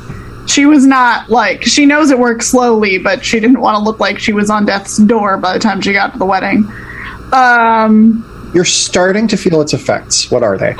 She 0.46 0.66
was 0.66 0.84
not 0.86 1.30
like 1.30 1.62
she 1.64 1.86
knows 1.86 2.10
it 2.10 2.18
works 2.18 2.46
slowly, 2.48 2.98
but 2.98 3.24
she 3.24 3.40
didn't 3.40 3.60
want 3.60 3.76
to 3.78 3.82
look 3.82 3.98
like 3.98 4.18
she 4.18 4.34
was 4.34 4.50
on 4.50 4.66
death's 4.66 4.98
door 4.98 5.38
by 5.38 5.54
the 5.54 5.58
time 5.58 5.80
she 5.80 5.94
got 5.94 6.12
to 6.12 6.18
the 6.18 6.26
wedding. 6.26 6.70
Um, 7.32 8.22
You're 8.54 8.66
starting 8.66 9.26
to 9.28 9.36
feel 9.38 9.62
its 9.62 9.72
effects. 9.72 10.30
What 10.30 10.42
are 10.42 10.58
they? 10.58 10.76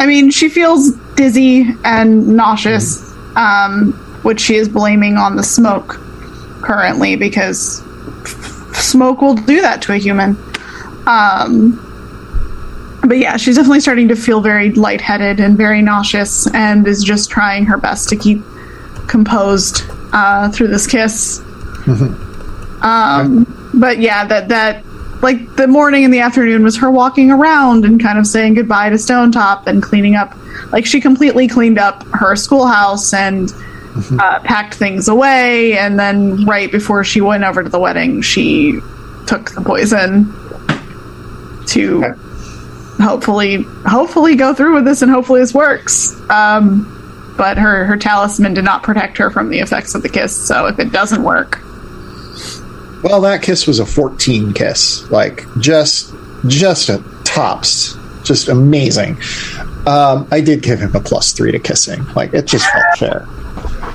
I 0.00 0.06
mean, 0.06 0.30
she 0.30 0.48
feels 0.48 0.92
dizzy 1.16 1.74
and 1.84 2.28
nauseous, 2.28 3.07
um, 3.38 3.92
which 4.22 4.40
she 4.40 4.56
is 4.56 4.68
blaming 4.68 5.16
on 5.16 5.36
the 5.36 5.42
smoke 5.42 5.98
currently 6.60 7.16
because 7.16 7.80
f- 8.24 8.74
smoke 8.74 9.22
will 9.22 9.34
do 9.34 9.60
that 9.62 9.80
to 9.82 9.92
a 9.92 9.96
human. 9.96 10.36
Um, 11.06 11.84
but 13.06 13.16
yeah, 13.18 13.36
she's 13.36 13.54
definitely 13.56 13.80
starting 13.80 14.08
to 14.08 14.16
feel 14.16 14.40
very 14.40 14.72
lightheaded 14.72 15.40
and 15.40 15.56
very 15.56 15.80
nauseous, 15.80 16.52
and 16.52 16.86
is 16.86 17.02
just 17.02 17.30
trying 17.30 17.64
her 17.66 17.78
best 17.78 18.08
to 18.10 18.16
keep 18.16 18.42
composed 19.06 19.82
uh, 20.12 20.50
through 20.50 20.68
this 20.68 20.86
kiss. 20.86 21.40
Um, 22.82 23.70
but 23.72 23.98
yeah, 24.00 24.26
that 24.26 24.48
that 24.48 24.84
like 25.22 25.54
the 25.56 25.66
morning 25.68 26.04
and 26.04 26.12
the 26.12 26.20
afternoon 26.20 26.62
was 26.64 26.76
her 26.78 26.90
walking 26.90 27.30
around 27.30 27.84
and 27.84 28.02
kind 28.02 28.18
of 28.18 28.26
saying 28.26 28.54
goodbye 28.54 28.90
to 28.90 28.96
Stonetop 28.96 29.66
and 29.66 29.82
cleaning 29.82 30.16
up. 30.16 30.34
Like 30.72 30.86
she 30.86 31.00
completely 31.00 31.48
cleaned 31.48 31.78
up 31.78 32.02
her 32.12 32.36
schoolhouse 32.36 33.12
and 33.14 33.52
uh, 34.20 34.40
packed 34.40 34.74
things 34.74 35.08
away. 35.08 35.76
And 35.78 35.98
then 35.98 36.44
right 36.46 36.70
before 36.70 37.04
she 37.04 37.20
went 37.20 37.44
over 37.44 37.62
to 37.62 37.68
the 37.68 37.78
wedding, 37.78 38.22
she 38.22 38.80
took 39.26 39.50
the 39.52 39.60
poison 39.60 40.32
to 41.68 42.04
Okay. 42.04 42.20
hopefully 43.04 43.62
hopefully 43.86 44.34
go 44.36 44.54
through 44.54 44.74
with 44.74 44.84
this 44.84 45.02
and 45.02 45.10
hopefully 45.10 45.40
this 45.40 45.52
works. 45.54 46.14
Um, 46.30 47.34
but 47.36 47.58
her 47.58 47.84
her 47.84 47.96
talisman 47.96 48.54
did 48.54 48.64
not 48.64 48.82
protect 48.82 49.18
her 49.18 49.30
from 49.30 49.50
the 49.50 49.60
effects 49.60 49.94
of 49.94 50.02
the 50.02 50.08
kiss. 50.08 50.34
So 50.34 50.66
if 50.66 50.78
it 50.78 50.90
doesn't 50.92 51.22
work, 51.22 51.60
Well, 53.02 53.20
that 53.20 53.42
kiss 53.42 53.66
was 53.66 53.78
a 53.78 53.86
14 53.86 54.52
kiss. 54.54 55.08
Like, 55.10 55.44
just, 55.60 56.12
just 56.48 56.88
a 56.88 57.02
tops. 57.24 57.96
Just 58.28 58.48
amazing. 58.48 59.16
Um, 59.86 60.28
I 60.30 60.42
did 60.42 60.62
give 60.62 60.78
him 60.80 60.94
a 60.94 61.00
plus 61.00 61.32
three 61.32 61.50
to 61.50 61.58
kissing. 61.58 62.04
Like, 62.14 62.34
it 62.34 62.46
just 62.46 62.66
felt 62.70 62.98
fair. 62.98 63.24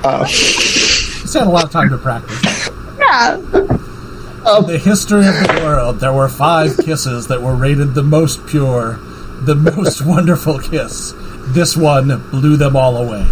Uh, 0.04 0.24
He's 0.24 1.32
had 1.34 1.46
a 1.46 1.50
lot 1.50 1.64
of 1.66 1.70
time 1.70 1.88
to 1.90 1.98
practice. 1.98 2.68
yeah, 2.98 3.36
In 3.36 4.66
the 4.66 4.80
history 4.84 5.26
of 5.26 5.34
the 5.34 5.60
world, 5.62 6.00
there 6.00 6.12
were 6.12 6.28
five 6.28 6.76
kisses 6.78 7.28
that 7.28 7.40
were 7.40 7.54
rated 7.54 7.94
the 7.94 8.02
most 8.02 8.44
pure, 8.48 8.94
the 9.44 9.54
most 9.54 10.04
wonderful 10.06 10.58
kiss. 10.58 11.14
This 11.54 11.76
one 11.76 12.08
blew 12.30 12.56
them 12.56 12.74
all 12.74 12.96
away. 12.96 13.24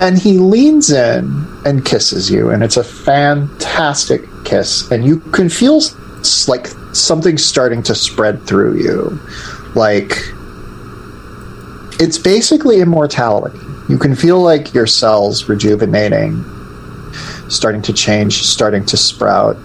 and 0.00 0.16
he 0.16 0.38
leans 0.38 0.90
in 0.92 1.44
and 1.64 1.84
kisses 1.84 2.30
you 2.30 2.50
and 2.50 2.62
it's 2.62 2.76
a 2.76 2.84
fantastic 2.84 4.22
kiss 4.44 4.90
and 4.90 5.04
you 5.04 5.18
can 5.32 5.48
feel 5.48 5.80
like 6.48 6.66
something 6.92 7.38
starting 7.38 7.82
to 7.82 7.94
spread 7.94 8.42
through 8.42 8.76
you 8.76 9.18
like 9.74 10.12
it's 12.00 12.18
basically 12.18 12.80
immortality 12.80 13.58
you 13.88 13.98
can 13.98 14.14
feel 14.14 14.40
like 14.40 14.72
your 14.74 14.86
cells 14.86 15.48
rejuvenating 15.48 16.42
starting 17.48 17.82
to 17.82 17.92
change 17.92 18.42
starting 18.42 18.84
to 18.84 18.96
sprout 18.96 19.56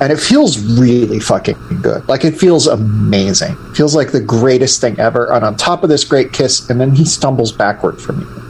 and 0.00 0.12
it 0.12 0.18
feels 0.18 0.58
really 0.78 1.20
fucking 1.20 1.56
good 1.80 2.06
like 2.08 2.24
it 2.24 2.36
feels 2.36 2.66
amazing 2.66 3.52
It 3.70 3.76
feels 3.76 3.94
like 3.94 4.12
the 4.12 4.20
greatest 4.20 4.80
thing 4.80 4.98
ever 4.98 5.32
and 5.32 5.44
on 5.44 5.56
top 5.56 5.82
of 5.82 5.88
this 5.88 6.04
great 6.04 6.32
kiss 6.32 6.68
and 6.68 6.80
then 6.80 6.94
he 6.94 7.04
stumbles 7.04 7.52
backward 7.52 8.00
from 8.00 8.20
you 8.20 8.42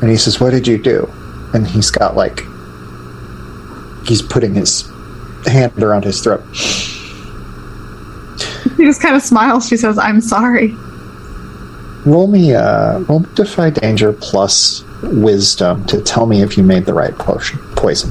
and 0.00 0.10
he 0.10 0.16
says, 0.16 0.40
What 0.40 0.50
did 0.50 0.66
you 0.66 0.78
do? 0.78 1.10
And 1.52 1.66
he's 1.66 1.90
got 1.90 2.14
like, 2.14 2.44
he's 4.06 4.22
putting 4.22 4.54
his 4.54 4.88
hand 5.46 5.82
around 5.82 6.04
his 6.04 6.20
throat. 6.20 6.42
She 8.78 8.84
just 8.84 9.02
kind 9.02 9.14
of 9.14 9.22
smiles. 9.22 9.68
She 9.68 9.76
says, 9.76 9.98
"I'm 9.98 10.20
sorry." 10.20 10.74
Roll 12.06 12.28
me, 12.28 12.54
uh, 12.54 13.00
roll 13.00 13.20
me 13.20 13.28
Defy 13.34 13.70
Danger 13.70 14.12
plus 14.14 14.84
Wisdom 15.02 15.84
to 15.86 16.00
tell 16.00 16.26
me 16.26 16.42
if 16.42 16.56
you 16.56 16.62
made 16.62 16.86
the 16.86 16.94
right 16.94 17.16
potion, 17.18 17.58
poison. 17.76 18.10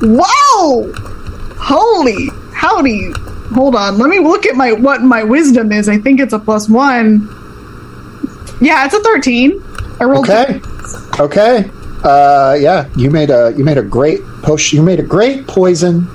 Whoa! 0.00 0.92
Holy 1.58 2.30
howdy! 2.52 3.12
hold 3.52 3.74
on. 3.74 3.98
Let 3.98 4.08
me 4.08 4.18
look 4.18 4.46
at 4.46 4.54
my 4.54 4.72
what 4.72 5.02
my 5.02 5.22
wisdom 5.22 5.72
is. 5.72 5.88
I 5.88 5.98
think 5.98 6.20
it's 6.20 6.32
a 6.32 6.38
plus 6.38 6.68
one. 6.68 7.28
Yeah, 8.60 8.84
it's 8.84 8.94
a 8.94 9.02
thirteen. 9.02 9.62
I 10.00 10.04
rolled. 10.04 10.28
Okay. 10.28 10.60
Okay. 11.18 11.70
Uh, 12.04 12.56
yeah, 12.58 12.88
you 12.96 13.10
made 13.10 13.30
a 13.30 13.52
you 13.56 13.64
made 13.64 13.78
a 13.78 13.82
great 13.82 14.22
potion. 14.42 14.76
You 14.76 14.82
made 14.82 15.00
a 15.00 15.04
great 15.04 15.46
poison. 15.46 16.06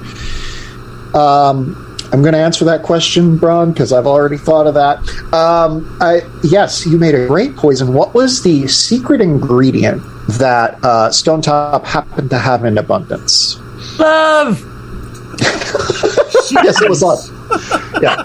Um, 1.14 1.94
I'm 2.11 2.22
going 2.22 2.34
to 2.34 2.40
answer 2.40 2.64
that 2.65 2.84
question, 2.84 3.38
Bron, 3.38 3.72
because 3.72 3.91
I've 3.91 4.06
already 4.06 4.38
thought 4.38 4.68
of 4.68 4.76
that. 4.76 4.99
Um, 5.34 5.98
I, 5.99 6.22
yes, 6.44 6.85
you 6.85 6.99
made 6.99 7.15
a 7.15 7.27
great 7.27 7.56
poison. 7.56 7.91
What 7.91 8.14
was 8.14 8.44
the 8.44 8.68
secret 8.68 9.19
ingredient 9.19 10.03
that 10.27 10.76
uh, 10.84 11.10
Stonetop 11.10 11.85
happened 11.85 12.30
to 12.30 12.38
have 12.38 12.65
in 12.65 12.77
abundance? 12.77 13.57
Love. 13.98 14.60
yes, 16.52 16.81
it 16.81 16.90
was 16.90 17.02
love. 17.02 17.19
Yeah. 18.02 18.15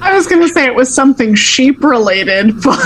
I 0.00 0.14
was 0.14 0.26
going 0.26 0.42
to 0.42 0.48
say 0.48 0.66
it 0.66 0.74
was 0.74 0.92
something 0.92 1.36
sheep 1.36 1.82
related, 1.84 2.60
but 2.62 2.78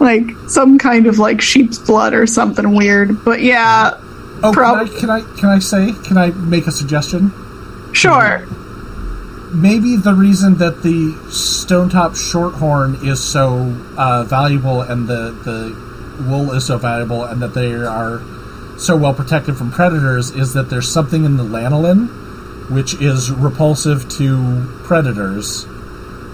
like 0.00 0.30
some 0.48 0.78
kind 0.78 1.06
of 1.06 1.18
like 1.18 1.40
sheep's 1.40 1.78
blood 1.78 2.14
or 2.14 2.26
something 2.26 2.74
weird. 2.74 3.22
But 3.24 3.42
yeah, 3.42 4.00
Oh, 4.44 4.52
Prob- 4.52 4.86
can 4.90 5.08
I, 5.08 5.20
can 5.20 5.32
I 5.32 5.36
can 5.38 5.48
I 5.48 5.58
say? 5.58 5.92
Can 6.04 6.18
I 6.18 6.30
make 6.30 6.66
a 6.66 6.70
suggestion? 6.72 7.32
sure. 7.94 8.46
Maybe 9.54 9.96
the 9.96 10.14
reason 10.14 10.56
that 10.58 10.82
the 10.82 11.12
Stonetop 11.28 12.16
Shorthorn 12.16 13.04
is 13.06 13.22
so 13.22 13.72
uh, 13.96 14.24
valuable 14.24 14.82
and 14.82 15.06
the 15.08 15.30
the 15.30 16.24
wool 16.28 16.52
is 16.52 16.66
so 16.66 16.76
valuable 16.76 17.24
and 17.24 17.40
that 17.40 17.54
they 17.54 17.72
are 17.72 18.20
so 18.76 18.96
well 18.96 19.14
protected 19.14 19.56
from 19.56 19.70
predators 19.70 20.30
is 20.30 20.52
that 20.54 20.70
there's 20.70 20.90
something 20.92 21.24
in 21.24 21.36
the 21.36 21.44
lanolin 21.44 22.08
which 22.70 22.94
is 22.94 23.30
repulsive 23.30 24.08
to 24.08 24.66
predators 24.82 25.64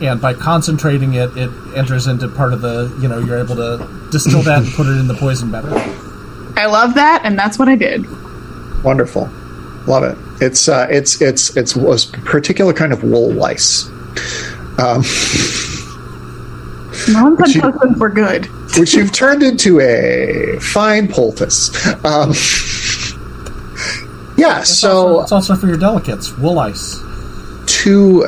and 0.01 0.20
by 0.20 0.32
concentrating 0.32 1.15
it 1.15 1.37
it 1.37 1.51
enters 1.74 2.07
into 2.07 2.28
part 2.28 2.53
of 2.53 2.62
the 2.62 2.95
you 3.01 3.09
know 3.09 3.19
you're 3.19 3.39
able 3.39 3.57
to 3.57 3.87
distill 4.11 4.43
that 4.43 4.62
and 4.62 4.73
put 4.73 4.87
it 4.87 4.99
in 4.99 5.07
the 5.07 5.15
poison 5.15 5.51
better 5.51 5.70
I 6.61 6.66
love 6.66 6.95
that, 6.95 7.23
and 7.24 7.39
that's 7.39 7.59
what 7.59 7.69
I 7.69 7.74
did. 7.77 8.05
Wonderful. 8.85 9.28
Love 9.87 10.05
it. 10.05 10.19
It's 10.43 10.69
uh, 10.69 10.87
it's 10.91 11.20
it's 11.23 11.57
it's 11.57 11.74
was 11.74 12.05
particular 12.05 12.73
kind 12.74 12.93
of 12.93 13.03
wool 13.03 13.32
lice. 13.32 13.87
Um, 14.78 15.03
Nonsense 17.09 17.55
you- 17.55 17.62
husbands 17.62 17.99
were 17.99 18.11
good. 18.11 18.47
which 18.78 18.93
you've 18.95 19.11
turned 19.12 19.43
into 19.43 19.81
a 19.81 20.59
fine 20.61 21.09
poultice. 21.09 21.70
Um, 22.05 22.32
yeah, 24.37 24.62
so 24.62 25.23
it's 25.23 25.32
also 25.32 25.55
for 25.57 25.66
your 25.66 25.78
delicates 25.78 26.37
wool 26.39 26.59
ice 26.59 26.99
to 27.82 28.27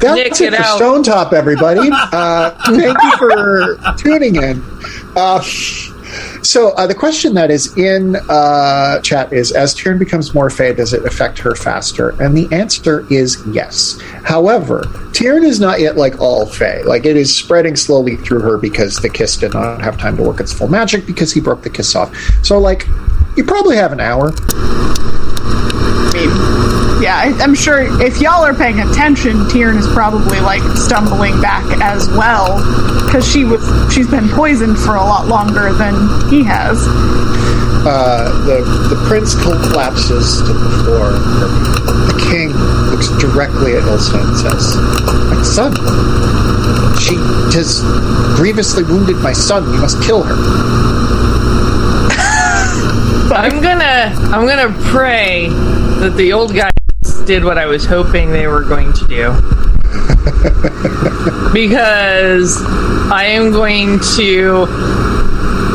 that's 0.00 0.14
Nick, 0.14 0.26
it 0.32 0.38
get 0.38 0.54
for 0.54 0.62
out. 0.62 0.80
Stonetop, 0.80 1.32
everybody. 1.32 1.90
Uh, 2.12 2.50
thank 2.66 2.96
you 3.02 3.16
for 3.18 3.76
tuning 3.98 4.36
in. 4.36 4.62
Uh, 5.16 5.40
so 6.42 6.70
uh, 6.70 6.86
the 6.86 6.94
question 6.94 7.34
that 7.34 7.50
is 7.50 7.76
in 7.76 8.16
uh, 8.28 9.00
chat 9.00 9.32
is: 9.32 9.52
As 9.52 9.74
Tyrion 9.74 9.98
becomes 9.98 10.34
more 10.34 10.50
Fae, 10.50 10.72
does 10.72 10.92
it 10.92 11.04
affect 11.04 11.38
her 11.38 11.54
faster? 11.54 12.10
And 12.22 12.36
the 12.36 12.48
answer 12.54 13.06
is 13.12 13.42
yes. 13.48 14.00
However, 14.24 14.82
Tyrion 15.12 15.44
is 15.44 15.60
not 15.60 15.80
yet 15.80 15.96
like 15.96 16.20
all 16.20 16.46
Fae. 16.46 16.82
Like 16.82 17.04
it 17.04 17.16
is 17.16 17.36
spreading 17.36 17.76
slowly 17.76 18.16
through 18.16 18.40
her 18.40 18.58
because 18.58 18.96
the 18.96 19.08
kiss 19.08 19.36
did 19.36 19.54
not 19.54 19.80
have 19.82 19.98
time 19.98 20.16
to 20.16 20.22
work 20.22 20.40
its 20.40 20.52
full 20.52 20.68
magic 20.68 21.06
because 21.06 21.32
he 21.32 21.40
broke 21.40 21.62
the 21.62 21.70
kiss 21.70 21.94
off. 21.94 22.14
So 22.42 22.58
like, 22.58 22.86
you 23.36 23.44
probably 23.44 23.76
have 23.76 23.92
an 23.92 24.00
hour. 24.00 24.32
Mean, 26.12 26.79
yeah, 27.00 27.16
I, 27.16 27.32
I'm 27.42 27.54
sure 27.54 27.80
if 28.02 28.20
y'all 28.20 28.44
are 28.44 28.52
paying 28.54 28.80
attention, 28.80 29.46
Tyrion 29.48 29.78
is 29.78 29.86
probably 29.88 30.40
like 30.40 30.62
stumbling 30.76 31.40
back 31.40 31.64
as 31.80 32.08
well 32.10 32.58
because 33.06 33.26
she 33.26 33.44
was 33.44 33.62
she's 33.92 34.06
been 34.08 34.28
poisoned 34.28 34.78
for 34.78 34.96
a 34.96 35.02
lot 35.02 35.26
longer 35.26 35.72
than 35.72 35.94
he 36.30 36.44
has. 36.44 36.86
Uh, 37.82 38.28
the 38.44 38.60
the 38.94 39.04
prince 39.08 39.34
collapses 39.34 40.42
to 40.42 40.52
the 40.52 40.70
floor. 40.84 41.12
The 42.12 42.20
king 42.30 42.52
looks 42.92 43.08
directly 43.16 43.72
at 43.72 43.84
Ilsa 43.84 44.20
and 44.20 44.36
says, 44.36 44.76
"My 45.32 45.40
son, 45.42 45.72
she 47.00 47.16
has 47.56 47.80
grievously 48.36 48.84
wounded 48.84 49.16
my 49.16 49.32
son. 49.32 49.64
You 49.72 49.80
must 49.80 50.02
kill 50.02 50.22
her." 50.22 50.36
I'm 53.32 53.62
gonna 53.62 54.12
I'm 54.34 54.44
gonna 54.46 54.74
pray 54.90 55.48
that 56.00 56.16
the 56.16 56.32
old 56.32 56.54
guys 56.54 56.69
did 57.30 57.44
what 57.44 57.58
I 57.58 57.66
was 57.66 57.86
hoping 57.86 58.32
they 58.32 58.48
were 58.48 58.64
going 58.64 58.92
to 58.92 59.06
do. 59.06 59.30
because 61.54 62.60
I 63.08 63.26
am 63.26 63.52
going 63.52 64.00
to 64.16 64.66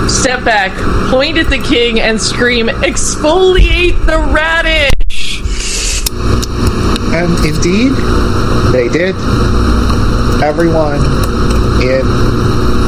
step 0.09 0.43
back, 0.43 0.73
point 1.09 1.37
at 1.37 1.49
the 1.49 1.59
king, 1.59 2.01
and 2.01 2.19
scream, 2.19 2.67
exfoliate 2.67 4.05
the 4.05 4.19
radish! 4.33 5.39
And 7.15 7.39
indeed, 7.45 7.93
they 8.73 8.89
did. 8.89 9.15
Everyone 10.43 10.99
in 11.79 12.05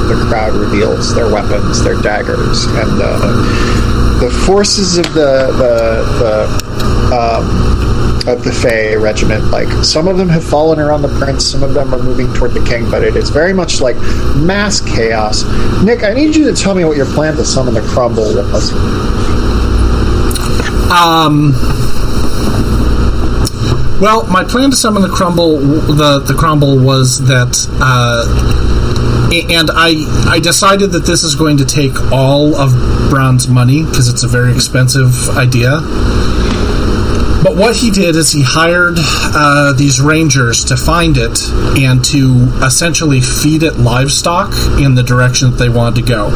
the 0.10 0.26
crowd 0.28 0.56
reveals 0.56 1.16
their 1.16 1.32
weapons, 1.34 1.82
their 1.86 2.02
daggers, 2.02 2.66
and 2.66 3.00
the 3.00 3.16
the 4.20 4.30
forces 4.46 4.98
of 4.98 5.14
the 5.14 5.54
the, 5.56 6.04
the 6.20 6.77
um, 7.12 7.46
of 8.28 8.44
the 8.44 8.52
Fae 8.52 8.96
regiment. 8.96 9.46
Like 9.46 9.70
some 9.84 10.08
of 10.08 10.18
them 10.18 10.30
have 10.30 10.44
fallen 10.44 10.80
around 10.80 11.02
the 11.02 11.20
prince, 11.20 11.46
some 11.46 11.64
of 11.64 11.74
them 11.74 11.94
are 11.94 12.02
moving 12.02 12.34
toward 12.34 12.52
the 12.52 12.64
king, 12.66 12.90
but 12.90 13.04
it 13.04 13.16
is 13.16 13.30
very 13.30 13.54
much 13.54 13.80
like 13.82 13.96
mass 14.36 14.82
chaos. 14.82 15.44
Nick, 15.84 16.04
I 16.04 16.14
need 16.14 16.36
you 16.36 16.52
to 16.52 16.54
tell 16.54 16.76
me 16.76 16.84
what 16.84 16.98
your 16.98 17.06
plan 17.06 17.36
to 17.38 17.46
summon 17.46 17.74
the 17.74 17.82
crumble 17.82 18.36
was. 18.36 18.72
Um. 20.92 21.54
Well, 24.00 24.28
my 24.28 24.44
plan 24.44 24.70
to 24.70 24.76
summon 24.76 25.02
the 25.02 25.10
crumble, 25.10 25.58
the 25.58 26.20
the 26.20 26.36
crumble 26.38 26.78
was 26.78 27.20
that, 27.28 27.68
uh, 27.82 28.26
and 29.52 29.70
I 29.74 30.06
I 30.32 30.40
decided 30.40 30.92
that 30.92 31.06
this 31.06 31.24
is 31.24 31.36
going 31.36 31.58
to 31.58 31.66
take 31.66 32.12
all 32.12 32.56
of 32.56 32.72
Bron's 33.10 33.48
money 33.48 33.84
because 33.84 34.08
it's 34.08 34.24
a 34.24 34.28
very 34.28 34.54
expensive 34.54 35.30
idea. 35.30 35.82
But 37.44 37.56
what 37.56 37.76
he 37.76 37.92
did 37.92 38.16
is 38.16 38.32
he 38.32 38.42
hired 38.44 38.96
uh, 38.98 39.74
these 39.74 40.02
rangers 40.02 40.66
to 40.66 40.78
find 40.78 41.18
it 41.18 41.40
and 41.78 42.04
to 42.06 42.50
essentially 42.64 43.22
feed 43.22 43.64
it 43.64 43.78
livestock 43.78 44.52
in 44.80 44.96
the 44.96 45.04
direction 45.04 45.52
that 45.52 45.58
they 45.58 45.70
wanted 45.70 46.02
to 46.02 46.08
go. 46.08 46.30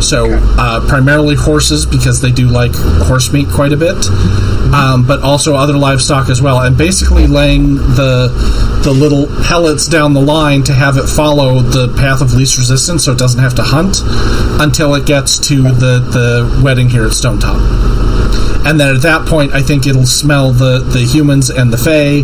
So, 0.00 0.28
uh, 0.58 0.86
primarily 0.88 1.36
horses 1.36 1.86
because 1.86 2.20
they 2.20 2.32
do 2.32 2.48
like 2.48 2.72
horse 2.74 3.32
meat 3.32 3.48
quite 3.48 3.72
a 3.72 3.76
bit, 3.76 4.06
um, 4.74 5.06
but 5.06 5.22
also 5.22 5.54
other 5.54 5.76
livestock 5.76 6.28
as 6.28 6.42
well. 6.42 6.60
And 6.60 6.76
basically 6.76 7.26
laying 7.26 7.76
the 7.76 8.28
the 8.82 8.92
little 8.92 9.26
pellets 9.44 9.86
down 9.86 10.12
the 10.12 10.20
line 10.20 10.62
to 10.64 10.72
have 10.72 10.96
it 10.96 11.06
follow 11.08 11.60
the 11.60 11.94
path 11.96 12.20
of 12.20 12.32
least 12.34 12.58
resistance, 12.58 13.04
so 13.04 13.12
it 13.12 13.18
doesn't 13.18 13.40
have 13.40 13.54
to 13.56 13.62
hunt 13.62 14.00
until 14.60 14.94
it 14.94 15.06
gets 15.06 15.38
to 15.48 15.62
the 15.62 16.00
the 16.00 16.62
wedding 16.62 16.88
here 16.88 17.04
at 17.04 17.12
Stonetop 17.12 17.97
and 18.66 18.78
then 18.78 18.94
at 18.94 19.02
that 19.02 19.26
point, 19.26 19.52
I 19.52 19.62
think 19.62 19.86
it'll 19.86 20.06
smell 20.06 20.52
the, 20.52 20.80
the 20.80 21.00
humans 21.00 21.50
and 21.50 21.72
the 21.72 21.78
Fae, 21.78 22.22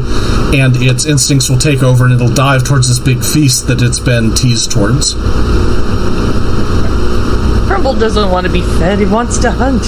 and 0.56 0.76
its 0.76 1.04
instincts 1.04 1.48
will 1.48 1.58
take 1.58 1.82
over, 1.82 2.04
and 2.04 2.14
it'll 2.14 2.32
dive 2.32 2.64
towards 2.64 2.88
this 2.88 2.98
big 2.98 3.24
feast 3.24 3.66
that 3.68 3.82
it's 3.82 4.00
been 4.00 4.34
teased 4.34 4.70
towards. 4.70 5.14
Crumble 7.66 7.94
doesn't 7.94 8.30
want 8.30 8.46
to 8.46 8.52
be 8.52 8.62
fed, 8.78 8.98
he 8.98 9.06
wants 9.06 9.38
to 9.38 9.50
hunt. 9.50 9.84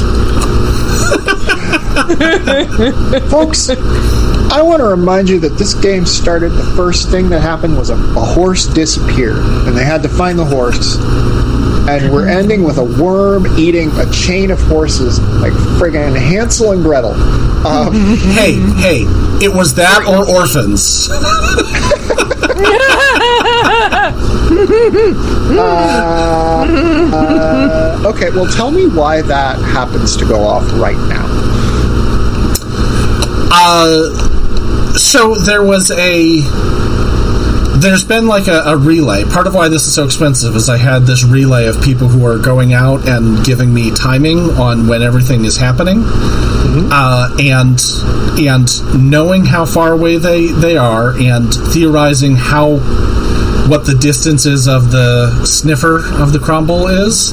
Folks, 3.31 3.71
I 3.71 4.63
want 4.63 4.81
to 4.81 4.87
remind 4.87 5.29
you 5.29 5.41
that 5.41 5.57
this 5.59 5.75
game 5.75 6.07
started. 6.07 6.51
The 6.51 6.75
first 6.77 7.11
thing 7.11 7.29
that 7.31 7.41
happened 7.41 7.77
was 7.77 7.91
a, 7.91 7.95
a 7.95 8.21
horse 8.21 8.67
disappeared, 8.67 9.39
and 9.39 9.77
they 9.77 9.85
had 9.85 10.03
to 10.03 10.09
find 10.09 10.39
the 10.39 10.45
horse. 10.45 10.97
And 11.89 12.13
we're 12.13 12.27
ending 12.29 12.65
with 12.65 12.79
a 12.79 12.85
worm 12.85 13.47
eating 13.59 13.91
a 13.93 14.11
chain 14.11 14.51
of 14.51 14.61
horses, 14.63 15.21
like 15.41 15.53
friggin' 15.79 16.17
Hansel 16.17 16.73
and 16.73 16.83
Gretel. 16.83 17.13
Um, 17.67 17.95
hey, 18.35 18.55
hey, 18.55 19.05
it 19.45 19.55
was 19.55 19.75
that 19.77 20.03
or 20.07 20.29
orphans. 20.29 21.09
uh, 27.13 28.03
okay, 28.07 28.31
well, 28.31 28.47
tell 28.47 28.71
me 28.71 28.87
why 28.89 29.23
that 29.23 29.59
happens 29.59 30.17
to 30.17 30.25
go 30.27 30.45
off 30.45 30.65
right 30.73 30.97
now. 31.09 31.27
Uh, 33.53 34.97
so 34.99 35.35
there 35.35 35.63
was 35.63 35.91
a 35.91 36.41
There's 37.79 38.05
been 38.05 38.27
like 38.27 38.49
a, 38.49 38.63
a 38.63 38.77
relay. 38.77 39.25
Part 39.25 39.47
of 39.47 39.55
why 39.55 39.69
this 39.69 39.87
is 39.87 39.95
so 39.95 40.05
expensive 40.05 40.57
is 40.57 40.69
I 40.69 40.79
had 40.79 41.03
this 41.03 41.25
relay 41.25 41.67
of 41.67 41.83
people 41.83 42.09
who 42.09 42.25
are 42.25 42.39
going 42.39 42.73
out 42.73 43.07
and 43.07 43.45
giving 43.45 43.73
me 43.73 43.91
timing 43.91 44.39
on 44.39 44.89
when 44.89 45.03
everything 45.03 45.45
is 45.45 45.59
happening, 45.59 46.03
uh, 46.05 47.37
and 47.39 47.79
and 48.39 49.11
knowing 49.11 49.45
how 49.45 49.67
far 49.67 49.93
away 49.93 50.17
they 50.17 50.47
they 50.47 50.79
are, 50.79 51.11
and 51.19 51.53
theorizing 51.73 52.35
how 52.35 52.77
what 53.69 53.85
the 53.85 53.95
distance 53.95 54.47
is 54.47 54.69
of 54.69 54.91
the 54.91 55.45
sniffer 55.45 55.99
of 56.21 56.33
the 56.33 56.39
crumble 56.39 56.87
is. 56.89 57.33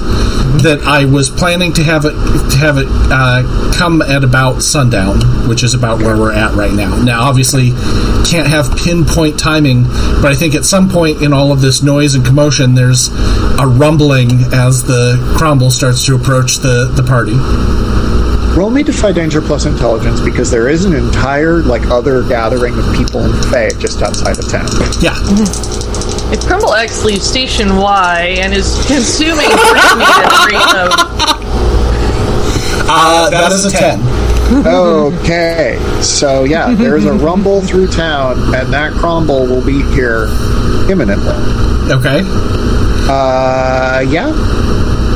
That 0.61 0.81
I 0.85 1.05
was 1.05 1.29
planning 1.29 1.73
to 1.73 1.83
have 1.83 2.05
it 2.05 2.11
to 2.13 2.57
have 2.57 2.77
it 2.77 2.87
uh, 2.89 3.73
come 3.75 4.01
at 4.01 4.23
about 4.23 4.61
sundown, 4.61 5.49
which 5.49 5.63
is 5.63 5.73
about 5.73 5.99
where 5.99 6.15
we're 6.15 6.33
at 6.33 6.53
right 6.53 6.71
now. 6.71 6.95
Now, 7.01 7.23
obviously, 7.23 7.71
can't 8.29 8.47
have 8.47 8.77
pinpoint 8.77 9.39
timing, 9.39 9.83
but 9.83 10.25
I 10.25 10.35
think 10.35 10.53
at 10.55 10.63
some 10.63 10.89
point 10.89 11.21
in 11.21 11.33
all 11.33 11.51
of 11.51 11.61
this 11.61 11.81
noise 11.81 12.15
and 12.15 12.25
commotion, 12.25 12.75
there's 12.75 13.09
a 13.59 13.67
rumbling 13.67 14.53
as 14.53 14.83
the 14.83 15.17
crumble 15.37 15.71
starts 15.71 16.05
to 16.05 16.15
approach 16.15 16.57
the 16.57 16.91
the 16.95 17.03
party. 17.03 17.33
Roll 18.57 18.69
me 18.69 18.83
Defy 18.83 19.11
Danger 19.11 19.41
plus 19.41 19.65
Intelligence 19.65 20.21
because 20.21 20.51
there 20.51 20.69
is 20.69 20.85
an 20.85 20.93
entire 20.93 21.63
like 21.63 21.87
other 21.87 22.21
gathering 22.27 22.77
of 22.77 22.85
people 22.95 23.25
in 23.25 23.33
Fae 23.49 23.69
just 23.79 24.03
outside 24.03 24.37
of 24.37 24.47
town. 24.47 24.67
Yeah, 25.01 25.17
If 26.33 26.45
Crumble 26.47 26.73
X 26.73 27.05
leaves 27.05 27.23
Station 27.23 27.77
Y 27.77 28.37
and 28.39 28.53
is 28.53 28.75
consuming 28.87 29.45
freaking 29.45 30.01
at 30.01 30.33
a 30.33 30.47
rate 30.49 30.75
of 30.81 30.89
uh, 32.85 33.29
that 33.29 33.51
is 33.51 33.65
a 33.65 33.71
ten. 33.71 34.01
okay, 34.65 35.79
so 36.01 36.43
yeah, 36.43 36.73
there's 36.73 37.05
a 37.05 37.13
rumble 37.13 37.61
through 37.61 37.87
town, 37.87 38.37
and 38.55 38.73
that 38.73 38.93
crumble 38.93 39.45
will 39.45 39.65
be 39.65 39.81
here 39.93 40.25
imminently. 40.89 41.33
Okay. 41.91 42.21
Uh, 43.09 44.03
yeah. 44.09 44.33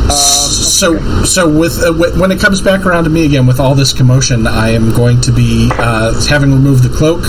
So, 0.10 1.23
so 1.23 1.49
with 1.49 1.80
uh, 1.80 1.91
w- 1.91 2.19
when 2.22 2.31
it 2.31 2.39
comes 2.39 2.61
back 2.61 2.85
around 2.85 3.03
to 3.06 3.10
me 3.10 3.26
again 3.26 3.45
with 3.48 3.60
all 3.60 3.76
this 3.76 3.91
commotion, 3.91 4.48
I 4.48 4.69
am 4.69 4.91
going 4.91 5.22
to 5.22 5.31
be 5.31 5.69
uh, 5.73 6.26
having 6.27 6.52
removed 6.52 6.84
the 6.84 6.95
cloak. 6.95 7.22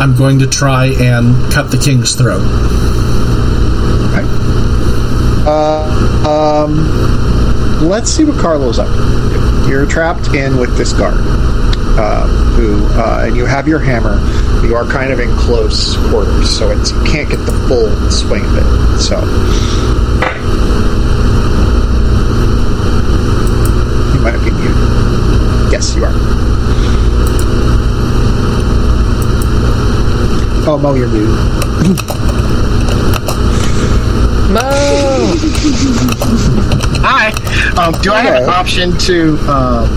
I'm 0.00 0.16
going 0.16 0.38
to 0.38 0.46
try 0.46 0.86
and 0.86 1.52
cut 1.52 1.70
the 1.70 1.78
king's 1.78 2.14
throat. 2.14 2.42
Uh, 5.50 6.66
um, 6.68 7.88
let's 7.88 8.10
see 8.10 8.22
what 8.22 8.38
Carlo's 8.38 8.78
up 8.78 8.86
to. 8.86 9.66
You're 9.66 9.86
trapped 9.86 10.34
in 10.34 10.58
with 10.58 10.76
this 10.76 10.92
guard, 10.92 11.22
uh, 11.98 12.26
who, 12.54 12.84
uh, 12.90 13.24
and 13.26 13.34
you 13.34 13.46
have 13.46 13.66
your 13.66 13.78
hammer. 13.78 14.18
You 14.62 14.76
are 14.76 14.84
kind 14.84 15.10
of 15.10 15.20
in 15.20 15.34
close 15.38 15.96
quarters, 16.10 16.54
so 16.54 16.70
it's 16.70 16.90
you 16.90 17.02
can't 17.04 17.30
get 17.30 17.38
the 17.46 17.52
full 17.66 17.88
swing 18.10 18.44
of 18.44 18.56
it. 18.58 19.00
So. 19.00 19.20
You 24.12 24.20
might 24.20 24.36
be 24.44 24.50
muted. 24.50 25.72
Yes, 25.72 25.96
you 25.96 26.04
are. 26.04 26.12
Oh, 30.70 30.78
Mo, 30.78 30.92
you're 30.92 31.08
muted. 31.08 32.44
Hi. 37.00 37.32
Um, 37.80 37.94
do 38.02 38.12
I 38.12 38.20
have 38.22 38.42
an 38.42 38.48
option 38.48 38.96
to 38.98 39.38
um, 39.48 39.88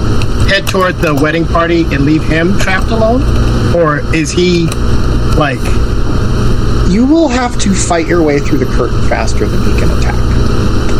head 0.47 0.67
toward 0.67 0.97
the 0.97 1.15
wedding 1.15 1.45
party 1.45 1.83
and 1.83 2.05
leave 2.05 2.23
him 2.23 2.57
trapped 2.59 2.91
alone, 2.91 3.21
or 3.75 3.99
is 4.15 4.31
he 4.31 4.67
like? 5.37 5.59
you 6.91 7.05
will 7.05 7.29
have 7.29 7.57
to 7.57 7.73
fight 7.73 8.05
your 8.05 8.21
way 8.21 8.37
through 8.39 8.57
the 8.57 8.65
curtain 8.65 9.01
faster 9.07 9.47
than 9.47 9.59
he 9.61 9.79
can 9.79 9.89
attack. 9.97 10.19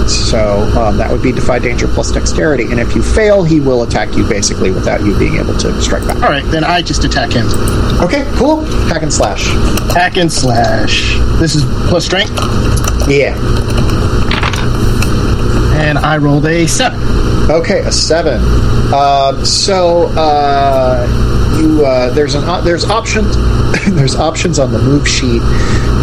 So 0.08 0.62
um, 0.80 0.98
that 0.98 1.12
would 1.12 1.22
be 1.22 1.32
defy 1.32 1.60
danger 1.60 1.88
plus 1.88 2.12
dexterity, 2.12 2.64
and 2.64 2.80
if 2.80 2.96
you 2.96 3.04
fail, 3.04 3.44
he 3.44 3.60
will 3.60 3.84
attack 3.84 4.16
you 4.16 4.28
basically 4.28 4.72
without 4.72 5.02
you 5.02 5.18
being 5.20 5.36
able 5.36 5.56
to 5.58 5.82
strike 5.82 6.06
back. 6.08 6.16
All 6.18 6.30
right, 6.30 6.46
then 6.46 6.64
I 6.64 6.82
just 6.82 7.04
attack 7.04 7.34
him. 7.34 7.48
Okay, 8.02 8.26
cool. 8.36 8.64
Hack 8.88 9.04
and 9.04 9.14
slash. 9.14 9.46
Hack 9.94 10.18
and 10.18 10.32
slash. 10.32 11.16
This 11.40 11.56
is 11.56 11.64
plus 11.88 12.06
strength, 12.06 12.34
Yeah. 13.08 13.36
and 15.82 15.98
I 15.98 16.18
rolled 16.18 16.46
a 16.46 16.68
seven. 16.68 17.00
Okay, 17.50 17.80
a 17.80 17.92
seven. 17.92 18.40
Uh, 18.94 19.44
so 19.44 20.08
uh, 20.18 21.58
you 21.60 21.86
uh, 21.86 22.14
there's 22.14 22.36
an 22.36 22.44
op- 22.46 22.64
there's 22.64 22.86
options 22.86 23.36
there's 23.96 24.16
options 24.16 24.60
on 24.60 24.72
the 24.72 24.80
move 24.80 25.08
sheet 25.08 25.42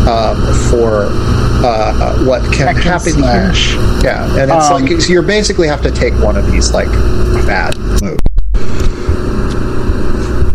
um, 0.08 0.36
for 0.70 1.06
uh, 1.10 1.66
uh, 1.66 2.24
what 2.24 2.42
can 2.52 2.74
happen 2.76 3.12
slash. 3.12 3.68
here. 3.72 3.80
Yeah, 4.04 4.24
and 4.42 4.50
it's 4.50 4.66
Um, 4.70 4.82
like 4.84 5.00
so 5.00 5.12
you 5.12 5.22
basically 5.22 5.68
have 5.68 5.82
to 5.82 5.90
take 5.90 6.14
one 6.14 6.36
of 6.36 6.50
these 6.50 6.72
like 6.72 6.88
bad 7.46 7.76
moves. 8.02 8.22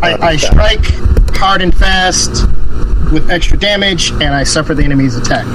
I, 0.01 0.17
I 0.21 0.35
strike 0.37 0.85
hard 1.35 1.61
and 1.61 1.73
fast 1.73 2.47
with 3.11 3.29
extra 3.31 3.57
damage, 3.57 4.11
and 4.11 4.33
I 4.35 4.43
suffer 4.43 4.73
the 4.73 4.83
enemy's 4.83 5.15
attack. 5.15 5.45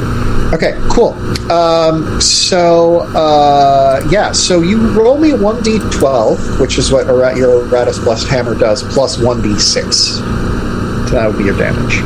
Okay, 0.54 0.72
cool. 0.90 1.12
Um, 1.52 2.20
so 2.20 3.00
uh, 3.14 4.06
yeah, 4.10 4.32
so 4.32 4.62
you 4.62 4.78
roll 4.92 5.18
me 5.18 5.32
one 5.34 5.62
d 5.62 5.78
twelve, 5.90 6.38
which 6.60 6.78
is 6.78 6.90
what 6.90 7.06
Ara- 7.06 7.36
your 7.36 7.64
Eratus 7.66 8.02
Blessed 8.02 8.28
Hammer 8.28 8.54
does, 8.54 8.82
plus 8.82 9.18
one 9.18 9.42
d 9.42 9.58
six. 9.58 9.96
So 10.16 11.14
That 11.14 11.26
would 11.28 11.38
be 11.38 11.44
your 11.44 11.56
damage. 11.56 11.96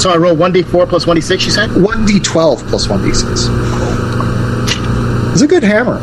So 0.00 0.10
I 0.10 0.16
roll 0.16 0.34
one 0.36 0.52
d4 0.52 0.88
plus 0.88 1.06
one 1.06 1.16
d6. 1.16 1.44
You 1.44 1.50
said? 1.50 1.70
One 1.82 2.04
d 2.06 2.18
twelve 2.20 2.62
plus 2.68 2.88
one 2.88 3.02
d 3.02 3.12
six. 3.12 3.46
It's 5.32 5.42
a 5.42 5.46
good 5.46 5.62
hammer. 5.62 6.00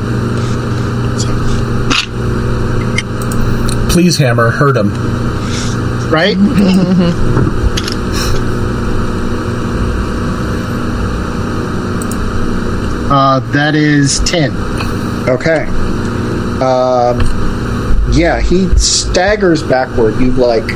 Please, 3.91 4.17
hammer, 4.17 4.51
hurt 4.51 4.77
him. 4.77 4.89
Right. 6.11 6.37
uh, 13.11 13.39
that 13.51 13.75
is 13.75 14.19
ten. 14.21 14.51
Okay. 15.27 15.65
Um, 16.61 17.19
yeah, 18.13 18.41
he 18.41 18.67
staggers 18.77 19.63
backward. 19.63 20.19
You've 20.19 20.37
like 20.37 20.67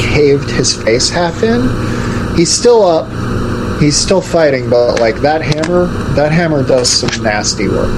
caved 0.00 0.50
his 0.50 0.74
face 0.82 1.08
half 1.10 1.42
in. 1.42 1.68
He's 2.36 2.52
still 2.52 2.82
up. 2.82 3.08
He's 3.80 3.96
still 3.96 4.20
fighting, 4.20 4.68
but 4.70 4.98
like 4.98 5.16
that 5.20 5.40
hammer, 5.40 5.86
that 6.14 6.32
hammer 6.32 6.62
does 6.66 6.90
some 6.90 7.22
nasty 7.22 7.68
work. 7.68 7.96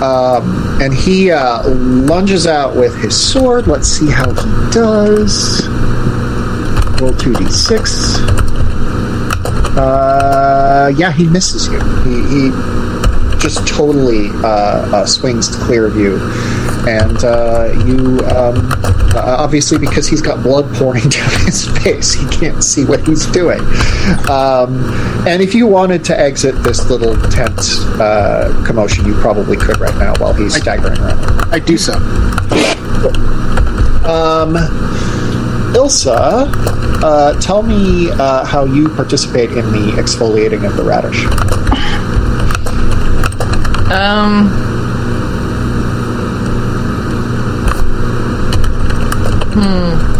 Um, 0.00 0.78
and 0.80 0.92
he 0.94 1.30
uh, 1.30 1.66
lunges 1.68 2.46
out 2.46 2.76
with 2.76 2.94
his 3.02 3.16
sword. 3.18 3.66
Let's 3.66 3.88
see 3.88 4.10
how 4.10 4.30
he 4.30 4.70
does. 4.70 5.66
Roll 7.00 7.14
two 7.14 7.34
d 7.34 7.50
six. 7.50 8.18
Uh, 9.76 10.92
yeah, 10.96 11.10
he 11.12 11.26
misses 11.26 11.66
you. 11.66 11.80
He, 12.04 12.22
he 12.28 12.50
just 13.38 13.66
totally 13.66 14.28
uh, 14.44 14.96
uh, 14.96 15.06
swings 15.06 15.48
to 15.48 15.58
clear 15.58 15.86
of 15.86 15.96
you, 15.96 16.18
and 16.88 17.24
uh, 17.24 17.72
you 17.86 18.20
um, 18.26 18.70
obviously 19.16 19.78
because 19.78 20.06
he's 20.06 20.22
got 20.22 20.42
blood 20.42 20.72
pouring 20.74 21.08
down 21.08 21.30
his 21.44 21.66
face, 21.78 22.12
he 22.12 22.26
can't 22.28 22.62
see 22.62 22.84
what 22.84 23.06
he's 23.06 23.26
doing. 23.26 23.60
Um, 24.28 24.84
and 25.26 25.42
if 25.42 25.54
you 25.54 25.66
wanted 25.66 26.04
to 26.06 26.18
exit 26.18 26.62
this 26.62 26.88
little 26.88 27.16
tent 27.30 27.58
uh, 28.00 28.62
commotion, 28.66 29.06
you 29.06 29.14
probably 29.14 29.56
could 29.56 29.78
right 29.80 29.96
now 29.96 30.14
while 30.16 30.32
he's 30.34 30.54
staggering 30.54 30.98
around. 31.00 31.52
I 31.52 31.58
do 31.58 31.76
so. 31.76 31.94
Um, 34.06 34.54
Ilsa, 35.74 36.46
uh, 37.02 37.40
tell 37.40 37.62
me 37.62 38.10
uh, 38.12 38.44
how 38.44 38.64
you 38.64 38.88
participate 38.90 39.50
in 39.50 39.64
the 39.72 39.92
exfoliating 39.96 40.66
of 40.66 40.76
the 40.76 40.82
radish. 40.82 41.24
Um. 43.90 44.48
Hmm. 49.54 50.16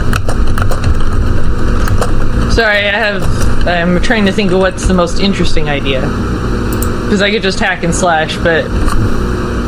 Sorry, 2.53 2.89
I 2.89 2.97
have. 2.97 3.23
I'm 3.67 4.01
trying 4.01 4.27
to 4.27 4.33
think 4.33 4.53
of 4.53 4.61
what's 4.61 4.87
the 4.87 4.95
most 4.95 5.19
interesting 5.19 5.69
idea. 5.69 6.01
Because 6.01 7.21
I 7.23 7.33
could 7.33 7.43
just 7.43 7.59
hack 7.59 7.83
and 7.83 7.93
slash, 7.93 8.37
but 8.37 8.69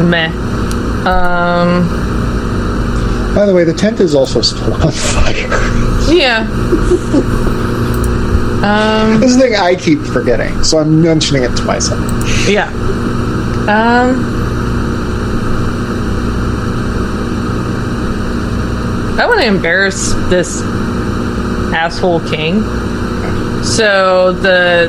meh. 0.04 0.28
Um. 1.04 1.88
By 3.34 3.46
the 3.46 3.52
way, 3.54 3.64
the 3.64 3.74
tent 3.74 3.98
is 3.98 4.14
also 4.14 4.40
still 4.42 4.74
on 4.74 4.92
fire. 4.92 5.48
Yeah. 6.14 6.46
um. 8.62 9.20
this 9.20 9.30
is 9.30 9.36
the 9.36 9.42
thing 9.42 9.56
I 9.56 9.74
keep 9.74 9.98
forgetting, 10.00 10.62
so 10.62 10.78
I'm 10.78 11.02
mentioning 11.02 11.42
it 11.42 11.56
to 11.56 11.64
myself. 11.64 12.00
Yeah. 12.48 12.70
Um. 13.68 14.36
I 19.20 19.26
want 19.26 19.40
to 19.40 19.46
embarrass 19.46 20.14
this 20.30 20.62
asshole 21.74 22.20
king. 22.28 22.62
So 23.62 24.32
the 24.32 24.88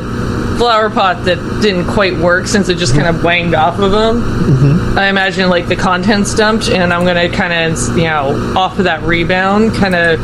flower 0.57 0.89
pot 0.89 1.25
that 1.25 1.37
didn't 1.61 1.87
quite 1.87 2.15
work 2.17 2.45
since 2.47 2.69
it 2.69 2.77
just 2.77 2.93
kind 2.93 3.07
of 3.07 3.21
banged 3.23 3.55
off 3.55 3.79
of 3.79 3.91
him. 3.91 4.97
I 4.97 5.07
imagine 5.09 5.49
like 5.49 5.67
the 5.67 5.75
contents 5.75 6.33
dumped, 6.35 6.69
and 6.69 6.93
I'm 6.93 7.05
gonna 7.05 7.29
kind 7.29 7.73
of 7.73 7.97
you 7.97 8.03
know 8.05 8.53
off 8.55 8.77
of 8.77 8.85
that 8.85 9.01
rebound, 9.03 9.73
kind 9.75 9.95
of 9.95 10.21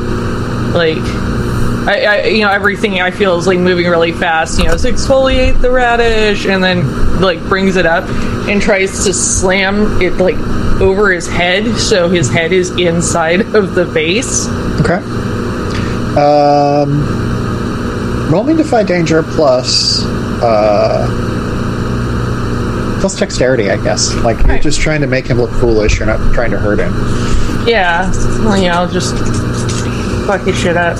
like. 0.73 1.24
I, 1.88 2.06
I, 2.06 2.24
you 2.26 2.44
know, 2.44 2.52
everything 2.52 2.99
I 3.02 3.12
feel 3.12 3.38
is 3.38 3.48
like 3.48 3.60
moving 3.60 3.88
really 3.88 4.12
fast. 4.12 4.60
You 4.60 4.66
know, 4.68 4.78
so 4.78 4.91
exfoliate 4.91 5.62
the 5.62 5.72
radish, 5.72 6.45
and 6.45 6.64
then 6.64 7.22
like 7.22 7.40
brings 7.41 7.76
it 7.76 7.86
up 7.86 8.07
and 8.49 8.62
tries 8.62 9.06
to 9.06 9.14
slam 9.14 10.02
it 10.02 10.14
like 10.14 10.36
over 10.82 11.12
his 11.12 11.28
head, 11.28 11.76
so 11.78 12.10
his 12.10 12.30
head 12.30 12.52
is 12.52 12.72
inside 12.78 13.41
of 13.56 13.76
the 13.76 13.86
vase. 13.86 14.48
Okay. 14.82 15.02
Um, 16.20 18.30
roll 18.32 18.44
me 18.44 18.56
defy 18.56 18.84
danger 18.84 19.22
plus 19.22 20.03
uh, 20.41 21.07
plus 23.02 23.20
dexterity, 23.20 23.70
I 23.70 23.82
guess. 23.84 24.14
Like 24.16 24.38
you're 24.40 24.48
Right. 24.48 24.62
just 24.62 24.82
trying 24.82 25.02
to 25.02 25.07
make 25.07 25.28
him 25.28 25.38
look 25.40 25.52
foolish. 25.52 25.99
You're 25.99 26.07
not 26.07 26.34
trying 26.34 26.52
to 26.52 26.57
hurt 26.57 26.80
him. 26.80 26.94
Yeah, 27.68 28.10
well, 28.44 28.57
yeah, 28.62 28.80
I'll 28.80 28.90
just 28.90 29.16
fuck 30.28 30.41
his 30.41 30.57
shit 30.57 30.78
up 30.78 30.98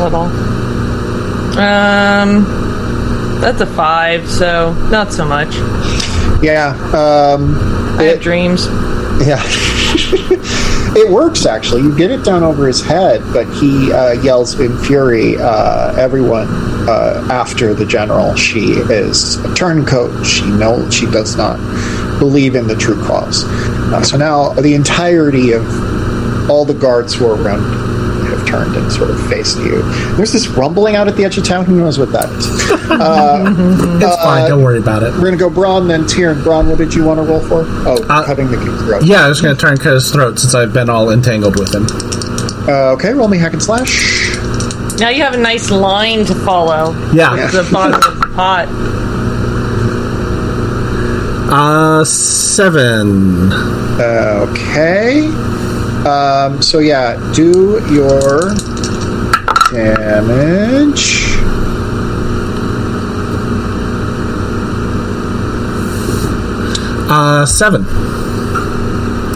little. 0.00 0.24
Um, 1.58 2.44
that's 3.40 3.60
a 3.60 3.66
five, 3.66 4.28
so 4.28 4.72
not 4.90 5.12
so 5.12 5.24
much. 5.24 5.54
Yeah. 6.42 6.70
Um, 6.94 7.56
I 7.98 8.04
have 8.04 8.20
dreams. 8.20 8.66
Yeah. 9.20 9.42
it 10.96 11.10
works, 11.10 11.46
actually. 11.46 11.82
You 11.82 11.96
get 11.96 12.10
it 12.10 12.24
down 12.24 12.42
over 12.42 12.66
his 12.66 12.80
head, 12.80 13.22
but 13.32 13.46
he 13.54 13.92
uh, 13.92 14.12
yells 14.22 14.58
in 14.58 14.76
fury, 14.78 15.36
uh, 15.38 15.94
everyone 15.96 16.48
uh, 16.88 17.26
after 17.30 17.74
the 17.74 17.86
general. 17.86 18.34
She 18.34 18.72
is 18.72 19.36
a 19.44 19.54
turncoat. 19.54 20.26
She 20.26 20.44
know 20.50 20.88
she 20.90 21.06
does 21.06 21.36
not 21.36 21.58
believe 22.18 22.54
in 22.54 22.66
the 22.66 22.76
true 22.76 23.00
cause. 23.04 23.44
Uh, 23.44 24.02
so 24.02 24.16
now 24.16 24.52
the 24.54 24.74
entirety 24.74 25.52
of 25.52 25.64
all 26.50 26.64
the 26.64 26.74
guards 26.74 27.14
who 27.14 27.26
are 27.26 27.40
around 27.40 27.62
have 27.62 27.91
turned 28.52 28.76
and 28.76 28.92
sort 28.92 29.08
of 29.10 29.18
faced 29.30 29.56
you. 29.58 29.80
There's 30.16 30.30
this 30.32 30.46
rumbling 30.48 30.94
out 30.94 31.08
at 31.08 31.16
the 31.16 31.24
edge 31.24 31.38
of 31.38 31.44
town. 31.44 31.64
Who 31.64 31.76
knows 31.80 31.98
what 31.98 32.12
that 32.12 32.28
is? 32.28 32.46
It's 34.02 34.16
fine. 34.22 34.48
Don't 34.48 34.62
worry 34.62 34.78
about 34.78 35.02
it. 35.02 35.12
We're 35.14 35.20
going 35.20 35.32
to 35.32 35.38
go 35.38 35.48
Bron, 35.48 35.88
then 35.88 36.02
Tyrion. 36.04 36.42
Bron, 36.44 36.68
what 36.68 36.76
did 36.78 36.92
you 36.94 37.04
want 37.04 37.18
to 37.18 37.24
roll 37.26 37.40
for? 37.40 37.64
Oh, 37.88 37.96
Uh, 38.10 38.24
cutting 38.24 38.50
the 38.50 38.56
king's 38.58 38.80
throat. 38.82 39.04
Yeah, 39.04 39.24
I 39.24 39.28
was 39.28 39.40
going 39.40 39.54
to 39.54 39.60
try 39.60 39.70
and 39.70 39.80
cut 39.80 39.94
his 39.94 40.10
throat 40.12 40.38
since 40.38 40.54
I've 40.54 40.72
been 40.74 40.90
all 40.90 41.10
entangled 41.10 41.58
with 41.58 41.74
him. 41.74 41.86
Uh, 42.68 42.92
okay, 42.92 43.12
roll 43.14 43.28
me 43.28 43.38
hack 43.38 43.54
and 43.54 43.62
slash. 43.62 44.36
Now 44.98 45.08
you 45.08 45.22
have 45.22 45.34
a 45.34 45.38
nice 45.38 45.70
line 45.70 46.24
to 46.26 46.34
follow. 46.34 46.92
Yeah. 47.12 47.32
With 47.34 47.52
the 47.52 47.68
bottom 47.72 47.94
of 47.94 48.20
the 48.20 48.26
pot. 48.36 48.68
Uh, 51.54 52.04
seven. 52.04 53.52
Okay. 54.00 55.28
Um, 56.06 56.60
so 56.62 56.80
yeah, 56.80 57.14
do 57.34 57.80
your 57.92 58.54
damage. 59.70 61.36
Uh, 67.08 67.46
seven. 67.46 67.84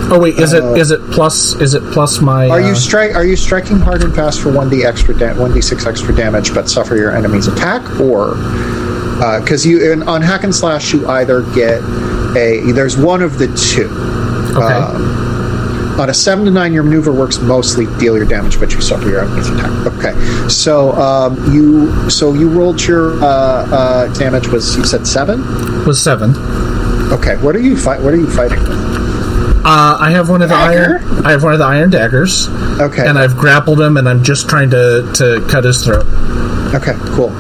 Oh 0.09 0.19
wait, 0.21 0.39
is 0.39 0.53
it 0.53 0.65
is 0.79 0.91
it 0.91 1.01
plus 1.11 1.55
is 1.61 1.75
it 1.75 1.83
plus 1.93 2.21
my? 2.21 2.49
Are 2.49 2.61
uh, 2.61 2.69
you 2.69 2.75
strike? 2.75 3.15
Are 3.15 3.25
you 3.25 3.37
striking 3.37 3.79
hard 3.79 4.03
and 4.03 4.15
fast 4.15 4.41
for 4.41 4.53
one 4.53 4.69
d 4.69 4.85
extra 4.85 5.15
one 5.35 5.53
d 5.53 5.61
six 5.61 5.85
extra 5.85 6.15
damage, 6.15 6.55
but 6.55 6.69
suffer 6.69 6.97
your 6.97 7.15
enemy's 7.15 7.49
attack, 7.49 8.01
or 8.01 8.35
because 9.41 9.67
you 9.67 9.93
in, 9.93 10.03
on 10.05 10.23
hack 10.23 10.45
and 10.45 10.55
slash 10.55 10.93
you 10.93 11.07
either 11.09 11.43
get 11.55 11.83
a 12.37 12.73
there's 12.73 12.97
one 12.97 13.23
of 13.23 13.39
the 13.39 13.49
two. 13.57 13.89
Okay. 14.57 14.75
Um, 14.75 15.26
on 15.99 16.11
a 16.11 16.15
seven 16.15 16.45
to 16.45 16.51
nine, 16.51 16.73
your 16.73 16.83
maneuver 16.83 17.13
works 17.13 17.39
mostly 17.39 17.87
deal 17.99 18.17
your 18.17 18.27
damage, 18.27 18.59
but 18.61 18.73
you 18.73 18.81
suffer 18.81 19.09
your 19.09 19.23
enemy's 19.25 19.49
attack. 19.49 19.71
Okay, 19.87 20.49
so 20.49 20.93
um, 20.93 21.53
you 21.55 22.11
so 22.11 22.35
you 22.35 22.49
rolled 22.49 22.83
your 22.83 23.15
uh, 23.23 23.27
uh, 23.27 24.15
damage 24.19 24.49
was 24.49 24.77
you 24.77 24.85
said 24.85 25.07
seven. 25.07 25.41
was 25.87 26.03
seven. 26.03 26.35
Okay, 27.13 27.37
what 27.39 27.55
are 27.57 27.61
you 27.61 27.77
fight? 27.77 28.01
What 28.03 28.13
are 28.13 28.19
you 28.19 28.31
fighting 28.31 28.59
with? 28.61 28.71
Uh, 29.69 29.97
I 30.01 30.11
have 30.13 30.29
one 30.29 30.43
of 30.43 30.49
the 30.49 30.55
Dagger? 30.55 30.99
iron. 31.01 31.27
I 31.27 31.31
have 31.33 31.43
one 31.43 31.53
of 31.53 31.59
the 31.59 31.65
iron 31.65 31.91
daggers, 31.91 32.47
Okay, 32.81 33.07
and 33.07 33.19
I've 33.19 33.37
grappled 33.37 33.81
him, 33.81 33.97
and 33.97 34.09
I'm 34.09 34.23
just 34.23 34.49
trying 34.49 34.71
to 34.71 35.11
to 35.15 35.45
cut 35.51 35.65
his 35.65 35.83
throat. 35.85 36.07
Okay, 36.75 36.93
cool. 37.17 37.31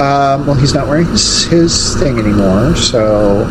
Um, 0.00 0.46
well, 0.46 0.54
he's 0.54 0.72
not 0.74 0.88
wearing 0.88 1.06
his, 1.06 1.44
his 1.44 1.94
thing 1.96 2.18
anymore, 2.18 2.74
so 2.76 3.44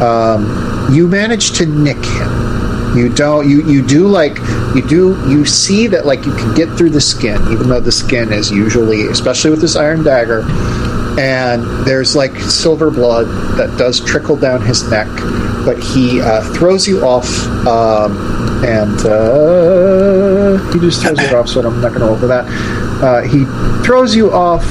um, 0.00 0.92
you 0.94 1.08
managed 1.08 1.56
to 1.56 1.66
nick 1.66 2.02
him. 2.04 2.30
You 2.94 3.08
don't. 3.08 3.48
You 3.48 3.66
you 3.66 3.86
do 3.86 4.06
like 4.06 4.36
you 4.74 4.86
do. 4.86 5.16
You 5.28 5.44
see 5.44 5.86
that 5.88 6.04
like 6.04 6.24
you 6.26 6.32
can 6.34 6.54
get 6.54 6.68
through 6.76 6.90
the 6.90 7.00
skin, 7.00 7.40
even 7.50 7.68
though 7.68 7.80
the 7.80 7.92
skin 7.92 8.32
is 8.32 8.50
usually, 8.50 9.06
especially 9.06 9.50
with 9.50 9.60
this 9.60 9.76
iron 9.76 10.04
dagger, 10.04 10.42
and 11.18 11.86
there's 11.86 12.14
like 12.14 12.36
silver 12.36 12.90
blood 12.90 13.26
that 13.56 13.76
does 13.78 14.00
trickle 14.04 14.36
down 14.36 14.60
his 14.62 14.88
neck. 14.90 15.08
But 15.64 15.82
he 15.82 16.20
uh, 16.20 16.42
throws 16.54 16.86
you 16.86 17.04
off, 17.04 17.28
um, 17.66 18.64
and 18.64 19.00
uh, 19.06 20.72
he 20.72 20.80
just 20.80 21.02
throws 21.02 21.18
you 21.18 21.36
off. 21.36 21.48
So 21.48 21.66
I'm 21.66 21.80
not 21.80 21.94
going 21.94 22.14
to 22.14 22.20
for 22.20 22.26
that. 22.26 22.44
Uh, 23.02 23.22
he 23.22 23.44
throws 23.86 24.14
you 24.14 24.32
off 24.32 24.64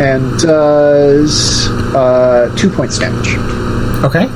and 0.00 0.38
does 0.38 1.68
uh, 1.94 2.54
two 2.56 2.70
points 2.70 2.98
damage 2.98 3.36
Okay. 4.02 4.26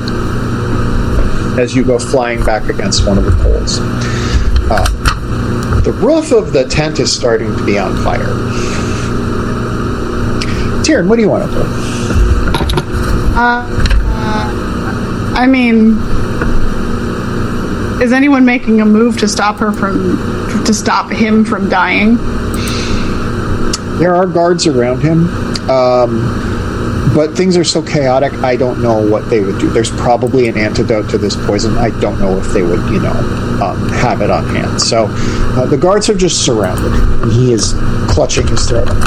As 1.58 1.74
you 1.74 1.84
go 1.84 1.98
flying 1.98 2.44
back 2.44 2.68
against 2.68 3.06
one 3.06 3.18
of 3.18 3.24
the 3.24 3.32
poles. 3.42 3.78
Uh, 4.70 5.80
the 5.82 5.92
roof 5.92 6.32
of 6.32 6.52
the 6.52 6.64
tent 6.68 6.98
is 6.98 7.14
starting 7.14 7.54
to 7.56 7.64
be 7.64 7.78
on 7.78 7.96
fire. 8.02 8.34
Tyrion, 10.84 11.08
what 11.08 11.16
do 11.16 11.22
you 11.22 11.28
want 11.28 11.50
to 11.50 11.56
do? 11.56 11.62
Uh, 13.36 13.66
uh, 13.66 15.32
I 15.36 15.46
mean, 15.46 15.98
is 18.02 18.12
anyone 18.12 18.44
making 18.44 18.80
a 18.80 18.84
move 18.84 19.18
to 19.18 19.28
stop 19.28 19.56
her 19.58 19.72
from 19.72 20.64
to 20.64 20.74
stop 20.74 21.10
him 21.10 21.44
from 21.44 21.68
dying? 21.68 22.16
There 23.98 24.14
are 24.14 24.26
guards 24.26 24.66
around 24.66 25.00
him, 25.00 25.26
um, 25.70 26.53
but 27.14 27.36
things 27.36 27.56
are 27.56 27.64
so 27.64 27.80
chaotic. 27.82 28.32
I 28.34 28.56
don't 28.56 28.82
know 28.82 29.08
what 29.08 29.28
they 29.30 29.40
would 29.40 29.58
do. 29.60 29.70
There's 29.70 29.90
probably 29.90 30.48
an 30.48 30.58
antidote 30.58 31.08
to 31.10 31.18
this 31.18 31.36
poison. 31.46 31.76
I 31.78 31.90
don't 32.00 32.18
know 32.18 32.36
if 32.38 32.48
they 32.52 32.62
would, 32.62 32.80
you 32.90 33.00
know, 33.00 33.12
um, 33.62 33.88
have 33.90 34.20
it 34.20 34.30
on 34.30 34.44
hand. 34.54 34.80
So 34.80 35.06
uh, 35.10 35.66
the 35.66 35.76
guards 35.78 36.06
have 36.08 36.18
just 36.18 36.44
surrounded 36.44 36.92
and 37.22 37.32
he 37.32 37.52
is 37.52 37.72
clutching 38.08 38.46
his 38.48 38.68
throat. 38.68 38.88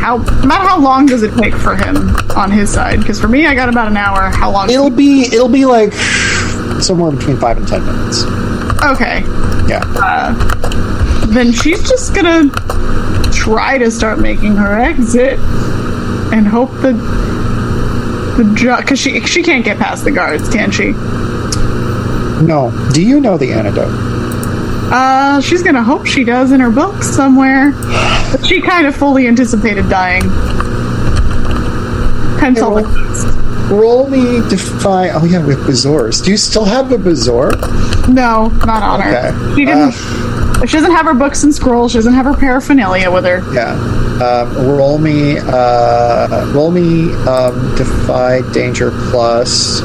How 0.00 0.16
about 0.16 0.66
how 0.66 0.80
long 0.80 1.06
does 1.06 1.22
it 1.22 1.34
take 1.36 1.54
for 1.54 1.74
him 1.76 2.08
on 2.36 2.50
his 2.50 2.72
side? 2.72 3.00
Because 3.00 3.20
for 3.20 3.28
me, 3.28 3.46
I 3.46 3.54
got 3.54 3.68
about 3.68 3.88
an 3.88 3.96
hour. 3.96 4.30
How 4.30 4.50
long? 4.50 4.70
It'll 4.70 4.90
be 4.90 5.22
it'll 5.22 5.48
be 5.48 5.66
like 5.66 5.92
somewhere 6.80 7.10
between 7.10 7.36
five 7.36 7.58
and 7.58 7.66
ten 7.68 7.84
minutes. 7.84 8.22
okay, 8.84 9.20
Yeah. 9.68 10.32
then 11.28 11.52
she's 11.52 11.82
just 11.86 12.14
gonna 12.14 12.48
try 13.32 13.76
to 13.76 13.90
start 13.90 14.18
making 14.20 14.54
her 14.56 14.78
exit 14.78 15.38
and 16.32 16.46
hope 16.46 16.70
that 16.82 16.92
the 18.36 18.76
because 18.80 18.98
she 18.98 19.20
she 19.26 19.42
can't 19.42 19.64
get 19.64 19.78
past 19.78 20.04
the 20.04 20.10
guards, 20.10 20.48
can 20.48 20.70
she? 20.70 20.92
No. 22.46 22.72
Do 22.92 23.02
you 23.02 23.20
know 23.20 23.36
the 23.36 23.52
antidote? 23.52 23.90
Uh, 24.90 25.40
she's 25.40 25.62
gonna 25.62 25.82
hope 25.82 26.06
she 26.06 26.24
does 26.24 26.52
in 26.52 26.60
her 26.60 26.70
book 26.70 27.02
somewhere. 27.02 27.72
But 28.32 28.46
she 28.46 28.60
kind 28.60 28.86
of 28.86 28.94
fully 28.94 29.26
anticipated 29.26 29.88
dying. 29.88 30.22
Pencil 32.38 32.80
Yeah, 32.80 32.82
well- 32.82 33.44
Roll 33.68 34.08
me 34.08 34.40
defy. 34.48 35.10
Oh 35.10 35.26
yeah, 35.26 35.44
with 35.44 35.66
bazaars. 35.66 36.22
Do 36.22 36.30
you 36.30 36.38
still 36.38 36.64
have 36.64 36.90
a 36.90 36.96
bazaar? 36.96 37.50
No, 38.08 38.48
not 38.64 38.82
on 38.82 39.00
her. 39.02 39.10
Okay. 39.14 39.54
She 39.56 39.64
didn't. 39.66 39.92
she 40.66 40.76
doesn't 40.78 40.92
have 40.92 41.04
her 41.04 41.12
books 41.12 41.42
and 41.44 41.54
scrolls. 41.54 41.92
She 41.92 41.98
doesn't 41.98 42.14
have 42.14 42.24
her 42.24 42.32
paraphernalia 42.32 43.10
with 43.10 43.26
her. 43.26 43.42
Yeah. 43.52 43.74
Um, 44.20 44.66
roll 44.66 44.98
me. 44.98 45.38
Uh, 45.38 46.52
roll 46.52 46.70
me. 46.70 47.12
Um, 47.26 47.74
defy 47.76 48.40
danger 48.52 48.90
plus. 49.10 49.80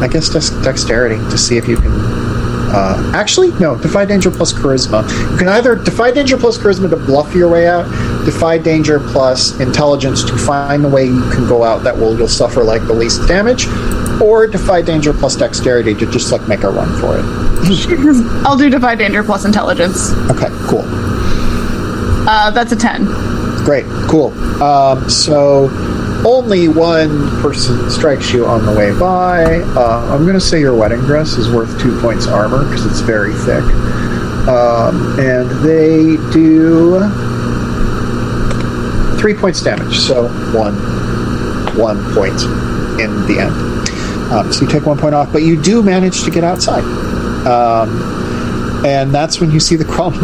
I 0.00 0.08
guess 0.10 0.28
dex- 0.28 0.50
dexterity 0.62 1.16
to 1.30 1.36
see 1.38 1.56
if 1.56 1.66
you 1.68 1.76
can. 1.76 1.90
Uh, 2.70 3.12
actually, 3.14 3.50
no. 3.58 3.76
Defy 3.76 4.04
danger 4.04 4.30
plus 4.30 4.52
charisma. 4.52 5.02
You 5.32 5.36
can 5.38 5.48
either 5.48 5.74
defy 5.74 6.10
danger 6.10 6.36
plus 6.36 6.58
charisma 6.58 6.88
to 6.90 6.96
bluff 6.96 7.34
your 7.34 7.48
way 7.48 7.66
out. 7.66 7.84
Defy 8.24 8.58
danger 8.58 9.00
plus 9.00 9.58
intelligence 9.58 10.22
to 10.24 10.36
find 10.36 10.84
the 10.84 10.88
way 10.88 11.04
you 11.06 11.28
can 11.30 11.46
go 11.48 11.64
out 11.64 11.82
that 11.84 11.96
will 11.96 12.16
you'll 12.16 12.28
suffer 12.28 12.62
like 12.62 12.86
the 12.86 12.92
least 12.92 13.26
damage, 13.26 13.66
or 14.20 14.46
defy 14.46 14.82
danger 14.82 15.12
plus 15.14 15.34
dexterity 15.34 15.94
to 15.94 16.06
just 16.10 16.30
like 16.30 16.46
make 16.46 16.62
a 16.62 16.68
run 16.70 16.88
for 17.00 17.18
it. 17.18 17.24
I'll 18.46 18.56
do 18.56 18.70
Defy 18.70 18.94
Danger 18.94 19.22
plus 19.24 19.44
Intelligence. 19.44 20.12
Okay, 20.30 20.48
cool. 20.68 20.84
Uh, 22.26 22.50
that's 22.50 22.72
a 22.72 22.76
10. 22.76 23.04
Great, 23.64 23.84
cool. 24.08 24.32
Um, 24.62 25.08
so 25.10 25.68
only 26.26 26.68
one 26.68 27.28
person 27.40 27.90
strikes 27.90 28.32
you 28.32 28.46
on 28.46 28.66
the 28.66 28.72
way 28.72 28.98
by. 28.98 29.44
Uh, 29.44 30.10
I'm 30.12 30.22
going 30.22 30.34
to 30.34 30.40
say 30.40 30.58
your 30.60 30.74
wedding 30.74 31.00
dress 31.00 31.34
is 31.34 31.50
worth 31.50 31.80
two 31.80 32.00
points 32.00 32.26
armor 32.26 32.64
because 32.64 32.86
it's 32.86 33.00
very 33.00 33.32
thick. 33.34 33.62
Um, 34.48 35.18
and 35.20 35.50
they 35.62 36.16
do 36.32 36.98
three 39.20 39.34
points 39.34 39.62
damage, 39.62 39.98
so 39.98 40.28
one 40.56 40.74
one 41.76 42.02
point 42.14 42.40
in 43.00 43.14
the 43.26 43.38
end. 43.40 44.32
Um, 44.32 44.52
so 44.52 44.64
you 44.64 44.70
take 44.70 44.86
one 44.86 44.98
point 44.98 45.14
off, 45.14 45.32
but 45.32 45.42
you 45.42 45.60
do 45.60 45.82
manage 45.82 46.24
to 46.24 46.30
get 46.30 46.44
outside. 46.44 46.82
Um, 47.46 48.84
and 48.84 49.14
that's 49.14 49.40
when 49.40 49.50
you 49.50 49.60
see 49.60 49.76
the 49.76 49.84
crumble. 49.92 50.20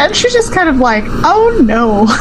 And 0.00 0.14
she's 0.14 0.32
just 0.32 0.52
kind 0.52 0.68
of 0.68 0.76
like, 0.78 1.04
oh 1.24 1.60
no. 1.64 2.06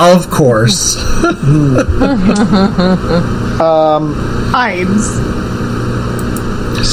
Of 0.00 0.30
course. 0.30 0.94
Hides. 4.52 5.06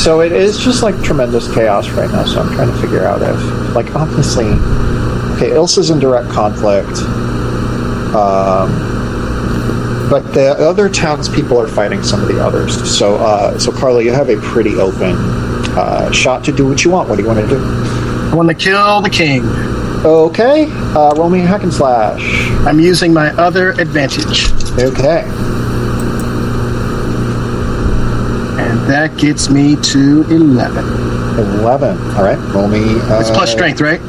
So 0.03 0.21
it 0.21 0.31
is 0.31 0.57
just 0.57 0.81
like 0.81 0.99
tremendous 1.03 1.53
chaos 1.53 1.87
right 1.89 2.09
now. 2.09 2.25
So 2.25 2.41
I'm 2.41 2.53
trying 2.55 2.71
to 2.71 2.77
figure 2.81 3.05
out 3.05 3.21
if, 3.21 3.75
like, 3.75 3.93
obviously, 3.95 4.45
okay, 5.35 5.51
Ilsa's 5.51 5.89
in 5.91 5.99
direct 5.99 6.29
conflict, 6.29 6.97
um, 8.15 8.71
but 10.09 10.21
the 10.33 10.55
other 10.59 10.89
townspeople 10.89 11.57
are 11.59 11.67
fighting 11.67 12.01
some 12.03 12.21
of 12.21 12.27
the 12.27 12.43
others. 12.43 12.97
So, 12.97 13.15
uh, 13.15 13.57
so 13.59 13.71
Carla, 13.71 14.03
you 14.03 14.11
have 14.13 14.29
a 14.29 14.37
pretty 14.37 14.75
open 14.75 15.15
uh, 15.77 16.11
shot 16.11 16.43
to 16.45 16.51
do 16.51 16.67
what 16.67 16.83
you 16.83 16.91
want. 16.91 17.09
What 17.09 17.15
do 17.17 17.21
you 17.23 17.27
want 17.27 17.39
to 17.41 17.47
do? 17.47 17.59
I 18.31 18.35
want 18.35 18.49
to 18.49 18.55
kill 18.55 19.01
the 19.01 19.09
king. 19.09 19.43
Okay, 20.05 20.67
uh, 20.69 21.13
roll 21.15 21.29
me 21.29 21.39
a 21.41 21.45
hack 21.45 21.63
and 21.63 21.73
slash. 21.73 22.21
I'm 22.67 22.79
using 22.79 23.11
my 23.13 23.29
other 23.37 23.71
advantage. 23.71 24.51
Okay, 24.79 25.23
And 28.57 28.79
that 28.89 29.17
gets 29.17 29.49
me 29.49 29.75
to 29.77 30.23
11. 30.29 30.85
eleven. 31.59 31.97
All 32.15 32.23
right, 32.23 32.37
roll 32.53 32.67
me. 32.67 32.79
Uh, 33.09 33.19
It's 33.19 33.29
plus 33.31 33.51
strength, 33.51 33.81
right? 33.81 33.99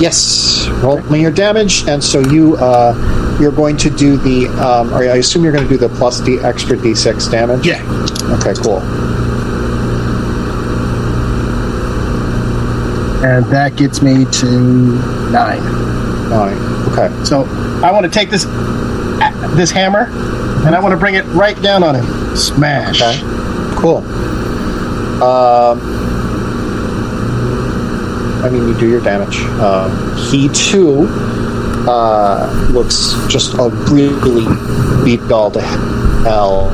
Yes, 0.00 0.68
roll 0.82 1.00
me 1.10 1.20
your 1.20 1.30
damage, 1.30 1.86
and 1.88 2.02
so 2.02 2.20
you 2.20 2.56
uh, 2.56 3.36
you're 3.40 3.52
going 3.52 3.76
to 3.78 3.90
do 3.90 4.16
the. 4.16 4.48
Um, 4.48 4.92
or 4.94 4.98
I 5.02 5.16
assume 5.16 5.42
you're 5.42 5.52
going 5.52 5.64
to 5.66 5.70
do 5.70 5.76
the 5.76 5.88
plus 5.90 6.20
d 6.20 6.38
extra 6.42 6.76
d6 6.76 7.30
damage. 7.30 7.66
Yeah. 7.66 7.82
Okay, 8.38 8.54
cool. 8.62 8.80
And 13.22 13.44
that 13.46 13.76
gets 13.76 14.00
me 14.02 14.24
to 14.24 14.46
9. 15.30 15.30
Nine. 16.30 16.56
Okay. 16.92 17.24
So 17.24 17.44
I 17.84 17.90
want 17.90 18.04
to 18.04 18.10
take 18.10 18.30
this 18.30 18.46
uh, 18.46 19.52
this 19.56 19.70
hammer 19.70 20.06
and 20.64 20.74
I 20.74 20.80
want 20.80 20.92
to 20.92 20.96
bring 20.96 21.14
it 21.14 21.24
right 21.26 21.60
down 21.60 21.82
on 21.82 21.94
him. 21.96 22.36
Smash. 22.36 23.02
Okay. 23.02 23.18
Cool. 23.76 23.98
Um, 25.22 25.80
I 28.44 28.48
mean, 28.50 28.68
you 28.68 28.78
do 28.78 28.88
your 28.88 29.00
damage. 29.00 29.38
Um, 29.60 30.16
he 30.30 30.48
too 30.50 31.06
uh, 31.88 32.68
looks 32.70 33.14
just 33.28 33.54
a 33.54 33.68
really 33.90 34.44
beat 35.04 35.20
all 35.32 35.50
to 35.50 35.60
hell, 35.60 36.68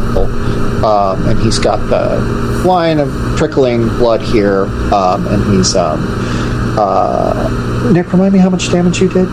um, 0.84 1.28
and 1.28 1.38
he's 1.40 1.58
got 1.58 1.78
the 1.88 2.62
line 2.66 2.98
of 2.98 3.08
trickling 3.36 3.88
blood 3.98 4.20
here, 4.20 4.66
um, 4.92 5.26
and 5.28 5.56
he's. 5.56 5.74
Um, 5.74 6.35
uh, 6.78 7.90
Nick, 7.92 8.12
remind 8.12 8.32
me 8.32 8.38
how 8.38 8.50
much 8.50 8.70
damage 8.70 9.00
you 9.00 9.08
did. 9.08 9.26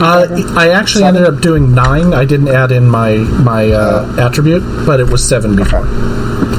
Uh. 0.00 0.26
I 0.56 0.70
actually 0.70 1.02
Seven? 1.02 1.16
ended 1.22 1.34
up 1.34 1.40
doing 1.42 1.74
nine. 1.74 2.14
I 2.14 2.24
didn't 2.24 2.48
add 2.48 2.72
in 2.72 2.86
my 2.88 3.16
my 3.16 3.70
uh, 3.70 4.16
attribute, 4.18 4.62
but 4.86 4.98
it 5.00 5.08
was 5.08 5.26
seven 5.26 5.54
before. 5.56 5.86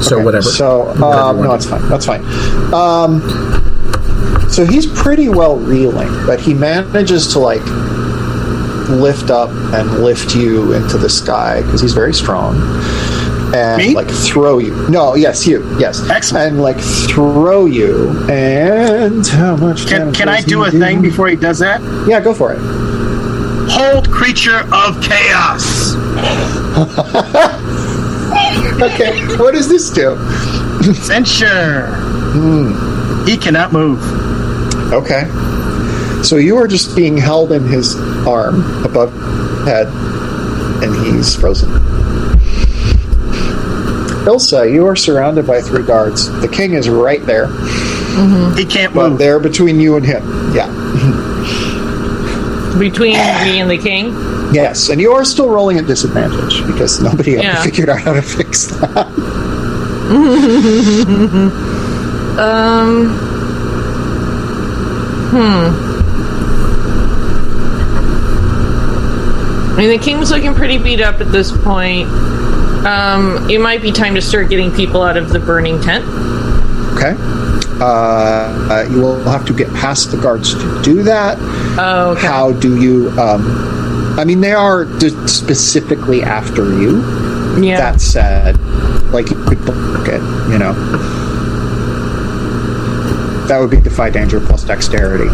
So 0.02 0.16
Okay, 0.16 0.24
whatever. 0.24 0.42
So 0.42 0.88
um, 1.02 1.36
no, 1.42 1.50
that's 1.50 1.66
fine. 1.66 1.88
That's 1.88 2.06
fine. 2.06 2.22
Um, 2.72 3.20
so 4.48 4.64
he's 4.64 4.86
pretty 4.86 5.28
well 5.28 5.56
reeling, 5.56 6.08
but 6.26 6.40
he 6.40 6.54
manages 6.54 7.26
to 7.32 7.38
like 7.40 7.64
lift 8.88 9.30
up 9.30 9.50
and 9.74 10.04
lift 10.04 10.34
you 10.36 10.72
into 10.72 10.96
the 10.96 11.08
sky 11.10 11.62
because 11.62 11.80
he's 11.80 11.94
very 11.94 12.14
strong. 12.14 12.54
And 13.56 13.78
Me? 13.78 13.94
like 13.94 14.08
throw 14.10 14.58
you. 14.58 14.74
No, 14.90 15.14
yes, 15.14 15.46
you. 15.46 15.64
Yes. 15.78 16.08
Excellent. 16.10 16.52
And 16.52 16.62
like 16.62 16.76
throw 17.08 17.64
you. 17.64 18.10
And 18.28 19.26
how 19.26 19.56
much 19.56 19.86
Can, 19.86 20.12
can 20.12 20.28
I 20.28 20.42
do 20.42 20.64
a 20.64 20.70
thing 20.70 21.00
before 21.00 21.28
he 21.28 21.36
does 21.36 21.58
that? 21.60 21.80
Yeah, 22.06 22.20
go 22.20 22.34
for 22.34 22.52
it. 22.52 22.58
Hold 23.70 24.10
creature 24.10 24.60
of 24.72 25.02
chaos. 25.02 25.94
Okay. 28.76 29.24
what 29.38 29.54
does 29.54 29.68
this 29.68 29.88
do? 29.88 30.16
Censure. 30.94 31.86
Hmm. 32.34 33.24
He 33.26 33.36
cannot 33.38 33.72
move. 33.72 34.02
Okay. 34.92 35.24
So 36.22 36.36
you 36.36 36.56
are 36.58 36.68
just 36.68 36.94
being 36.94 37.16
held 37.16 37.52
in 37.52 37.66
his 37.66 37.96
arm 38.26 38.84
above 38.84 39.12
head, 39.64 39.86
and 40.84 40.94
he's 41.06 41.34
frozen. 41.34 41.70
Ilsa, 44.26 44.72
you 44.72 44.86
are 44.86 44.96
surrounded 44.96 45.46
by 45.46 45.60
three 45.60 45.84
guards. 45.84 46.28
The 46.40 46.48
king 46.48 46.72
is 46.74 46.88
right 46.88 47.24
there, 47.24 47.46
He 48.56 48.64
can't 48.64 48.92
but 48.92 49.10
move. 49.10 49.18
they're 49.18 49.38
between 49.40 49.78
you 49.80 49.96
and 49.96 50.04
him. 50.04 50.22
Yeah. 50.54 50.66
Between 52.78 53.14
me 53.14 53.60
and 53.60 53.70
the 53.70 53.78
king. 53.78 54.08
Yes, 54.52 54.90
and 54.90 55.00
you 55.00 55.12
are 55.12 55.24
still 55.24 55.48
rolling 55.48 55.78
at 55.78 55.86
disadvantage 55.86 56.62
because 56.66 57.00
nobody 57.00 57.36
ever 57.36 57.42
Yeah. 57.44 57.62
figured 57.62 57.88
out 57.88 58.02
how 58.02 58.12
to 58.12 58.20
fix 58.20 58.66
that. 58.66 59.06
Um. 62.38 63.08
Hmm. 65.30 65.66
I 69.72 69.74
mean, 69.78 69.88
the 69.88 69.96
king 69.98 70.16
king's 70.16 70.30
looking 70.30 70.54
pretty 70.54 70.76
beat 70.76 71.00
up 71.00 71.20
at 71.22 71.32
this 71.32 71.50
point. 71.50 72.08
Um, 72.84 73.48
it 73.50 73.60
might 73.60 73.82
be 73.82 73.90
time 73.92 74.14
to 74.14 74.22
start 74.22 74.48
getting 74.50 74.70
people 74.72 75.02
out 75.02 75.16
of 75.16 75.30
the 75.30 75.38
burning 75.38 75.80
tent. 75.80 76.04
Okay. 76.96 77.14
Uh, 77.78 77.84
uh, 78.70 78.86
you 78.90 79.00
will 79.00 79.22
have 79.24 79.44
to 79.46 79.52
get 79.52 79.68
past 79.74 80.10
the 80.10 80.16
guards 80.16 80.54
to 80.54 80.82
do 80.82 81.02
that. 81.02 81.36
Oh, 81.78 82.14
okay. 82.16 82.26
How 82.26 82.52
do 82.52 82.80
you? 82.80 83.10
Um, 83.20 84.16
I 84.18 84.24
mean, 84.24 84.40
they 84.40 84.52
are 84.52 84.84
d- 84.84 85.10
specifically 85.26 86.22
after 86.22 86.64
you. 86.80 87.00
yeah. 87.62 87.76
That 87.78 88.00
said, 88.00 88.58
like 89.12 89.30
you 89.30 89.44
could 89.44 89.62
book 89.66 90.08
it, 90.08 90.22
you 90.50 90.58
know. 90.58 90.72
That 93.48 93.58
would 93.60 93.70
be 93.70 93.80
defy 93.80 94.10
danger 94.10 94.40
plus 94.40 94.64
dexterity. 94.64 95.28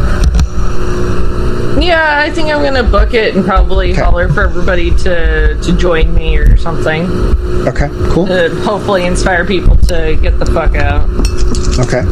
Yeah, 1.85 2.21
I 2.25 2.31
think 2.31 2.49
I'm 2.49 2.63
gonna 2.63 2.83
book 2.85 3.13
it 3.13 3.35
and 3.35 3.45
probably 3.45 3.93
Okay. 3.93 4.01
holler 4.01 4.29
for 4.29 4.43
everybody 4.45 4.91
to 4.99 5.57
to 5.61 5.73
join 5.77 6.15
me 6.15 6.37
or 6.37 6.57
something. 6.57 7.03
Okay, 7.67 7.89
cool. 8.11 8.27
To 8.27 8.51
hopefully 8.63 9.05
inspire 9.05 9.45
people 9.45 9.77
to 9.89 10.17
get 10.23 10.39
the 10.39 10.47
fuck 10.47 10.77
out. 10.77 11.03
Okay, 11.81 12.03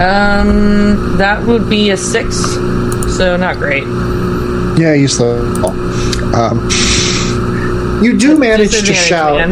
Um, 0.00 1.16
that 1.18 1.42
would 1.46 1.70
be 1.70 1.90
a 1.90 1.96
six, 1.96 2.36
so 3.16 3.36
not 3.36 3.58
great. 3.58 3.84
yeah, 4.76 4.92
you 4.94 5.06
slow. 5.06 5.38
Um, 6.34 6.68
you 8.02 8.16
do 8.18 8.36
manage 8.38 8.72
to 8.84 8.92
shout. 8.94 9.38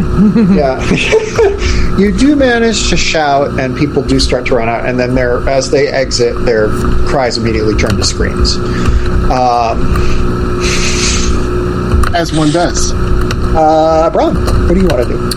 Yeah, 0.52 0.80
you 1.98 2.16
do 2.16 2.36
manage 2.36 2.89
to 2.90 2.97
shout, 2.97 3.59
and 3.60 3.77
people 3.77 4.02
do 4.02 4.19
start 4.20 4.47
to 4.47 4.55
run 4.56 4.69
out. 4.69 4.86
And 4.89 4.98
then, 4.98 5.14
they're, 5.14 5.47
as 5.48 5.70
they 5.70 5.89
exit, 5.89 6.44
their 6.44 6.69
cries 7.06 7.36
immediately 7.39 7.74
turn 7.77 7.97
to 7.97 8.05
screams. 8.05 8.56
Um, 9.31 9.78
As 12.14 12.32
one 12.32 12.51
does. 12.51 12.93
uh, 12.93 14.10
Bron, 14.12 14.35
what 14.66 14.74
do 14.74 14.81
you 14.81 14.86
want 14.89 15.06
to 15.06 15.09
do? 15.09 15.31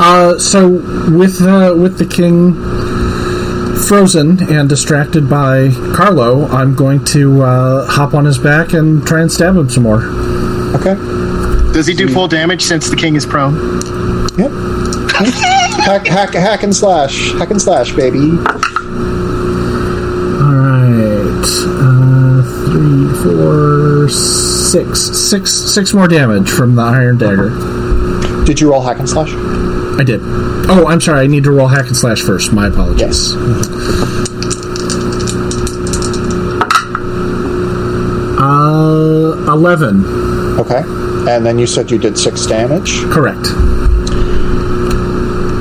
Uh, 0.00 0.38
so 0.38 0.68
with 1.10 1.40
uh, 1.42 1.74
with 1.76 1.98
the 1.98 2.06
king 2.06 2.54
frozen 3.88 4.40
and 4.52 4.68
distracted 4.68 5.28
by 5.28 5.70
Carlo, 5.94 6.46
I'm 6.46 6.74
going 6.74 7.04
to 7.06 7.42
uh, 7.42 7.86
hop 7.86 8.14
on 8.14 8.24
his 8.24 8.38
back 8.38 8.72
and 8.74 9.06
try 9.06 9.20
and 9.22 9.30
stab 9.30 9.56
him 9.56 9.68
some 9.68 9.82
more. 9.82 10.04
Okay. 10.76 10.94
Does 11.72 11.86
he 11.86 11.94
do 11.94 12.08
full 12.08 12.28
damage 12.28 12.62
since 12.62 12.88
the 12.88 12.96
king 12.96 13.16
is 13.16 13.26
prone? 13.26 13.54
Hack, 15.18 16.06
hack, 16.06 16.34
hack 16.34 16.62
and 16.62 16.74
slash, 16.74 17.32
hack 17.32 17.50
and 17.50 17.60
slash, 17.60 17.92
baby. 17.92 18.18
All 18.18 18.36
right, 20.54 21.44
uh, 21.80 22.42
three, 22.70 23.08
four, 23.24 24.08
six, 24.08 25.00
six, 25.28 25.52
six 25.52 25.92
more 25.92 26.06
damage 26.06 26.48
from 26.48 26.76
the 26.76 26.82
iron 26.82 27.18
dagger. 27.18 27.50
Did 28.44 28.60
you 28.60 28.70
roll 28.70 28.80
hack 28.80 29.00
and 29.00 29.08
slash? 29.08 29.30
I 29.98 30.04
did. 30.04 30.20
Oh, 30.22 30.86
I'm 30.86 31.00
sorry. 31.00 31.24
I 31.24 31.26
need 31.26 31.42
to 31.44 31.50
roll 31.50 31.66
hack 31.66 31.88
and 31.88 31.96
slash 31.96 32.22
first. 32.22 32.52
My 32.52 32.68
apologies. 32.68 33.32
Uh, 38.38 39.52
eleven. 39.52 40.04
Okay. 40.60 40.82
And 41.28 41.44
then 41.44 41.58
you 41.58 41.66
said 41.66 41.90
you 41.90 41.98
did 41.98 42.16
six 42.16 42.46
damage. 42.46 43.02
Correct. 43.10 43.48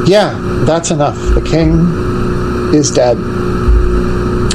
Yeah, 0.08 0.64
that's 0.66 0.90
enough. 0.90 1.18
The 1.36 1.42
king 1.42 2.74
is 2.74 2.92
dead. 2.92 3.18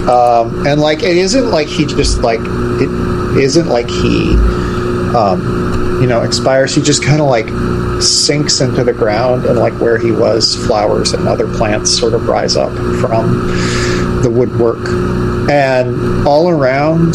Um, 0.08 0.66
and 0.66 0.80
like 0.80 1.02
it 1.02 1.16
isn't 1.16 1.50
like 1.50 1.68
he 1.68 1.86
just 1.86 2.18
like 2.20 2.40
it 2.40 3.38
isn't 3.38 3.68
like 3.68 3.88
he 3.88 4.34
um, 5.14 5.98
you 6.00 6.08
know 6.08 6.22
expires. 6.22 6.74
He 6.74 6.82
just 6.82 7.04
kind 7.04 7.20
of 7.20 7.28
like 7.28 7.48
sinks 8.02 8.60
into 8.60 8.82
the 8.82 8.92
ground 8.92 9.44
and 9.44 9.58
like 9.58 9.74
where 9.74 9.98
he 9.98 10.10
was, 10.10 10.56
flowers 10.66 11.12
and 11.12 11.28
other 11.28 11.46
plants 11.46 11.96
sort 11.96 12.14
of 12.14 12.26
rise 12.26 12.56
up 12.56 12.72
from 13.00 14.22
the 14.22 14.30
woodwork, 14.30 14.88
and 15.50 16.26
all 16.26 16.48
around 16.48 17.14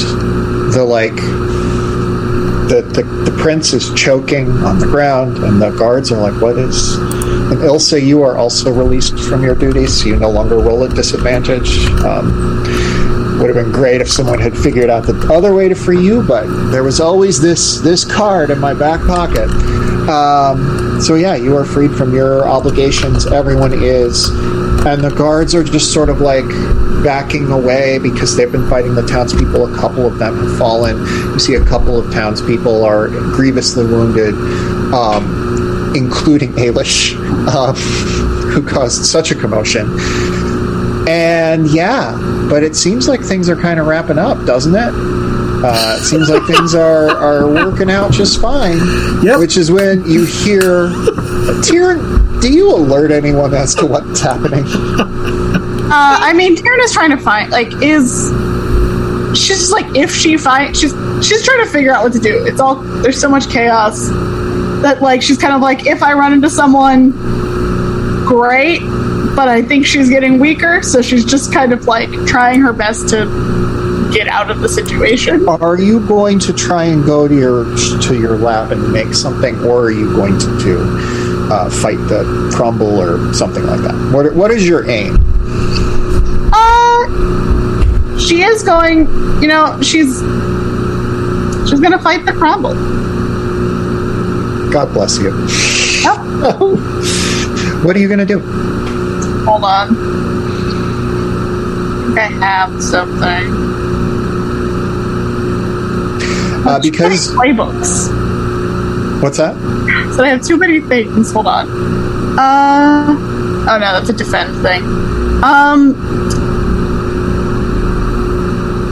the 0.74 0.86
like 0.88 1.16
the, 2.68 2.82
the, 2.82 3.04
the 3.04 3.38
prince 3.40 3.74
is 3.74 3.94
choking 3.96 4.52
on 4.64 4.78
the 4.80 4.86
ground, 4.86 5.38
and 5.38 5.62
the 5.62 5.72
guards 5.72 6.12
are 6.12 6.22
like, 6.22 6.40
"What 6.42 6.58
is?" 6.58 6.98
And 7.58 7.60
Ilsa, 7.60 8.06
you 8.06 8.24
are 8.24 8.36
also 8.36 8.74
released 8.74 9.18
from 9.20 9.42
your 9.42 9.56
duties. 9.56 10.02
So 10.02 10.10
you 10.10 10.16
no 10.18 10.30
longer 10.30 10.58
roll 10.58 10.84
at 10.84 10.94
disadvantage. 10.94 11.88
Um, 12.04 12.98
would 13.40 13.56
have 13.56 13.64
been 13.64 13.72
great 13.72 14.02
if 14.02 14.10
someone 14.10 14.40
had 14.40 14.58
figured 14.58 14.90
out 14.90 15.06
the 15.06 15.16
other 15.32 15.54
way 15.54 15.70
to 15.70 15.76
free 15.76 16.04
you, 16.04 16.24
but 16.24 16.46
there 16.72 16.84
was 16.84 17.00
always 17.00 17.40
this 17.40 17.80
this 17.80 18.04
card 18.04 18.50
in 18.50 18.60
my 18.60 18.74
back 18.74 19.00
pocket. 19.06 19.50
Um, 20.10 21.00
so 21.02 21.16
yeah, 21.16 21.36
you 21.36 21.56
are 21.56 21.66
freed 21.66 21.92
from 21.92 22.14
your 22.14 22.48
obligations. 22.48 23.28
Everyone 23.28 23.74
is, 23.74 24.30
and 24.86 25.04
the 25.04 25.14
guards 25.16 25.54
are 25.54 25.64
just 25.64 25.94
sort 25.94 26.10
of 26.10 26.22
like 26.22 26.48
backing 27.04 27.52
away 27.52 28.00
because 28.00 28.36
they've 28.36 28.52
been 28.52 28.68
fighting 28.70 28.96
the 28.96 29.06
townspeople. 29.06 29.74
A 29.74 29.78
couple 29.78 30.06
of 30.06 30.18
them 30.18 30.36
have 30.38 30.58
fallen. 30.58 30.98
You 31.34 31.40
see, 31.40 31.54
a 31.56 31.66
couple 31.66 32.00
of 32.00 32.12
townspeople 32.12 32.84
are 32.84 33.08
grievously 33.08 33.86
wounded, 33.86 34.34
um, 34.94 35.37
including 35.96 36.54
Ailish, 36.54 37.16
uh, 37.48 37.74
who 38.54 38.66
caused 38.66 39.06
such 39.06 39.32
a 39.32 39.36
commotion. 39.36 39.88
And 41.08 41.70
yeah, 41.70 42.18
but 42.50 42.64
it 42.64 42.76
seems 42.76 43.08
like 43.08 43.22
things 43.22 43.50
are 43.50 43.56
kind 43.56 43.80
of 43.80 43.88
wrapping 43.88 44.18
up, 44.18 44.46
doesn't 44.46 44.76
it? 44.76 44.92
Uh, 45.64 45.98
it 46.00 46.04
seems 46.04 46.30
like 46.30 46.44
things 46.46 46.76
are, 46.76 47.10
are 47.10 47.48
working 47.48 47.90
out 47.90 48.12
just 48.12 48.42
fine. 48.42 48.78
Yep. 49.24 49.40
Which 49.40 49.58
is 49.58 49.72
when 49.72 50.06
you 50.06 50.26
hear, 50.26 50.90
Tyrion, 51.64 52.42
do 52.42 52.52
you 52.52 52.76
alert 52.76 53.12
anyone 53.12 53.54
as 53.54 53.74
to 53.76 53.86
what's 53.86 54.20
happening? 54.20 54.66
Uh, 54.66 56.18
I 56.20 56.34
mean, 56.34 56.56
Taryn 56.56 56.84
is 56.84 56.92
trying 56.92 57.12
to 57.12 57.18
find 57.18 57.50
like 57.50 57.72
is 57.82 58.30
she's 59.38 59.60
just 59.60 59.72
like 59.72 59.86
if 59.96 60.14
she 60.14 60.38
finds. 60.38 60.80
she's 60.80 60.92
she's 61.26 61.44
trying 61.46 61.64
to 61.64 61.72
figure 61.72 61.94
out 61.94 62.04
what 62.04 62.14
to 62.14 62.20
do. 62.20 62.46
It's 62.46 62.60
all 62.60 62.76
there's 62.76 63.20
so 63.20 63.30
much 63.30 63.50
chaos 63.50 64.10
that 64.82 65.02
like 65.02 65.22
she's 65.22 65.38
kind 65.38 65.54
of 65.54 65.62
like 65.62 65.86
if 65.86 66.04
I 66.04 66.14
run 66.14 66.34
into 66.34 66.50
someone, 66.50 67.12
great, 68.26 68.82
but 69.36 69.48
I 69.48 69.62
think 69.62 69.86
she's 69.86 70.10
getting 70.10 70.40
weaker, 70.40 70.82
so 70.82 71.02
she's 71.02 71.26
just 71.26 71.54
kind 71.54 71.74
of 71.74 71.86
like 71.86 72.10
trying 72.26 72.62
her 72.62 72.74
best 72.74 73.10
to 73.10 73.26
get 74.14 74.28
out 74.28 74.50
of 74.50 74.62
the 74.62 74.70
situation. 74.70 75.48
Are 75.48 75.80
you 75.80 76.06
going 76.08 76.40
to 76.40 76.54
try 76.54 76.86
and 76.86 77.06
go 77.06 77.28
to 77.28 77.36
your 77.36 77.64
to 78.02 78.20
your 78.20 78.38
lab 78.38 78.72
and 78.72 78.92
make 78.92 79.14
something, 79.14 79.56
or 79.64 79.86
are 79.86 79.92
you 79.92 80.14
going 80.16 80.38
to 80.40 80.60
do 80.60 80.80
uh, 81.52 81.70
fight 81.70 81.98
the 82.08 82.52
crumble 82.56 83.00
or 83.00 83.34
something 83.34 83.64
like 83.64 83.82
that? 83.82 84.12
What 84.14 84.34
what 84.36 84.52
is 84.52 84.68
your 84.68 84.90
aim? 84.90 85.18
Uh, 86.54 88.20
she 88.20 88.42
is 88.44 88.64
going. 88.64 89.08
You 89.42 89.48
know, 89.48 89.82
she's 89.82 90.20
she's 91.70 91.80
gonna 91.80 92.02
fight 92.02 92.26
the 92.26 92.34
crumble. 92.34 92.76
God 94.72 94.94
bless 94.94 95.18
you. 95.20 95.32
Yep. 96.04 96.18
What 97.84 97.96
are 97.96 98.00
you 98.00 98.08
going 98.08 98.20
to 98.20 98.26
do? 98.26 98.40
Hold 99.46 99.64
on. 99.64 99.90
I 102.18 102.30
think 102.30 102.44
I 102.44 102.46
have 102.46 102.82
something. 102.82 103.78
Uh, 106.68 106.80
because 106.82 107.30
playbooks. 107.34 108.10
what's 109.22 109.38
that? 109.38 109.56
So 110.16 110.24
I 110.24 110.30
have 110.30 110.44
too 110.44 110.58
many 110.58 110.82
things. 110.82 111.32
Hold 111.32 111.48
on. 111.48 111.68
Uh 112.40 113.16
oh 113.70 113.78
no, 113.80 113.80
that's 113.80 114.10
a 114.10 114.14
defend 114.14 114.62
thing. 114.62 114.84
Um, 115.44 115.96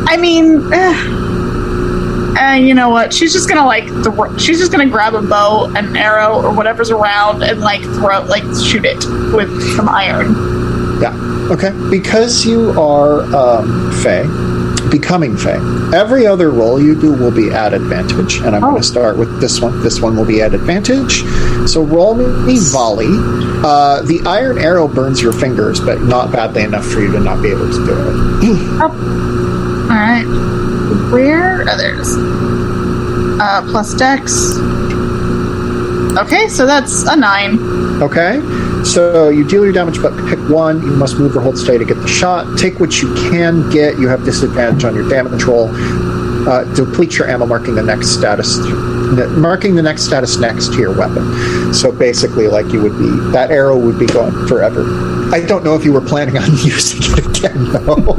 I 0.08 0.18
mean, 0.18 0.72
eh, 0.72 0.94
eh, 2.38 2.56
you 2.58 2.74
know 2.74 2.90
what? 2.90 3.14
She's 3.14 3.34
just 3.34 3.48
gonna 3.50 3.66
like 3.66 3.86
thro- 4.04 4.38
she's 4.38 4.60
just 4.60 4.72
gonna 4.72 4.90
grab 4.90 5.14
a 5.16 5.22
bow 5.22 5.72
an 5.76 5.96
arrow 5.96 6.42
or 6.44 6.54
whatever's 6.54 6.92
around 6.92 7.44
and 7.44 7.60
like 7.62 7.82
throw 7.82 8.22
like 8.24 8.44
shoot 8.66 8.86
it 8.86 9.04
with 9.34 9.50
some 9.76 9.88
iron. 9.90 10.34
Yeah. 11.02 11.14
Okay. 11.52 11.72
Because 11.90 12.46
you 12.46 12.72
are 12.80 13.22
um, 13.36 13.92
Fae, 14.02 14.24
becoming 14.90 15.36
Fae, 15.38 15.60
every 15.94 16.26
other 16.26 16.50
roll 16.52 16.82
you 16.82 17.00
do 17.00 17.12
will 17.14 17.32
be 17.36 17.52
at 17.52 17.74
advantage. 17.74 18.38
And 18.38 18.56
I'm 18.56 18.64
Oh. 18.64 18.70
going 18.72 18.82
to 18.82 18.88
start 18.88 19.18
with 19.18 19.42
this 19.42 19.60
one. 19.62 19.84
This 19.84 20.00
one 20.02 20.16
will 20.16 20.26
be 20.26 20.42
at 20.42 20.54
advantage. 20.54 21.24
So 21.70 21.84
roll 21.84 22.16
me 22.16 22.58
volley. 22.72 23.08
Uh, 23.64 24.02
the 24.04 24.22
iron 24.26 24.58
arrow 24.58 24.88
burns 24.88 25.22
your 25.22 25.34
fingers, 25.34 25.80
but 25.82 26.02
not 26.02 26.32
badly 26.32 26.64
enough 26.64 26.86
for 26.86 27.02
you 27.02 27.12
to 27.12 27.20
not 27.20 27.42
be 27.44 27.50
able 27.50 27.68
to 27.70 27.86
do 27.86 27.92
it. 27.92 28.82
All 28.82 28.90
right. 29.90 30.26
Where? 31.16 31.64
Oh. 31.66 33.38
Uh, 33.42 33.62
plus 33.72 33.94
dex. 33.94 34.58
Okay, 36.18 36.50
so 36.50 36.66
that's 36.66 37.04
a 37.04 37.16
nine. 37.16 37.58
Okay. 38.02 38.42
So 38.84 39.30
you 39.30 39.48
deal 39.48 39.64
your 39.64 39.72
damage, 39.72 40.02
but 40.02 40.12
pick 40.28 40.40
one. 40.50 40.82
You 40.82 40.92
must 40.92 41.18
move 41.18 41.38
or 41.38 41.40
hold 41.40 41.58
stay 41.58 41.78
to 41.78 41.86
get 41.86 41.96
the 41.96 42.08
shot. 42.10 42.60
Take 42.60 42.82
what 42.82 43.02
you 43.02 43.14
can 43.32 43.70
get. 43.70 43.98
You 43.98 44.10
have 44.10 44.26
disadvantage 44.26 44.84
on 44.84 44.94
your 44.94 45.08
damage 45.08 45.44
roll. 45.44 45.70
Uh, 46.50 46.66
deplete 46.76 47.18
your 47.18 47.30
ammo, 47.30 47.46
marking 47.46 47.76
the 47.76 47.82
next 47.82 48.10
status, 48.10 48.58
marking 49.38 49.76
the 49.76 49.82
next 49.82 50.04
status 50.04 50.38
next 50.38 50.74
to 50.74 50.80
your 50.80 50.96
weapon. 50.98 51.74
So 51.74 51.94
basically, 51.94 52.48
like 52.48 52.68
you 52.74 52.82
would 52.82 52.98
be, 52.98 53.32
that 53.32 53.52
arrow 53.52 53.78
would 53.78 53.98
be 53.98 54.06
gone 54.06 54.48
forever. 54.50 54.84
I 55.34 55.42
don't 55.46 55.64
know 55.64 55.76
if 55.76 55.84
you 55.84 55.92
were 55.92 56.02
planning 56.02 56.38
on 56.38 56.52
using 56.64 57.02
it 57.04 57.26
again, 57.26 57.72
though. 57.72 58.16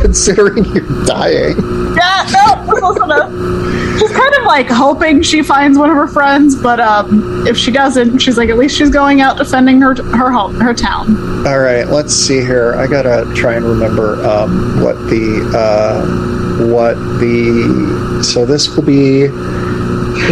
Considering 0.00 0.64
you're 0.66 1.04
dying. 1.04 1.56
Yeah, 1.96 2.26
no, 2.32 2.64
this 2.66 2.82
a. 2.82 3.98
She's 3.98 4.12
kind 4.12 4.34
of 4.34 4.44
like 4.44 4.68
hoping 4.68 5.22
she 5.22 5.42
finds 5.42 5.76
one 5.78 5.90
of 5.90 5.96
her 5.96 6.06
friends, 6.06 6.54
but 6.54 6.78
um, 6.78 7.46
if 7.46 7.56
she 7.56 7.72
doesn't, 7.72 8.18
she's 8.18 8.36
like, 8.36 8.48
at 8.48 8.56
least 8.56 8.76
she's 8.76 8.90
going 8.90 9.20
out 9.20 9.36
defending 9.36 9.80
her 9.80 9.94
her 10.16 10.30
home, 10.30 10.54
her 10.60 10.72
town. 10.72 11.16
All 11.46 11.58
right, 11.58 11.84
let's 11.88 12.14
see 12.14 12.40
here. 12.40 12.74
I 12.74 12.86
gotta 12.86 13.32
try 13.34 13.54
and 13.54 13.64
remember 13.64 14.24
um, 14.24 14.82
what 14.82 14.96
the 15.08 15.50
uh, 15.54 16.66
what 16.72 16.94
the 17.18 18.22
so 18.22 18.46
this 18.46 18.68
will 18.74 18.84
be. 18.84 19.28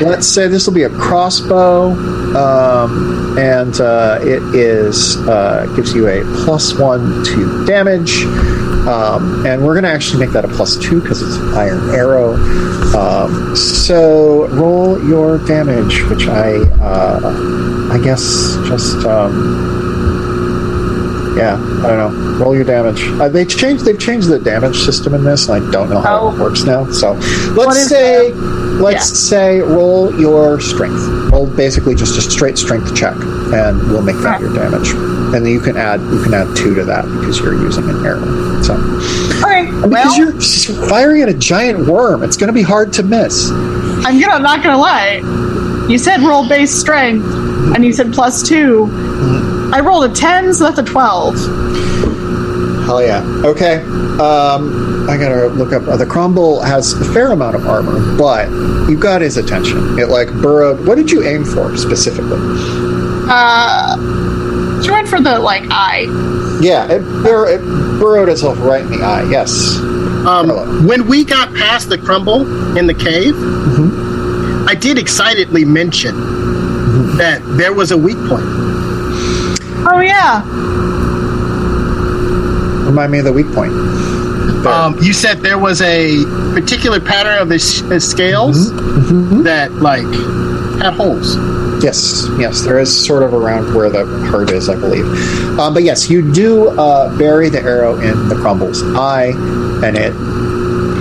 Let's 0.05 0.27
say 0.27 0.47
this 0.49 0.67
will 0.67 0.75
be 0.75 0.83
a 0.83 0.91
crossbow, 0.91 1.93
um, 2.37 3.26
and 3.39 3.81
uh, 3.81 4.19
it 4.23 4.43
is 4.55 5.17
uh, 5.29 5.67
gives 5.77 5.95
you 5.95 6.09
a 6.09 6.23
plus 6.45 6.79
one 6.79 7.25
to 7.25 7.65
damage, 7.67 8.25
um, 8.87 9.45
and 9.47 9.65
we're 9.65 9.75
gonna 9.75 9.89
actually 9.89 10.25
make 10.25 10.33
that 10.33 10.45
a 10.45 10.49
plus 10.49 10.77
two 10.77 11.01
because 11.01 11.23
it's 11.23 11.37
an 11.37 11.55
iron 11.55 11.95
arrow. 11.95 12.35
Um, 12.97 13.55
so 13.57 14.47
roll 14.49 15.03
your 15.07 15.39
damage, 15.47 16.03
which 16.05 16.27
I 16.27 16.55
uh, 16.81 17.91
I 17.93 18.01
guess 18.03 18.57
just. 18.69 19.05
Um, 19.07 19.86
yeah, 21.37 21.55
I 21.55 21.87
don't 21.89 21.99
know. 21.99 22.39
Roll 22.45 22.55
your 22.55 22.65
damage. 22.65 23.03
Uh, 23.21 23.29
they 23.29 23.45
changed. 23.45 23.85
They've 23.85 23.99
changed 23.99 24.29
the 24.29 24.39
damage 24.39 24.77
system 24.79 25.15
in 25.15 25.23
this, 25.25 25.49
and 25.49 25.63
I 25.67 25.71
don't 25.71 25.91
know 25.91 26.01
how 26.01 26.21
Oh. 26.21 26.35
it 26.35 26.41
works 26.41 26.65
now. 26.65 26.91
So 26.91 27.13
let's 27.55 27.89
say, 27.89 28.31
the- 28.33 28.37
let's 28.83 29.11
yeah. 29.11 29.29
say, 29.31 29.61
roll 29.61 30.19
your 30.19 30.61
strength. 30.61 31.01
Roll 31.33 31.47
basically 31.47 31.95
just 31.95 32.17
a 32.17 32.23
straight 32.23 32.57
strength 32.57 32.95
check, 32.95 33.15
and 33.53 33.79
we'll 33.91 34.03
make 34.03 34.17
that 34.23 34.37
Okay. 34.41 34.45
your 34.45 34.55
damage. 34.55 34.91
And 34.93 35.35
then 35.35 35.47
you 35.47 35.61
can 35.61 35.77
add 35.77 36.01
you 36.01 36.23
can 36.23 36.33
add 36.35 36.55
two 36.57 36.75
to 36.75 36.85
that 36.85 37.05
because 37.21 37.39
you're 37.41 37.55
using 37.61 37.89
an 37.91 38.07
arrow. 38.07 38.63
So 38.63 38.75
Okay, 39.43 39.67
because 39.67 39.91
well, 39.91 40.17
you're 40.17 40.33
firing 40.89 41.23
at 41.23 41.29
a 41.29 41.35
giant 41.35 41.87
worm, 41.87 42.23
it's 42.23 42.37
going 42.37 42.47
to 42.49 42.53
be 42.55 42.63
hard 42.63 42.93
to 42.95 43.03
miss. 43.03 43.51
I'm 43.51 44.21
gonna 44.21 44.35
I'm 44.35 44.43
not 44.43 44.63
gonna 44.63 44.79
lie. 44.79 45.21
You 45.89 45.99
said 45.99 46.21
roll 46.23 46.49
base 46.49 46.73
strength, 46.75 47.25
and 47.75 47.85
you 47.85 47.93
said 47.93 48.13
plus 48.13 48.43
two. 48.43 48.87
I 49.77 49.81
rolled 49.81 50.11
a 50.11 50.15
ten, 50.15 50.55
so 50.55 50.65
that's 50.65 50.79
a 50.79 50.83
twelve. 50.83 51.35
Hell 52.87 53.03
yeah. 53.03 53.23
Okay. 53.45 53.83
Um, 54.17 55.07
I 55.07 55.19
gotta 55.19 55.49
look 55.49 55.75
up. 55.75 55.87
Uh, 55.87 55.99
the 55.99 56.07
Crumble 56.07 56.63
has 56.63 56.95
a 56.95 57.05
fair 57.13 57.31
amount 57.31 57.57
of 57.57 57.67
armor, 57.67 58.17
but 58.17 58.49
you 58.89 58.97
got 58.99 59.21
his 59.21 59.37
attention. 59.37 59.99
It 59.99 60.09
like 60.09 60.29
burrowed. 60.33 60.87
What 60.87 60.95
did 60.95 61.11
you 61.11 61.25
aim 61.25 61.45
for 61.45 61.77
specifically? 61.77 62.39
Uh, 63.29 64.83
she 64.83 64.91
went 64.91 65.09
for 65.09 65.21
the 65.21 65.39
like 65.41 65.65
eye. 65.71 66.07
Yeah, 66.63 66.91
it, 66.91 67.01
bur- 67.23 67.49
it 67.51 67.61
burrowed 68.01 68.31
itself 68.31 68.59
right 68.61 68.81
in 68.81 68.91
the 68.93 69.03
eye. 69.05 69.29
Yes. 69.31 69.77
Um, 70.27 70.87
when 70.87 71.07
we 71.07 71.23
got 71.23 71.53
past 71.55 71.91
the 71.91 71.99
crumble 71.99 72.79
in 72.79 72.87
the 72.87 72.95
cave, 72.95 73.35
I 74.67 74.75
did 74.75 74.97
excitedly 74.99 75.67
mention 75.67 76.17
that 77.19 77.43
there 77.59 77.75
was 77.75 77.91
a 77.91 77.99
weak 77.99 78.17
point. 78.27 78.56
Oh 79.89 80.01
yeah. 80.01 80.43
Remind 82.87 83.13
me 83.13 83.19
of 83.19 83.25
the 83.25 83.33
weak 83.33 83.51
point. 83.53 83.73
Um, 84.67 84.97
you 85.03 85.13
said 85.13 85.41
there 85.41 85.59
was 85.59 85.81
a 85.83 86.25
particular 86.55 86.99
pattern 87.01 87.39
of 87.41 87.49
the, 87.49 87.57
s- 87.57 87.83
the 87.83 88.01
scales 88.01 88.71
that 89.45 89.71
like 89.75 90.03
had 90.83 90.95
holes. 90.95 91.37
Yes, 91.85 92.27
yes, 92.39 92.63
there 92.63 92.79
is 92.79 93.07
sort 93.07 93.23
of 93.23 93.35
around 93.35 93.75
where 93.75 93.91
the 93.91 94.07
heart 94.31 94.51
is, 94.51 94.69
I 94.69 94.75
believe. 94.77 95.05
Um, 95.59 95.75
but 95.75 95.83
yes, 95.83 96.09
you 96.09 96.33
do 96.33 96.69
uh, 96.71 97.17
bury 97.19 97.49
the 97.51 97.61
arrow 97.61 97.99
in 98.01 98.29
the 98.29 98.35
crumble's 98.35 98.83
eye, 98.97 99.33
and 99.85 99.97
it 99.97 100.15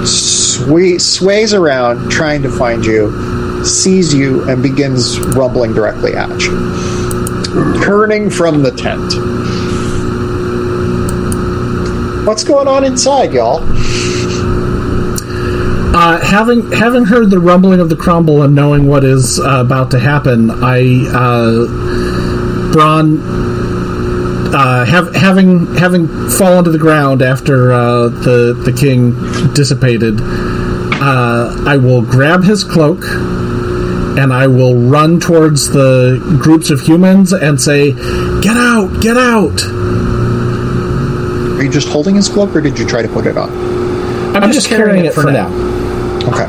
swe- 0.06 0.98
sways 1.00 1.54
around 1.54 2.10
trying 2.12 2.42
to 2.44 2.50
find 2.52 2.86
you, 2.86 3.64
sees 3.66 4.14
you, 4.14 4.44
and 4.50 4.62
begins 4.62 5.18
rumbling 5.20 5.74
directly 5.74 6.14
at 6.16 6.30
you. 6.42 7.05
Turning 7.84 8.30
from 8.30 8.64
the 8.64 8.72
tent. 8.72 9.14
What's 12.28 12.44
going 12.44 12.68
on 12.68 12.84
inside, 12.84 13.34
y'all? 13.34 13.64
Uh, 15.96 16.20
having 16.26 16.70
having 16.74 17.06
heard 17.06 17.30
the 17.30 17.40
rumbling 17.40 17.80
of 17.80 17.88
the 17.88 17.96
crumble 17.96 18.42
and 18.44 18.54
knowing 18.54 18.88
what 18.88 19.06
is 19.06 19.40
uh, 19.40 19.62
about 19.66 19.92
to 19.92 20.00
happen, 20.00 20.52
I 20.52 21.06
uh, 21.14 21.66
uh, 24.56 24.86
have, 24.86 25.16
having 25.16 25.76
having 25.76 26.08
fallen 26.30 26.66
to 26.66 26.72
the 26.72 26.78
ground 26.78 27.22
after 27.22 27.72
uh, 27.72 28.10
the 28.10 28.54
the 28.66 28.74
king 28.74 29.12
dissipated, 29.54 30.20
uh, 30.20 31.64
I 31.66 31.78
will 31.78 32.02
grab 32.02 32.44
his 32.44 32.64
cloak 32.64 33.04
and 34.18 34.34
I 34.34 34.48
will 34.48 34.76
run 34.76 35.20
towards 35.20 35.70
the 35.70 36.20
groups 36.42 36.70
of 36.70 36.82
humans 36.82 37.34
and 37.34 37.60
say, 37.62 37.92
"Get 38.42 38.58
out! 38.58 39.02
Get 39.02 39.18
out!" 39.18 39.62
Are 41.58 41.64
you 41.64 41.70
just 41.70 41.88
holding 41.88 42.16
his 42.16 42.28
cloak, 42.28 42.56
or 42.56 42.62
did 42.62 42.78
you 42.78 42.86
try 42.86 43.02
to 43.02 43.08
put 43.08 43.26
it 43.26 43.38
on? 43.38 43.50
I'm, 44.36 44.52
just 44.52 44.68
carrying, 44.68 45.06
it 45.06 45.14
for 45.14 45.32
now. 45.32 45.48
Okay. 46.28 46.46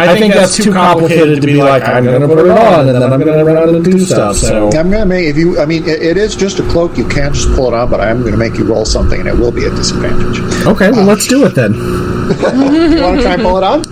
I, 0.00 0.16
think, 0.16 0.32
that's, 0.32 0.56
too 0.56 0.72
complicated 0.72 1.40
to 1.40 1.46
be 1.46 1.56
like, 1.56 1.82
I'm 1.82 2.04
going 2.04 2.20
to 2.20 2.28
put 2.28 2.38
it 2.38 2.50
on 2.50 2.88
and 2.88 2.94
then 2.94 3.12
I'm 3.12 3.20
going 3.20 3.36
to 3.36 3.44
run 3.44 3.74
and 3.74 3.84
do 3.84 3.98
stuff. 3.98 4.36
So 4.36 4.66
I'm 4.68 4.90
gonna 4.90 5.04
make 5.04 5.26
if 5.26 5.36
you. 5.36 5.58
I 5.58 5.66
mean, 5.66 5.82
it, 5.88 6.00
it 6.00 6.16
is 6.16 6.36
just 6.36 6.60
a 6.60 6.68
cloak. 6.68 6.96
You 6.96 7.06
can't 7.08 7.34
just 7.34 7.52
pull 7.54 7.66
it 7.66 7.74
on, 7.74 7.90
but 7.90 8.00
I'm 8.00 8.22
gonna 8.22 8.36
make 8.36 8.56
you 8.56 8.64
roll 8.64 8.84
something, 8.84 9.18
and 9.18 9.28
it 9.28 9.34
will 9.34 9.50
be 9.50 9.64
a 9.64 9.70
disadvantage. 9.70 10.38
okay, 10.66 10.90
well 10.92 11.00
uh, 11.00 11.04
let's 11.04 11.26
do 11.26 11.44
it 11.44 11.54
then. 11.54 11.74
you 11.74 13.02
want 13.02 13.16
to 13.16 13.22
try 13.22 13.34
and 13.34 13.42
pull 13.42 13.58
it 13.58 13.64
on? 13.64 13.82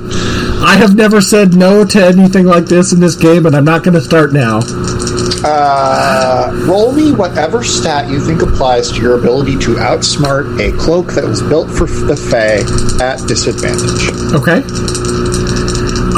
I 0.59 0.77
have 0.77 0.95
never 0.95 1.21
said 1.21 1.55
no 1.55 1.85
to 1.85 2.05
anything 2.05 2.47
like 2.47 2.67
this 2.67 2.93
in 2.93 3.01
this 3.01 3.15
game, 3.15 3.47
and 3.47 3.55
I'm 3.55 3.65
not 3.65 3.85
going 3.85 3.95
to 3.95 4.01
start 4.01 4.33
now. 4.33 4.61
Uh, 5.45 6.51
roll 6.67 6.93
me 6.93 7.13
whatever 7.13 7.63
stat 7.63 8.09
you 8.09 8.21
think 8.21 8.43
applies 8.43 8.91
to 8.91 9.01
your 9.01 9.19
ability 9.19 9.57
to 9.59 9.75
outsmart 9.75 10.59
a 10.59 10.77
cloak 10.77 11.13
that 11.13 11.25
was 11.25 11.43
built 11.43 11.71
for 11.71 11.87
the 11.87 12.17
Fae 12.17 12.65
at 13.05 13.27
disadvantage. 13.29 14.11
Okay. 14.35 14.63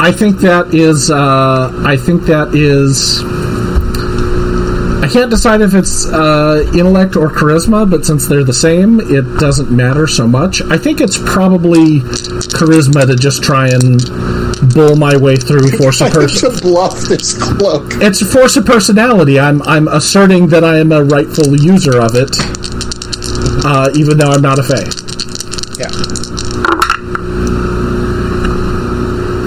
I 0.01 0.11
think 0.11 0.39
that 0.39 0.73
is. 0.73 1.11
Uh, 1.11 1.71
I 1.85 1.97
think 1.97 2.23
that 2.23 2.55
is. 2.55 3.21
I 5.03 5.11
can't 5.11 5.29
decide 5.29 5.61
if 5.61 5.73
it's 5.73 6.05
uh, 6.05 6.69
intellect 6.73 7.15
or 7.15 7.29
charisma, 7.29 7.89
but 7.89 8.05
since 8.05 8.27
they're 8.27 8.43
the 8.43 8.53
same, 8.53 8.99
it 8.99 9.39
doesn't 9.39 9.71
matter 9.71 10.07
so 10.07 10.27
much. 10.27 10.61
I 10.61 10.77
think 10.77 11.01
it's 11.01 11.17
probably 11.17 11.99
charisma 11.99 13.07
to 13.07 13.15
just 13.15 13.43
try 13.43 13.69
and 13.69 13.99
bull 14.73 14.95
my 14.95 15.15
way 15.17 15.35
through 15.35 15.69
force 15.77 16.01
of 16.01 16.11
person. 16.11 16.51
to 16.53 16.61
bluff 16.61 16.99
this 17.01 17.33
cloak. 17.41 17.93
It's 17.95 18.21
a 18.21 18.25
force 18.25 18.57
of 18.57 18.65
personality. 18.65 19.39
I'm 19.39 19.61
I'm 19.63 19.87
asserting 19.87 20.47
that 20.47 20.63
I 20.63 20.77
am 20.79 20.91
a 20.91 21.03
rightful 21.03 21.55
user 21.59 21.99
of 21.99 22.15
it, 22.15 22.35
uh, 23.65 23.89
even 23.95 24.17
though 24.17 24.31
I'm 24.31 24.41
not 24.41 24.59
a 24.59 24.63
fae. 24.63 24.87
Yeah. 25.79 25.89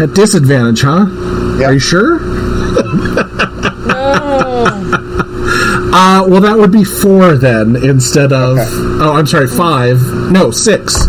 At 0.03 0.15
disadvantage, 0.15 0.83
huh? 0.83 1.07
Yeah. 1.61 1.67
Are 1.67 1.73
you 1.75 1.79
sure? 1.79 2.21
No. 3.85 4.89
Uh, 5.95 6.25
well, 6.27 6.41
that 6.41 6.57
would 6.57 6.73
be 6.73 6.85
four 6.85 7.37
then 7.37 7.77
instead 7.77 8.33
of. 8.33 8.57
Okay. 8.57 8.67
Oh, 9.05 9.13
I'm 9.15 9.27
sorry, 9.27 9.47
five. 9.47 10.01
No, 10.31 10.51
six. 10.51 11.07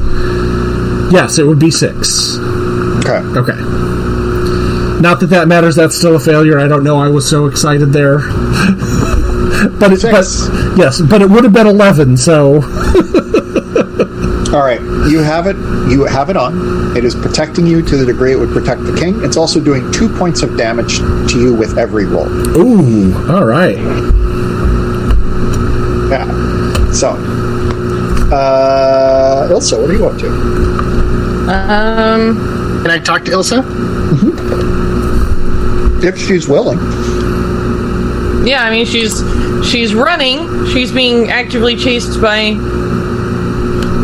Yes, 1.10 1.38
it 1.38 1.46
would 1.48 1.58
be 1.60 1.72
six. 1.72 2.36
Okay. 3.00 3.20
Okay. 3.40 3.54
Not 5.04 5.20
that 5.20 5.28
that 5.32 5.50
matters. 5.50 5.76
That's 5.76 5.98
still 5.98 6.16
a 6.16 6.20
failure. 6.20 6.58
I 6.58 6.70
don't 6.70 6.82
know. 6.82 6.98
I 6.98 7.10
was 7.10 7.30
so 7.30 7.48
excited 7.48 7.92
there. 7.92 8.20
but 9.78 9.92
it, 9.92 10.02
but 10.02 10.26
yes, 10.78 11.02
but 11.02 11.22
it 11.22 11.30
would 11.30 11.44
have 11.44 11.52
been 11.52 11.68
eleven. 11.68 12.16
So 12.16 12.54
All 14.54 14.64
right. 14.64 14.80
You 15.10 15.20
have 15.20 15.46
it. 15.48 15.58
You 15.92 16.06
have 16.06 16.30
it 16.30 16.38
on. 16.38 16.96
It 16.96 17.04
is 17.04 17.16
protecting 17.16 17.68
you 17.68 17.82
to 17.82 17.98
the 17.98 18.06
degree 18.06 18.32
it 18.32 18.38
would 18.38 18.54
protect 18.54 18.86
the 18.86 18.96
king. 18.98 19.22
It's 19.26 19.36
also 19.36 19.60
doing 19.60 19.92
two 19.92 20.08
points 20.08 20.42
of 20.42 20.56
damage 20.58 21.00
to 21.00 21.38
you 21.38 21.54
with 21.54 21.78
every 21.78 22.06
roll. 22.06 22.30
ooh, 22.56 23.30
all 23.30 23.44
right. 23.44 23.76
Yeah. 26.10 26.28
So, 26.94 27.10
uh, 28.32 29.50
Ilsa, 29.52 29.82
what 29.82 29.90
are 29.90 29.94
you 29.94 30.06
up 30.08 30.18
to? 30.20 30.30
Um. 31.52 32.64
Can 32.84 32.92
I 32.92 33.00
talk 33.00 33.26
to 33.26 33.32
Ilsa? 33.32 34.93
If 36.04 36.18
she's 36.20 36.48
willing. 36.48 36.80
Yeah, 38.46 38.64
I 38.64 38.70
mean 38.72 38.86
she's 38.86 39.18
she's 39.70 39.94
running. 39.96 40.68
She's 40.68 40.92
being 40.92 41.30
actively 41.32 41.76
chased 41.78 42.22
by 42.22 42.52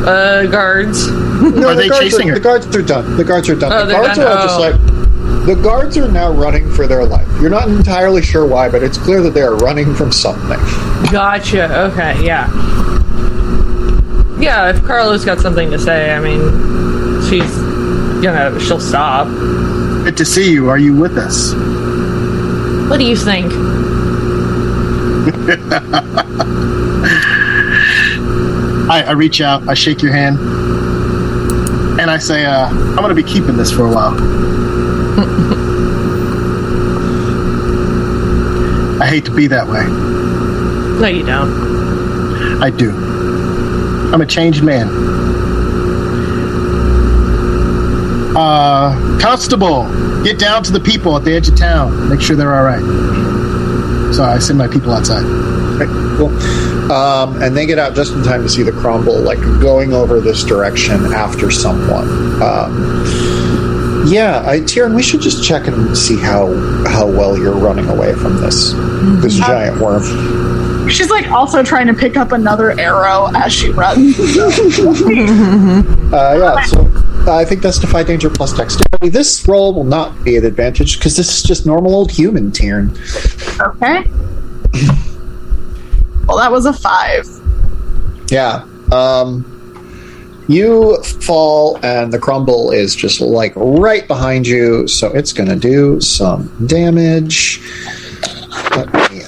uh 0.07 0.45
guards. 0.47 1.07
No, 1.09 1.69
Are 1.69 1.75
the 1.75 1.81
they 1.83 1.87
guards 1.89 2.03
chasing 2.05 2.29
are, 2.29 2.33
her? 2.33 2.39
The 2.39 2.43
guards 2.43 2.75
are 2.75 2.81
done. 2.81 3.17
The 3.17 3.23
guards 3.23 3.49
are 3.49 3.55
done. 3.55 3.71
Oh, 3.71 3.79
the 3.85 3.85
they're 3.93 4.01
guards 4.01 4.17
done? 4.17 4.27
are 4.37 4.43
just 4.43 4.57
Oh. 4.57 4.61
like. 4.61 5.45
The 5.45 5.55
guards 5.55 5.97
are 5.97 6.07
now 6.11 6.31
running 6.31 6.69
for 6.71 6.85
their 6.85 7.05
life. 7.05 7.27
You're 7.41 7.49
not 7.49 7.67
entirely 7.69 8.21
sure 8.21 8.45
why, 8.45 8.69
but 8.69 8.83
it's 8.83 8.97
clear 8.97 9.21
that 9.21 9.33
they 9.33 9.41
are 9.41 9.55
running 9.57 9.95
from 9.95 10.11
something. 10.11 10.59
Gotcha. 11.11 11.73
Okay. 11.91 12.23
Yeah. 12.25 12.47
Yeah. 14.39 14.69
If 14.69 14.81
Carla's 14.83 15.25
got 15.25 15.39
something 15.39 15.71
to 15.71 15.79
say, 15.79 16.13
I 16.13 16.19
mean, 16.19 16.39
she's 17.29 17.55
gonna 18.23 18.59
she'll 18.59 18.79
stop. 18.81 19.27
Good 20.03 20.17
to 20.17 20.25
see 20.25 20.51
you. 20.51 20.69
Are 20.69 20.77
you 20.77 20.93
with 20.95 21.17
us? 21.17 21.53
What 22.89 22.97
do 22.97 23.05
you 23.05 23.15
think? 23.15 23.53
I, 28.89 29.03
I 29.07 29.11
reach 29.11 29.41
out, 29.41 29.67
I 29.69 29.75
shake 29.75 30.01
your 30.01 30.11
hand, 30.11 30.39
and 31.99 32.09
I 32.09 32.17
say, 32.17 32.45
uh, 32.45 32.67
I'm 32.67 32.95
going 32.95 33.09
to 33.09 33.15
be 33.15 33.23
keeping 33.23 33.55
this 33.55 33.71
for 33.71 33.85
a 33.85 33.89
while. 33.89 34.15
I 38.99 39.05
hate 39.05 39.25
to 39.25 39.35
be 39.35 39.45
that 39.47 39.67
way. 39.67 39.85
No, 40.99 41.07
you 41.07 41.23
don't. 41.25 42.63
I 42.63 42.71
do. 42.71 42.89
I'm 44.11 44.21
a 44.21 44.25
changed 44.25 44.63
man. 44.63 44.87
Uh, 48.35 49.19
constable, 49.19 49.83
get 50.23 50.39
down 50.39 50.63
to 50.63 50.71
the 50.71 50.79
people 50.79 51.15
at 51.17 51.23
the 51.23 51.33
edge 51.33 51.47
of 51.47 51.57
town. 51.57 52.09
Make 52.09 52.21
sure 52.21 52.35
they're 52.35 52.55
all 52.55 52.63
right. 52.63 54.13
So 54.13 54.23
I 54.23 54.39
send 54.39 54.57
my 54.57 54.67
people 54.67 54.93
outside. 54.93 55.23
Okay, 55.23 55.85
cool. 56.17 56.29
Um, 56.91 57.41
and 57.41 57.55
they 57.55 57.65
get 57.65 57.79
out 57.79 57.95
just 57.95 58.13
in 58.13 58.23
time 58.23 58.41
to 58.41 58.49
see 58.49 58.63
the 58.63 58.71
crumble, 58.71 59.19
like 59.19 59.39
going 59.61 59.93
over 59.93 60.19
this 60.19 60.43
direction 60.43 61.13
after 61.13 61.51
someone. 61.51 62.41
Um, 62.41 63.05
yeah, 64.07 64.43
I, 64.45 64.59
Tyrion, 64.61 64.95
we 64.95 65.03
should 65.03 65.21
just 65.21 65.43
check 65.43 65.67
and 65.67 65.95
see 65.95 66.17
how 66.17 66.47
how 66.87 67.05
well 67.05 67.37
you're 67.37 67.55
running 67.55 67.87
away 67.89 68.13
from 68.13 68.41
this 68.41 68.73
this 69.21 69.35
giant 69.35 69.79
worm. 69.79 70.89
She's 70.89 71.11
like 71.11 71.29
also 71.29 71.61
trying 71.61 71.87
to 71.87 71.93
pick 71.93 72.17
up 72.17 72.31
another 72.31 72.77
arrow 72.79 73.29
as 73.35 73.53
she 73.53 73.69
runs. 73.69 74.17
Uh, 76.09 76.35
yeah, 76.39 76.65
so 76.65 76.88
I 77.27 77.45
think 77.45 77.61
that's 77.61 77.79
defy 77.79 78.03
danger 78.03 78.29
plus 78.29 78.53
dexterity. 78.53 79.09
This 79.09 79.47
roll 79.47 79.73
will 79.73 79.83
not 79.83 80.23
be 80.23 80.37
an 80.37 80.45
advantage 80.45 80.97
because 80.97 81.15
this 81.17 81.37
is 81.37 81.43
just 81.43 81.65
normal 81.65 81.93
old 81.93 82.11
human 82.11 82.51
Tyrion. 82.51 82.89
okay. 83.59 84.09
Well, 86.27 86.37
that 86.37 86.51
was 86.51 86.65
a 86.65 86.73
five. 86.73 87.25
Yeah. 88.31 88.65
Um, 88.91 90.45
you 90.47 91.01
fall, 91.03 91.79
and 91.83 92.11
the 92.11 92.19
crumble 92.19 92.71
is 92.71 92.95
just 92.95 93.21
like 93.21 93.53
right 93.55 94.07
behind 94.07 94.47
you, 94.47 94.87
so 94.87 95.07
it's 95.13 95.33
going 95.33 95.49
to 95.49 95.55
do 95.55 95.99
some 96.01 96.51
damage. 96.67 97.61
Let 98.75 98.93
me 99.11 99.21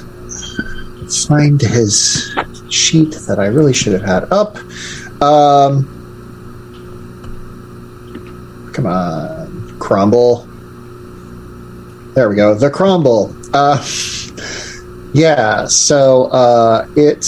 find 1.28 1.62
his 1.62 2.36
sheet 2.70 3.16
that 3.28 3.38
I 3.40 3.48
really 3.48 3.74
should 3.74 3.94
have 3.94 4.04
had 4.04 4.32
up. 4.32 4.58
Um, 5.22 6.01
come 8.74 8.86
on, 8.86 9.78
crumble. 9.80 10.48
There 12.14 12.30
we 12.30 12.36
go. 12.36 12.54
The 12.56 12.70
crumble. 12.70 13.34
Uh, 13.54 13.78
yeah. 15.14 15.66
So 15.68 16.26
uh, 16.26 16.88
it 16.96 17.22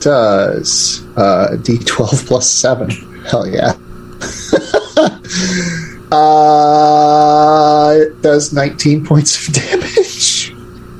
does 0.00 1.02
uh, 1.16 1.56
d12 1.58 2.26
plus 2.26 2.48
seven. 2.48 2.90
Hell 3.26 3.46
yeah. 3.48 3.72
uh, 6.12 7.92
it 7.96 8.22
does 8.22 8.52
19 8.52 9.04
points 9.04 9.48
of 9.48 9.54
damage. 9.54 10.50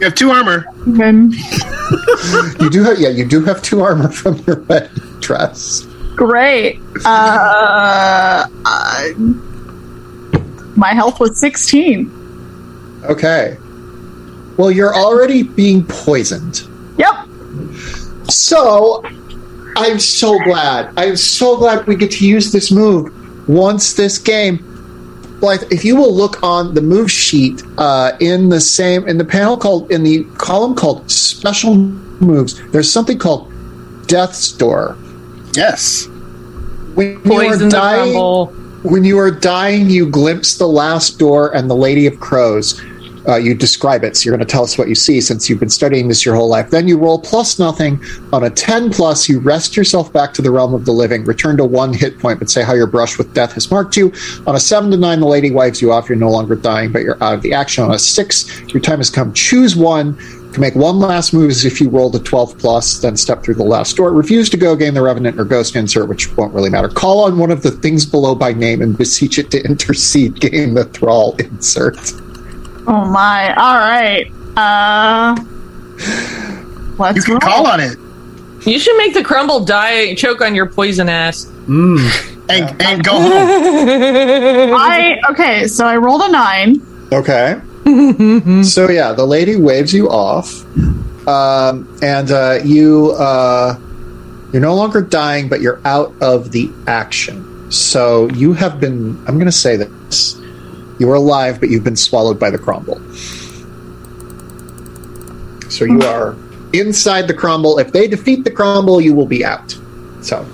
You 0.01 0.05
have 0.07 0.15
two 0.15 0.31
armor. 0.31 0.67
Then 0.87 1.33
You 2.61 2.69
do 2.71 2.83
have, 2.83 2.99
yeah, 2.99 3.09
you 3.11 3.25
do 3.25 3.45
have 3.45 3.63
two 3.63 3.81
armor 3.81 4.11
from 4.11 4.37
your 4.47 4.61
wedding 4.63 4.91
dress. 5.21 5.87
great. 6.17 6.81
Uh, 7.05 8.47
uh, 8.67 9.09
my 10.77 10.95
health 10.95 11.21
was 11.21 11.39
16. 11.39 12.11
Okay. 13.05 13.57
Well, 14.57 14.71
you're 14.71 14.95
already 14.95 15.43
being 15.43 15.85
poisoned. 15.87 16.63
Yep. 16.99 17.15
So, 18.31 19.03
I'm 19.77 19.99
so 19.99 20.39
glad. 20.45 20.93
I'm 20.97 21.17
so 21.17 21.57
glad 21.57 21.87
we 21.87 21.97
get 21.97 22.11
to 22.13 22.27
use 22.27 22.53
this 22.53 22.73
move 22.73 23.49
once 23.49 23.95
this 23.95 24.19
game. 24.19 24.63
Like, 25.43 25.71
if 25.71 25.85
you 25.85 25.97
will 25.97 26.15
look 26.15 26.43
on 26.43 26.75
the 26.75 26.81
move 26.81 27.11
sheet 27.11 27.63
uh, 27.77 28.13
in 28.21 28.49
the 28.49 28.61
same 28.61 29.07
in 29.07 29.19
the 29.19 29.25
panel 29.25 29.57
called 29.59 29.91
in 29.93 30.03
the 30.03 30.25
column 30.39 30.75
called 30.75 31.11
special 31.11 31.75
moves, 31.75 32.59
there's 32.71 32.91
something 32.91 33.19
called 33.19 33.53
Death's 34.07 34.51
Door. 34.53 34.97
Yes. 35.53 36.07
When 36.95 37.09
you 37.09 37.19
are 37.19 37.23
Poison 37.23 37.69
the 37.69 37.69
dying, 37.69 38.13
crumble. 38.13 38.47
When 38.87 39.05
you 39.05 39.19
are 39.19 39.31
dying, 39.31 39.91
you 39.91 40.09
glimpse 40.09 40.57
the 40.57 40.69
last 40.69 41.19
door 41.19 41.55
and 41.55 41.69
the 41.69 41.75
Lady 41.75 42.07
of 42.07 42.21
Crows. 42.21 42.81
Uh, 43.29 43.35
you 43.35 43.55
describe 43.55 44.05
it, 44.05 44.17
so 44.17 44.25
you're 44.25 44.37
going 44.37 44.47
to 44.47 44.51
tell 44.51 44.63
us 44.63 44.79
what 44.79 44.89
you 44.89 44.95
see 44.95 45.21
since 45.21 45.51
you've 45.51 45.59
been 45.59 45.69
studying 45.69 46.07
this 46.07 46.25
your 46.25 46.37
whole 46.37 46.49
life. 46.49 46.71
Then 46.71 46.87
you 46.87 46.97
roll 46.97 47.19
plus 47.19 47.59
nothing. 47.59 48.01
On 48.33 48.45
a 48.45 48.51
10 48.51 48.93
plus, 48.93 49.29
you 49.29 49.41
rest 49.41 49.77
yourself 49.77 50.13
back 50.13 50.33
to 50.35 50.43
the 50.43 50.53
realm 50.53 50.75
of 50.75 50.85
the 50.85 50.93
living, 50.93 51.25
return 51.25 51.57
to 51.57 51.65
one 51.65 51.93
hit 51.93 52.21
point, 52.21 52.39
but 52.39 52.49
say 52.49 52.63
how 52.63 52.75
your 52.75 52.87
brush 52.87 53.19
with 53.19 53.35
death 53.35 53.55
has 53.55 53.69
marked 53.69 53.97
you. 53.97 54.13
On 54.47 54.55
a 54.55 54.61
7 54.61 54.93
to 54.93 54.97
9, 54.97 55.19
the 55.19 55.27
lady 55.27 55.51
wipes 55.51 55.83
you 55.83 55.91
off. 55.91 56.09
You're 56.09 56.19
no 56.19 56.31
longer 56.31 56.55
dying, 56.55 56.93
but 56.93 57.03
you're 57.03 57.21
out 57.21 57.35
of 57.35 57.43
the 57.43 57.53
action. 57.53 57.83
On 57.83 57.93
a 57.93 57.99
6, 57.99 58.61
your 58.73 58.81
time 58.81 58.99
has 58.99 59.11
come. 59.11 59.33
Choose 59.33 59.75
one. 59.75 60.17
You 60.57 60.63
can 60.63 60.75
make 60.75 60.83
one 60.83 60.99
last 61.01 61.35
move 61.35 61.51
as 61.51 61.67
if 61.67 61.83
you 61.83 61.91
roll 61.91 62.17
a 62.17 62.19
12 62.19 62.57
plus, 62.57 63.01
then 63.01 63.15
step 63.19 63.43
through 63.43 63.57
the 63.57 63.63
last 63.63 63.95
door. 63.95 64.11
Refuse 64.11 64.49
to 64.49 64.57
go, 64.57 64.75
gain 64.75 64.95
the 64.95 65.03
Revenant 65.03 65.39
or 65.39 65.45
Ghost 65.45 65.77
insert, 65.77 66.09
which 66.09 66.35
won't 66.35 66.55
really 66.55 66.71
matter. 66.71 66.89
Call 66.89 67.25
on 67.25 67.37
one 67.37 67.51
of 67.51 67.63
the 67.63 67.71
things 67.71 68.07
below 68.07 68.35
by 68.35 68.55
name 68.55 68.81
and 68.81 68.97
beseech 68.97 69.39
it 69.39 69.51
to 69.51 69.63
intercede, 69.63 70.41
gain 70.41 70.73
the 70.73 70.87
Thrall 70.87 71.37
insert. 71.37 71.99
Oh 72.87 73.05
my. 73.05 73.53
All 73.55 73.77
right. 73.77 74.33
Uh, 74.57 75.37
let's 76.99 77.17
You 77.19 77.23
can 77.23 77.33
roll. 77.35 77.41
call 77.41 77.67
on 77.67 77.81
it 77.81 77.99
You 78.67 78.79
should 78.79 78.97
make 78.97 79.13
the 79.13 79.23
crumble 79.23 79.63
die, 79.63 80.15
choke 80.15 80.41
on 80.41 80.55
your 80.55 80.71
poison 80.71 81.11
ass. 81.11 81.45
and, 81.69 82.03
and 82.49 83.05
go 83.05 83.13
home. 83.21 84.75
I 84.75 85.21
okay. 85.33 85.67
So 85.67 85.87
I 85.87 85.99
rolled 85.99 86.23
a 86.23 86.31
nine. 86.31 86.81
Okay. 87.13 87.61
so 88.65 88.91
yeah, 88.91 89.13
the 89.13 89.25
lady 89.27 89.55
waves 89.57 89.95
you 89.95 90.09
off, 90.11 90.65
um, 91.29 91.87
and 92.03 92.31
uh, 92.33 92.59
you 92.65 93.13
uh, 93.13 93.79
you're 94.53 94.63
no 94.63 94.75
longer 94.75 95.01
dying, 95.03 95.49
but 95.49 95.61
you're 95.61 95.81
out 95.85 96.13
of 96.21 96.51
the 96.51 96.69
action. 96.89 97.71
So 97.71 98.29
you 98.31 98.55
have 98.55 98.81
been. 98.81 99.17
I'm 99.29 99.35
going 99.35 99.47
to 99.47 99.53
say 99.53 99.77
this: 99.77 100.37
you 100.99 101.09
are 101.11 101.15
alive, 101.15 101.61
but 101.61 101.69
you've 101.71 101.85
been 101.85 101.97
swallowed 101.97 102.41
by 102.41 102.51
the 102.51 102.59
crumble. 102.59 103.01
So 105.71 105.85
you 105.85 106.01
are 106.03 106.37
inside 106.73 107.29
the 107.29 107.35
crumble. 107.35 107.79
If 107.79 107.93
they 107.93 108.09
defeat 108.09 108.45
the 108.45 108.51
crumble, 108.51 109.01
you 109.01 109.15
will 109.15 109.27
be 109.27 109.45
out. 109.45 109.79
So 110.23 110.45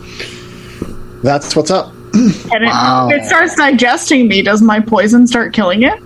that's 1.22 1.56
what's 1.56 1.70
up. 1.70 1.92
And 2.14 2.64
it, 2.64 2.66
Wow. 2.66 3.08
it 3.10 3.24
starts 3.24 3.54
digesting 3.56 4.28
me. 4.28 4.42
Does 4.42 4.60
my 4.60 4.80
poison 4.80 5.26
start 5.26 5.54
killing 5.54 5.82
it? 5.82 5.98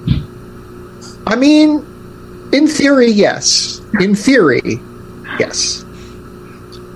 I 1.26 1.36
mean, 1.36 1.84
in 2.52 2.66
theory, 2.68 3.10
yes. 3.10 3.80
In 4.00 4.14
theory, 4.14 4.80
yes. 5.38 5.84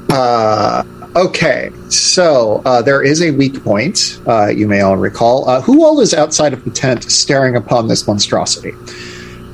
Uh, 0.08 0.82
okay, 1.16 1.70
so 1.88 2.62
uh, 2.64 2.82
there 2.82 3.02
is 3.02 3.22
a 3.22 3.30
weak 3.32 3.62
point, 3.62 4.20
uh, 4.26 4.48
you 4.48 4.66
may 4.68 4.80
all 4.80 4.96
recall. 4.96 5.48
Uh, 5.48 5.60
who 5.60 5.84
all 5.84 6.00
is 6.00 6.14
outside 6.14 6.52
of 6.52 6.64
the 6.64 6.70
tent 6.70 7.04
staring 7.04 7.56
upon 7.56 7.88
this 7.88 8.06
monstrosity? 8.06 8.72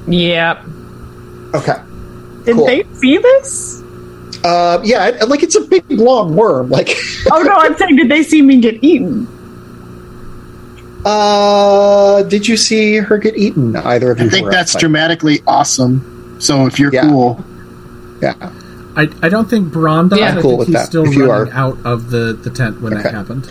Yeah. 0.06 0.62
Okay. 1.54 1.76
Did 2.44 2.56
Cool. 2.56 2.66
they 2.66 2.84
see 2.94 3.18
this? 3.18 3.82
Uh, 4.44 4.80
yeah, 4.84 5.10
like 5.26 5.42
it's 5.42 5.56
a 5.56 5.62
big 5.62 5.84
long 5.90 6.36
worm. 6.36 6.70
Like, 6.70 6.88
Oh 7.32 7.42
no, 7.42 7.52
I'm 7.56 7.76
saying, 7.76 7.96
did 7.96 8.08
they 8.08 8.22
see 8.22 8.42
me 8.42 8.60
get 8.60 8.82
eaten? 8.84 9.26
Uh, 11.08 12.22
did 12.24 12.48
you 12.48 12.56
see 12.56 12.96
her 12.96 13.16
get 13.16 13.36
eaten? 13.36 13.76
Either 13.76 14.10
of 14.10 14.18
you? 14.18 14.26
I 14.26 14.28
think 14.28 14.50
that's 14.50 14.70
outside. 14.72 14.80
dramatically 14.80 15.40
awesome. 15.46 16.36
So 16.40 16.66
if 16.66 16.80
you're 16.80 16.92
Yeah. 16.92 17.02
cool, 17.02 17.44
Yeah. 18.20 18.34
I, 18.96 19.08
I 19.22 19.28
don't 19.28 19.48
think 19.48 19.70
Bron 19.72 20.08
does. 20.08 20.18
Yeah. 20.18 20.24
I 20.24 20.28
I'm 20.30 20.34
think 20.36 20.42
cool 20.42 20.56
with 20.58 20.66
he's 20.68 20.74
that, 20.76 20.86
still 20.86 21.04
if 21.06 21.14
you 21.14 21.30
running 21.30 21.52
are. 21.52 21.56
out 21.56 21.78
of 21.84 22.10
the, 22.10 22.32
the 22.32 22.50
tent 22.50 22.80
when 22.80 22.92
Okay. 22.94 23.04
that 23.04 23.14
happened. 23.14 23.46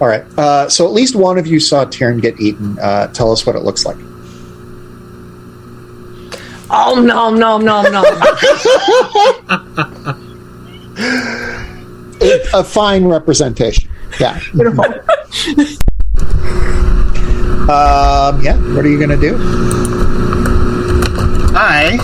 All 0.00 0.08
right. 0.08 0.24
Uh, 0.36 0.68
so 0.68 0.84
at 0.86 0.92
least 0.92 1.14
one 1.14 1.38
of 1.38 1.46
you 1.46 1.60
saw 1.60 1.84
Tyrion 1.84 2.20
get 2.20 2.40
eaten. 2.40 2.76
Uh, 2.80 3.06
tell 3.08 3.30
us 3.30 3.46
what 3.46 3.54
it 3.54 3.60
looks 3.62 3.84
like. 3.86 3.96
Oh 6.74 7.00
no 7.04 7.28
no 7.30 7.58
no 7.58 7.82
no! 7.82 8.02
It's 12.20 12.48
a 12.54 12.64
fine 12.64 13.04
representation. 13.04 13.90
Yeah. 14.18 14.40
Um, 17.68 18.40
yeah. 18.42 18.56
What 18.74 18.84
are 18.84 18.88
you 18.88 18.98
going 18.98 19.10
to 19.10 19.16
do? 19.16 19.36
I 21.54 21.96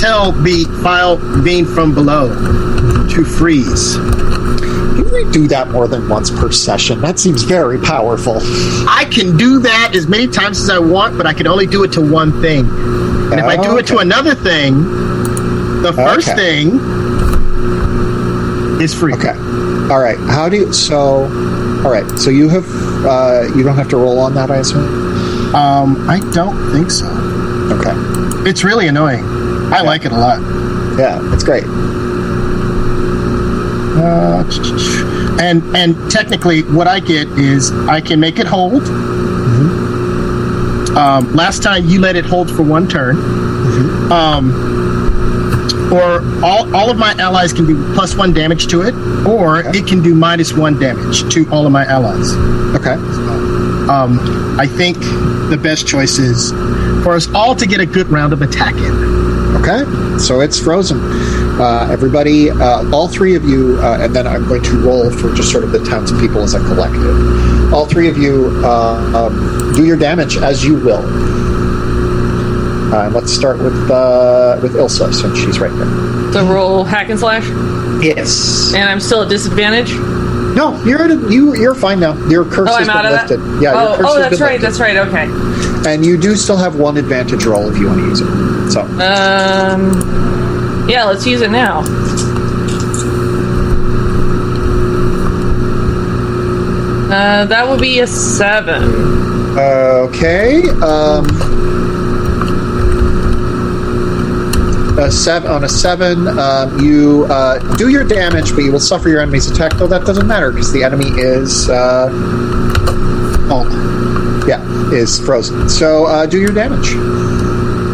tell 0.00 0.32
the 0.32 0.64
file 0.82 1.16
being 1.42 1.64
from 1.66 1.94
below 1.94 2.28
to 3.08 3.24
freeze. 3.24 3.96
Can 3.96 5.10
we 5.12 5.30
do 5.32 5.48
that 5.48 5.70
more 5.70 5.88
than 5.88 6.08
once 6.08 6.30
per 6.30 6.50
session? 6.52 7.00
That 7.00 7.18
seems 7.18 7.42
very 7.42 7.78
powerful. 7.78 8.38
I 8.88 9.06
can 9.12 9.36
do 9.36 9.58
that 9.60 9.92
as 9.94 10.06
many 10.06 10.26
times 10.28 10.60
as 10.60 10.70
I 10.70 10.78
want, 10.78 11.16
but 11.16 11.26
I 11.26 11.32
can 11.34 11.46
only 11.46 11.66
do 11.66 11.82
it 11.84 11.92
to 11.92 12.00
one 12.00 12.40
thing. 12.40 12.68
And 13.30 13.38
if 13.40 13.44
I 13.44 13.56
do 13.62 13.78
it 13.78 13.86
to 13.88 13.94
Okay. 13.94 14.02
another 14.02 14.34
thing, 14.34 14.82
the 15.82 15.92
first 15.92 16.28
Okay. 16.28 16.36
thing 16.36 16.80
is 18.80 18.94
free. 18.94 19.14
Okay. 19.14 19.36
All 19.90 20.00
right. 20.00 20.18
How 20.18 20.48
do 20.48 20.56
you? 20.56 20.72
So, 20.72 21.26
all 21.84 21.90
right. 21.90 22.18
So 22.18 22.30
you 22.30 22.48
have. 22.48 22.66
Uh, 23.04 23.42
you 23.56 23.62
don't 23.62 23.76
have 23.76 23.88
to 23.88 23.96
roll 23.96 24.18
on 24.18 24.34
that, 24.34 24.50
I 24.50 24.58
assume. 24.58 25.54
Um, 25.54 26.08
I 26.08 26.20
don't 26.32 26.70
think 26.72 26.90
so. 26.90 27.06
Okay. 27.72 27.92
It's 28.48 28.62
really 28.62 28.88
annoying. 28.88 29.24
I 29.72 29.80
like 29.80 30.04
it 30.04 30.12
a 30.12 30.16
lot. 30.16 30.40
Yeah, 30.98 31.18
it's 31.32 31.42
great. 31.42 31.64
Uh, 33.96 34.44
and 35.40 35.62
and 35.74 36.10
technically, 36.10 36.62
what 36.62 36.86
I 36.86 37.00
get 37.00 37.28
is 37.38 37.72
I 37.88 38.00
can 38.00 38.20
make 38.20 38.38
it 38.38 38.46
hold. 38.46 38.82
Um, 40.96 41.34
last 41.34 41.62
time 41.62 41.86
you 41.86 42.00
let 42.00 42.16
it 42.16 42.24
hold 42.24 42.50
for 42.50 42.62
one 42.62 42.88
turn. 42.88 43.16
Um, 44.12 44.69
or 45.92 46.22
all, 46.44 46.74
all 46.74 46.90
of 46.90 46.96
my 46.96 47.12
allies 47.14 47.52
can 47.52 47.66
do 47.66 47.94
plus 47.94 48.14
one 48.14 48.32
damage 48.32 48.68
to 48.68 48.82
it, 48.82 48.94
or 49.26 49.60
it 49.60 49.86
can 49.86 50.02
do 50.02 50.14
minus 50.14 50.52
one 50.52 50.78
damage 50.78 51.32
to 51.34 51.48
all 51.50 51.66
of 51.66 51.72
my 51.72 51.84
allies. 51.84 52.32
Okay. 52.76 52.94
Um, 53.90 54.20
I 54.58 54.66
think 54.66 54.98
the 55.50 55.58
best 55.60 55.86
choice 55.86 56.18
is 56.18 56.50
for 57.02 57.14
us 57.14 57.28
all 57.34 57.56
to 57.56 57.66
get 57.66 57.80
a 57.80 57.86
good 57.86 58.08
round 58.08 58.32
of 58.32 58.42
attack 58.42 58.74
in. 58.74 59.10
Okay. 59.56 59.84
So 60.18 60.40
it's 60.40 60.60
frozen. 60.60 60.98
Uh, 61.60 61.88
everybody, 61.90 62.50
uh, 62.50 62.90
all 62.92 63.08
three 63.08 63.34
of 63.34 63.44
you, 63.44 63.78
uh, 63.80 63.98
and 64.00 64.14
then 64.14 64.26
I'm 64.26 64.46
going 64.48 64.62
to 64.62 64.80
roll 64.80 65.10
for 65.10 65.34
just 65.34 65.50
sort 65.50 65.64
of 65.64 65.72
the 65.72 65.84
townspeople 65.84 66.42
as 66.42 66.54
a 66.54 66.58
collective. 66.60 67.72
All 67.74 67.84
three 67.84 68.08
of 68.08 68.16
you 68.16 68.62
uh, 68.64 69.28
um, 69.28 69.72
do 69.74 69.84
your 69.84 69.96
damage 69.96 70.36
as 70.36 70.64
you 70.64 70.76
will. 70.76 71.02
Uh, 72.92 73.04
and 73.06 73.14
let's 73.14 73.32
start 73.32 73.58
with 73.58 73.74
uh, 73.90 74.58
with 74.62 74.74
Ilsa 74.74 75.12
since 75.14 75.38
she's 75.38 75.58
right 75.60 75.72
there. 75.76 76.32
So 76.32 76.46
roll 76.46 76.84
hack 76.84 77.08
and 77.08 77.18
slash, 77.18 77.44
Yes. 78.04 78.72
and 78.74 78.88
I'm 78.88 79.00
still 79.00 79.22
at 79.22 79.28
disadvantage. 79.28 79.92
No, 80.56 80.82
you're 80.84 81.00
at 81.02 81.10
a, 81.12 81.32
you. 81.32 81.54
You're 81.54 81.76
fine 81.76 82.00
now. 82.00 82.14
Your 82.28 82.44
curse 82.44 82.68
Oh, 82.70 82.76
has 82.76 82.88
I'm 82.88 82.96
been 82.96 83.06
out 83.06 83.06
of 83.06 83.12
that. 83.12 83.30
lifted. 83.30 83.62
Yeah. 83.62 83.72
your 83.72 83.80
Oh, 83.92 83.96
curse 83.96 84.06
oh, 84.08 84.18
that's 84.18 84.40
right. 84.40 84.60
lifted. 84.60 84.66
That's 84.66 84.80
right. 84.80 84.96
Okay. 84.96 85.28
And 85.92 86.04
you 86.04 86.16
do 86.18 86.34
still 86.34 86.56
have 86.56 86.74
one 86.76 86.96
advantage 86.96 87.44
roll 87.44 87.70
if 87.70 87.78
you 87.78 87.86
want 87.86 88.00
to 88.00 88.06
use 88.06 88.20
it. 88.20 88.70
So 88.72 88.80
Um, 88.82 90.88
Yeah, 90.88 91.04
let's 91.04 91.24
use 91.26 91.40
it 91.42 91.50
now. 91.52 91.84
Uh, 97.12 97.44
that 97.46 97.68
would 97.68 97.80
be 97.80 97.98
a 98.00 98.06
seven. 98.06 98.84
Okay. 99.58 100.62
Um, 100.80 101.26
a 104.98 105.10
seven 105.10 105.50
on 105.50 105.64
a 105.64 105.68
seven, 105.68 106.26
um, 106.38 106.78
you 106.80 107.26
uh, 107.30 107.58
do 107.76 107.88
your 107.88 108.04
damage, 108.04 108.50
but 108.54 108.64
you 108.64 108.72
will 108.72 108.80
suffer 108.80 109.08
your 109.08 109.20
enemy's 109.20 109.50
attack. 109.50 109.72
Though 109.74 109.86
that 109.88 110.04
doesn't 110.04 110.26
matter 110.26 110.50
because 110.52 110.72
the 110.72 110.82
enemy 110.84 111.06
is, 111.10 111.68
uh, 111.70 112.08
oh, 113.50 114.44
yeah, 114.46 114.60
is 114.92 115.18
frozen. 115.20 115.68
So 115.68 116.06
uh, 116.06 116.26
do 116.26 116.38
your 116.40 116.52
damage. 116.52 116.88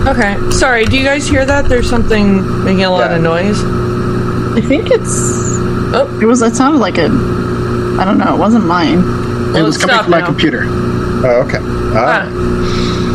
Okay. 0.08 0.36
Sorry, 0.52 0.84
do 0.84 0.96
you 0.96 1.04
guys 1.04 1.28
hear 1.28 1.44
that? 1.44 1.68
There's 1.68 1.88
something 1.88 2.64
making 2.64 2.84
a 2.84 2.90
lot 2.90 3.10
Yeah. 3.10 3.16
of 3.16 3.22
noise. 3.22 3.58
I 4.56 4.60
think 4.66 4.90
it's. 4.90 5.10
Oh. 5.94 6.18
It 6.22 6.26
was. 6.26 6.42
It 6.42 6.54
sounded 6.56 6.78
like 6.78 6.96
a. 6.98 7.06
I 8.00 8.04
don't 8.04 8.18
know. 8.18 8.34
It 8.34 8.38
wasn't 8.38 8.66
mine. 8.66 8.98
It 9.00 9.52
Well, 9.54 9.64
was 9.66 9.76
coming 9.78 9.94
stop 9.94 10.04
from 10.04 10.10
my 10.12 10.22
computer. 10.22 10.62
Oh, 10.66 11.42
okay. 11.46 11.58
Ah, 11.62 12.24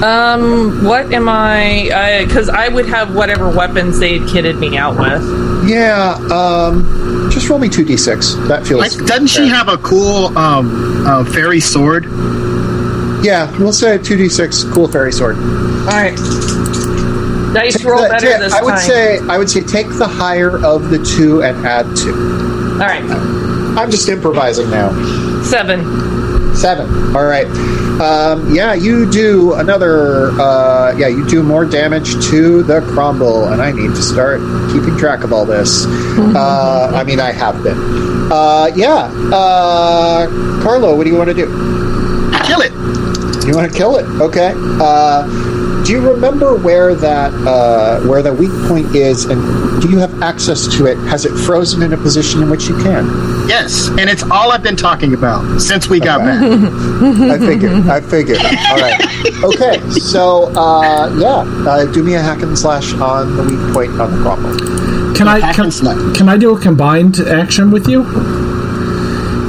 Um, 0.04 0.84
what 0.84 1.12
am 1.14 1.30
I? 1.30 2.24
Because 2.26 2.50
I 2.50 2.68
would 2.70 2.88
have 2.88 3.14
whatever 3.16 3.50
weapons 3.50 4.00
they 4.00 4.18
had 4.20 4.28
kitted 4.28 4.58
me 4.60 4.78
out 4.78 4.98
with. 4.98 5.70
yeah. 5.70 6.14
Um, 6.32 7.30
just 7.32 7.48
roll 7.50 7.60
me 7.60 7.70
two 7.70 7.86
d 7.86 7.96
six. 7.98 8.34
That 8.48 8.66
feels. 8.66 8.82
Like, 8.82 9.06
doesn't 9.08 9.28
she 9.28 9.48
have 9.48 9.68
a 9.70 9.78
cool 9.78 10.36
um, 10.38 11.06
uh, 11.06 11.24
fairy 11.26 11.60
sword? 11.60 12.06
Yeah, 13.24 13.56
we'll 13.60 13.74
say 13.74 13.98
two 14.00 14.18
d 14.18 14.28
six. 14.30 14.64
Cool 14.64 14.88
fairy 14.88 15.12
sword. 15.12 15.36
All 15.38 15.86
right. 15.88 16.16
Dice 17.54 17.76
Take 17.78 17.86
roll 17.86 18.02
the- 18.02 18.10
better 18.10 18.32
ta- 18.32 18.38
this 18.40 18.54
I 18.54 18.62
would 18.64 18.70
time. 18.72 18.80
say 18.80 19.20
I 19.28 19.38
would 19.38 19.50
say 19.50 19.62
take 19.62 19.88
the 19.90 20.08
higher 20.08 20.58
of 20.66 20.90
the 20.90 20.98
two 21.04 21.44
and 21.44 21.66
add 21.68 21.86
two. 21.98 22.14
All 22.14 22.88
right, 22.88 23.04
I'm 23.78 23.92
just 23.92 24.08
improvising 24.10 24.70
now. 24.72 24.90
seven. 25.44 25.82
Seven. 26.56 27.16
All 27.16 27.26
right. 27.26 27.48
Um, 28.02 28.54
yeah, 28.54 28.74
you 28.74 29.10
do 29.12 29.54
another. 29.54 30.32
Uh, 30.32 30.94
yeah, 30.98 31.08
you 31.08 31.28
do 31.28 31.44
more 31.44 31.66
damage 31.66 32.14
to 32.30 32.64
the 32.64 32.82
crumble, 32.82 33.50
and 33.50 33.62
I 33.62 33.72
need 33.72 33.90
to 33.96 34.02
start 34.02 34.40
keeping 34.72 34.98
track 34.98 35.24
of 35.24 35.32
all 35.34 35.46
this. 35.46 35.86
Uh, 35.86 36.92
I 36.94 37.04
mean, 37.04 37.20
I 37.20 37.32
have 37.32 37.62
been. 37.64 37.78
Uh, 38.32 38.70
yeah. 38.76 39.12
Uh, 39.34 40.28
Carlo, 40.64 40.96
what 40.96 41.04
do 41.04 41.10
you 41.10 41.18
want 41.18 41.30
to 41.30 41.34
do? 41.36 41.46
Kill 42.46 42.62
it. 42.62 42.72
You 43.48 43.56
want 43.56 43.72
to 43.72 43.78
kill 43.78 43.98
it? 43.98 44.06
Okay. 44.22 44.52
Do 45.86 45.94
you 45.94 46.12
remember 46.12 46.56
where 46.56 46.94
that 46.96 47.34
uh, 47.48 48.02
where 48.08 48.22
the 48.22 48.32
weak 48.34 48.52
point 48.68 48.96
is, 48.96 49.26
and 49.26 49.42
do 49.82 49.90
you 49.90 49.98
have 49.98 50.22
access 50.22 50.68
to 50.78 50.86
it? 50.86 50.96
Has 51.10 51.26
it 51.26 51.32
frozen 51.46 51.82
in 51.82 51.92
a 51.94 51.98
position 51.98 52.42
in 52.44 52.50
which 52.50 52.68
you 52.68 52.78
can? 52.84 53.06
Yes, 53.50 53.90
and 53.90 54.02
it's 54.10 54.24
all 54.24 54.52
I've 54.52 54.62
been 54.64 54.76
talking 54.76 55.14
about 55.14 55.60
since 55.60 55.88
we 55.90 56.00
got 56.00 56.22
Okay. 56.22 56.38
back. 56.38 57.32
I 57.32 57.38
figured. 57.40 57.72
I 57.88 58.00
figured. 58.02 58.38
All 58.40 58.78
right. 58.78 59.02
Okay. 59.44 59.80
So 60.00 60.54
uh, 60.56 61.14
yeah, 61.18 61.44
uh, 61.70 61.86
do 61.92 62.04
me 62.04 62.14
a 62.14 62.22
hack 62.22 62.42
and 62.44 62.58
slash 62.58 62.94
on 62.94 63.36
the 63.36 63.44
weak 63.44 63.74
point 63.74 64.00
on 64.00 64.12
the 64.12 64.22
crumble. 64.22 65.16
Can 65.16 65.28
I 65.28 65.52
can, 65.54 65.72
can 66.14 66.30
I 66.30 66.38
do 66.38 66.56
a 66.56 66.60
combined 66.60 67.20
action 67.20 67.72
with 67.72 67.88
you? 67.88 68.04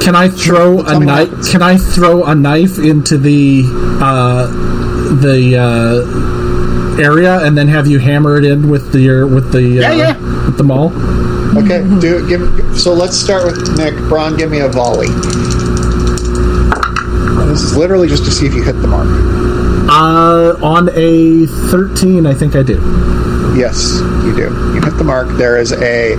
Can 0.01 0.15
I 0.15 0.27
throw 0.29 0.83
Tell 0.83 1.01
a 1.01 1.05
knife? 1.05 1.49
Can 1.51 1.61
I 1.61 1.77
throw 1.77 2.25
a 2.25 2.35
knife 2.35 2.77
into 2.79 3.17
the 3.17 3.63
uh, 4.01 4.82
the 5.21 5.57
uh, 5.57 7.01
area 7.01 7.39
and 7.45 7.57
then 7.57 7.67
have 7.67 7.87
you 7.87 7.99
hammer 7.99 8.37
it 8.37 8.45
in 8.45 8.69
with 8.69 8.91
the 8.91 9.23
with 9.23 9.51
the 9.51 9.79
uh, 9.79 9.81
Yeah, 9.81 9.93
yeah. 9.93 10.45
with 10.45 10.57
the 10.57 10.63
maul? 10.63 10.91
Okay. 11.57 11.83
Do 11.99 12.27
give. 12.27 12.79
So 12.79 12.93
let's 12.93 13.15
start 13.17 13.45
with 13.45 13.77
Nick. 13.77 13.95
Bron, 14.09 14.35
give 14.37 14.49
me 14.49 14.59
a 14.59 14.67
volley. 14.67 15.07
This 17.49 17.61
is 17.61 17.77
literally 17.77 18.07
just 18.07 18.25
to 18.25 18.31
see 18.31 18.47
if 18.47 18.53
you 18.55 18.63
hit 18.63 18.73
the 18.81 18.87
mark. 18.87 19.07
Uh, 19.87 20.57
on 20.65 20.89
a 20.93 21.45
thirteen, 21.69 22.25
I 22.25 22.33
think 22.33 22.55
I 22.55 22.63
do. 22.63 22.81
Yes, 23.55 23.99
you 24.25 24.35
do. 24.35 24.49
You 24.73 24.81
hit 24.81 24.97
the 24.97 25.03
mark. 25.03 25.27
There 25.37 25.59
is 25.59 25.71
a 25.73 26.15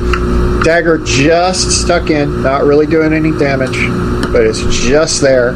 dagger 0.63 0.99
just 0.99 1.83
stuck 1.83 2.11
in, 2.11 2.43
not 2.43 2.63
really 2.63 2.87
doing 2.87 3.13
any 3.13 3.37
damage, 3.37 3.77
but 4.33 4.47
it's 4.47 4.63
just 4.87 5.21
there, 5.21 5.53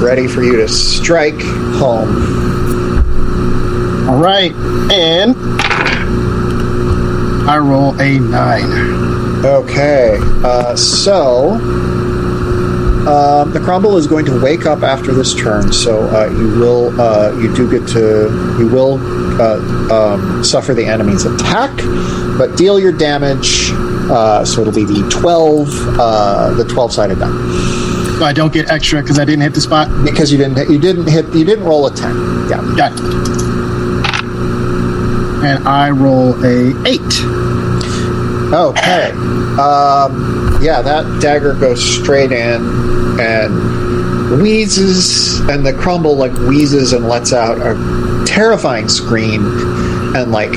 ready 0.00 0.26
for 0.26 0.42
you 0.42 0.56
to 0.56 0.66
strike 0.68 1.36
home. 1.78 2.08
All 4.08 4.18
right, 4.18 4.52
and 4.92 5.34
I 7.48 7.58
roll 7.58 8.00
a 8.00 8.18
nine. 8.18 9.44
Okay, 9.44 10.18
uh, 10.44 10.74
so 10.74 11.52
um, 13.06 13.52
the 13.52 13.60
crumble 13.60 13.96
is 13.96 14.06
going 14.06 14.24
to 14.26 14.40
wake 14.40 14.66
up 14.66 14.82
after 14.82 15.12
this 15.12 15.34
turn, 15.34 15.72
so 15.72 16.08
uh, 16.08 16.28
you 16.30 16.58
will 16.58 17.00
uh, 17.00 17.32
you 17.38 17.54
do 17.54 17.70
get 17.70 17.86
to 17.90 18.56
you 18.58 18.68
will 18.68 18.98
uh, 19.40 19.58
um, 19.92 20.42
suffer 20.42 20.74
the 20.74 20.84
enemy's 20.84 21.24
attack, 21.24 21.70
but 22.38 22.56
deal 22.56 22.80
your 22.80 22.92
damage. 22.92 23.70
Uh, 24.08 24.44
so 24.44 24.60
it'll 24.60 24.72
be 24.72 24.84
the 24.84 25.08
twelve 25.08 25.68
uh, 25.98 26.52
the 26.54 26.64
twelve 26.64 26.92
sided 26.92 27.18
die 27.18 27.75
So 28.18 28.24
I 28.24 28.32
don't 28.32 28.52
get 28.52 28.70
extra 28.70 29.02
because 29.02 29.18
I 29.18 29.24
didn't 29.24 29.42
hit 29.42 29.52
the 29.54 29.60
spot. 29.60 29.88
because 30.04 30.32
you 30.32 30.38
didn't 30.38 30.56
hit, 30.56 30.70
you 30.70 30.78
didn't 30.78 31.06
hit 31.08 31.26
you 31.34 31.44
didn't 31.44 31.64
roll 31.64 31.86
a 31.86 31.94
ten. 31.94 32.14
Yeah. 32.48 32.74
Got 32.76 32.92
it. 32.92 33.00
And 35.44 35.68
I 35.68 35.90
roll 35.90 36.34
a 36.44 36.70
eight. 36.88 37.00
Okay. 38.52 39.10
Um, 39.60 40.58
yeah, 40.62 40.80
that 40.82 41.18
dagger 41.20 41.54
goes 41.54 41.82
straight 42.00 42.32
in 42.32 42.62
and 43.20 44.40
wheezes, 44.40 45.40
and 45.48 45.64
the 45.64 45.72
crumble 45.74 46.16
like 46.16 46.32
wheezes 46.32 46.92
and 46.92 47.06
lets 47.08 47.32
out 47.32 47.58
a 47.58 48.24
terrifying 48.26 48.88
scream, 48.88 49.44
and 50.16 50.32
like 50.32 50.52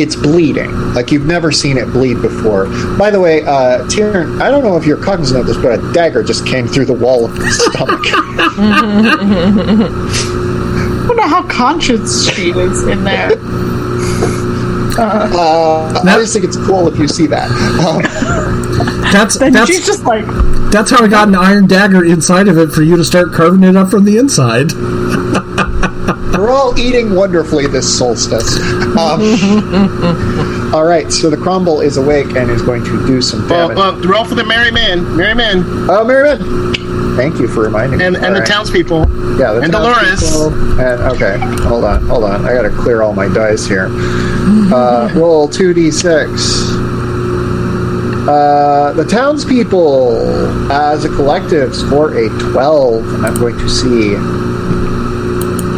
it's 0.00 0.16
bleeding. 0.16 0.70
Like 0.94 1.10
you've 1.10 1.26
never 1.26 1.52
seen 1.52 1.76
it 1.78 1.86
bleed 1.86 2.20
before. 2.20 2.66
By 2.96 3.10
the 3.10 3.20
way, 3.20 3.42
uh, 3.44 3.84
Tyrion, 3.88 4.40
I 4.40 4.50
don't 4.50 4.64
know 4.64 4.76
if 4.76 4.86
you're 4.86 5.02
cognizant 5.02 5.40
of 5.40 5.46
this, 5.46 5.56
but 5.56 5.78
a 5.78 5.92
dagger 5.92 6.22
just 6.22 6.46
came 6.46 6.66
through 6.66 6.86
the 6.86 6.94
wall 6.94 7.24
of 7.24 7.36
his 7.36 7.58
stomach. 7.64 8.00
I 11.02 11.06
don't 11.08 11.18
how 11.28 11.42
conscious 11.48 12.28
she 12.30 12.50
is 12.50 12.86
in 12.86 13.04
there. 13.04 13.30
Uh, 14.98 16.02
I 16.04 16.18
just 16.18 16.32
think 16.32 16.44
it's 16.44 16.56
cool 16.56 16.88
if 16.88 16.98
you 16.98 17.06
see 17.06 17.26
that. 17.28 17.48
Um, 17.80 18.02
That's 19.12 19.38
Then 19.38 19.52
that's 19.52 19.70
she's 19.70 19.86
just 19.86 20.04
like, 20.04 20.24
that's 20.70 20.90
how 20.90 21.04
I 21.04 21.08
got 21.08 21.28
an 21.28 21.36
iron 21.36 21.66
dagger 21.66 22.04
inside 22.04 22.48
of 22.48 22.58
it 22.58 22.70
for 22.70 22.82
you 22.82 22.96
to 22.96 23.04
start 23.04 23.32
carving 23.32 23.62
it 23.62 23.76
up 23.76 23.90
from 23.90 24.04
the 24.04 24.18
inside. 24.18 24.72
All 26.60 26.78
eating 26.78 27.14
wonderfully 27.14 27.66
this 27.66 27.98
solstice. 27.98 28.58
Um, 28.98 29.22
all 30.74 30.84
right, 30.84 31.10
so 31.10 31.30
the 31.30 31.38
crumble 31.38 31.80
is 31.80 31.96
awake 31.96 32.36
and 32.36 32.50
is 32.50 32.60
going 32.60 32.84
to 32.84 33.06
do 33.06 33.22
some 33.22 33.48
Well, 33.48 33.68
damage. 33.68 33.78
well, 33.78 34.00
roll 34.02 34.24
for 34.26 34.34
the 34.34 34.44
merry 34.44 34.70
man, 34.70 35.16
merry 35.16 35.34
man, 35.34 35.64
oh, 35.88 36.04
Merriman! 36.04 37.16
Thank 37.16 37.38
you 37.40 37.48
for 37.48 37.62
reminding 37.62 37.98
me. 37.98 38.04
and, 38.04 38.14
the 38.16 38.20
right. 38.20 38.46
townspeople. 38.46 38.98
yeah, 39.38 39.52
the 39.52 39.62
and 39.62 39.72
townspeople. 39.72 40.80
And 40.80 41.00
okay, 41.14 41.38
hold 41.66 41.84
on, 41.84 42.06
hold 42.06 42.24
on. 42.24 42.44
I 42.44 42.52
got 42.52 42.62
to 42.62 42.70
clear 42.70 43.00
all 43.02 43.14
my 43.14 43.28
dice 43.32 43.66
here. 43.66 43.88
Uh, 44.72 45.10
roll 45.14 45.48
two 45.48 45.72
d 45.72 45.90
six. 45.90 46.30
Uh, 48.28 48.92
the 48.96 49.04
townspeople, 49.04 50.70
as 50.72 51.04
a 51.04 51.08
collective, 51.08 51.74
score 51.74 52.12
a 52.16 52.28
twelve. 52.52 53.04
I'm 53.24 53.34
going 53.34 53.56
to 53.58 53.68
see 53.68 54.14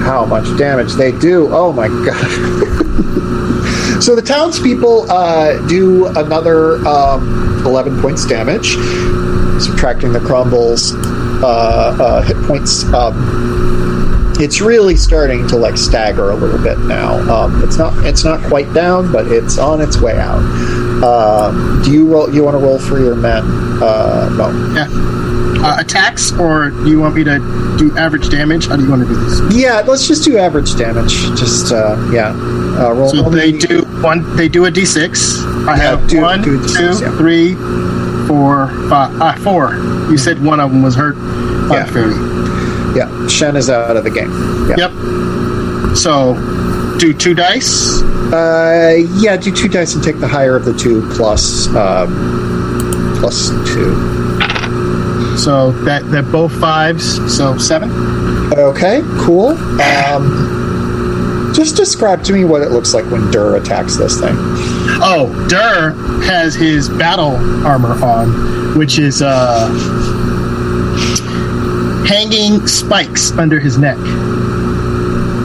how 0.02 0.24
much 0.24 0.44
damage 0.58 0.92
they 0.94 1.12
do. 1.12 1.48
Oh 1.52 1.72
my 1.72 1.88
god. 1.88 2.78
So 4.02 4.16
the 4.16 4.22
townspeople 4.22 5.08
uh, 5.12 5.64
do 5.68 6.06
another 6.06 6.84
um, 6.84 7.62
11 7.64 8.00
points 8.00 8.26
damage, 8.26 8.72
subtracting 9.62 10.12
the 10.12 10.18
crumbles 10.18 10.92
uh, 10.92 11.96
uh, 12.00 12.22
hit 12.22 12.36
points. 12.48 12.82
Um, 12.92 14.34
it's 14.40 14.60
really 14.60 14.96
starting 14.96 15.46
to 15.48 15.56
like 15.56 15.76
stagger 15.76 16.30
a 16.30 16.34
little 16.34 16.60
bit 16.60 16.80
now. 16.80 17.14
Um, 17.32 17.62
it's 17.62 17.76
not 17.76 18.04
it's 18.04 18.24
not 18.24 18.42
quite 18.48 18.72
down, 18.74 19.12
but 19.12 19.28
it's 19.28 19.56
on 19.56 19.80
its 19.80 20.00
way 20.00 20.18
out. 20.18 20.42
Um, 21.04 21.82
do 21.84 21.92
you 21.92 22.12
roll? 22.12 22.34
You 22.34 22.42
want 22.42 22.56
to 22.56 22.58
roll 22.58 22.80
for 22.80 22.98
your 22.98 23.14
men? 23.14 23.44
Uh, 23.80 24.30
no. 24.36 24.74
Yeah. 24.74 25.31
Uh, 25.64 25.76
attacks, 25.78 26.32
or 26.40 26.70
do 26.70 26.90
you 26.90 26.98
want 27.01 27.14
me 27.14 27.22
to 27.22 27.39
do 27.78 27.97
average 27.97 28.28
damage? 28.30 28.66
How 28.66 28.74
do 28.76 28.82
you 28.82 28.90
want 28.90 29.02
to 29.02 29.09
do 29.09 29.14
this? 29.14 29.55
Yeah, 29.56 29.80
let's 29.86 30.09
just 30.09 30.24
do 30.24 30.36
average 30.36 30.74
damage. 30.76 31.12
Just 31.39 31.72
uh, 31.72 31.97
yeah, 32.12 32.30
uh, 32.30 32.93
roll. 32.93 33.09
So 33.09 33.30
they 33.30 33.52
me- 33.52 33.59
do 33.59 33.82
one. 34.02 34.34
They 34.36 34.48
do 34.48 34.64
a 34.64 34.70
d6. 34.72 35.66
I 35.68 35.76
Yeah, 35.76 35.82
have 35.82 36.09
do- 36.09 36.20
one, 36.20 36.43
do 36.43 36.56
a 36.56 36.59
D6, 36.59 36.98
two, 36.98 37.05
yeah. 37.05 37.16
three, 37.16 37.55
four, 38.26 38.68
five. 38.89 39.10
Ah, 39.22 39.39
four. 39.40 39.74
You 40.10 40.18
said 40.18 40.43
one 40.44 40.59
of 40.59 40.72
them 40.72 40.82
was 40.82 40.97
hurt. 40.97 41.14
Yeah. 41.70 41.86
Yeah, 42.97 43.26
Shen 43.28 43.56
is 43.56 43.70
out 43.70 43.97
of 43.97 44.02
the 44.05 44.10
game. 44.10 44.30
Yeah. 44.68 44.89
Yep. 44.89 45.97
So 45.97 46.34
do 46.98 47.12
two 47.14 47.34
dice. 47.34 48.02
Uh, 48.32 48.97
yeah, 49.14 49.36
do 49.36 49.52
two 49.52 49.68
dice 49.68 49.94
and 49.94 50.02
take 50.02 50.18
the 50.18 50.26
higher 50.28 50.56
of 50.56 50.64
the 50.64 50.74
two 50.76 51.09
plus 51.14 51.68
um, 51.76 53.14
plus 53.20 53.51
two. 53.72 54.11
So 55.36 55.72
that 55.84 56.02
they're 56.10 56.22
both 56.22 56.52
fives. 56.60 57.36
So 57.36 57.59
seven. 57.59 57.90
Okay, 58.52 59.00
cool. 59.18 59.50
Um, 59.80 61.52
just 61.54 61.76
describe 61.76 62.22
to 62.24 62.32
me 62.32 62.44
what 62.44 62.62
it 62.62 62.70
looks 62.70 62.94
like 62.94 63.04
when 63.10 63.30
Dur 63.30 63.56
attacks 63.56 63.96
this 63.96 64.20
thing. 64.20 64.34
Oh, 65.04 65.28
Dur 65.48 65.92
has 66.24 66.54
his 66.54 66.88
battle 66.88 67.36
armor 67.66 67.92
on, 68.04 68.76
which 68.78 68.98
is 68.98 69.22
uh, 69.22 69.68
hanging 72.06 72.66
spikes 72.66 73.32
under 73.32 73.59
his 73.60 73.78
neck. 73.78 73.98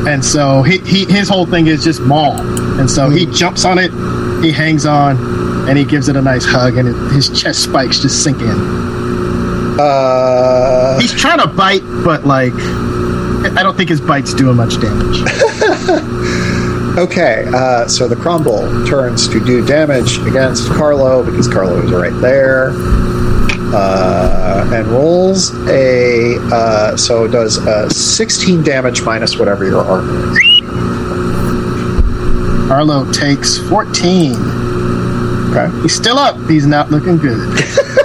And 0.08 0.24
so 0.24 0.64
he, 0.64 0.78
he, 0.80 1.06
his 1.06 1.28
whole 1.28 1.46
thing 1.46 1.68
is 1.68 1.84
just 1.84 2.00
maul. 2.02 2.40
And 2.80 2.90
so 2.90 3.10
he 3.10 3.26
jumps 3.26 3.66
on 3.66 3.78
it, 3.78 3.92
he 4.44 4.52
hangs 4.52 4.86
on, 4.86 5.18
and 5.68 5.78
he 5.78 5.84
gives 5.84 6.08
it 6.08 6.16
a 6.16 6.22
nice 6.22 6.46
hug, 6.46 6.78
and 6.78 6.88
it, 6.88 6.96
his 7.14 7.30
chest 7.40 7.64
spikes 7.64 8.00
just 8.00 8.24
sink 8.24 8.42
in. 8.42 8.87
Uh, 9.80 11.00
He's 11.00 11.14
trying 11.14 11.40
to 11.40 11.48
bite, 11.48 11.84
but 12.04 12.26
like, 12.26 12.54
I 12.54 13.62
don't 13.64 13.78
think 13.78 13.90
his 13.90 14.02
bite's 14.02 14.34
doing 14.34 14.56
much 14.56 14.80
damage. 14.82 15.22
okay, 16.98 17.46
uh, 17.54 17.88
so 17.88 18.08
the 18.08 18.16
crumble 18.16 18.62
turns 18.88 19.28
to 19.30 19.44
do 19.44 19.66
damage 19.66 20.18
against 20.20 20.70
Carlo 20.70 21.24
because 21.24 21.48
Carlo 21.48 21.82
is 21.84 21.92
right 21.92 22.20
there. 22.22 22.72
Uh, 23.70 24.70
and 24.74 24.88
rolls 24.88 25.52
a 25.68 26.38
uh, 26.54 26.96
so 26.96 27.26
it 27.26 27.32
does 27.32 27.58
uh, 27.68 27.90
16 27.90 28.64
damage 28.64 29.02
minus 29.02 29.38
whatever 29.38 29.66
your 29.66 29.82
armor 29.82 30.32
is. 30.40 30.62
Arlo 32.72 33.12
takes 33.12 33.58
14. 33.70 34.36
Okay. 35.52 35.82
He's 35.82 35.96
still 35.96 36.18
up. 36.18 36.38
He's 36.50 36.66
not 36.66 36.92
looking 36.92 37.18
good. 37.18 37.60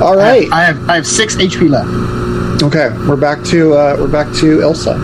All 0.00 0.16
right. 0.16 0.50
I 0.50 0.64
have 0.64 0.88
I 0.88 0.94
have 0.96 1.06
six 1.06 1.36
HP 1.36 1.68
left. 1.68 2.62
Okay, 2.62 2.88
we're 3.06 3.16
back 3.16 3.42
to 3.46 3.74
uh, 3.74 3.96
we're 3.98 4.08
back 4.08 4.26
to 4.36 4.58
Ilsa. 4.58 4.96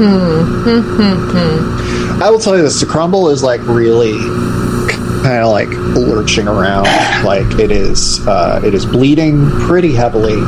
I 2.22 2.30
will 2.30 2.38
tell 2.38 2.56
you 2.56 2.62
this: 2.62 2.80
the 2.80 2.86
crumble 2.86 3.28
is 3.28 3.42
like 3.42 3.60
really 3.66 4.18
kind 5.22 5.44
of 5.44 5.50
like 5.50 5.68
lurching 5.68 6.48
around, 6.48 6.86
like 7.24 7.58
it 7.58 7.70
is 7.70 8.26
uh, 8.26 8.62
it 8.64 8.72
is 8.72 8.86
bleeding 8.86 9.50
pretty 9.50 9.92
heavily, 9.92 10.40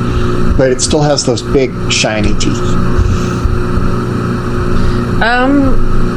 but 0.56 0.70
it 0.70 0.80
still 0.80 1.02
has 1.02 1.24
those 1.24 1.42
big 1.42 1.70
shiny 1.90 2.32
teeth. 2.38 2.56
Um, 5.22 5.22
I 5.22 6.11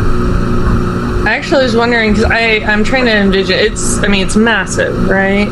actually 1.36 1.64
was 1.64 1.76
wondering 1.76 2.12
because 2.14 2.26
I 2.32 2.60
I'm 2.66 2.84
trying 2.84 3.06
to 3.06 3.12
envision. 3.16 3.58
It's 3.60 3.98
I 4.04 4.08
mean 4.08 4.26
it's 4.26 4.36
massive, 4.36 5.08
right? 5.10 5.48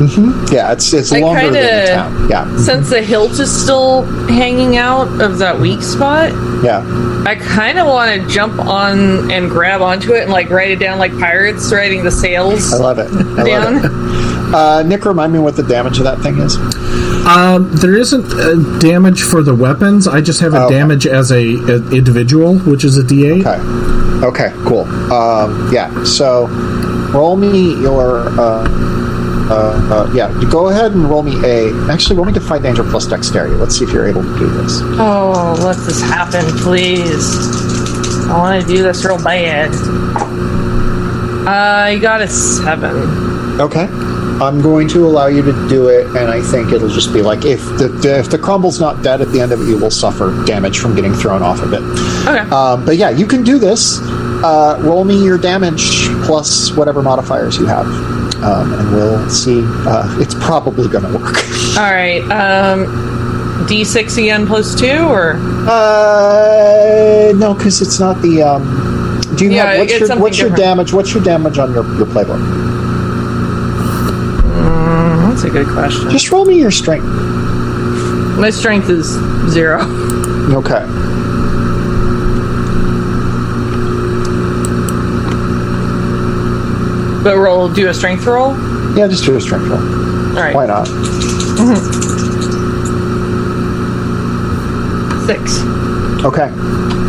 Yeah, 0.51 0.71
it's 0.73 0.93
it's 0.93 1.11
I 1.11 1.19
longer 1.19 1.49
than 1.49 1.53
the 1.53 1.91
town. 1.93 2.29
Yeah, 2.29 2.57
Since 2.57 2.89
the 2.89 3.01
hilt 3.01 3.31
is 3.39 3.51
still 3.51 4.03
hanging 4.27 4.77
out 4.77 5.21
of 5.21 5.37
that 5.39 5.59
weak 5.59 5.81
spot, 5.81 6.31
yeah. 6.63 6.83
I 7.25 7.35
kind 7.35 7.79
of 7.79 7.87
want 7.87 8.21
to 8.21 8.27
jump 8.27 8.59
on 8.59 9.31
and 9.31 9.49
grab 9.49 9.81
onto 9.81 10.13
it 10.13 10.23
and 10.23 10.31
like 10.31 10.49
write 10.49 10.71
it 10.71 10.79
down 10.79 10.99
like 10.99 11.11
pirates 11.19 11.71
writing 11.71 12.03
the 12.03 12.11
sails 12.11 12.73
I 12.73 12.77
love 12.77 12.99
it. 12.99 13.07
I 13.39 13.43
down. 13.43 13.75
love 13.81 13.85
it. 13.85 14.13
Uh, 14.53 14.83
Nick, 14.85 15.03
remind 15.05 15.33
me 15.33 15.39
what 15.39 15.55
the 15.55 15.63
damage 15.63 15.97
of 15.97 16.03
that 16.03 16.19
thing 16.19 16.37
is. 16.37 16.55
Um, 17.25 17.71
there 17.77 17.95
isn't 17.95 18.25
uh, 18.33 18.53
damage 18.79 19.23
for 19.23 19.41
the 19.41 19.55
weapons. 19.55 20.07
I 20.07 20.21
just 20.21 20.41
have 20.41 20.53
a 20.53 20.57
Oh, 20.59 20.65
okay. 20.67 20.75
damage 20.75 21.07
as 21.07 21.31
a, 21.31 21.37
a 21.55 21.77
individual, 21.91 22.59
which 22.59 22.83
is 22.83 22.95
a 22.99 23.01
D8. 23.01 23.39
Okay. 23.47 23.92
Okay. 24.33 24.51
Cool. 24.65 24.85
Um, 25.11 25.69
yeah. 25.73 26.03
So, 26.05 26.47
roll 27.13 27.35
me 27.35 27.73
your. 27.81 28.29
Uh, 28.39 28.63
uh, 29.49 29.89
uh, 29.91 30.13
yeah. 30.13 30.31
Go 30.49 30.69
ahead 30.69 30.93
and 30.93 31.09
roll 31.09 31.23
me 31.23 31.35
a. 31.43 31.73
Actually, 31.91 32.15
roll 32.15 32.25
me 32.25 32.31
Defy 32.31 32.59
Danger 32.59 32.83
plus 32.83 33.05
Dexterity. 33.05 33.55
Let's 33.55 33.77
see 33.77 33.83
if 33.83 33.91
you're 33.91 34.07
able 34.07 34.23
to 34.23 34.39
do 34.39 34.49
this. 34.49 34.79
Oh, 34.81 35.59
let 35.61 35.75
this 35.85 36.01
happen, 36.01 36.45
please. 36.59 37.35
I 38.29 38.37
want 38.37 38.61
to 38.61 38.67
do 38.67 38.81
this 38.81 39.03
real 39.03 39.21
bad. 39.21 39.71
I 41.45 41.99
got 41.99 42.21
a 42.21 42.27
seven. 42.29 43.59
Okay. 43.59 43.87
I'm 44.41 44.61
going 44.61 44.87
to 44.89 45.05
allow 45.05 45.27
you 45.27 45.43
to 45.43 45.67
do 45.69 45.89
it, 45.89 46.07
and 46.07 46.29
I 46.29 46.41
think 46.41 46.71
it'll 46.71 46.89
just 46.89 47.13
be 47.13 47.21
like 47.21 47.45
if 47.45 47.63
the 47.77 48.17
if 48.19 48.29
the 48.29 48.37
crumble's 48.37 48.79
not 48.79 49.03
dead 49.03 49.21
at 49.21 49.31
the 49.31 49.39
end 49.39 49.51
of 49.51 49.61
it, 49.61 49.67
you 49.67 49.77
will 49.77 49.91
suffer 49.91 50.43
damage 50.45 50.79
from 50.79 50.95
getting 50.95 51.13
thrown 51.13 51.43
off 51.43 51.61
of 51.61 51.73
it. 51.73 51.81
Okay. 52.27 52.49
Um, 52.49 52.83
but 52.85 52.97
yeah, 52.97 53.11
you 53.11 53.27
can 53.27 53.43
do 53.43 53.59
this. 53.59 53.99
Uh, 54.43 54.77
roll 54.81 55.05
me 55.05 55.23
your 55.23 55.37
damage 55.37 56.07
plus 56.25 56.71
whatever 56.73 57.01
modifiers 57.01 57.57
you 57.57 57.65
have, 57.65 57.85
um, 58.43 58.73
and 58.73 58.91
we'll 58.91 59.29
see. 59.29 59.61
Uh, 59.63 60.17
it's 60.19 60.33
probably 60.35 60.87
going 60.89 61.03
to 61.05 61.17
work. 61.17 61.37
All 61.77 61.91
right. 61.91 62.21
Um, 62.29 62.85
D6 63.67 64.27
EN 64.29 64.45
plus 64.45 64.75
two, 64.77 65.07
or 65.07 65.35
Uh, 65.69 67.31
no, 67.35 67.53
because 67.53 67.81
it's 67.81 67.99
not 68.01 68.21
the. 68.21 68.41
Um, 68.43 69.21
do 69.37 69.45
you 69.45 69.51
Yeah, 69.51 69.71
have 69.71 69.79
what's 69.79 69.99
your 69.99 70.19
what's 70.19 70.39
your 70.39 70.49
damage? 70.49 70.91
What's 70.93 71.13
your 71.13 71.23
damage 71.23 71.57
on 71.57 71.71
your 71.73 71.85
your 71.95 72.05
playbook? 72.05 72.41
that's 75.29 75.43
a 75.45 75.49
good 75.49 75.67
question. 75.67 76.09
Just 76.11 76.29
roll 76.31 76.45
me 76.45 76.59
your 76.59 76.69
strength. 76.71 77.05
My 78.37 78.49
strength 78.49 78.89
is 78.89 79.07
zero. 79.51 79.79
Okay. 80.53 80.83
But 87.23 87.37
roll, 87.37 87.69
do 87.69 87.87
a 87.89 87.93
strength 87.93 88.25
roll. 88.25 88.51
Yeah, 88.97 89.07
just 89.07 89.23
do 89.23 89.35
a 89.35 89.41
strength 89.41 89.67
roll. 89.67 89.79
All 89.79 90.35
right. 90.35 90.53
Why 90.53 90.65
not? 90.65 90.87
Six. 95.25 95.61
Okay. 96.25 96.49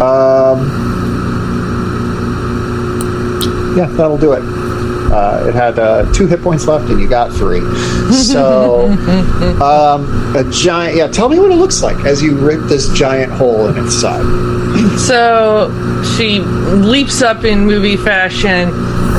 Um, 0.01 0.59
yeah, 3.77 3.87
that'll 3.87 4.19
do 4.19 4.35
it. 4.35 4.43
Uh, 5.13 5.47
it 5.49 5.55
had 5.55 5.79
uh, 5.79 6.11
two 6.13 6.27
hit 6.27 6.43
points 6.43 6.67
left, 6.67 6.91
and 6.91 7.01
you 7.01 7.09
got 7.09 7.33
three. 7.33 7.61
So, 8.15 8.87
um, 9.61 10.37
a 10.37 10.49
giant. 10.53 10.97
Yeah, 10.97 11.09
tell 11.09 11.29
me 11.29 11.39
what 11.41 11.51
it 11.51 11.57
looks 11.57 11.83
like 11.83 12.05
as 12.05 12.23
you 12.23 12.37
rip 12.37 12.61
this 12.69 12.89
giant 12.93 13.33
hole 13.33 13.69
in 13.69 13.85
its 13.85 13.99
side. 13.99 14.25
So 14.99 15.71
she 16.17 16.41
leaps 16.41 17.23
up 17.23 17.45
in 17.45 17.61
movie 17.67 17.97
fashion, 17.97 18.69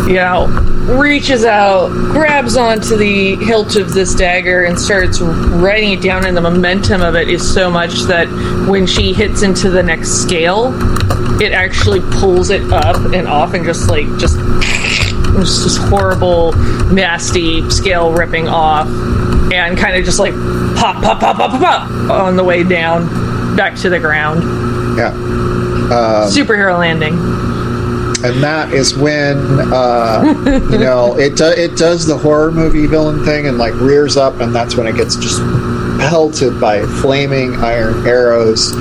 you 0.07 0.15
know, 0.15 0.47
reaches 0.85 1.45
out, 1.45 1.89
grabs 1.89 2.55
onto 2.57 2.95
the 2.95 3.35
hilt 3.37 3.75
of 3.75 3.93
this 3.93 4.13
dagger, 4.15 4.63
and 4.63 4.79
starts 4.79 5.19
writing 5.21 5.93
it 5.93 6.01
down. 6.01 6.25
And 6.25 6.35
the 6.35 6.41
momentum 6.41 7.01
of 7.01 7.15
it 7.15 7.29
is 7.29 7.53
so 7.53 7.69
much 7.69 8.01
that 8.03 8.27
when 8.69 8.85
she 8.85 9.13
hits 9.13 9.41
into 9.41 9.69
the 9.69 9.83
next 9.83 10.21
scale, 10.21 10.73
it 11.41 11.51
actually 11.51 12.01
pulls 12.19 12.49
it 12.49 12.71
up 12.71 12.95
and 13.13 13.27
off, 13.27 13.53
and 13.53 13.65
just 13.65 13.89
like 13.89 14.05
just 14.17 14.37
just 15.35 15.63
this 15.63 15.77
horrible, 15.77 16.53
nasty 16.91 17.69
scale 17.69 18.11
ripping 18.11 18.47
off, 18.47 18.87
and 19.51 19.77
kind 19.77 19.97
of 19.97 20.05
just 20.05 20.19
like 20.19 20.33
pop, 20.75 21.03
pop, 21.03 21.19
pop, 21.19 21.37
pop, 21.37 21.51
pop, 21.51 21.61
pop 21.61 21.89
on 22.09 22.35
the 22.35 22.43
way 22.43 22.63
down 22.63 23.55
back 23.55 23.75
to 23.75 23.89
the 23.89 23.99
ground 23.99 24.43
Yeah. 24.97 25.07
Um, 25.85 26.31
superhero 26.31 26.79
landing. 26.79 27.13
And 28.25 28.41
that 28.43 28.73
is 28.73 28.95
when 28.95 29.37
uh, 29.71 30.23
you 30.71 30.79
know 30.79 31.17
it 31.17 31.35
do, 31.35 31.45
it 31.45 31.77
does 31.77 32.05
the 32.07 32.17
horror 32.17 32.51
movie 32.51 32.87
villain 32.87 33.23
thing 33.23 33.47
and 33.47 33.57
like 33.57 33.73
rears 33.75 34.17
up, 34.17 34.39
and 34.39 34.53
that's 34.53 34.75
when 34.75 34.87
it 34.87 34.95
gets 34.95 35.15
just 35.15 35.39
pelted 35.99 36.59
by 36.59 36.81
flaming 37.01 37.55
iron 37.55 38.05
arrows. 38.07 38.71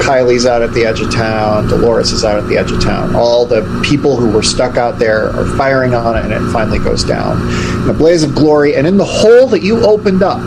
Kylie's 0.00 0.46
out 0.46 0.62
at 0.62 0.72
the 0.72 0.84
edge 0.84 1.00
of 1.00 1.12
town. 1.12 1.68
Dolores 1.68 2.10
is 2.10 2.24
out 2.24 2.38
at 2.42 2.48
the 2.48 2.56
edge 2.56 2.72
of 2.72 2.82
town. 2.82 3.14
All 3.14 3.44
the 3.44 3.62
people 3.86 4.16
who 4.16 4.30
were 4.30 4.42
stuck 4.42 4.76
out 4.76 4.98
there 4.98 5.28
are 5.30 5.46
firing 5.56 5.94
on 5.94 6.16
it, 6.16 6.24
and 6.24 6.32
it 6.32 6.52
finally 6.52 6.78
goes 6.78 7.04
down 7.04 7.40
in 7.82 7.90
a 7.90 7.92
blaze 7.92 8.22
of 8.22 8.34
glory. 8.34 8.74
And 8.74 8.86
in 8.86 8.96
the 8.96 9.04
hole 9.04 9.46
that 9.48 9.62
you 9.62 9.84
opened 9.84 10.22
up, 10.22 10.40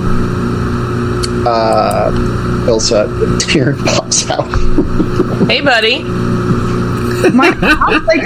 uh, 1.46 2.12
Ilsa 2.66 3.86
pops 3.86 4.30
out. 4.30 5.48
Hey, 5.48 5.62
buddy. 5.62 6.04
My 7.34 7.50
like, 8.06 8.24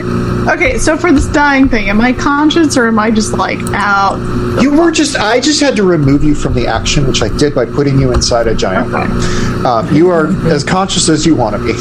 okay, 0.55 0.77
so 0.77 0.97
for 0.97 1.11
this 1.11 1.27
dying 1.27 1.69
thing, 1.69 1.89
am 1.89 2.01
I 2.01 2.13
conscious 2.13 2.77
or 2.77 2.87
am 2.87 2.97
I 2.97 3.11
just 3.11 3.33
like 3.33 3.59
out? 3.73 4.17
You 4.61 4.71
were 4.71 4.91
just, 4.91 5.15
I 5.17 5.39
just 5.39 5.61
had 5.61 5.75
to 5.75 5.83
remove 5.83 6.23
you 6.23 6.33
from 6.33 6.53
the 6.53 6.65
action, 6.67 7.05
which 7.07 7.21
I 7.21 7.29
did 7.37 7.53
by 7.53 7.65
putting 7.65 7.99
you 7.99 8.11
inside 8.11 8.47
a 8.47 8.55
giant 8.55 8.87
room. 8.91 9.65
Um, 9.65 9.93
you 9.93 10.09
are 10.09 10.27
as 10.47 10.63
conscious 10.63 11.09
as 11.09 11.25
you 11.25 11.35
want 11.35 11.55
to 11.55 11.63
be. 11.63 11.73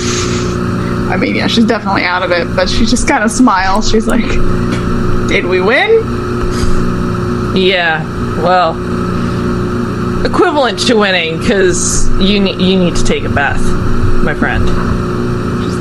I 1.10 1.16
mean, 1.16 1.36
yeah, 1.36 1.46
she's 1.46 1.64
definitely 1.64 2.02
out 2.02 2.22
of 2.22 2.32
it, 2.32 2.54
but 2.54 2.68
she 2.68 2.84
just 2.84 3.08
kind 3.08 3.24
of 3.24 3.30
smiles. 3.30 3.88
She's 3.90 4.06
like, 4.06 4.26
"Did 5.28 5.46
we 5.46 5.60
win?" 5.60 5.90
Yeah, 7.56 8.02
well, 8.42 8.74
equivalent 10.26 10.80
to 10.88 10.96
winning 10.96 11.38
because 11.38 12.08
you 12.20 12.40
ne- 12.40 12.62
you 12.62 12.78
need 12.78 12.96
to 12.96 13.04
take 13.04 13.22
a 13.24 13.28
bath, 13.28 13.62
my 14.24 14.34
friend. 14.34 14.68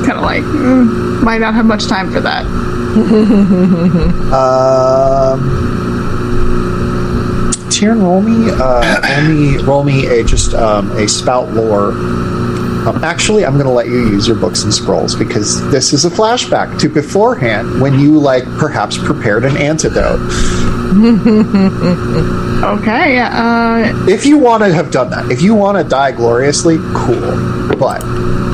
Kind 0.06 0.18
of 0.18 0.22
like, 0.24 0.42
mm, 0.42 1.22
might 1.22 1.40
not 1.40 1.54
have 1.54 1.66
much 1.66 1.86
time 1.86 2.10
for 2.12 2.20
that. 2.20 2.44
Um, 4.32 5.40
Tyrion, 7.68 8.02
roll 8.02 8.22
me, 8.22 8.50
uh, 8.50 9.00
roll 9.02 9.34
me, 9.34 9.56
roll 9.64 9.84
me 9.84 10.06
a 10.06 10.24
just 10.24 10.54
um, 10.54 10.90
a 10.92 11.06
spout 11.08 11.52
lore. 11.52 11.92
Um, 12.86 13.02
actually, 13.02 13.44
I'm 13.44 13.54
going 13.54 13.66
to 13.66 13.72
let 13.72 13.86
you 13.86 14.08
use 14.10 14.28
your 14.28 14.36
books 14.36 14.62
and 14.62 14.72
scrolls 14.72 15.16
because 15.16 15.68
this 15.70 15.92
is 15.92 16.04
a 16.04 16.10
flashback 16.10 16.78
to 16.80 16.88
beforehand 16.88 17.80
when 17.80 17.98
you 17.98 18.16
like 18.18 18.44
perhaps 18.58 18.96
prepared 18.96 19.44
an 19.44 19.56
antidote. 19.56 20.20
Okay, 22.56 23.18
uh, 23.18 23.92
If 24.08 24.24
you 24.24 24.38
want 24.38 24.62
to 24.62 24.72
have 24.72 24.90
done 24.90 25.10
that, 25.10 25.30
if 25.30 25.42
you 25.42 25.54
want 25.54 25.76
to 25.76 25.84
die 25.84 26.12
gloriously, 26.12 26.78
cool. 26.94 27.76
But 27.76 28.02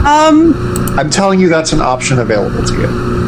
um, 0.04 0.52
I'm 0.98 1.10
telling 1.10 1.40
you, 1.40 1.48
that's 1.48 1.72
an 1.72 1.80
option 1.80 2.18
available 2.18 2.64
to 2.64 2.74
you. 2.74 3.22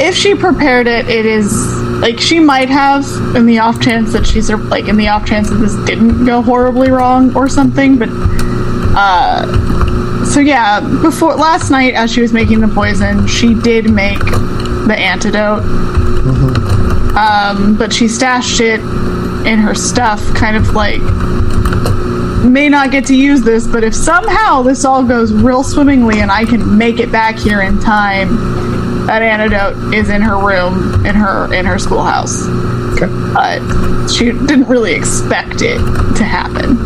if 0.00 0.14
she 0.14 0.34
prepared 0.34 0.86
it, 0.86 1.08
it 1.08 1.26
is 1.26 1.80
like 2.00 2.20
she 2.20 2.38
might 2.38 2.68
have 2.68 3.04
in 3.34 3.46
the 3.46 3.58
off 3.58 3.80
chance 3.80 4.12
that 4.12 4.26
she's 4.26 4.50
like 4.50 4.86
in 4.86 4.96
the 4.96 5.08
off 5.08 5.26
chance 5.26 5.50
that 5.50 5.56
this 5.56 5.74
didn't 5.86 6.26
go 6.26 6.42
horribly 6.42 6.90
wrong 6.90 7.34
or 7.36 7.48
something. 7.48 7.98
But 7.98 8.08
uh, 8.12 10.24
so 10.26 10.40
yeah, 10.40 10.80
before 11.02 11.34
last 11.34 11.70
night 11.70 11.94
as 11.94 12.12
she 12.12 12.20
was 12.20 12.32
making 12.32 12.60
the 12.60 12.68
poison, 12.68 13.26
she 13.26 13.54
did 13.54 13.90
make 13.90 14.18
the 14.18 14.94
antidote. 14.96 15.64
Um, 17.16 17.76
but 17.76 17.92
she 17.92 18.08
stashed 18.08 18.60
it 18.60 18.80
in 19.46 19.58
her 19.58 19.74
stuff, 19.74 20.22
kind 20.34 20.56
of 20.56 20.74
like 20.74 21.00
may 22.46 22.68
not 22.68 22.90
get 22.90 23.06
to 23.06 23.16
use 23.16 23.42
this, 23.42 23.66
but 23.66 23.84
if 23.84 23.94
somehow 23.94 24.62
this 24.62 24.84
all 24.84 25.02
goes 25.02 25.32
real 25.32 25.62
swimmingly 25.62 26.20
and 26.20 26.30
I 26.30 26.44
can 26.44 26.76
make 26.78 26.98
it 27.00 27.10
back 27.12 27.38
here 27.38 27.60
in 27.60 27.78
time, 27.80 28.36
that 29.06 29.22
antidote 29.22 29.94
is 29.94 30.08
in 30.10 30.20
her 30.22 30.36
room 30.44 31.06
in 31.06 31.14
her 31.14 31.52
in 31.54 31.64
her 31.64 31.78
schoolhouse. 31.78 32.46
Okay. 32.94 33.06
But 33.32 34.08
she 34.08 34.26
didn't 34.26 34.68
really 34.68 34.94
expect 34.94 35.62
it 35.62 35.78
to 36.16 36.24
happen. 36.24 36.76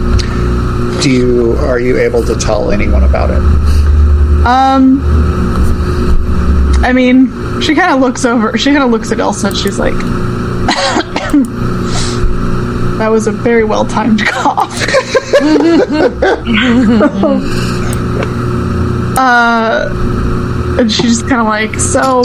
Do 1.00 1.10
you 1.10 1.56
are 1.58 1.80
you 1.80 1.98
able 1.98 2.24
to 2.26 2.36
tell 2.36 2.70
anyone 2.72 3.04
about 3.04 3.30
it? 3.30 3.40
Um, 4.44 5.00
I 6.84 6.92
mean, 6.92 7.60
she 7.60 7.74
kind 7.74 7.94
of 7.94 8.00
looks 8.00 8.24
over. 8.24 8.56
She 8.58 8.70
kind 8.72 8.82
of 8.82 8.90
looks 8.90 9.12
at 9.12 9.18
Ilsa. 9.18 9.48
and 9.48 9.56
She's 9.56 9.78
like, 9.78 9.94
"That 12.98 13.08
was 13.10 13.26
a 13.26 13.32
very 13.32 13.64
well 13.64 13.84
timed 13.86 14.24
cough." 14.26 14.72
uh, 19.16 20.76
and 20.78 20.92
she's 20.92 21.18
just 21.18 21.28
kind 21.28 21.40
of 21.40 21.46
like, 21.46 21.74
"So, 21.78 22.24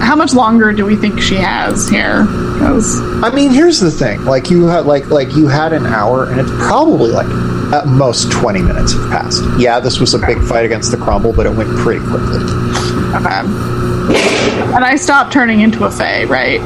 how 0.00 0.16
much 0.16 0.34
longer 0.34 0.72
do 0.72 0.84
we 0.84 0.96
think 0.96 1.20
she 1.20 1.36
has 1.36 1.88
here?" 1.88 2.24
Because 2.54 3.00
I 3.22 3.30
mean, 3.34 3.50
here's 3.50 3.80
the 3.80 3.90
thing: 3.90 4.24
like 4.24 4.50
you 4.50 4.66
had 4.66 4.86
like 4.86 5.10
like 5.10 5.34
you 5.36 5.46
had 5.46 5.72
an 5.72 5.86
hour, 5.86 6.30
and 6.30 6.40
it's 6.40 6.50
probably 6.50 7.10
like 7.10 7.28
at 7.72 7.86
most 7.86 8.30
twenty 8.32 8.62
minutes 8.62 8.92
have 8.92 9.10
passed. 9.10 9.42
Yeah, 9.58 9.80
this 9.80 10.00
was 10.00 10.14
a 10.14 10.18
big 10.18 10.42
fight 10.42 10.64
against 10.64 10.90
the 10.90 10.96
crumble, 10.96 11.32
but 11.32 11.46
it 11.46 11.54
went 11.54 11.70
pretty 11.78 12.00
quickly. 12.00 12.40
okay. 13.14 13.79
And 14.14 14.84
I 14.84 14.96
stopped 14.96 15.32
turning 15.32 15.60
into 15.60 15.84
a 15.84 15.90
fae, 15.90 16.24
right? 16.24 16.60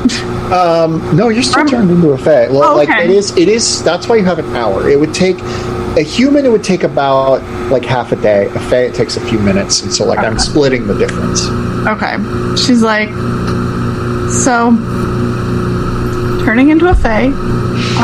Um, 0.52 1.16
no, 1.16 1.28
you're 1.30 1.42
still 1.42 1.64
turned 1.66 1.90
into 1.90 2.10
a 2.10 2.18
fae. 2.18 2.48
Well, 2.48 2.72
Oh, 2.72 2.76
Like 2.76 2.88
it 2.88 3.10
is, 3.10 3.36
it 3.36 3.48
is. 3.48 3.82
That's 3.82 4.08
why 4.08 4.16
you 4.16 4.24
have 4.24 4.38
an 4.38 4.54
hour. 4.56 4.88
It 4.88 4.98
would 5.00 5.14
take 5.14 5.38
a 5.96 6.02
human. 6.02 6.44
It 6.44 6.50
would 6.52 6.64
take 6.64 6.82
about 6.82 7.42
like 7.70 7.84
half 7.84 8.12
a 8.12 8.16
day. 8.16 8.46
A 8.46 8.60
fae 8.68 8.84
it 8.84 8.94
takes 8.94 9.16
a 9.16 9.20
few 9.26 9.38
minutes, 9.38 9.82
and 9.82 9.92
so 9.92 10.04
like 10.04 10.18
I'm 10.18 10.38
splitting 10.38 10.86
the 10.86 10.94
difference. 10.98 11.46
Okay. 11.86 12.16
She's 12.56 12.82
like, 12.82 13.08
so, 14.30 14.70
turning 16.44 16.70
into 16.70 16.88
a 16.88 16.94
fae, 16.94 17.30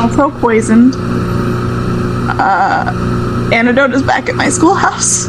also 0.00 0.30
poisoned. 0.40 0.94
Uh, 2.42 3.50
antidote 3.52 3.92
is 3.92 4.02
back 4.02 4.28
at 4.28 4.34
my 4.34 4.48
schoolhouse. 4.48 5.26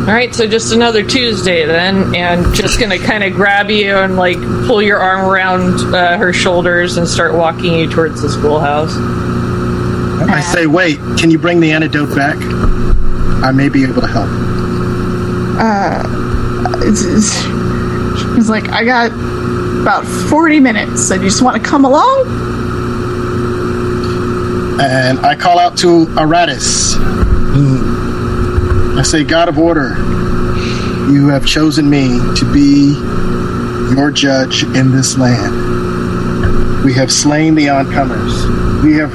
All 0.00 0.16
right, 0.16 0.34
so 0.34 0.46
just 0.46 0.72
another 0.72 1.04
Tuesday 1.04 1.66
then, 1.66 2.14
and 2.16 2.54
just 2.54 2.80
gonna 2.80 2.98
kind 2.98 3.22
of 3.22 3.32
grab 3.34 3.70
you 3.70 3.96
and 3.96 4.16
like 4.16 4.38
pull 4.66 4.80
your 4.82 4.98
arm 4.98 5.28
around 5.28 5.94
uh, 5.94 6.16
her 6.16 6.32
shoulders 6.32 6.96
and 6.96 7.06
start 7.06 7.34
walking 7.34 7.74
you 7.74 7.88
towards 7.88 8.22
the 8.22 8.28
schoolhouse. 8.28 8.92
I 10.28 10.40
say, 10.40 10.66
wait, 10.66 10.98
can 11.18 11.30
you 11.30 11.38
bring 11.38 11.60
the 11.60 11.72
antidote 11.72 12.14
back? 12.16 12.36
I 13.42 13.52
may 13.52 13.68
be 13.68 13.84
able 13.84 14.00
to 14.00 14.06
help. 14.06 14.28
It's, 16.82 17.02
it's, 17.02 17.34
she's 18.34 18.48
like, 18.48 18.68
I 18.70 18.84
got 18.84 19.12
about 19.82 20.04
40 20.06 20.60
minutes, 20.60 21.10
and 21.10 21.22
you 21.22 21.28
just 21.28 21.42
want 21.42 21.62
to 21.62 21.68
come 21.68 21.84
along? 21.84 22.26
And 24.80 25.20
I 25.20 25.36
call 25.36 25.58
out 25.58 25.76
to 25.78 26.06
Aratis. 26.06 26.96
I 29.00 29.02
say, 29.02 29.24
God 29.24 29.48
of 29.48 29.58
Order, 29.58 29.94
you 31.10 31.28
have 31.28 31.46
chosen 31.46 31.88
me 31.88 32.06
to 32.36 32.52
be 32.52 32.92
your 33.94 34.10
judge 34.10 34.62
in 34.62 34.90
this 34.92 35.16
land. 35.16 36.84
We 36.84 36.92
have 36.92 37.10
slain 37.10 37.54
the 37.54 37.70
oncomers. 37.70 38.84
We 38.84 38.96
have 38.96 39.14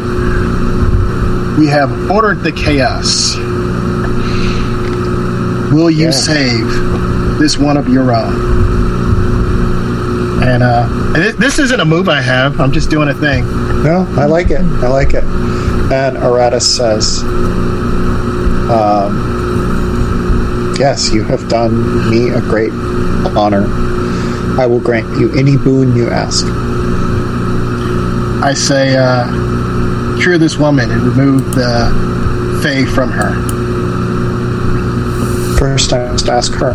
we 1.59 1.67
have 1.67 2.09
ordered 2.09 2.39
the 2.41 2.51
chaos. 2.51 3.35
Will 5.71 5.91
you 5.91 6.05
Yeah. 6.05 6.11
save 6.11 6.67
this 7.37 7.59
one 7.59 7.77
of 7.77 7.87
your 7.87 8.11
own? 8.11 8.33
And 10.41 10.63
uh, 10.63 10.87
this 11.37 11.59
isn't 11.59 11.79
a 11.79 11.85
move 11.85 12.09
I 12.09 12.21
have. 12.21 12.59
I'm 12.59 12.71
just 12.71 12.89
doing 12.89 13.09
a 13.09 13.13
thing. 13.13 13.45
No, 13.83 14.07
I 14.17 14.25
like 14.25 14.49
it. 14.49 14.61
I 14.61 14.87
like 14.87 15.13
it. 15.13 15.23
And 15.23 16.17
Aratis 16.17 16.63
says, 16.63 17.21
um, 18.71 19.34
Yes, 20.77 21.11
you 21.13 21.23
have 21.23 21.47
done 21.49 22.09
me 22.09 22.29
a 22.29 22.41
great 22.41 22.71
honor. 23.37 23.65
I 24.59 24.65
will 24.65 24.79
grant 24.81 25.07
you 25.19 25.33
any 25.37 25.57
boon 25.57 25.95
you 25.95 26.09
ask. 26.09 26.45
I 28.43 28.53
say, 28.53 28.95
uh, 28.97 29.25
cure 30.21 30.37
this 30.37 30.57
woman 30.57 30.91
and 30.91 31.01
remove 31.01 31.55
the 31.55 32.61
Fae 32.61 32.85
from 32.85 33.09
her. 33.09 33.33
First, 35.57 35.93
I 35.93 36.11
must 36.11 36.27
ask 36.27 36.51
her. 36.53 36.73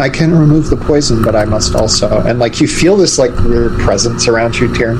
I 0.00 0.08
can 0.10 0.34
remove 0.34 0.68
the 0.68 0.76
poison, 0.76 1.22
but 1.22 1.36
I 1.36 1.44
must 1.44 1.74
also. 1.74 2.20
And, 2.22 2.38
like, 2.38 2.60
you 2.60 2.68
feel 2.68 2.96
this, 2.96 3.18
like, 3.18 3.34
weird 3.44 3.78
presence 3.78 4.28
around 4.28 4.56
you, 4.56 4.68
Tyrion. 4.68 4.98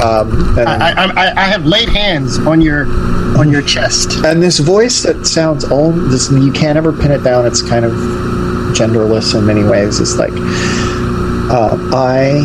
Um, 0.00 0.58
I, 0.58 0.92
I, 0.92 1.32
I 1.36 1.44
have 1.44 1.64
laid 1.66 1.88
hands 1.88 2.38
on 2.38 2.60
your 2.60 2.86
on 3.38 3.50
your 3.50 3.62
chest. 3.62 4.12
and 4.24 4.42
this 4.42 4.58
voice 4.58 5.02
that 5.02 5.26
sounds 5.26 5.64
all 5.64 5.92
this 5.92 6.30
you 6.30 6.52
can't 6.52 6.76
ever 6.76 6.92
pin 6.92 7.10
it 7.10 7.22
down 7.22 7.46
it's 7.46 7.62
kind 7.62 7.84
of 7.84 7.92
genderless 8.72 9.38
in 9.38 9.46
many 9.46 9.64
ways 9.64 10.00
it's 10.00 10.16
like 10.16 10.32
uh, 11.50 11.76
i 11.92 12.42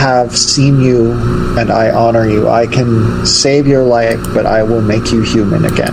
have 0.00 0.36
seen 0.36 0.80
you 0.80 1.12
and 1.58 1.70
i 1.70 1.90
honor 1.90 2.28
you 2.28 2.48
i 2.48 2.66
can 2.66 3.24
save 3.26 3.66
your 3.66 3.82
life 3.82 4.20
but 4.34 4.46
i 4.46 4.62
will 4.62 4.82
make 4.82 5.12
you 5.12 5.22
human 5.22 5.64
again 5.64 5.92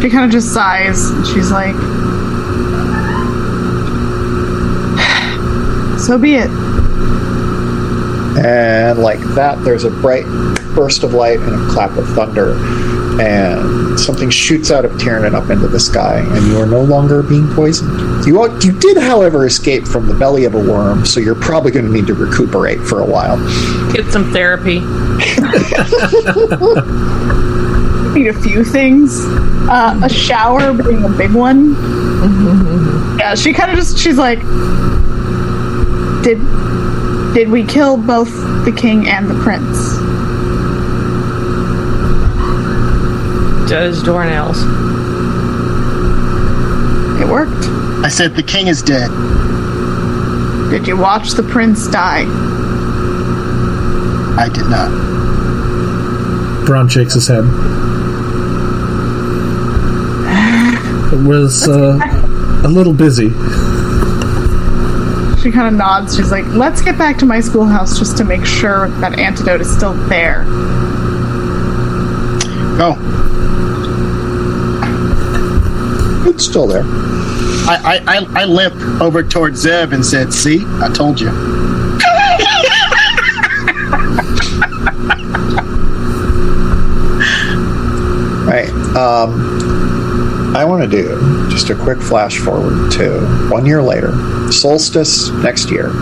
She 0.00 0.08
kind 0.10 0.24
of 0.24 0.30
just 0.30 0.54
sighs, 0.54 1.10
and 1.10 1.26
she's 1.26 1.50
like, 1.50 1.74
So 5.98 6.16
be 6.16 6.36
it. 6.36 6.67
And 8.44 8.98
like 8.98 9.20
that 9.34 9.62
there's 9.64 9.84
a 9.84 9.90
bright 9.90 10.24
burst 10.74 11.02
of 11.02 11.14
light 11.14 11.38
and 11.40 11.54
a 11.54 11.72
clap 11.72 11.96
of 11.96 12.06
thunder 12.10 12.56
and 13.20 13.98
something 13.98 14.30
shoots 14.30 14.70
out 14.70 14.84
of 14.84 14.92
Tyrion 14.92 15.26
and 15.26 15.34
up 15.34 15.50
into 15.50 15.66
the 15.66 15.80
sky 15.80 16.20
and 16.20 16.46
you 16.46 16.58
are 16.58 16.66
no 16.66 16.82
longer 16.82 17.22
being 17.22 17.48
poisoned 17.54 18.24
you, 18.26 18.40
you 18.60 18.72
did 18.78 18.96
however 18.96 19.46
escape 19.46 19.86
from 19.86 20.06
the 20.06 20.14
belly 20.14 20.44
of 20.44 20.54
a 20.54 20.58
worm 20.58 21.04
so 21.04 21.18
you're 21.18 21.34
probably 21.34 21.72
going 21.72 21.84
to 21.84 21.90
need 21.90 22.06
to 22.06 22.14
recuperate 22.14 22.80
for 22.80 23.00
a 23.00 23.06
while 23.06 23.36
Get 23.92 24.12
some 24.12 24.30
therapy. 24.32 24.80
Need 28.14 28.28
a 28.28 28.40
few 28.42 28.64
things. 28.64 29.24
Uh, 29.68 30.00
a 30.04 30.08
shower 30.08 30.72
being 30.74 31.04
a 31.04 31.08
big 31.08 31.32
one. 31.32 31.72
yeah, 33.18 33.34
she 33.34 33.52
kind 33.52 33.70
of 33.70 33.76
just, 33.78 33.98
she's 33.98 34.18
like, 34.18 34.40
Did. 36.22 36.38
Did 37.34 37.50
we 37.50 37.64
kill 37.64 37.96
both 37.96 38.30
the 38.64 38.72
king 38.72 39.08
and 39.08 39.28
the 39.28 39.34
prince? 39.42 39.96
Does 43.68 44.02
Dornell's. 44.02 44.62
It 47.20 47.28
worked. 47.28 47.66
I 48.04 48.08
said 48.08 48.34
the 48.34 48.42
king 48.42 48.68
is 48.68 48.80
dead. 48.80 49.10
Did 50.70 50.86
you 50.86 50.96
watch 50.96 51.32
the 51.32 51.42
prince 51.42 51.86
die? 51.88 52.24
I 54.38 54.48
did 54.48 54.66
not. 54.68 54.90
Bron 56.64 56.88
shakes 56.88 57.14
his 57.14 57.28
head. 57.28 57.44
It 61.10 61.26
was 61.26 61.66
uh, 61.66 61.98
a 62.64 62.68
little 62.68 62.92
busy. 62.92 63.32
She 65.42 65.52
kind 65.52 65.68
of 65.68 65.74
nods. 65.74 66.16
She's 66.16 66.30
like, 66.30 66.44
let's 66.46 66.82
get 66.82 66.98
back 66.98 67.16
to 67.18 67.26
my 67.26 67.40
schoolhouse 67.40 67.98
just 67.98 68.16
to 68.18 68.24
make 68.24 68.44
sure 68.44 68.88
that 69.00 69.18
antidote 69.18 69.60
is 69.60 69.72
still 69.72 69.94
there. 70.08 70.44
Go. 72.76 72.96
It's 76.28 76.44
still 76.44 76.66
there. 76.66 76.84
I, 76.84 78.00
I, 78.06 78.16
I, 78.16 78.42
I 78.42 78.44
limp 78.44 78.74
over 79.00 79.22
towards 79.22 79.60
Zeb 79.60 79.92
and 79.92 80.04
said, 80.04 80.32
See, 80.32 80.64
I 80.80 80.88
told 80.92 81.20
you. 81.20 81.30
Right. 88.48 88.70
Um, 88.96 89.57
I 90.58 90.64
want 90.64 90.82
to 90.82 90.88
do 90.88 91.48
just 91.52 91.70
a 91.70 91.74
quick 91.76 92.00
flash 92.00 92.38
forward 92.38 92.90
to 92.94 93.20
one 93.48 93.64
year 93.64 93.80
later, 93.80 94.10
solstice 94.50 95.28
next 95.30 95.70
year. 95.70 95.92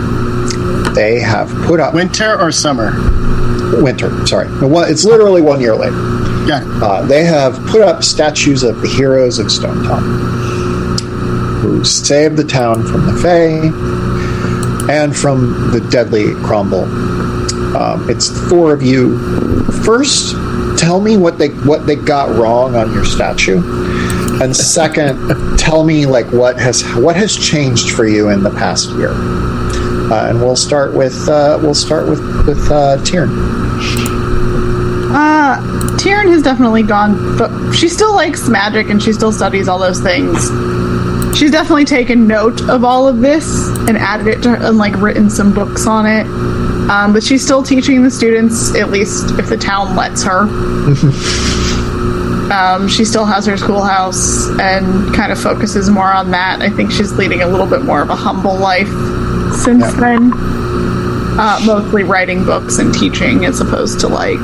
They 0.95 1.19
have 1.19 1.47
put 1.67 1.79
up 1.79 1.93
Winter 1.93 2.41
or 2.41 2.51
summer? 2.51 2.91
winter. 3.83 4.25
Sorry, 4.25 4.47
it's 4.89 5.05
literally 5.05 5.43
one 5.43 5.61
year 5.61 5.75
later. 5.75 5.95
Yeah. 6.47 6.61
Uh, 6.81 7.05
they 7.05 7.23
have 7.23 7.53
put 7.67 7.81
up 7.81 8.03
statues 8.03 8.63
of 8.63 8.81
the 8.81 8.87
heroes 8.87 9.37
of 9.37 9.45
Stonetop, 9.47 10.01
who 11.61 11.83
saved 11.83 12.35
the 12.35 12.43
town 12.43 12.83
from 12.87 13.05
the 13.05 13.13
Fae 13.21 14.91
and 14.91 15.15
from 15.15 15.69
the 15.69 15.81
deadly 15.91 16.33
crumble. 16.43 16.85
Um, 17.77 18.09
it's 18.09 18.29
the 18.29 18.39
four 18.49 18.73
of 18.73 18.81
you. 18.81 19.19
First, 19.83 20.31
tell 20.79 20.99
me 20.99 21.15
what 21.15 21.37
they 21.37 21.49
what 21.49 21.85
they 21.85 21.95
got 21.95 22.35
wrong 22.35 22.75
on 22.75 22.91
your 22.93 23.05
statue, 23.05 23.61
and 24.41 24.55
second, 24.55 25.57
tell 25.57 25.83
me 25.83 26.05
like 26.05 26.31
what 26.31 26.59
has 26.59 26.83
what 26.95 27.15
has 27.15 27.35
changed 27.35 27.91
for 27.91 28.07
you 28.07 28.29
in 28.29 28.43
the 28.43 28.51
past 28.51 28.89
year. 28.91 29.11
Uh, 29.11 30.29
and 30.29 30.39
we'll 30.39 30.55
start 30.55 30.93
with 30.93 31.27
uh, 31.27 31.59
we'll 31.61 31.73
start 31.73 32.07
with 32.07 32.21
with 32.45 32.71
uh, 32.71 33.03
Tiernan. 33.03 33.37
Uh, 35.09 35.59
Tyrion 35.97 36.29
has 36.29 36.43
definitely 36.43 36.83
gone, 36.83 37.37
but 37.37 37.73
she 37.73 37.89
still 37.89 38.13
likes 38.13 38.47
magic 38.47 38.89
and 38.89 39.01
she 39.01 39.13
still 39.13 39.31
studies 39.31 39.67
all 39.67 39.79
those 39.79 39.99
things. 39.99 40.49
She's 41.37 41.51
definitely 41.51 41.85
taken 41.85 42.27
note 42.27 42.61
of 42.69 42.83
all 42.83 43.07
of 43.07 43.19
this 43.19 43.69
and 43.87 43.97
added 43.97 44.27
it 44.27 44.43
to 44.43 44.49
her, 44.51 44.67
and 44.67 44.77
like 44.77 44.95
written 45.01 45.29
some 45.29 45.53
books 45.53 45.87
on 45.87 46.05
it. 46.05 46.25
Um, 46.89 47.13
but 47.13 47.23
she's 47.23 47.43
still 47.43 47.63
teaching 47.63 48.03
the 48.03 48.11
students, 48.11 48.75
at 48.75 48.89
least 48.89 49.31
if 49.39 49.49
the 49.49 49.57
town 49.57 49.95
lets 49.95 50.23
her. 50.23 50.45
um, 52.51 52.87
she 52.87 53.03
still 53.05 53.25
has 53.25 53.45
her 53.45 53.57
schoolhouse 53.57 54.47
and 54.59 55.13
kind 55.15 55.31
of 55.31 55.39
focuses 55.39 55.89
more 55.89 56.11
on 56.11 56.31
that. 56.31 56.61
I 56.61 56.69
think 56.69 56.91
she's 56.91 57.11
leading 57.13 57.41
a 57.41 57.47
little 57.47 57.65
bit 57.67 57.83
more 57.83 58.01
of 58.01 58.09
a 58.09 58.15
humble 58.15 58.55
life 58.57 58.87
since 59.55 59.81
Yeah. 59.83 59.99
then. 59.99 60.31
Uh, 61.39 61.59
mostly 61.65 62.03
writing 62.03 62.43
books 62.45 62.79
and 62.79 62.91
teaching 62.93 63.45
as 63.45 63.59
opposed 63.61 63.99
to 63.99 64.07
like 64.07 64.39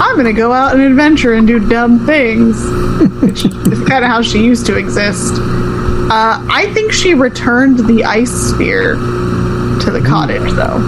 I'm 0.00 0.16
gonna 0.16 0.32
go 0.32 0.52
out 0.52 0.72
and 0.72 0.82
adventure 0.82 1.34
and 1.34 1.46
do 1.46 1.60
dumb 1.68 2.04
things. 2.06 2.56
Is 3.22 3.84
kind 3.88 4.04
of 4.04 4.10
how 4.10 4.22
she 4.22 4.42
used 4.44 4.66
to 4.66 4.76
exist. 4.76 5.34
Uh, 5.38 6.40
I 6.50 6.70
think 6.74 6.92
she 6.92 7.14
returned 7.14 7.78
the 7.86 8.04
ice 8.04 8.30
sphere 8.32 8.94
to 8.94 9.90
the 9.92 10.00
cottage, 10.04 10.50
though. 10.52 10.78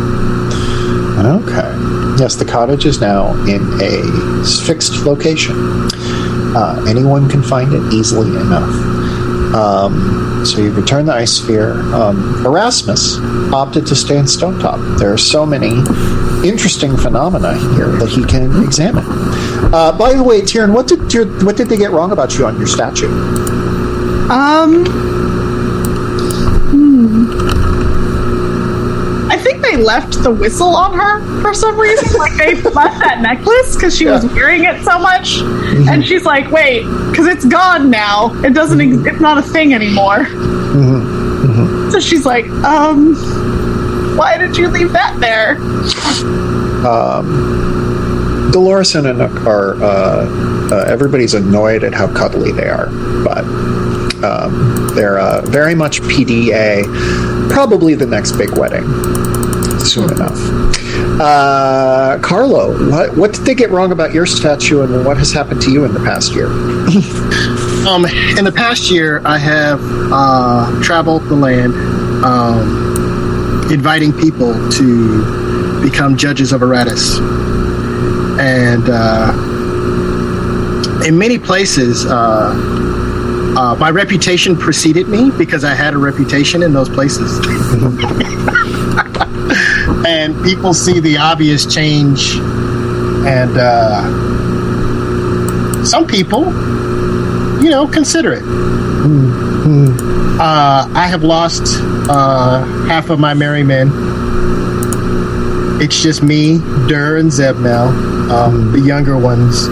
Okay. 1.21 2.17
Yes, 2.21 2.37
the 2.37 2.45
cottage 2.45 2.87
is 2.87 3.01
now 3.01 3.33
in 3.47 3.61
a 3.83 4.45
fixed 4.67 5.05
location. 5.05 5.90
Uh, 6.55 6.85
anyone 6.89 7.29
can 7.29 7.43
find 7.43 7.73
it 7.73 7.93
easily 7.93 8.29
enough. 8.41 8.71
Um, 9.55 10.45
so 10.45 10.61
you 10.61 10.73
return 10.73 11.07
the 11.07 11.13
ice 11.13 11.33
sphere. 11.33 11.73
Um, 11.95 12.45
Erasmus 12.47 13.19
opted 13.53 13.87
to 13.89 13.97
stay 13.97 14.17
in 14.17 14.25
Stonetop. 14.25 14.99
There 14.99 15.13
are 15.13 15.19
so 15.19 15.45
many 15.45 15.83
interesting 16.47 16.97
phenomena 16.97 17.59
here 17.75 17.89
that 17.99 18.09
he 18.09 18.25
can 18.25 18.63
examine. 18.65 19.05
Uh, 19.75 19.95
by 19.97 20.15
the 20.15 20.23
way, 20.23 20.41
Tyrion, 20.41 20.73
what 20.73 20.87
did 20.87 21.13
your, 21.13 21.27
what 21.45 21.57
did 21.57 21.69
they 21.69 21.77
get 21.77 21.91
wrong 21.91 22.13
about 22.13 22.39
you 22.39 22.47
on 22.47 22.57
your 22.59 22.67
statue? 22.67 23.09
Um. 24.31 24.87
Hmm. 26.71 27.60
I 29.89 30.01
think 30.01 30.15
they 30.15 30.21
left 30.21 30.23
the 30.23 30.31
whistle 30.31 30.77
on 30.77 30.93
her 30.99 31.43
for 31.43 31.55
some 31.55 31.79
reason. 31.79 32.19
Like 32.19 32.37
they 32.37 32.55
left 32.71 32.99
that 33.01 33.21
necklace 33.21 33.75
because 33.75 33.97
she 33.97 34.07
was 34.07 34.25
wearing 34.27 34.65
it 34.65 34.83
so 34.85 34.99
much, 34.99 35.39
and 35.89 36.05
she's 36.05 36.25
like, 36.25 36.51
"Wait, 36.51 36.83
because 37.11 37.27
it's 37.27 37.45
gone 37.45 37.91
now. 37.91 38.33
It 38.45 38.55
doesn't. 38.55 38.81
Ex- 38.81 39.07
it's 39.07 39.21
not 39.21 39.39
a 39.39 39.43
thing 39.43 39.75
anymore." 39.75 40.27
So 41.91 42.01
she's 42.01 42.25
like, 42.27 42.47
"Um, 42.65 43.15
why 44.17 44.37
did 44.39 44.57
you 44.57 44.69
leave 44.69 44.93
that 44.93 45.19
there?" 45.21 45.57
Um, 46.87 48.51
Dolores 48.53 48.95
and 48.95 49.07
Anook 49.07 49.47
are 49.47 49.83
uh, 49.83 50.71
uh, 50.73 50.85
everybody's 50.87 51.35
annoyed 51.35 51.85
at 51.85 51.95
how 51.95 52.13
cuddly 52.13 52.53
they 52.53 52.69
are, 52.69 52.87
but 53.25 53.45
um, 54.25 54.91
they're 54.95 55.19
uh, 55.19 55.43
very 55.47 55.75
much 55.75 56.01
PDA. 56.03 56.85
Probably 57.51 57.95
the 57.95 58.07
next 58.07 58.33
big 58.33 58.57
wedding 58.57 58.85
soon 59.81 60.11
enough. 60.13 60.39
Uh, 61.21 62.19
Carlo, 62.23 62.91
what 62.91 63.17
what 63.17 63.33
did 63.33 63.45
they 63.45 63.55
get 63.55 63.71
wrong 63.71 63.93
about 63.93 64.13
your 64.15 64.27
statue, 64.27 64.83
and 64.83 65.05
what 65.05 65.17
has 65.19 65.33
happened 65.33 65.61
to 65.63 65.71
you 65.71 65.85
in 65.85 65.93
the 65.93 66.01
past 66.01 66.33
year? 66.35 66.49
Um, 67.81 68.05
in 68.05 68.45
the 68.45 68.53
past 68.53 68.91
year, 68.91 69.23
I 69.25 69.39
have 69.39 69.81
uh, 70.13 70.83
traveled 70.83 71.25
the 71.25 71.35
land, 71.35 71.73
um, 72.23 73.73
inviting 73.73 74.13
people 74.13 74.53
to 74.73 75.81
become 75.81 76.19
judges 76.19 76.53
of 76.53 76.61
Aratis, 76.61 77.19
and 78.39 78.85
uh, 78.87 79.33
in 81.07 81.17
many 81.17 81.39
places, 81.39 82.05
uh, 82.05 82.53
uh, 83.57 83.75
my 83.77 83.91
reputation 83.91 84.57
preceded 84.57 85.09
me 85.09 85.31
because 85.31 85.65
I 85.65 85.75
had 85.75 85.95
a 85.95 85.99
reputation 85.99 86.63
in 86.63 86.73
those 86.73 86.89
places, 86.89 87.39
and 90.21 90.45
people 90.45 90.75
see 90.75 91.01
the 91.01 91.17
obvious 91.19 91.67
change, 91.67 92.35
and 93.27 93.57
uh, 93.57 94.05
some 95.85 96.07
people 96.07 96.53
you 97.63 97.71
know, 97.71 97.87
consider 97.87 98.33
it. 98.33 98.43
Uh, 100.41 100.89
I 100.95 101.07
have 101.09 101.23
lost 101.23 101.63
uh, 102.09 102.65
half 102.87 103.11
of 103.11 103.21
my 103.21 103.35
merry 103.35 103.63
men. 103.63 103.91
It's 105.83 106.03
just 106.03 106.23
me, 106.23 106.59
Dur, 106.89 107.19
and 107.19 107.31
Zeb 107.31 107.57
now. 107.57 107.89
Um, 108.31 108.73
the 108.73 108.81
younger 108.81 109.19
ones 109.19 109.69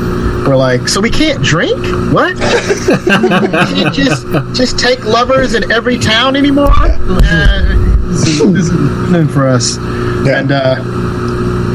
were 0.47 0.57
like, 0.57 0.89
"So 0.89 1.01
we 1.01 1.11
can't 1.11 1.43
drink? 1.43 1.79
What? 2.13 2.35
we 2.35 3.49
can't 3.83 3.95
just 3.95 4.27
just 4.55 4.79
take 4.79 5.05
lovers 5.05 5.55
in 5.55 5.71
every 5.73 5.99
town 5.99 6.37
anymore? 6.37 6.71
Uh, 6.73 7.75
this, 8.09 8.29
is, 8.29 8.53
this 8.53 8.69
is 8.69 9.11
nothing 9.11 9.29
for 9.29 9.49
us." 9.49 9.77
Yeah. 10.25 10.39
And 10.41 10.53
uh, 10.53 10.77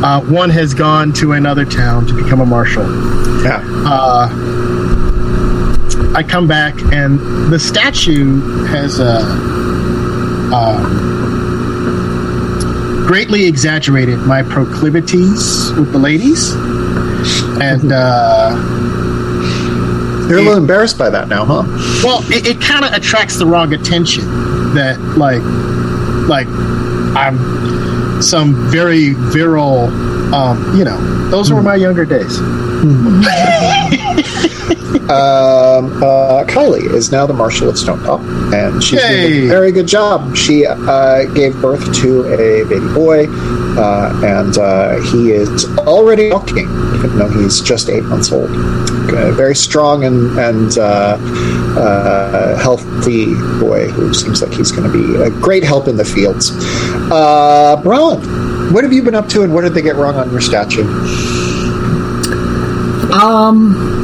uh, 0.06 0.22
one 0.22 0.50
has 0.50 0.74
gone 0.74 1.14
to 1.14 1.32
another 1.34 1.66
town 1.66 2.06
to 2.08 2.14
become 2.14 2.42
a 2.42 2.46
marshal. 2.46 2.84
Yeah, 3.44 3.62
Uh, 3.86 4.30
I 6.16 6.24
come 6.24 6.48
back 6.48 6.76
and 6.94 7.20
the 7.52 7.60
statue 7.60 8.40
has 8.66 9.00
uh, 9.00 9.20
um, 10.54 10.84
greatly 13.08 13.46
exaggerated 13.46 14.20
my 14.20 14.44
proclivities 14.44 15.72
with 15.74 15.92
the 15.92 15.98
ladies, 15.98 16.52
and 17.62 17.92
uh, 17.92 18.52
you're 20.30 20.40
a 20.40 20.42
little 20.42 20.58
embarrassed 20.58 20.98
by 20.98 21.10
that 21.10 21.28
now, 21.28 21.46
huh? 21.46 21.64
well, 22.04 22.22
it, 22.32 22.48
it 22.48 22.62
kind 22.62 22.86
of 22.86 22.94
attracts 22.94 23.38
the 23.38 23.46
wrong 23.46 23.74
attention. 23.74 24.24
That 24.74 24.98
like, 25.18 25.42
like 26.30 26.48
I'm 27.16 27.38
some 28.24 28.72
very 28.72 29.14
virile. 29.14 29.88
Um, 30.34 30.78
you 30.78 30.84
know, 30.84 30.98
those 31.30 31.52
were 31.52 31.62
my 31.62 31.76
younger 31.76 32.06
days. 32.06 32.40
um, 35.10 36.02
uh, 36.02 36.44
Kylie 36.46 36.94
is 36.94 37.12
now 37.12 37.26
the 37.26 37.34
Marshal 37.34 37.70
of 37.70 37.76
Stonetop, 37.76 38.22
and 38.54 38.82
she's 38.82 39.02
doing 39.02 39.44
a 39.44 39.48
very 39.48 39.72
good 39.72 39.88
job. 39.88 40.36
She 40.36 40.66
uh, 40.66 41.26
gave 41.34 41.60
birth 41.62 41.94
to 42.02 42.24
a 42.34 42.64
baby 42.68 42.94
boy, 42.94 43.28
uh, 43.78 44.22
and 44.24 44.58
uh, 44.58 45.02
he 45.12 45.32
is 45.32 45.66
already 45.80 46.32
walking, 46.32 46.70
even 46.96 47.18
though 47.18 47.30
he's 47.30 47.60
just 47.62 47.90
eight 47.90 48.04
months 48.04 48.32
old. 48.32 48.50
A 49.16 49.32
very 49.34 49.56
strong 49.56 50.06
and, 50.06 50.38
and 50.40 50.78
uh, 50.78 51.18
uh, 51.78 52.58
healthy 52.58 53.26
boy 53.60 53.88
who 53.90 54.14
seems 54.14 54.42
like 54.42 54.54
he's 54.54 54.72
going 54.72 54.90
to 54.90 54.98
be 54.98 55.22
a 55.22 55.30
great 55.30 55.64
help 55.64 55.88
in 55.88 55.98
the 55.98 56.06
fields. 56.06 56.52
Uh, 57.12 57.80
Bron, 57.84 58.74
what 58.74 58.84
have 58.84 58.94
you 58.94 59.04
been 59.04 59.16
up 59.16 59.28
to, 59.30 59.44
and 59.44 59.54
what 59.54 59.62
did 59.62 59.74
they 59.74 59.82
get 59.82 59.96
wrong 59.98 60.16
on 60.16 60.32
your 60.32 60.42
statue? 60.42 60.86
I 63.16 64.03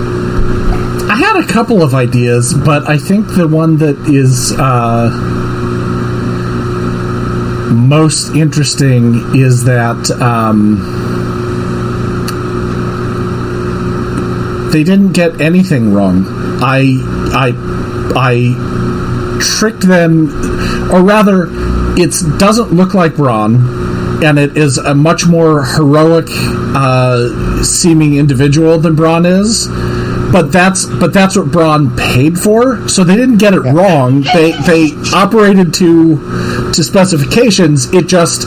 had 1.19 1.43
a 1.43 1.47
couple 1.47 1.81
of 1.81 1.93
ideas, 1.93 2.53
but 2.53 2.87
I 2.89 2.97
think 2.97 3.27
the 3.27 3.47
one 3.47 3.77
that 3.77 3.97
is 4.07 4.53
uh, 4.57 5.09
most 7.71 8.35
interesting 8.35 9.35
is 9.35 9.65
that 9.65 10.09
um, 10.21 10.77
they 14.71 14.83
didn't 14.83 15.13
get 15.13 15.41
anything 15.41 15.93
wrong. 15.93 16.25
I 16.61 16.99
I 17.33 17.53
I 18.15 19.39
tricked 19.39 19.81
them, 19.81 20.29
or 20.91 21.01
rather, 21.01 21.47
it 21.97 22.13
doesn't 22.39 22.71
look 22.73 22.93
like 22.93 23.15
Bron, 23.15 24.23
and 24.23 24.37
it 24.37 24.57
is 24.57 24.77
a 24.77 24.95
much 24.95 25.27
more 25.27 25.65
heroic 25.65 26.27
uh, 26.29 27.63
seeming 27.63 28.15
individual 28.15 28.77
than 28.77 28.95
Bron 28.95 29.25
is. 29.25 29.67
But 30.31 30.51
that's 30.51 30.85
but 30.85 31.11
that's 31.13 31.35
what 31.35 31.51
Bron 31.51 31.95
paid 31.95 32.37
for, 32.37 32.87
so 32.87 33.03
they 33.03 33.15
didn't 33.15 33.37
get 33.37 33.53
it 33.53 33.61
wrong. 33.61 34.21
They 34.33 34.51
they 34.51 34.91
operated 35.13 35.73
to 35.75 36.71
to 36.71 36.83
specifications. 36.83 37.91
It 37.93 38.07
just 38.07 38.41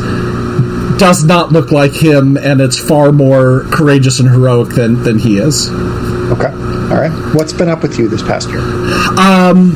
does 0.99 1.25
not 1.25 1.51
look 1.51 1.73
like 1.73 1.93
him, 1.93 2.37
and 2.37 2.61
it's 2.61 2.79
far 2.79 3.11
more 3.11 3.65
courageous 3.73 4.21
and 4.21 4.29
heroic 4.29 4.69
than 4.75 5.03
than 5.03 5.19
he 5.19 5.39
is. 5.39 5.69
Okay. 5.71 6.47
All 6.47 7.01
right. 7.01 7.11
What's 7.35 7.53
been 7.53 7.69
up 7.69 7.83
with 7.83 7.99
you 7.99 8.09
this 8.09 8.23
past 8.23 8.49
year? 8.49 8.61
Um, 9.19 9.73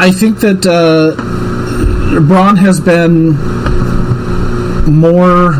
I 0.00 0.12
think 0.12 0.38
that 0.40 0.64
uh, 0.64 2.20
Bron 2.20 2.56
has 2.56 2.78
been 2.80 3.32
more. 4.88 5.54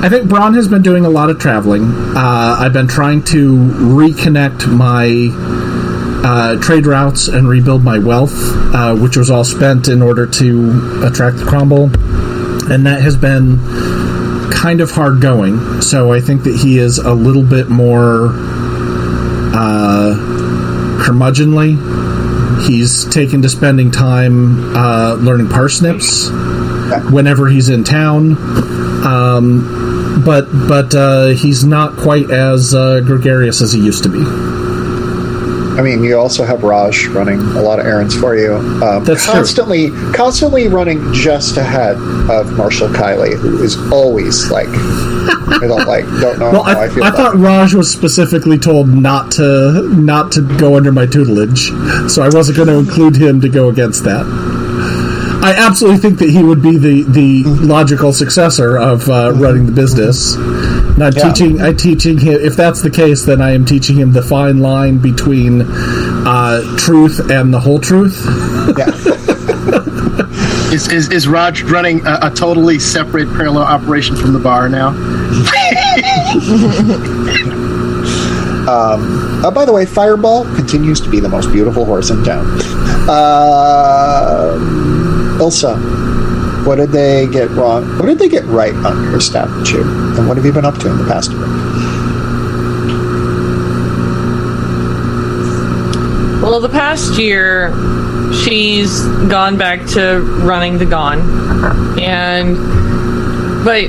I 0.00 0.08
think 0.08 0.28
Bron 0.28 0.54
has 0.54 0.68
been 0.68 0.82
doing 0.82 1.04
a 1.04 1.08
lot 1.08 1.28
of 1.28 1.40
traveling. 1.40 1.82
Uh, 1.82 2.56
I've 2.60 2.72
been 2.72 2.86
trying 2.86 3.24
to 3.24 3.56
reconnect 3.56 4.72
my 4.72 5.30
uh, 6.24 6.56
trade 6.62 6.86
routes 6.86 7.26
and 7.26 7.48
rebuild 7.48 7.82
my 7.82 7.98
wealth, 7.98 8.32
uh, 8.32 8.94
which 8.94 9.16
was 9.16 9.28
all 9.28 9.42
spent 9.42 9.88
in 9.88 10.00
order 10.00 10.24
to 10.24 11.02
attract 11.04 11.38
the 11.38 11.44
crumble, 11.44 11.86
and 12.70 12.86
that 12.86 13.00
has 13.02 13.16
been 13.16 13.58
kind 14.52 14.80
of 14.80 14.92
hard 14.92 15.20
going. 15.20 15.82
So 15.82 16.12
I 16.12 16.20
think 16.20 16.44
that 16.44 16.54
he 16.54 16.78
is 16.78 16.98
a 16.98 17.12
little 17.12 17.42
bit 17.42 17.68
more 17.68 18.28
uh, 19.52 20.14
curmudgeonly. 21.04 22.66
He's 22.68 23.04
taken 23.06 23.42
to 23.42 23.48
spending 23.48 23.90
time 23.90 24.76
uh, 24.76 25.14
learning 25.14 25.48
parsnips 25.48 26.28
whenever 27.10 27.48
he's 27.48 27.68
in 27.68 27.82
town. 27.82 28.36
Um, 29.04 29.87
but 30.24 30.46
but 30.68 30.94
uh, 30.94 31.26
he's 31.28 31.64
not 31.64 31.96
quite 31.96 32.30
as 32.30 32.74
uh, 32.74 33.00
gregarious 33.00 33.60
as 33.62 33.72
he 33.72 33.80
used 33.80 34.02
to 34.04 34.08
be. 34.08 34.24
I 35.78 35.80
mean, 35.80 36.02
you 36.02 36.18
also 36.18 36.44
have 36.44 36.64
Raj 36.64 37.06
running 37.06 37.38
a 37.38 37.62
lot 37.62 37.78
of 37.78 37.86
errands 37.86 38.12
for 38.16 38.36
you. 38.36 38.54
Um, 38.56 39.04
That's 39.04 39.24
true. 39.24 39.34
constantly, 39.34 39.90
constantly 40.12 40.66
running 40.66 41.12
just 41.12 41.56
ahead 41.56 41.94
of 42.28 42.52
Marshall 42.56 42.88
Kiley, 42.88 43.36
who 43.38 43.62
is 43.62 43.76
always 43.92 44.50
like, 44.50 44.66
I 44.66 45.60
don't 45.68 45.86
like, 45.86 46.04
don't 46.20 46.40
know 46.40 46.50
Well, 46.52 46.62
how 46.64 46.80
I, 46.80 46.86
I 46.86 46.88
feel. 46.88 47.04
I 47.04 47.12
thought 47.12 47.36
it. 47.36 47.38
Raj 47.38 47.74
was 47.74 47.92
specifically 47.92 48.58
told 48.58 48.88
not 48.88 49.30
to 49.32 49.88
not 49.94 50.32
to 50.32 50.40
go 50.58 50.76
under 50.76 50.90
my 50.90 51.06
tutelage, 51.06 51.68
so 52.10 52.22
I 52.24 52.28
wasn't 52.28 52.56
going 52.56 52.68
to 52.68 52.78
include 52.78 53.14
him 53.14 53.40
to 53.42 53.48
go 53.48 53.68
against 53.68 54.02
that. 54.02 54.26
I 55.48 55.54
absolutely 55.66 55.96
think 55.98 56.18
that 56.18 56.28
he 56.28 56.42
would 56.42 56.60
be 56.60 56.76
the, 56.76 57.04
the 57.04 57.42
logical 57.44 58.12
successor 58.12 58.76
of 58.76 59.08
uh, 59.08 59.32
running 59.32 59.64
the 59.64 59.72
business. 59.72 60.34
And 60.34 61.02
I'm 61.02 61.14
Yeah. 61.14 61.22
teaching. 61.32 61.62
I'm 61.62 61.74
teaching 61.74 62.18
him. 62.18 62.38
If 62.38 62.54
that's 62.54 62.82
the 62.82 62.90
case, 62.90 63.22
then 63.22 63.40
I 63.40 63.52
am 63.52 63.64
teaching 63.64 63.96
him 63.96 64.12
the 64.12 64.20
fine 64.20 64.58
line 64.58 64.98
between 64.98 65.62
uh, 65.62 66.76
truth 66.76 67.30
and 67.30 67.54
the 67.54 67.60
whole 67.60 67.78
truth. 67.78 68.22
Yeah. 68.76 68.90
Is, 70.68 70.86
is, 70.92 71.08
is 71.08 71.26
Raj 71.26 71.62
running 71.62 72.06
a, 72.06 72.18
a 72.24 72.30
totally 72.30 72.78
separate 72.78 73.26
parallel 73.28 73.62
operation 73.64 74.16
from 74.16 74.34
the 74.34 74.38
bar 74.38 74.68
now? 74.68 74.88
Uh, 78.68 79.50
by 79.50 79.64
the 79.64 79.72
way, 79.72 79.86
Fireball 79.86 80.44
continues 80.54 81.00
to 81.00 81.08
be 81.08 81.20
the 81.20 81.28
most 81.28 81.50
beautiful 81.50 81.86
horse 81.86 82.10
in 82.10 82.22
town. 82.22 82.44
Uh, 83.08 84.58
Ilsa, 85.38 86.66
what 86.66 86.76
did 86.76 86.90
they 86.90 87.26
get 87.28 87.50
wrong? 87.50 87.98
What 87.98 88.06
did 88.06 88.18
they 88.18 88.28
get 88.28 88.44
right 88.44 88.74
on 88.74 89.10
your 89.10 89.20
statue? 89.20 89.82
And 90.16 90.28
what 90.28 90.36
have 90.36 90.44
you 90.44 90.52
been 90.52 90.64
up 90.64 90.78
to 90.78 90.90
in 90.90 90.98
the 90.98 91.04
past 91.04 91.30
year? 91.30 91.46
Well, 96.42 96.60
the 96.60 96.68
past 96.68 97.18
year, 97.18 97.70
she's 98.42 99.02
gone 99.28 99.56
back 99.56 99.86
to 99.90 100.20
running 100.42 100.78
the 100.78 100.86
Gone. 100.86 101.20
And, 102.00 102.56
but 103.64 103.84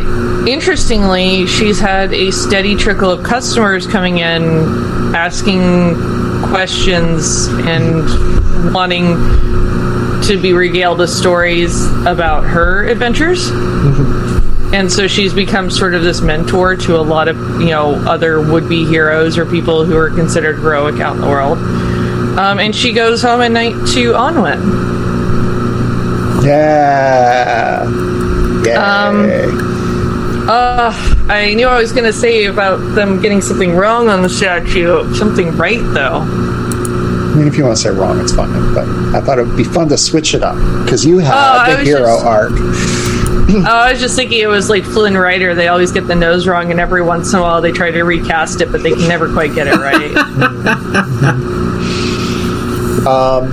interestingly, 0.47 1.47
she's 1.47 1.79
had 1.79 2.13
a 2.13 2.31
steady 2.31 2.75
trickle 2.75 3.09
of 3.09 3.23
customers 3.23 3.87
coming 3.87 4.19
in 4.19 4.43
asking 5.15 5.95
questions 6.49 7.47
and 7.65 8.73
wanting 8.73 9.15
to 10.29 10.39
be 10.39 10.53
regaled 10.53 10.99
with 10.99 11.09
stories 11.09 11.85
about 12.05 12.43
her 12.43 12.87
adventures. 12.87 13.49
And 14.71 14.91
so 14.91 15.07
she's 15.07 15.33
become 15.33 15.71
sort 15.71 15.95
of 15.95 16.03
this 16.03 16.21
mentor 16.21 16.75
to 16.75 16.97
a 16.97 17.01
lot 17.01 17.27
of, 17.27 17.35
you 17.59 17.69
know, 17.69 17.95
other 18.07 18.39
would 18.39 18.69
be 18.69 18.85
heroes 18.85 19.39
or 19.39 19.45
people 19.47 19.83
who 19.85 19.97
are 19.97 20.11
considered 20.11 20.57
heroic 20.57 21.01
out 21.01 21.15
in 21.15 21.21
the 21.21 21.27
world. 21.27 21.57
Um, 22.37 22.59
and 22.59 22.75
she 22.75 22.93
goes 22.93 23.23
home 23.23 23.41
at 23.41 23.51
night 23.51 23.73
to 23.93 24.13
Onwin. 24.13 24.61
Yeah. 26.45 27.89
Yay. 28.63 28.75
Uh, 30.47 30.93
I 31.27 31.55
knew 31.55 31.65
I 31.65 31.79
was 31.79 31.91
going 31.91 32.05
to 32.05 32.13
say 32.13 32.45
about 32.45 32.77
them 32.93 33.19
getting 33.19 33.41
something 33.41 33.75
wrong 33.75 34.09
on 34.09 34.21
the 34.21 34.29
statue. 34.29 35.11
Something 35.15 35.57
right, 35.57 35.81
though. 35.81 36.48
I 37.31 37.35
mean, 37.35 37.47
if 37.47 37.57
you 37.57 37.63
want 37.63 37.77
to 37.77 37.81
say 37.81 37.89
wrong, 37.89 38.19
it's 38.19 38.33
fine. 38.33 38.49
But 38.73 38.87
I 39.15 39.21
thought 39.21 39.37
it 39.39 39.45
would 39.45 39.55
be 39.57 39.63
fun 39.63 39.87
to 39.89 39.97
switch 39.97 40.33
it 40.33 40.43
up 40.43 40.55
because 40.83 41.05
you 41.05 41.17
Oh, 41.19 41.23
have 41.23 41.35
I 41.69 41.75
the 41.75 41.83
hero 41.83 42.05
just- 42.15 42.25
arc. 42.25 42.51
Oh, 43.51 43.63
I 43.65 43.91
was 43.91 43.99
just 43.99 44.15
thinking 44.15 44.39
it 44.39 44.47
was 44.47 44.69
like 44.69 44.83
Flynn 44.83 45.17
Rider. 45.17 45.55
They 45.55 45.69
always 45.69 45.91
get 45.91 46.05
the 46.07 46.13
nose 46.15 46.45
wrong, 46.47 46.69
and 46.69 46.79
every 46.79 47.01
once 47.01 47.33
in 47.33 47.39
a 47.39 47.41
while 47.41 47.61
they 47.61 47.71
try 47.71 47.89
to 47.89 48.03
recast 48.03 48.61
it, 48.61 48.71
but 48.71 48.83
they 48.83 48.91
can 48.91 49.07
never 49.07 49.31
quite 49.33 49.55
get 49.55 49.65
it 49.67 49.75
right. 49.77 50.11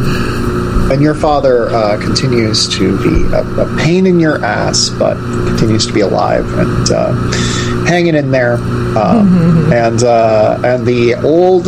And 0.88 1.02
your 1.02 1.14
father 1.16 1.68
uh, 1.70 2.00
continues 2.00 2.68
to 2.76 2.96
be 3.02 3.24
a, 3.34 3.40
a 3.42 3.76
pain 3.76 4.06
in 4.06 4.20
your 4.20 4.44
ass, 4.44 4.88
but 4.88 5.16
continues 5.48 5.84
to 5.88 5.92
be 5.92 6.00
alive 6.00 6.46
and 6.58 6.90
uh, 6.92 7.12
hanging 7.86 8.14
in 8.14 8.30
there. 8.30 8.54
Um, 8.96 9.72
and 9.72 10.04
uh, 10.04 10.60
and 10.64 10.86
the 10.86 11.14
old 11.16 11.66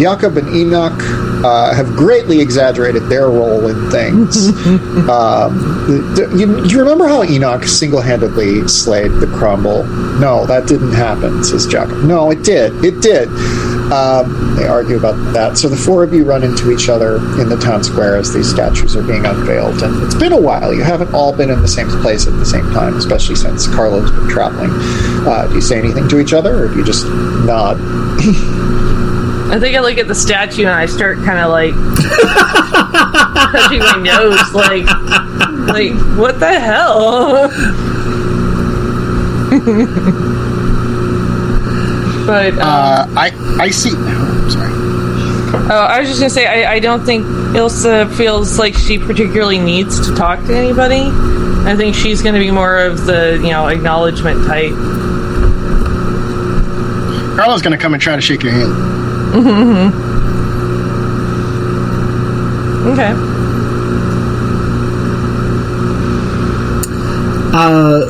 Jakob 0.00 0.36
and 0.36 0.48
Enoch 0.56 0.98
uh, 1.44 1.74
have 1.74 1.86
greatly 1.88 2.40
exaggerated 2.40 3.08
their 3.08 3.28
role 3.28 3.68
in 3.68 3.90
things. 3.90 4.48
um, 5.08 5.86
you, 6.36 6.64
you 6.66 6.78
remember 6.78 7.06
how 7.06 7.22
Enoch 7.22 7.64
single-handedly 7.64 8.66
slayed 8.68 9.10
the 9.12 9.26
Crumble? 9.26 9.84
No, 10.18 10.46
that 10.46 10.66
didn't 10.66 10.92
happen, 10.92 11.44
says 11.44 11.66
Jacob. 11.66 11.98
No, 11.98 12.30
it 12.30 12.42
did. 12.42 12.84
It 12.84 13.00
did. 13.00 13.28
Um, 13.92 14.54
they 14.56 14.66
argue 14.66 14.96
about 14.96 15.16
that. 15.32 15.58
So 15.58 15.68
the 15.68 15.76
four 15.76 16.04
of 16.04 16.14
you 16.14 16.24
run 16.24 16.44
into 16.44 16.70
each 16.70 16.88
other 16.88 17.16
in 17.40 17.48
the 17.48 17.56
town 17.56 17.82
square 17.82 18.16
as 18.16 18.32
these 18.32 18.48
statues 18.48 18.94
are 18.94 19.02
being 19.02 19.26
unveiled. 19.26 19.82
And 19.82 20.02
it's 20.04 20.14
been 20.14 20.32
a 20.32 20.40
while. 20.40 20.72
You 20.72 20.82
haven't 20.82 21.12
all 21.12 21.34
been 21.36 21.50
in 21.50 21.60
the 21.60 21.68
same 21.68 21.88
place 21.88 22.26
at 22.26 22.34
the 22.34 22.46
same 22.46 22.70
time, 22.72 22.96
especially 22.96 23.34
since 23.34 23.66
Carlo's 23.66 24.10
been 24.10 24.28
traveling. 24.28 24.70
Uh, 25.26 25.46
do 25.48 25.54
you 25.54 25.60
say 25.60 25.78
anything 25.78 26.08
to 26.08 26.20
each 26.20 26.32
other, 26.32 26.64
or 26.64 26.68
do 26.68 26.76
you 26.76 26.84
just 26.84 27.04
nod? 27.44 27.78
I 29.52 29.58
think 29.58 29.76
I 29.76 29.80
look 29.80 29.98
at 29.98 30.06
the 30.08 30.14
statue 30.14 30.62
and 30.62 30.70
I 30.70 30.86
start 30.86 31.16
kind 31.18 31.38
of 31.40 31.50
like 31.50 31.74
touching 33.52 33.80
my 33.80 33.96
nose, 34.00 34.54
like, 34.54 34.86
like 35.66 35.92
what 36.16 36.38
the 36.38 36.58
hell? 36.60 37.48
but 42.26 42.52
um, 42.54 42.58
Uh, 42.60 43.06
I 43.16 43.56
I 43.60 43.70
see. 43.70 43.90
Oh, 43.92 44.42
I'm 44.44 44.50
sorry. 44.50 44.70
oh, 45.72 45.86
I 45.88 45.98
was 46.00 46.08
just 46.08 46.20
gonna 46.20 46.30
say 46.30 46.46
I, 46.46 46.74
I 46.74 46.78
don't 46.78 47.04
think 47.04 47.24
Ilsa 47.24 48.14
feels 48.16 48.58
like 48.58 48.74
she 48.74 48.98
particularly 48.98 49.58
needs 49.58 50.06
to 50.08 50.14
talk 50.14 50.38
to 50.46 50.56
anybody. 50.56 51.08
I 51.68 51.74
think 51.76 51.94
she's 51.94 52.22
gonna 52.22 52.38
be 52.38 52.50
more 52.50 52.78
of 52.78 53.04
the 53.06 53.38
you 53.42 53.50
know 53.50 53.66
acknowledgement 53.66 54.46
type. 54.46 54.72
Carla's 57.36 57.62
gonna 57.62 57.78
come 57.78 57.94
and 57.94 58.02
try 58.02 58.14
to 58.16 58.22
shake 58.22 58.42
your 58.42 58.52
hand. 58.52 58.72
Okay. 62.80 63.12
Uh, 67.52 68.06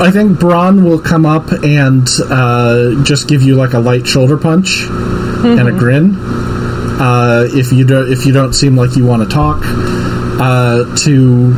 I 0.00 0.10
think 0.10 0.40
Bron 0.40 0.84
will 0.84 0.98
come 0.98 1.24
up 1.24 1.52
and 1.52 2.08
uh, 2.28 3.02
just 3.04 3.28
give 3.28 3.42
you 3.42 3.54
like 3.54 3.72
a 3.72 3.78
light 3.78 4.06
shoulder 4.06 4.36
punch 4.36 4.82
and 4.88 5.68
a 5.68 5.72
grin. 5.72 6.16
Uh, 6.16 7.46
if 7.50 7.72
you 7.72 7.86
do, 7.86 8.10
if 8.10 8.26
you 8.26 8.32
don't 8.32 8.52
seem 8.52 8.74
like 8.74 8.96
you 8.96 9.06
want 9.06 9.22
to 9.22 9.28
talk 9.28 9.60
uh, 10.40 10.96
to 11.04 11.54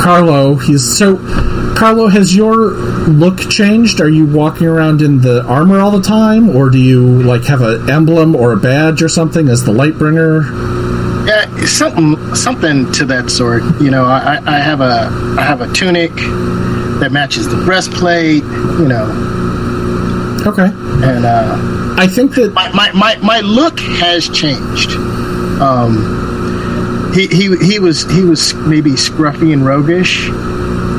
Carlo, 0.00 0.54
he's 0.54 0.96
so. 0.96 1.16
Carlo, 1.78 2.08
has 2.08 2.34
your 2.34 2.72
look 3.06 3.38
changed? 3.50 4.00
Are 4.00 4.08
you 4.08 4.26
walking 4.26 4.66
around 4.66 5.00
in 5.00 5.20
the 5.20 5.44
armor 5.44 5.78
all 5.78 5.92
the 5.92 6.02
time, 6.02 6.50
or 6.50 6.70
do 6.70 6.78
you 6.78 7.22
like 7.22 7.44
have 7.44 7.60
an 7.60 7.88
emblem 7.88 8.34
or 8.34 8.52
a 8.52 8.56
badge 8.56 9.00
or 9.00 9.08
something 9.08 9.48
as 9.48 9.62
the 9.64 9.70
Lightbringer? 9.70 11.26
Yeah, 11.28 11.66
something 11.66 12.34
something 12.34 12.90
to 12.92 13.04
that 13.06 13.30
sort. 13.30 13.62
You 13.80 13.92
know, 13.92 14.06
I, 14.06 14.40
I 14.44 14.58
have 14.58 14.80
a 14.80 15.08
I 15.38 15.42
have 15.42 15.60
a 15.60 15.72
tunic 15.72 16.12
that 16.16 17.10
matches 17.12 17.48
the 17.48 17.56
breastplate. 17.64 18.42
You 18.42 18.88
know, 18.88 19.38
Okay, 20.46 20.70
and 20.72 21.26
uh, 21.26 21.94
I 21.96 22.06
think 22.06 22.34
that 22.36 22.54
my, 22.54 22.72
my, 22.72 22.90
my, 22.92 23.16
my 23.16 23.40
look 23.40 23.78
has 23.78 24.28
changed. 24.28 24.92
Um, 25.60 27.12
he, 27.12 27.26
he 27.26 27.56
he 27.58 27.78
was 27.78 28.02
he 28.10 28.22
was 28.22 28.54
maybe 28.54 28.92
scruffy 28.92 29.52
and 29.52 29.64
roguish, 29.64 30.28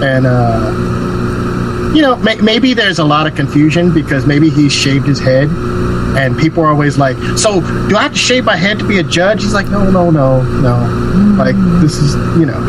and 0.04 0.26
uh, 0.26 1.94
you 1.94 2.02
know 2.02 2.16
may, 2.18 2.36
maybe 2.36 2.74
there's 2.74 3.00
a 3.00 3.04
lot 3.04 3.28
of 3.28 3.36
confusion 3.36 3.94
because 3.94 4.26
maybe 4.26 4.50
he 4.50 4.70
shaved 4.70 5.06
his 5.06 5.20
head, 5.20 5.50
and 6.18 6.38
people 6.38 6.64
are 6.64 6.70
always 6.70 6.98
like, 6.98 7.18
"So 7.38 7.62
do 7.88 7.98
I 7.98 8.04
have 8.04 8.14
to 8.14 8.18
shave 8.18 8.46
my 8.46 8.56
head 8.56 8.80
to 8.80 8.88
be 8.88 9.00
a 9.00 9.04
judge?" 9.04 9.42
He's 9.42 9.54
like, 9.54 9.68
"No, 9.68 9.90
no, 9.90 10.10
no, 10.10 10.42
no. 10.42 11.36
Like 11.38 11.56
this 11.82 11.96
is 11.96 12.16
you 12.40 12.46
know 12.46 12.60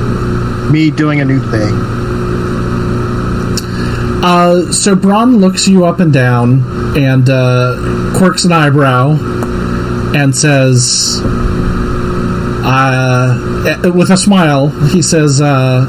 me 0.70 0.90
doing 0.90 1.20
a 1.20 1.24
new 1.24 1.40
thing." 1.50 2.00
Uh, 4.22 4.70
so 4.70 4.94
Bron 4.94 5.38
looks 5.38 5.66
you 5.66 5.86
up 5.86 5.98
and 5.98 6.12
down 6.12 6.62
and 6.94 7.30
uh, 7.30 8.12
quirks 8.18 8.44
an 8.44 8.52
eyebrow 8.52 9.12
and 10.14 10.36
says, 10.36 11.22
uh, 12.62 13.64
eh, 13.66 13.88
with 13.88 14.10
a 14.10 14.18
smile, 14.18 14.68
he 14.88 15.00
says, 15.00 15.40
uh, 15.40 15.86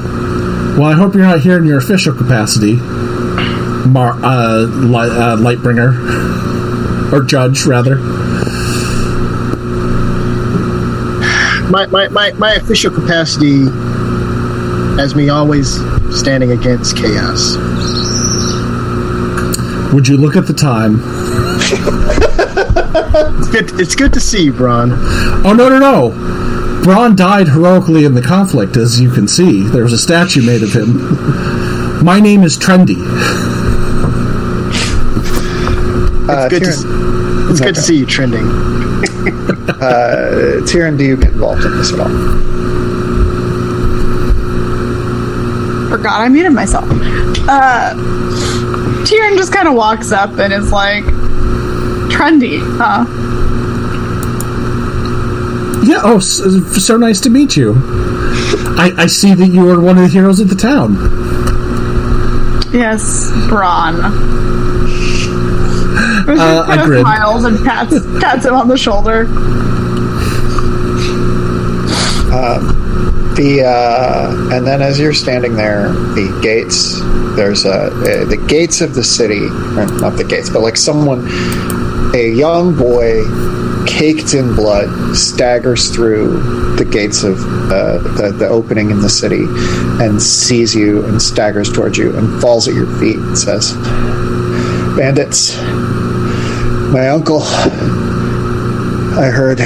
"Well, 0.78 0.86
I 0.86 0.94
hope 0.94 1.14
you're 1.14 1.24
not 1.24 1.42
here 1.42 1.58
in 1.58 1.66
your 1.66 1.78
official 1.78 2.14
capacity, 2.16 2.76
Mar- 2.76 4.18
uh, 4.24 4.60
li- 4.66 5.10
uh, 5.12 5.38
Lightbringer, 5.38 7.12
or 7.14 7.24
Judge, 7.24 7.66
rather." 7.66 7.98
My, 11.70 11.86
my, 11.88 12.08
my, 12.10 12.32
my 12.34 12.54
official 12.56 12.92
capacity 12.92 13.64
as 15.02 15.16
me 15.16 15.30
always 15.30 15.76
standing 16.18 16.52
against 16.52 16.98
chaos. 16.98 17.56
Would 19.94 20.08
you 20.08 20.18
look 20.18 20.36
at 20.36 20.48
the 20.48 20.54
time? 20.54 21.00
It's 23.14 23.50
good. 23.50 23.80
It's 23.80 23.96
good 23.96 24.14
to 24.14 24.20
see 24.22 24.44
you, 24.44 24.54
Bron. 24.54 24.92
Oh 25.46 25.54
no, 25.54 25.68
no, 25.68 25.80
no! 25.80 26.12
Bron 26.84 27.16
died 27.16 27.48
heroically 27.48 28.06
in 28.06 28.16
the 28.16 28.22
conflict, 28.22 28.76
as 28.76 29.00
you 29.00 29.12
can 29.12 29.28
see. 29.28 29.62
There 29.62 29.84
was 29.84 29.94
a 29.94 29.98
statue 30.00 30.44
made 30.46 30.64
of 30.64 30.74
him. 30.74 32.04
My 32.04 32.20
name 32.20 32.44
is 32.44 32.58
Trendy. 32.58 32.98
Uh, 36.28 36.50
Good 36.50 36.64
to, 36.64 36.70
Tyrion, 36.70 37.46
s- 37.46 37.52
it's 37.52 37.62
good 37.62 37.76
to 37.76 37.82
see 37.82 37.98
you 37.98 38.06
trending. 38.06 38.46
uh, 38.48 38.52
Tyrion, 40.66 40.98
do 40.98 41.04
you 41.04 41.18
get 41.18 41.34
involved 41.34 41.64
in 41.66 41.78
this 41.78 41.94
at 41.94 42.00
all? 42.00 42.10
Forgot 45.90 46.22
I 46.22 46.30
muted 46.30 46.54
myself. 46.54 46.86
Uh, 47.48 47.94
Tyrion 49.06 49.36
just 49.38 49.54
kind 49.54 49.68
of 49.68 49.76
walks 49.76 50.12
up 50.12 50.32
and 50.40 50.52
is 50.54 50.72
like, 50.72 51.04
trendy, 52.10 52.60
huh? 52.78 53.06
Yeah, 55.84 56.02
oh, 56.04 56.20
so, 56.20 56.50
so 56.62 56.98
nice 56.98 57.22
to 57.22 57.30
meet 57.30 57.58
you. 57.58 57.74
I, 58.78 58.94
I 58.98 59.06
see 59.08 59.34
that 59.34 59.48
you 59.48 59.70
are 59.70 59.80
one 59.80 59.98
of 59.98 60.04
the 60.04 60.10
heroes 60.10 60.40
of 60.40 60.50
the 60.50 60.56
town. 60.56 60.94
Yes, 62.74 63.32
Bron. 63.50 63.96
Uh, 66.30 66.66
I 66.68 66.82
grin. 66.86 67.02
smiles 67.02 67.44
and 67.44 67.64
pats 67.66 68.00
pats 68.20 68.46
him 68.46 68.54
on 68.54 68.68
the 68.68 68.78
shoulder. 68.78 69.28
The 73.36 73.64
uh, 73.64 74.56
and 74.56 74.68
then 74.68 74.82
as 74.82 75.00
you're 75.00 75.14
standing 75.14 75.56
there, 75.56 75.94
the 75.94 76.40
gates. 76.44 77.00
There's 77.36 77.66
a 77.66 77.88
uh, 77.88 78.26
the 78.26 78.44
gates 78.48 78.82
of 78.82 78.94
the 78.94 79.04
city, 79.04 79.40
not 79.40 80.18
the 80.18 80.26
gates, 80.26 80.50
but 80.50 80.62
like 80.62 80.76
someone, 80.76 81.26
a 82.14 82.30
young 82.30 82.76
boy, 82.76 83.24
caked 83.88 84.34
in 84.34 84.56
blood, 84.56 85.16
staggers 85.16 85.90
through 85.94 86.76
the 86.76 86.86
gates 86.86 87.24
of 87.24 87.40
uh, 87.72 87.98
the 88.16 88.34
the 88.38 88.48
opening 88.48 88.92
in 88.92 89.02
the 89.02 89.10
city, 89.10 89.44
and 90.04 90.22
sees 90.22 90.74
you 90.76 91.06
and 91.06 91.22
staggers 91.22 91.72
towards 91.72 91.98
you 91.98 92.16
and 92.18 92.42
falls 92.42 92.68
at 92.68 92.74
your 92.74 92.88
feet 93.00 93.18
and 93.18 93.38
says, 93.38 93.74
"Bandits, 94.98 95.58
my 96.92 97.10
uncle. 97.10 97.42
I 99.14 99.30
heard." 99.34 99.60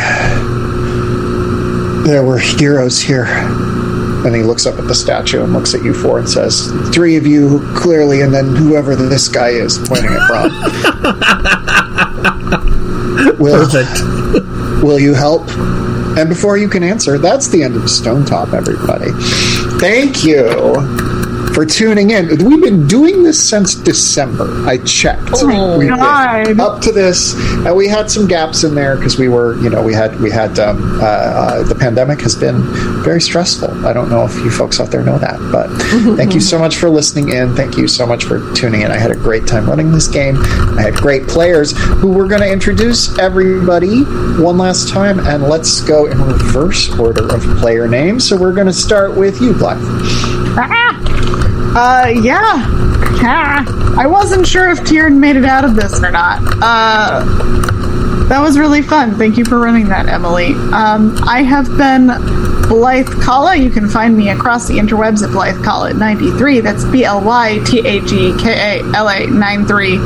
there 2.06 2.24
were 2.24 2.38
heroes 2.38 3.02
here. 3.02 3.26
And 3.26 4.36
he 4.36 4.44
looks 4.44 4.66
up 4.66 4.78
at 4.80 4.88
the 4.88 4.96
statue 4.96 5.44
and 5.44 5.54
looks 5.54 5.74
at 5.74 5.84
you 5.84 5.94
four 5.94 6.20
and 6.20 6.30
says, 6.30 6.72
Three 6.94 7.16
of 7.16 7.26
you, 7.28 7.62
clearly, 7.76 8.22
and 8.22 8.34
then 8.34 8.56
whoever 8.56 8.96
this 8.96 9.28
guy 9.28 9.50
is, 9.50 9.78
pointing 9.78 10.12
at 10.12 10.28
Bron. 10.28 10.50
will, 13.40 13.66
Perfect. 13.66 14.84
will 14.84 15.00
you 15.00 15.14
help? 15.14 15.48
And 16.18 16.30
before 16.30 16.58
you 16.58 16.70
can 16.70 16.84
answer, 16.84 17.18
that's 17.18 17.48
the 17.50 17.64
end 17.64 17.76
of 17.76 17.84
Stonetop, 17.84 18.54
everybody. 18.54 19.12
Thank 19.80 20.24
you 20.24 21.05
for 21.56 21.66
tuning 21.66 22.12
in. 22.12 22.28
We've 22.44 22.62
been 22.62 22.86
doing 22.86 23.24
this 23.24 23.42
since 23.42 23.76
December. 23.76 24.68
I 24.68 24.78
checked. 24.80 25.30
Oh, 25.36 25.78
We've 25.80 25.88
God. 25.88 26.60
up 26.60 26.82
to 26.82 26.92
this, 26.92 27.34
and 27.66 27.74
we 27.74 27.88
had 27.88 28.12
some 28.12 28.28
gaps 28.28 28.66
in 28.66 28.76
there 28.76 28.98
because 28.98 29.18
we 29.18 29.30
were, 29.30 29.56
you 29.62 29.70
know, 29.70 29.82
we 29.82 29.94
had 29.94 30.20
we 30.20 30.30
had 30.30 30.60
um, 30.60 31.00
uh, 31.00 31.06
uh, 31.06 31.64
the 31.64 31.74
pandemic 31.74 32.20
has 32.20 32.36
been 32.36 32.62
very 33.06 33.22
stressful. 33.22 33.88
I 33.88 33.94
don't 33.94 34.10
know 34.10 34.26
if 34.26 34.36
you 34.36 34.52
folks 34.52 34.82
out 34.82 34.92
there 34.92 35.02
know 35.02 35.18
that, 35.18 35.40
but 35.50 35.70
thank 36.18 36.34
you 36.34 36.42
so 36.42 36.60
much 36.60 36.76
for 36.76 36.90
listening 36.90 37.30
in. 37.30 37.56
Thank 37.56 37.78
you 37.78 37.88
so 37.88 38.06
much 38.06 38.26
for 38.26 38.54
tuning 38.54 38.82
in. 38.82 38.92
I 38.92 38.98
had 38.98 39.12
a 39.12 39.16
great 39.16 39.48
time 39.48 39.66
running 39.66 39.94
this 39.94 40.10
game. 40.10 40.36
I 40.38 40.82
had 40.82 40.96
great 40.96 41.26
players 41.26 41.72
who 41.78 42.12
we're 42.12 42.28
going 42.28 42.42
to 42.42 42.52
introduce 42.52 43.18
everybody 43.18 44.04
one 44.44 44.58
last 44.58 44.90
time, 44.90 45.20
and 45.20 45.44
let's 45.44 45.80
go 45.80 46.08
in 46.08 46.22
reverse 46.22 46.90
order 47.00 47.34
of 47.34 47.42
player 47.60 47.88
names. 47.88 48.28
So 48.28 48.36
we're 48.36 48.54
going 48.54 48.68
to 48.68 48.74
start 48.74 49.16
with 49.16 49.40
you, 49.40 49.54
Blythe. 49.54 51.05
Uh, 51.76 52.08
yeah. 52.22 52.86
Ah, 53.28 53.96
I 53.98 54.08
wasn't 54.08 54.48
sure 54.48 54.70
if 54.70 54.80
Tyrion 54.80 55.18
made 55.18 55.36
it 55.36 55.44
out 55.44 55.66
of 55.66 55.76
this 55.76 56.02
or 56.02 56.10
not. 56.10 56.42
Uh, 56.62 57.26
that 58.30 58.40
was 58.40 58.58
really 58.58 58.82
fun. 58.82 59.18
Thank 59.18 59.38
you 59.38 59.44
for 59.44 59.60
running 59.60 59.90
that, 59.90 60.08
Emily. 60.08 60.54
Um, 60.72 61.18
I 61.24 61.44
have 61.44 61.66
been 61.78 62.08
Blythe 62.70 63.10
Kala. 63.22 63.58
You 63.58 63.70
can 63.70 63.90
find 63.90 64.16
me 64.16 64.30
across 64.30 64.70
the 64.70 64.76
interwebs 64.76 65.22
at 65.22 65.32
Blythe 65.32 65.64
Kala 65.66 65.94
93. 65.94 66.62
That's 66.62 66.86
B 66.86 67.04
L 67.04 67.22
Y 67.22 67.60
T 67.66 67.80
A 67.86 68.00
G 68.06 68.34
K 68.40 68.80
A 68.80 68.96
L 68.96 69.10
A 69.10 69.28
93. 69.28 69.98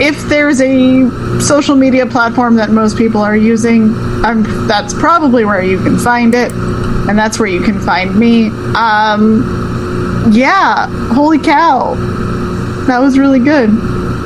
If 0.00 0.28
there's 0.28 0.60
a 0.60 1.40
social 1.40 1.74
media 1.74 2.06
platform 2.06 2.54
that 2.54 2.70
most 2.70 2.96
people 2.96 3.20
are 3.20 3.36
using, 3.36 3.94
um, 4.24 4.44
that's 4.68 4.94
probably 4.94 5.44
where 5.44 5.62
you 5.62 5.82
can 5.82 5.98
find 5.98 6.34
it, 6.36 6.52
and 6.52 7.18
that's 7.18 7.38
where 7.40 7.48
you 7.48 7.62
can 7.62 7.80
find 7.80 8.16
me. 8.16 8.46
Um, 8.76 9.61
yeah, 10.30 10.86
holy 11.14 11.38
cow. 11.38 11.94
That 12.86 13.00
was 13.00 13.18
really 13.18 13.38
good. 13.38 13.70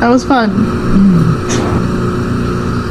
That 0.00 0.08
was 0.08 0.24
fun. 0.24 0.50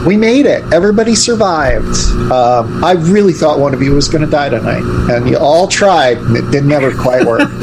We 0.05 0.17
made 0.17 0.45
it. 0.45 0.63
Everybody 0.71 1.15
survived. 1.15 1.95
Um, 2.31 2.83
I 2.83 2.91
really 2.91 3.33
thought 3.33 3.57
one 3.57 3.73
of 3.73 3.81
you 3.81 3.93
was 3.93 4.07
going 4.07 4.23
to 4.23 4.29
die 4.29 4.49
tonight, 4.49 4.83
and 5.11 5.27
you 5.27 5.37
all 5.37 5.67
tried, 5.67 6.17
and 6.17 6.37
it 6.37 6.51
didn't 6.51 6.71
ever 6.71 6.93
quite 6.93 7.25
work. 7.25 7.49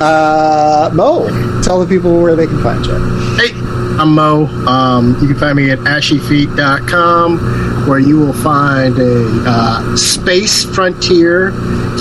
uh, 0.00 0.90
Mo, 0.92 1.26
tell 1.62 1.80
the 1.80 1.86
people 1.86 2.22
where 2.22 2.36
they 2.36 2.46
can 2.46 2.62
find 2.62 2.86
you. 2.86 2.94
Hey, 3.36 3.50
I'm 3.98 4.14
Mo. 4.14 4.46
Um, 4.46 5.16
you 5.20 5.26
can 5.26 5.36
find 5.36 5.56
me 5.56 5.70
at 5.72 5.80
ashyfeet.com, 5.80 7.38
where 7.86 7.98
you 7.98 8.18
will 8.18 8.32
find 8.32 8.98
a 8.98 9.44
uh, 9.46 9.96
space 9.96 10.64
frontier 10.64 11.52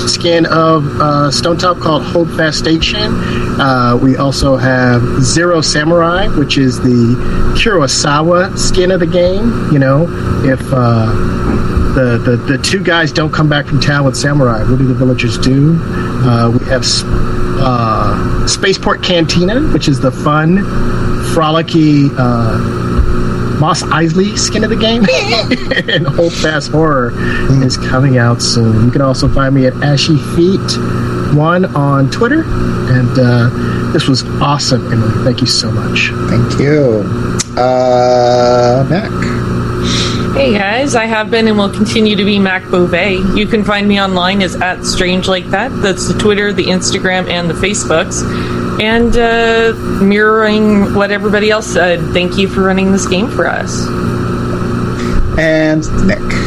skin 0.08 0.46
of 0.46 0.86
uh, 1.00 1.30
Stonetop 1.32 1.82
called 1.82 2.04
Holdfast 2.04 2.58
Station. 2.58 3.14
Uh, 3.60 3.98
we 4.02 4.18
also 4.18 4.56
have 4.58 5.02
Zero 5.22 5.62
Samurai, 5.62 6.28
which 6.38 6.58
is 6.58 6.80
the 6.80 7.16
Kurosawa 7.58 8.58
skin 8.58 8.92
of 8.92 9.00
the 9.00 9.08
game. 9.08 9.72
You 9.72 9.80
know, 9.80 10.04
if 10.44 10.62
uh, 10.72 11.06
the, 11.94 12.18
the 12.18 12.38
the 12.38 12.58
two 12.58 12.84
guys 12.84 13.12
don't 13.12 13.32
come 13.32 13.50
back 13.50 13.66
from 13.66 13.80
town 13.80 14.06
with 14.06 14.16
samurai, 14.16 14.64
what 14.64 14.78
do 14.80 14.88
the 14.88 14.94
villagers 14.94 15.38
do? 15.38 15.78
Uh, 15.84 16.50
we 16.50 16.66
have 16.66 16.86
uh, 17.64 18.48
Spaceport 18.48 19.04
Cantina, 19.04 19.62
which 19.74 19.88
is 19.88 20.00
the 20.00 20.12
fun, 20.12 20.58
frolicky 21.34 22.10
Mos 23.62 23.84
Eisley 23.84 24.36
skin 24.40 24.64
of 24.64 24.72
the 24.72 24.76
game, 24.76 25.04
and 25.88 26.08
Hold 26.08 26.34
Fast 26.34 26.72
Horror 26.72 27.12
is 27.64 27.78
coming 27.78 28.18
out 28.18 28.42
soon. 28.42 28.86
You 28.86 28.92
can 28.92 29.02
also 29.02 29.30
find 29.30 29.54
me 29.54 29.68
at 29.68 29.74
Ashy 29.84 30.18
Feet 30.36 30.60
One 31.38 31.66
on 31.76 32.10
Twitter, 32.10 32.42
and 32.44 33.12
uh, 33.20 33.92
this 33.94 34.08
was 34.08 34.24
awesome, 34.42 34.92
Emily. 34.92 35.24
Thank 35.24 35.42
you 35.42 35.48
so 35.48 35.72
much. 35.72 36.10
Thank 36.28 36.60
you. 36.60 37.04
Uh, 37.56 38.84
Mac. 38.90 39.12
Hey 40.36 40.54
guys, 40.54 40.96
I 40.96 41.06
have 41.06 41.30
been 41.30 41.48
and 41.48 41.56
will 41.56 41.70
continue 41.70 42.16
to 42.16 42.26
be 42.26 42.40
Mac 42.40 42.64
Beauvais. 42.64 43.18
You 43.36 43.46
can 43.46 43.64
find 43.64 43.88
me 43.88 44.02
online 44.02 44.42
as 44.42 44.56
at 44.56 44.84
Strange 44.86 45.28
Like 45.28 45.46
That. 45.52 45.70
That's 45.84 46.08
the 46.12 46.18
Twitter, 46.18 46.52
the 46.52 46.66
Instagram, 46.66 47.30
and 47.30 47.48
the 47.48 47.54
Facebooks. 47.54 48.24
And 48.82 49.16
uh, 49.16 49.74
mirroring 50.02 50.96
what 50.96 51.12
everybody 51.12 51.52
else 51.52 51.68
said, 51.68 52.00
thank 52.14 52.40
you 52.40 52.48
for 52.48 52.64
running 52.64 52.92
this 52.92 53.08
game 53.08 53.30
for 53.30 53.48
us. 53.48 53.88
And 55.38 55.86
Nick. 56.08 56.41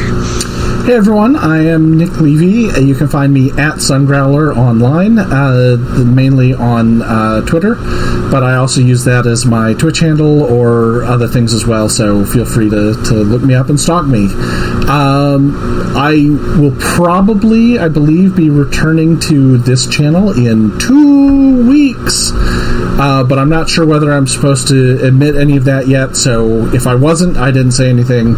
Hey 0.85 0.97
everyone, 0.97 1.35
I 1.35 1.65
am 1.65 1.97
Nick 1.97 2.21
Levy. 2.21 2.69
Uh, 2.69 2.79
You 2.79 2.95
can 2.95 3.09
find 3.09 3.33
me 3.33 3.51
at 3.53 3.77
Sungrowler 3.77 4.55
online, 4.55 5.19
uh, 5.19 5.79
mainly 6.05 6.53
on 6.53 7.01
uh, 7.01 7.41
Twitter, 7.47 7.77
but 8.31 8.43
I 8.43 8.57
also 8.57 8.83
use 8.83 9.03
that 9.05 9.27
as 9.27 9.47
my 9.47 9.73
Twitch 9.73 10.01
handle 10.01 10.43
or 10.43 11.05
other 11.05 11.27
things 11.27 11.55
as 11.55 11.67
well. 11.67 11.89
So 11.89 12.27
feel 12.27 12.45
free 12.45 12.69
to, 12.69 12.93
to 13.03 13.15
look 13.15 13.41
me 13.41 13.55
up 13.55 13.71
and 13.71 13.81
stalk 13.81 14.07
me. 14.07 14.27
Um, 14.87 15.57
I 15.97 16.29
will 16.61 16.77
probably, 16.79 17.79
I 17.79 17.89
believe, 17.89 18.37
be 18.37 18.51
returning 18.51 19.19
to 19.21 19.57
this 19.57 19.87
channel 19.87 20.33
in 20.33 20.79
two 20.79 21.67
weeks. 21.67 22.31
Uh, 22.97 23.25
but 23.25 23.39
I'm 23.39 23.49
not 23.49 23.71
sure 23.71 23.87
whether 23.87 24.13
I'm 24.13 24.27
supposed 24.27 24.69
to 24.69 25.03
admit 25.05 25.35
any 25.35 25.57
of 25.57 25.65
that 25.65 25.89
yet. 25.89 26.15
So 26.15 26.73
if 26.75 26.87
I 26.87 26.95
wasn't, 26.95 27.39
I 27.39 27.51
didn't 27.51 27.73
say 27.73 27.89
anything. 27.89 28.37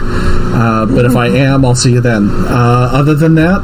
Uh, 0.58 0.86
but 0.86 1.04
if 1.04 1.14
I 1.16 1.26
am, 1.28 1.66
I'll 1.66 1.74
see 1.74 1.92
you 1.92 2.00
then. 2.00 2.30
Uh, 2.30 2.88
other 2.92 3.14
than 3.14 3.34
that, 3.34 3.60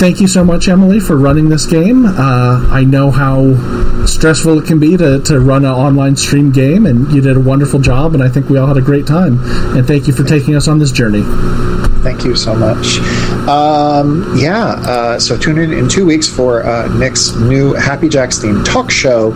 thank 0.00 0.20
you 0.20 0.26
so 0.26 0.44
much, 0.44 0.66
Emily, 0.66 0.98
for 0.98 1.16
running 1.16 1.48
this 1.48 1.66
game. 1.66 2.04
Uh, 2.04 2.66
I 2.68 2.82
know 2.82 3.12
how 3.12 4.06
stressful 4.06 4.58
it 4.58 4.66
can 4.66 4.80
be 4.80 4.96
to, 4.96 5.20
to 5.20 5.38
run 5.38 5.64
an 5.64 5.70
online 5.70 6.16
stream 6.16 6.50
game, 6.50 6.86
and 6.86 7.12
you 7.12 7.20
did 7.20 7.36
a 7.36 7.40
wonderful 7.40 7.78
job, 7.78 8.14
and 8.14 8.24
I 8.24 8.28
think 8.28 8.48
we 8.48 8.58
all 8.58 8.66
had 8.66 8.76
a 8.76 8.82
great 8.82 9.06
time. 9.06 9.38
And 9.76 9.86
thank 9.86 10.08
you 10.08 10.12
for 10.12 10.24
taking 10.24 10.56
us 10.56 10.66
on 10.66 10.80
this 10.80 10.90
journey. 10.90 11.22
Thank 12.02 12.24
you 12.24 12.34
so 12.34 12.56
much. 12.56 12.98
Um, 13.48 14.36
yeah, 14.36 14.64
uh, 14.86 15.18
so 15.18 15.36
tune 15.36 15.58
in 15.58 15.72
in 15.72 15.88
two 15.88 16.04
weeks 16.04 16.28
for 16.28 16.64
uh, 16.64 16.88
Nick's 16.98 17.34
new 17.36 17.74
Happy 17.74 18.08
Jacks 18.08 18.38
themed 18.38 18.64
talk 18.64 18.90
show, 18.90 19.32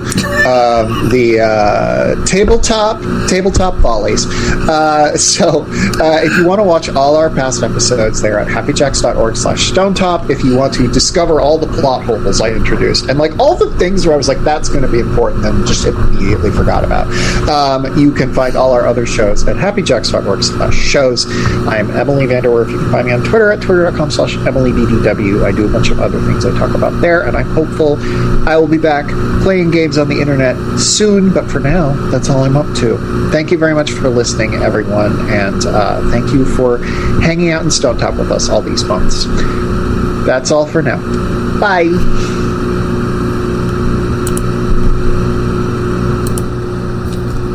um, 0.47 1.08
the 1.10 1.41
uh, 1.41 2.24
tabletop 2.24 3.00
tabletop 3.28 3.81
follies. 3.81 4.26
Uh, 4.68 5.16
so 5.16 5.62
uh, 6.00 6.20
if 6.23 6.36
you 6.39 6.47
want 6.47 6.60
to 6.60 6.65
watch 6.65 6.89
all 6.89 7.16
our 7.16 7.31
past 7.31 7.62
episodes, 7.62 8.20
they're 8.20 8.39
at 8.39 8.49
happyjacks.org/slash 8.49 9.70
stonetop. 9.73 10.31
If 10.31 10.44
you 10.44 10.57
want 10.57 10.74
to 10.74 10.86
discover 10.92 11.41
all 11.41 11.58
the 11.58 11.66
plot 11.66 12.05
holes 12.05 12.41
I 12.41 12.50
introduced 12.50 13.08
and 13.08 13.18
like 13.18 13.39
all 13.39 13.57
the 13.57 13.70
things 13.78 14.07
where 14.07 14.15
I 14.15 14.16
was 14.16 14.28
like, 14.28 14.39
that's 14.44 14.68
going 14.68 14.83
to 14.83 14.89
be 14.91 15.00
important, 15.00 15.44
and 15.44 15.66
just 15.66 15.86
immediately 15.86 16.50
forgot 16.50 16.84
about, 16.84 17.07
um, 17.49 17.99
you 17.99 18.12
can 18.12 18.33
find 18.33 18.57
all 18.57 18.73
our 18.73 18.86
other 18.86 19.07
shows 19.07 19.47
at 19.49 19.57
happyjacks.org/slash 19.57 20.74
shows. 20.74 21.26
I 21.66 21.78
am 21.78 21.91
Emily 21.91 22.26
Vanderwerf. 22.26 22.70
You 22.70 22.78
can 22.78 22.91
find 22.91 23.07
me 23.07 23.12
on 23.12 23.24
Twitter 23.24 23.50
at 23.52 23.60
twitter.com 23.94 24.10
slash 24.10 24.34
EmilyBDW. 24.36 25.44
I 25.44 25.52
do 25.52 25.66
a 25.66 25.73
bunch 25.73 25.90
of 25.90 26.00
other 26.00 26.20
things 26.20 26.44
I 26.44 26.56
talk 26.58 26.74
about 26.74 27.00
there, 27.00 27.23
and 27.23 27.36
I'm 27.36 27.48
hopeful 27.50 27.97
I 28.48 28.56
will 28.56 28.68
be 28.68 28.78
back 28.78 29.06
playing 29.42 29.70
games 29.70 29.98
on 29.98 30.08
the 30.08 30.20
internet 30.20 30.56
soon, 30.78 31.32
but 31.32 31.50
for 31.50 31.60
now, 31.60 31.92
that's 32.10 32.28
all 32.28 32.44
I'm 32.44 32.56
up 32.56 32.66
to. 32.78 32.98
Thank 33.31 33.50
you 33.50 33.58
very 33.58 33.74
much 33.74 33.92
for 33.92 34.08
listening, 34.08 34.55
everyone, 34.55 35.31
and 35.31 35.64
uh, 35.66 36.10
thank 36.10 36.32
you 36.32 36.44
for 36.44 36.78
hanging 37.23 37.50
out 37.50 37.62
in 37.62 37.68
Stonetop 37.68 38.18
with 38.18 38.31
us 38.31 38.48
all 38.48 38.62
these 38.62 38.84
months. 38.84 39.24
That's 40.26 40.50
all 40.50 40.66
for 40.66 40.82
now. 40.82 40.98
Bye. 41.60 41.90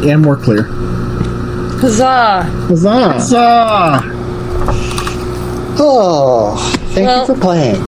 And 0.08 0.26
we're 0.26 0.38
clear. 0.38 0.64
Huzzah! 1.82 2.44
Huzzah. 2.44 3.14
Huzzah! 3.14 4.19
Oh, 5.82 6.58
thank 6.94 7.08
Well- 7.08 7.22
you 7.28 7.34
for 7.36 7.40
playing. 7.40 7.89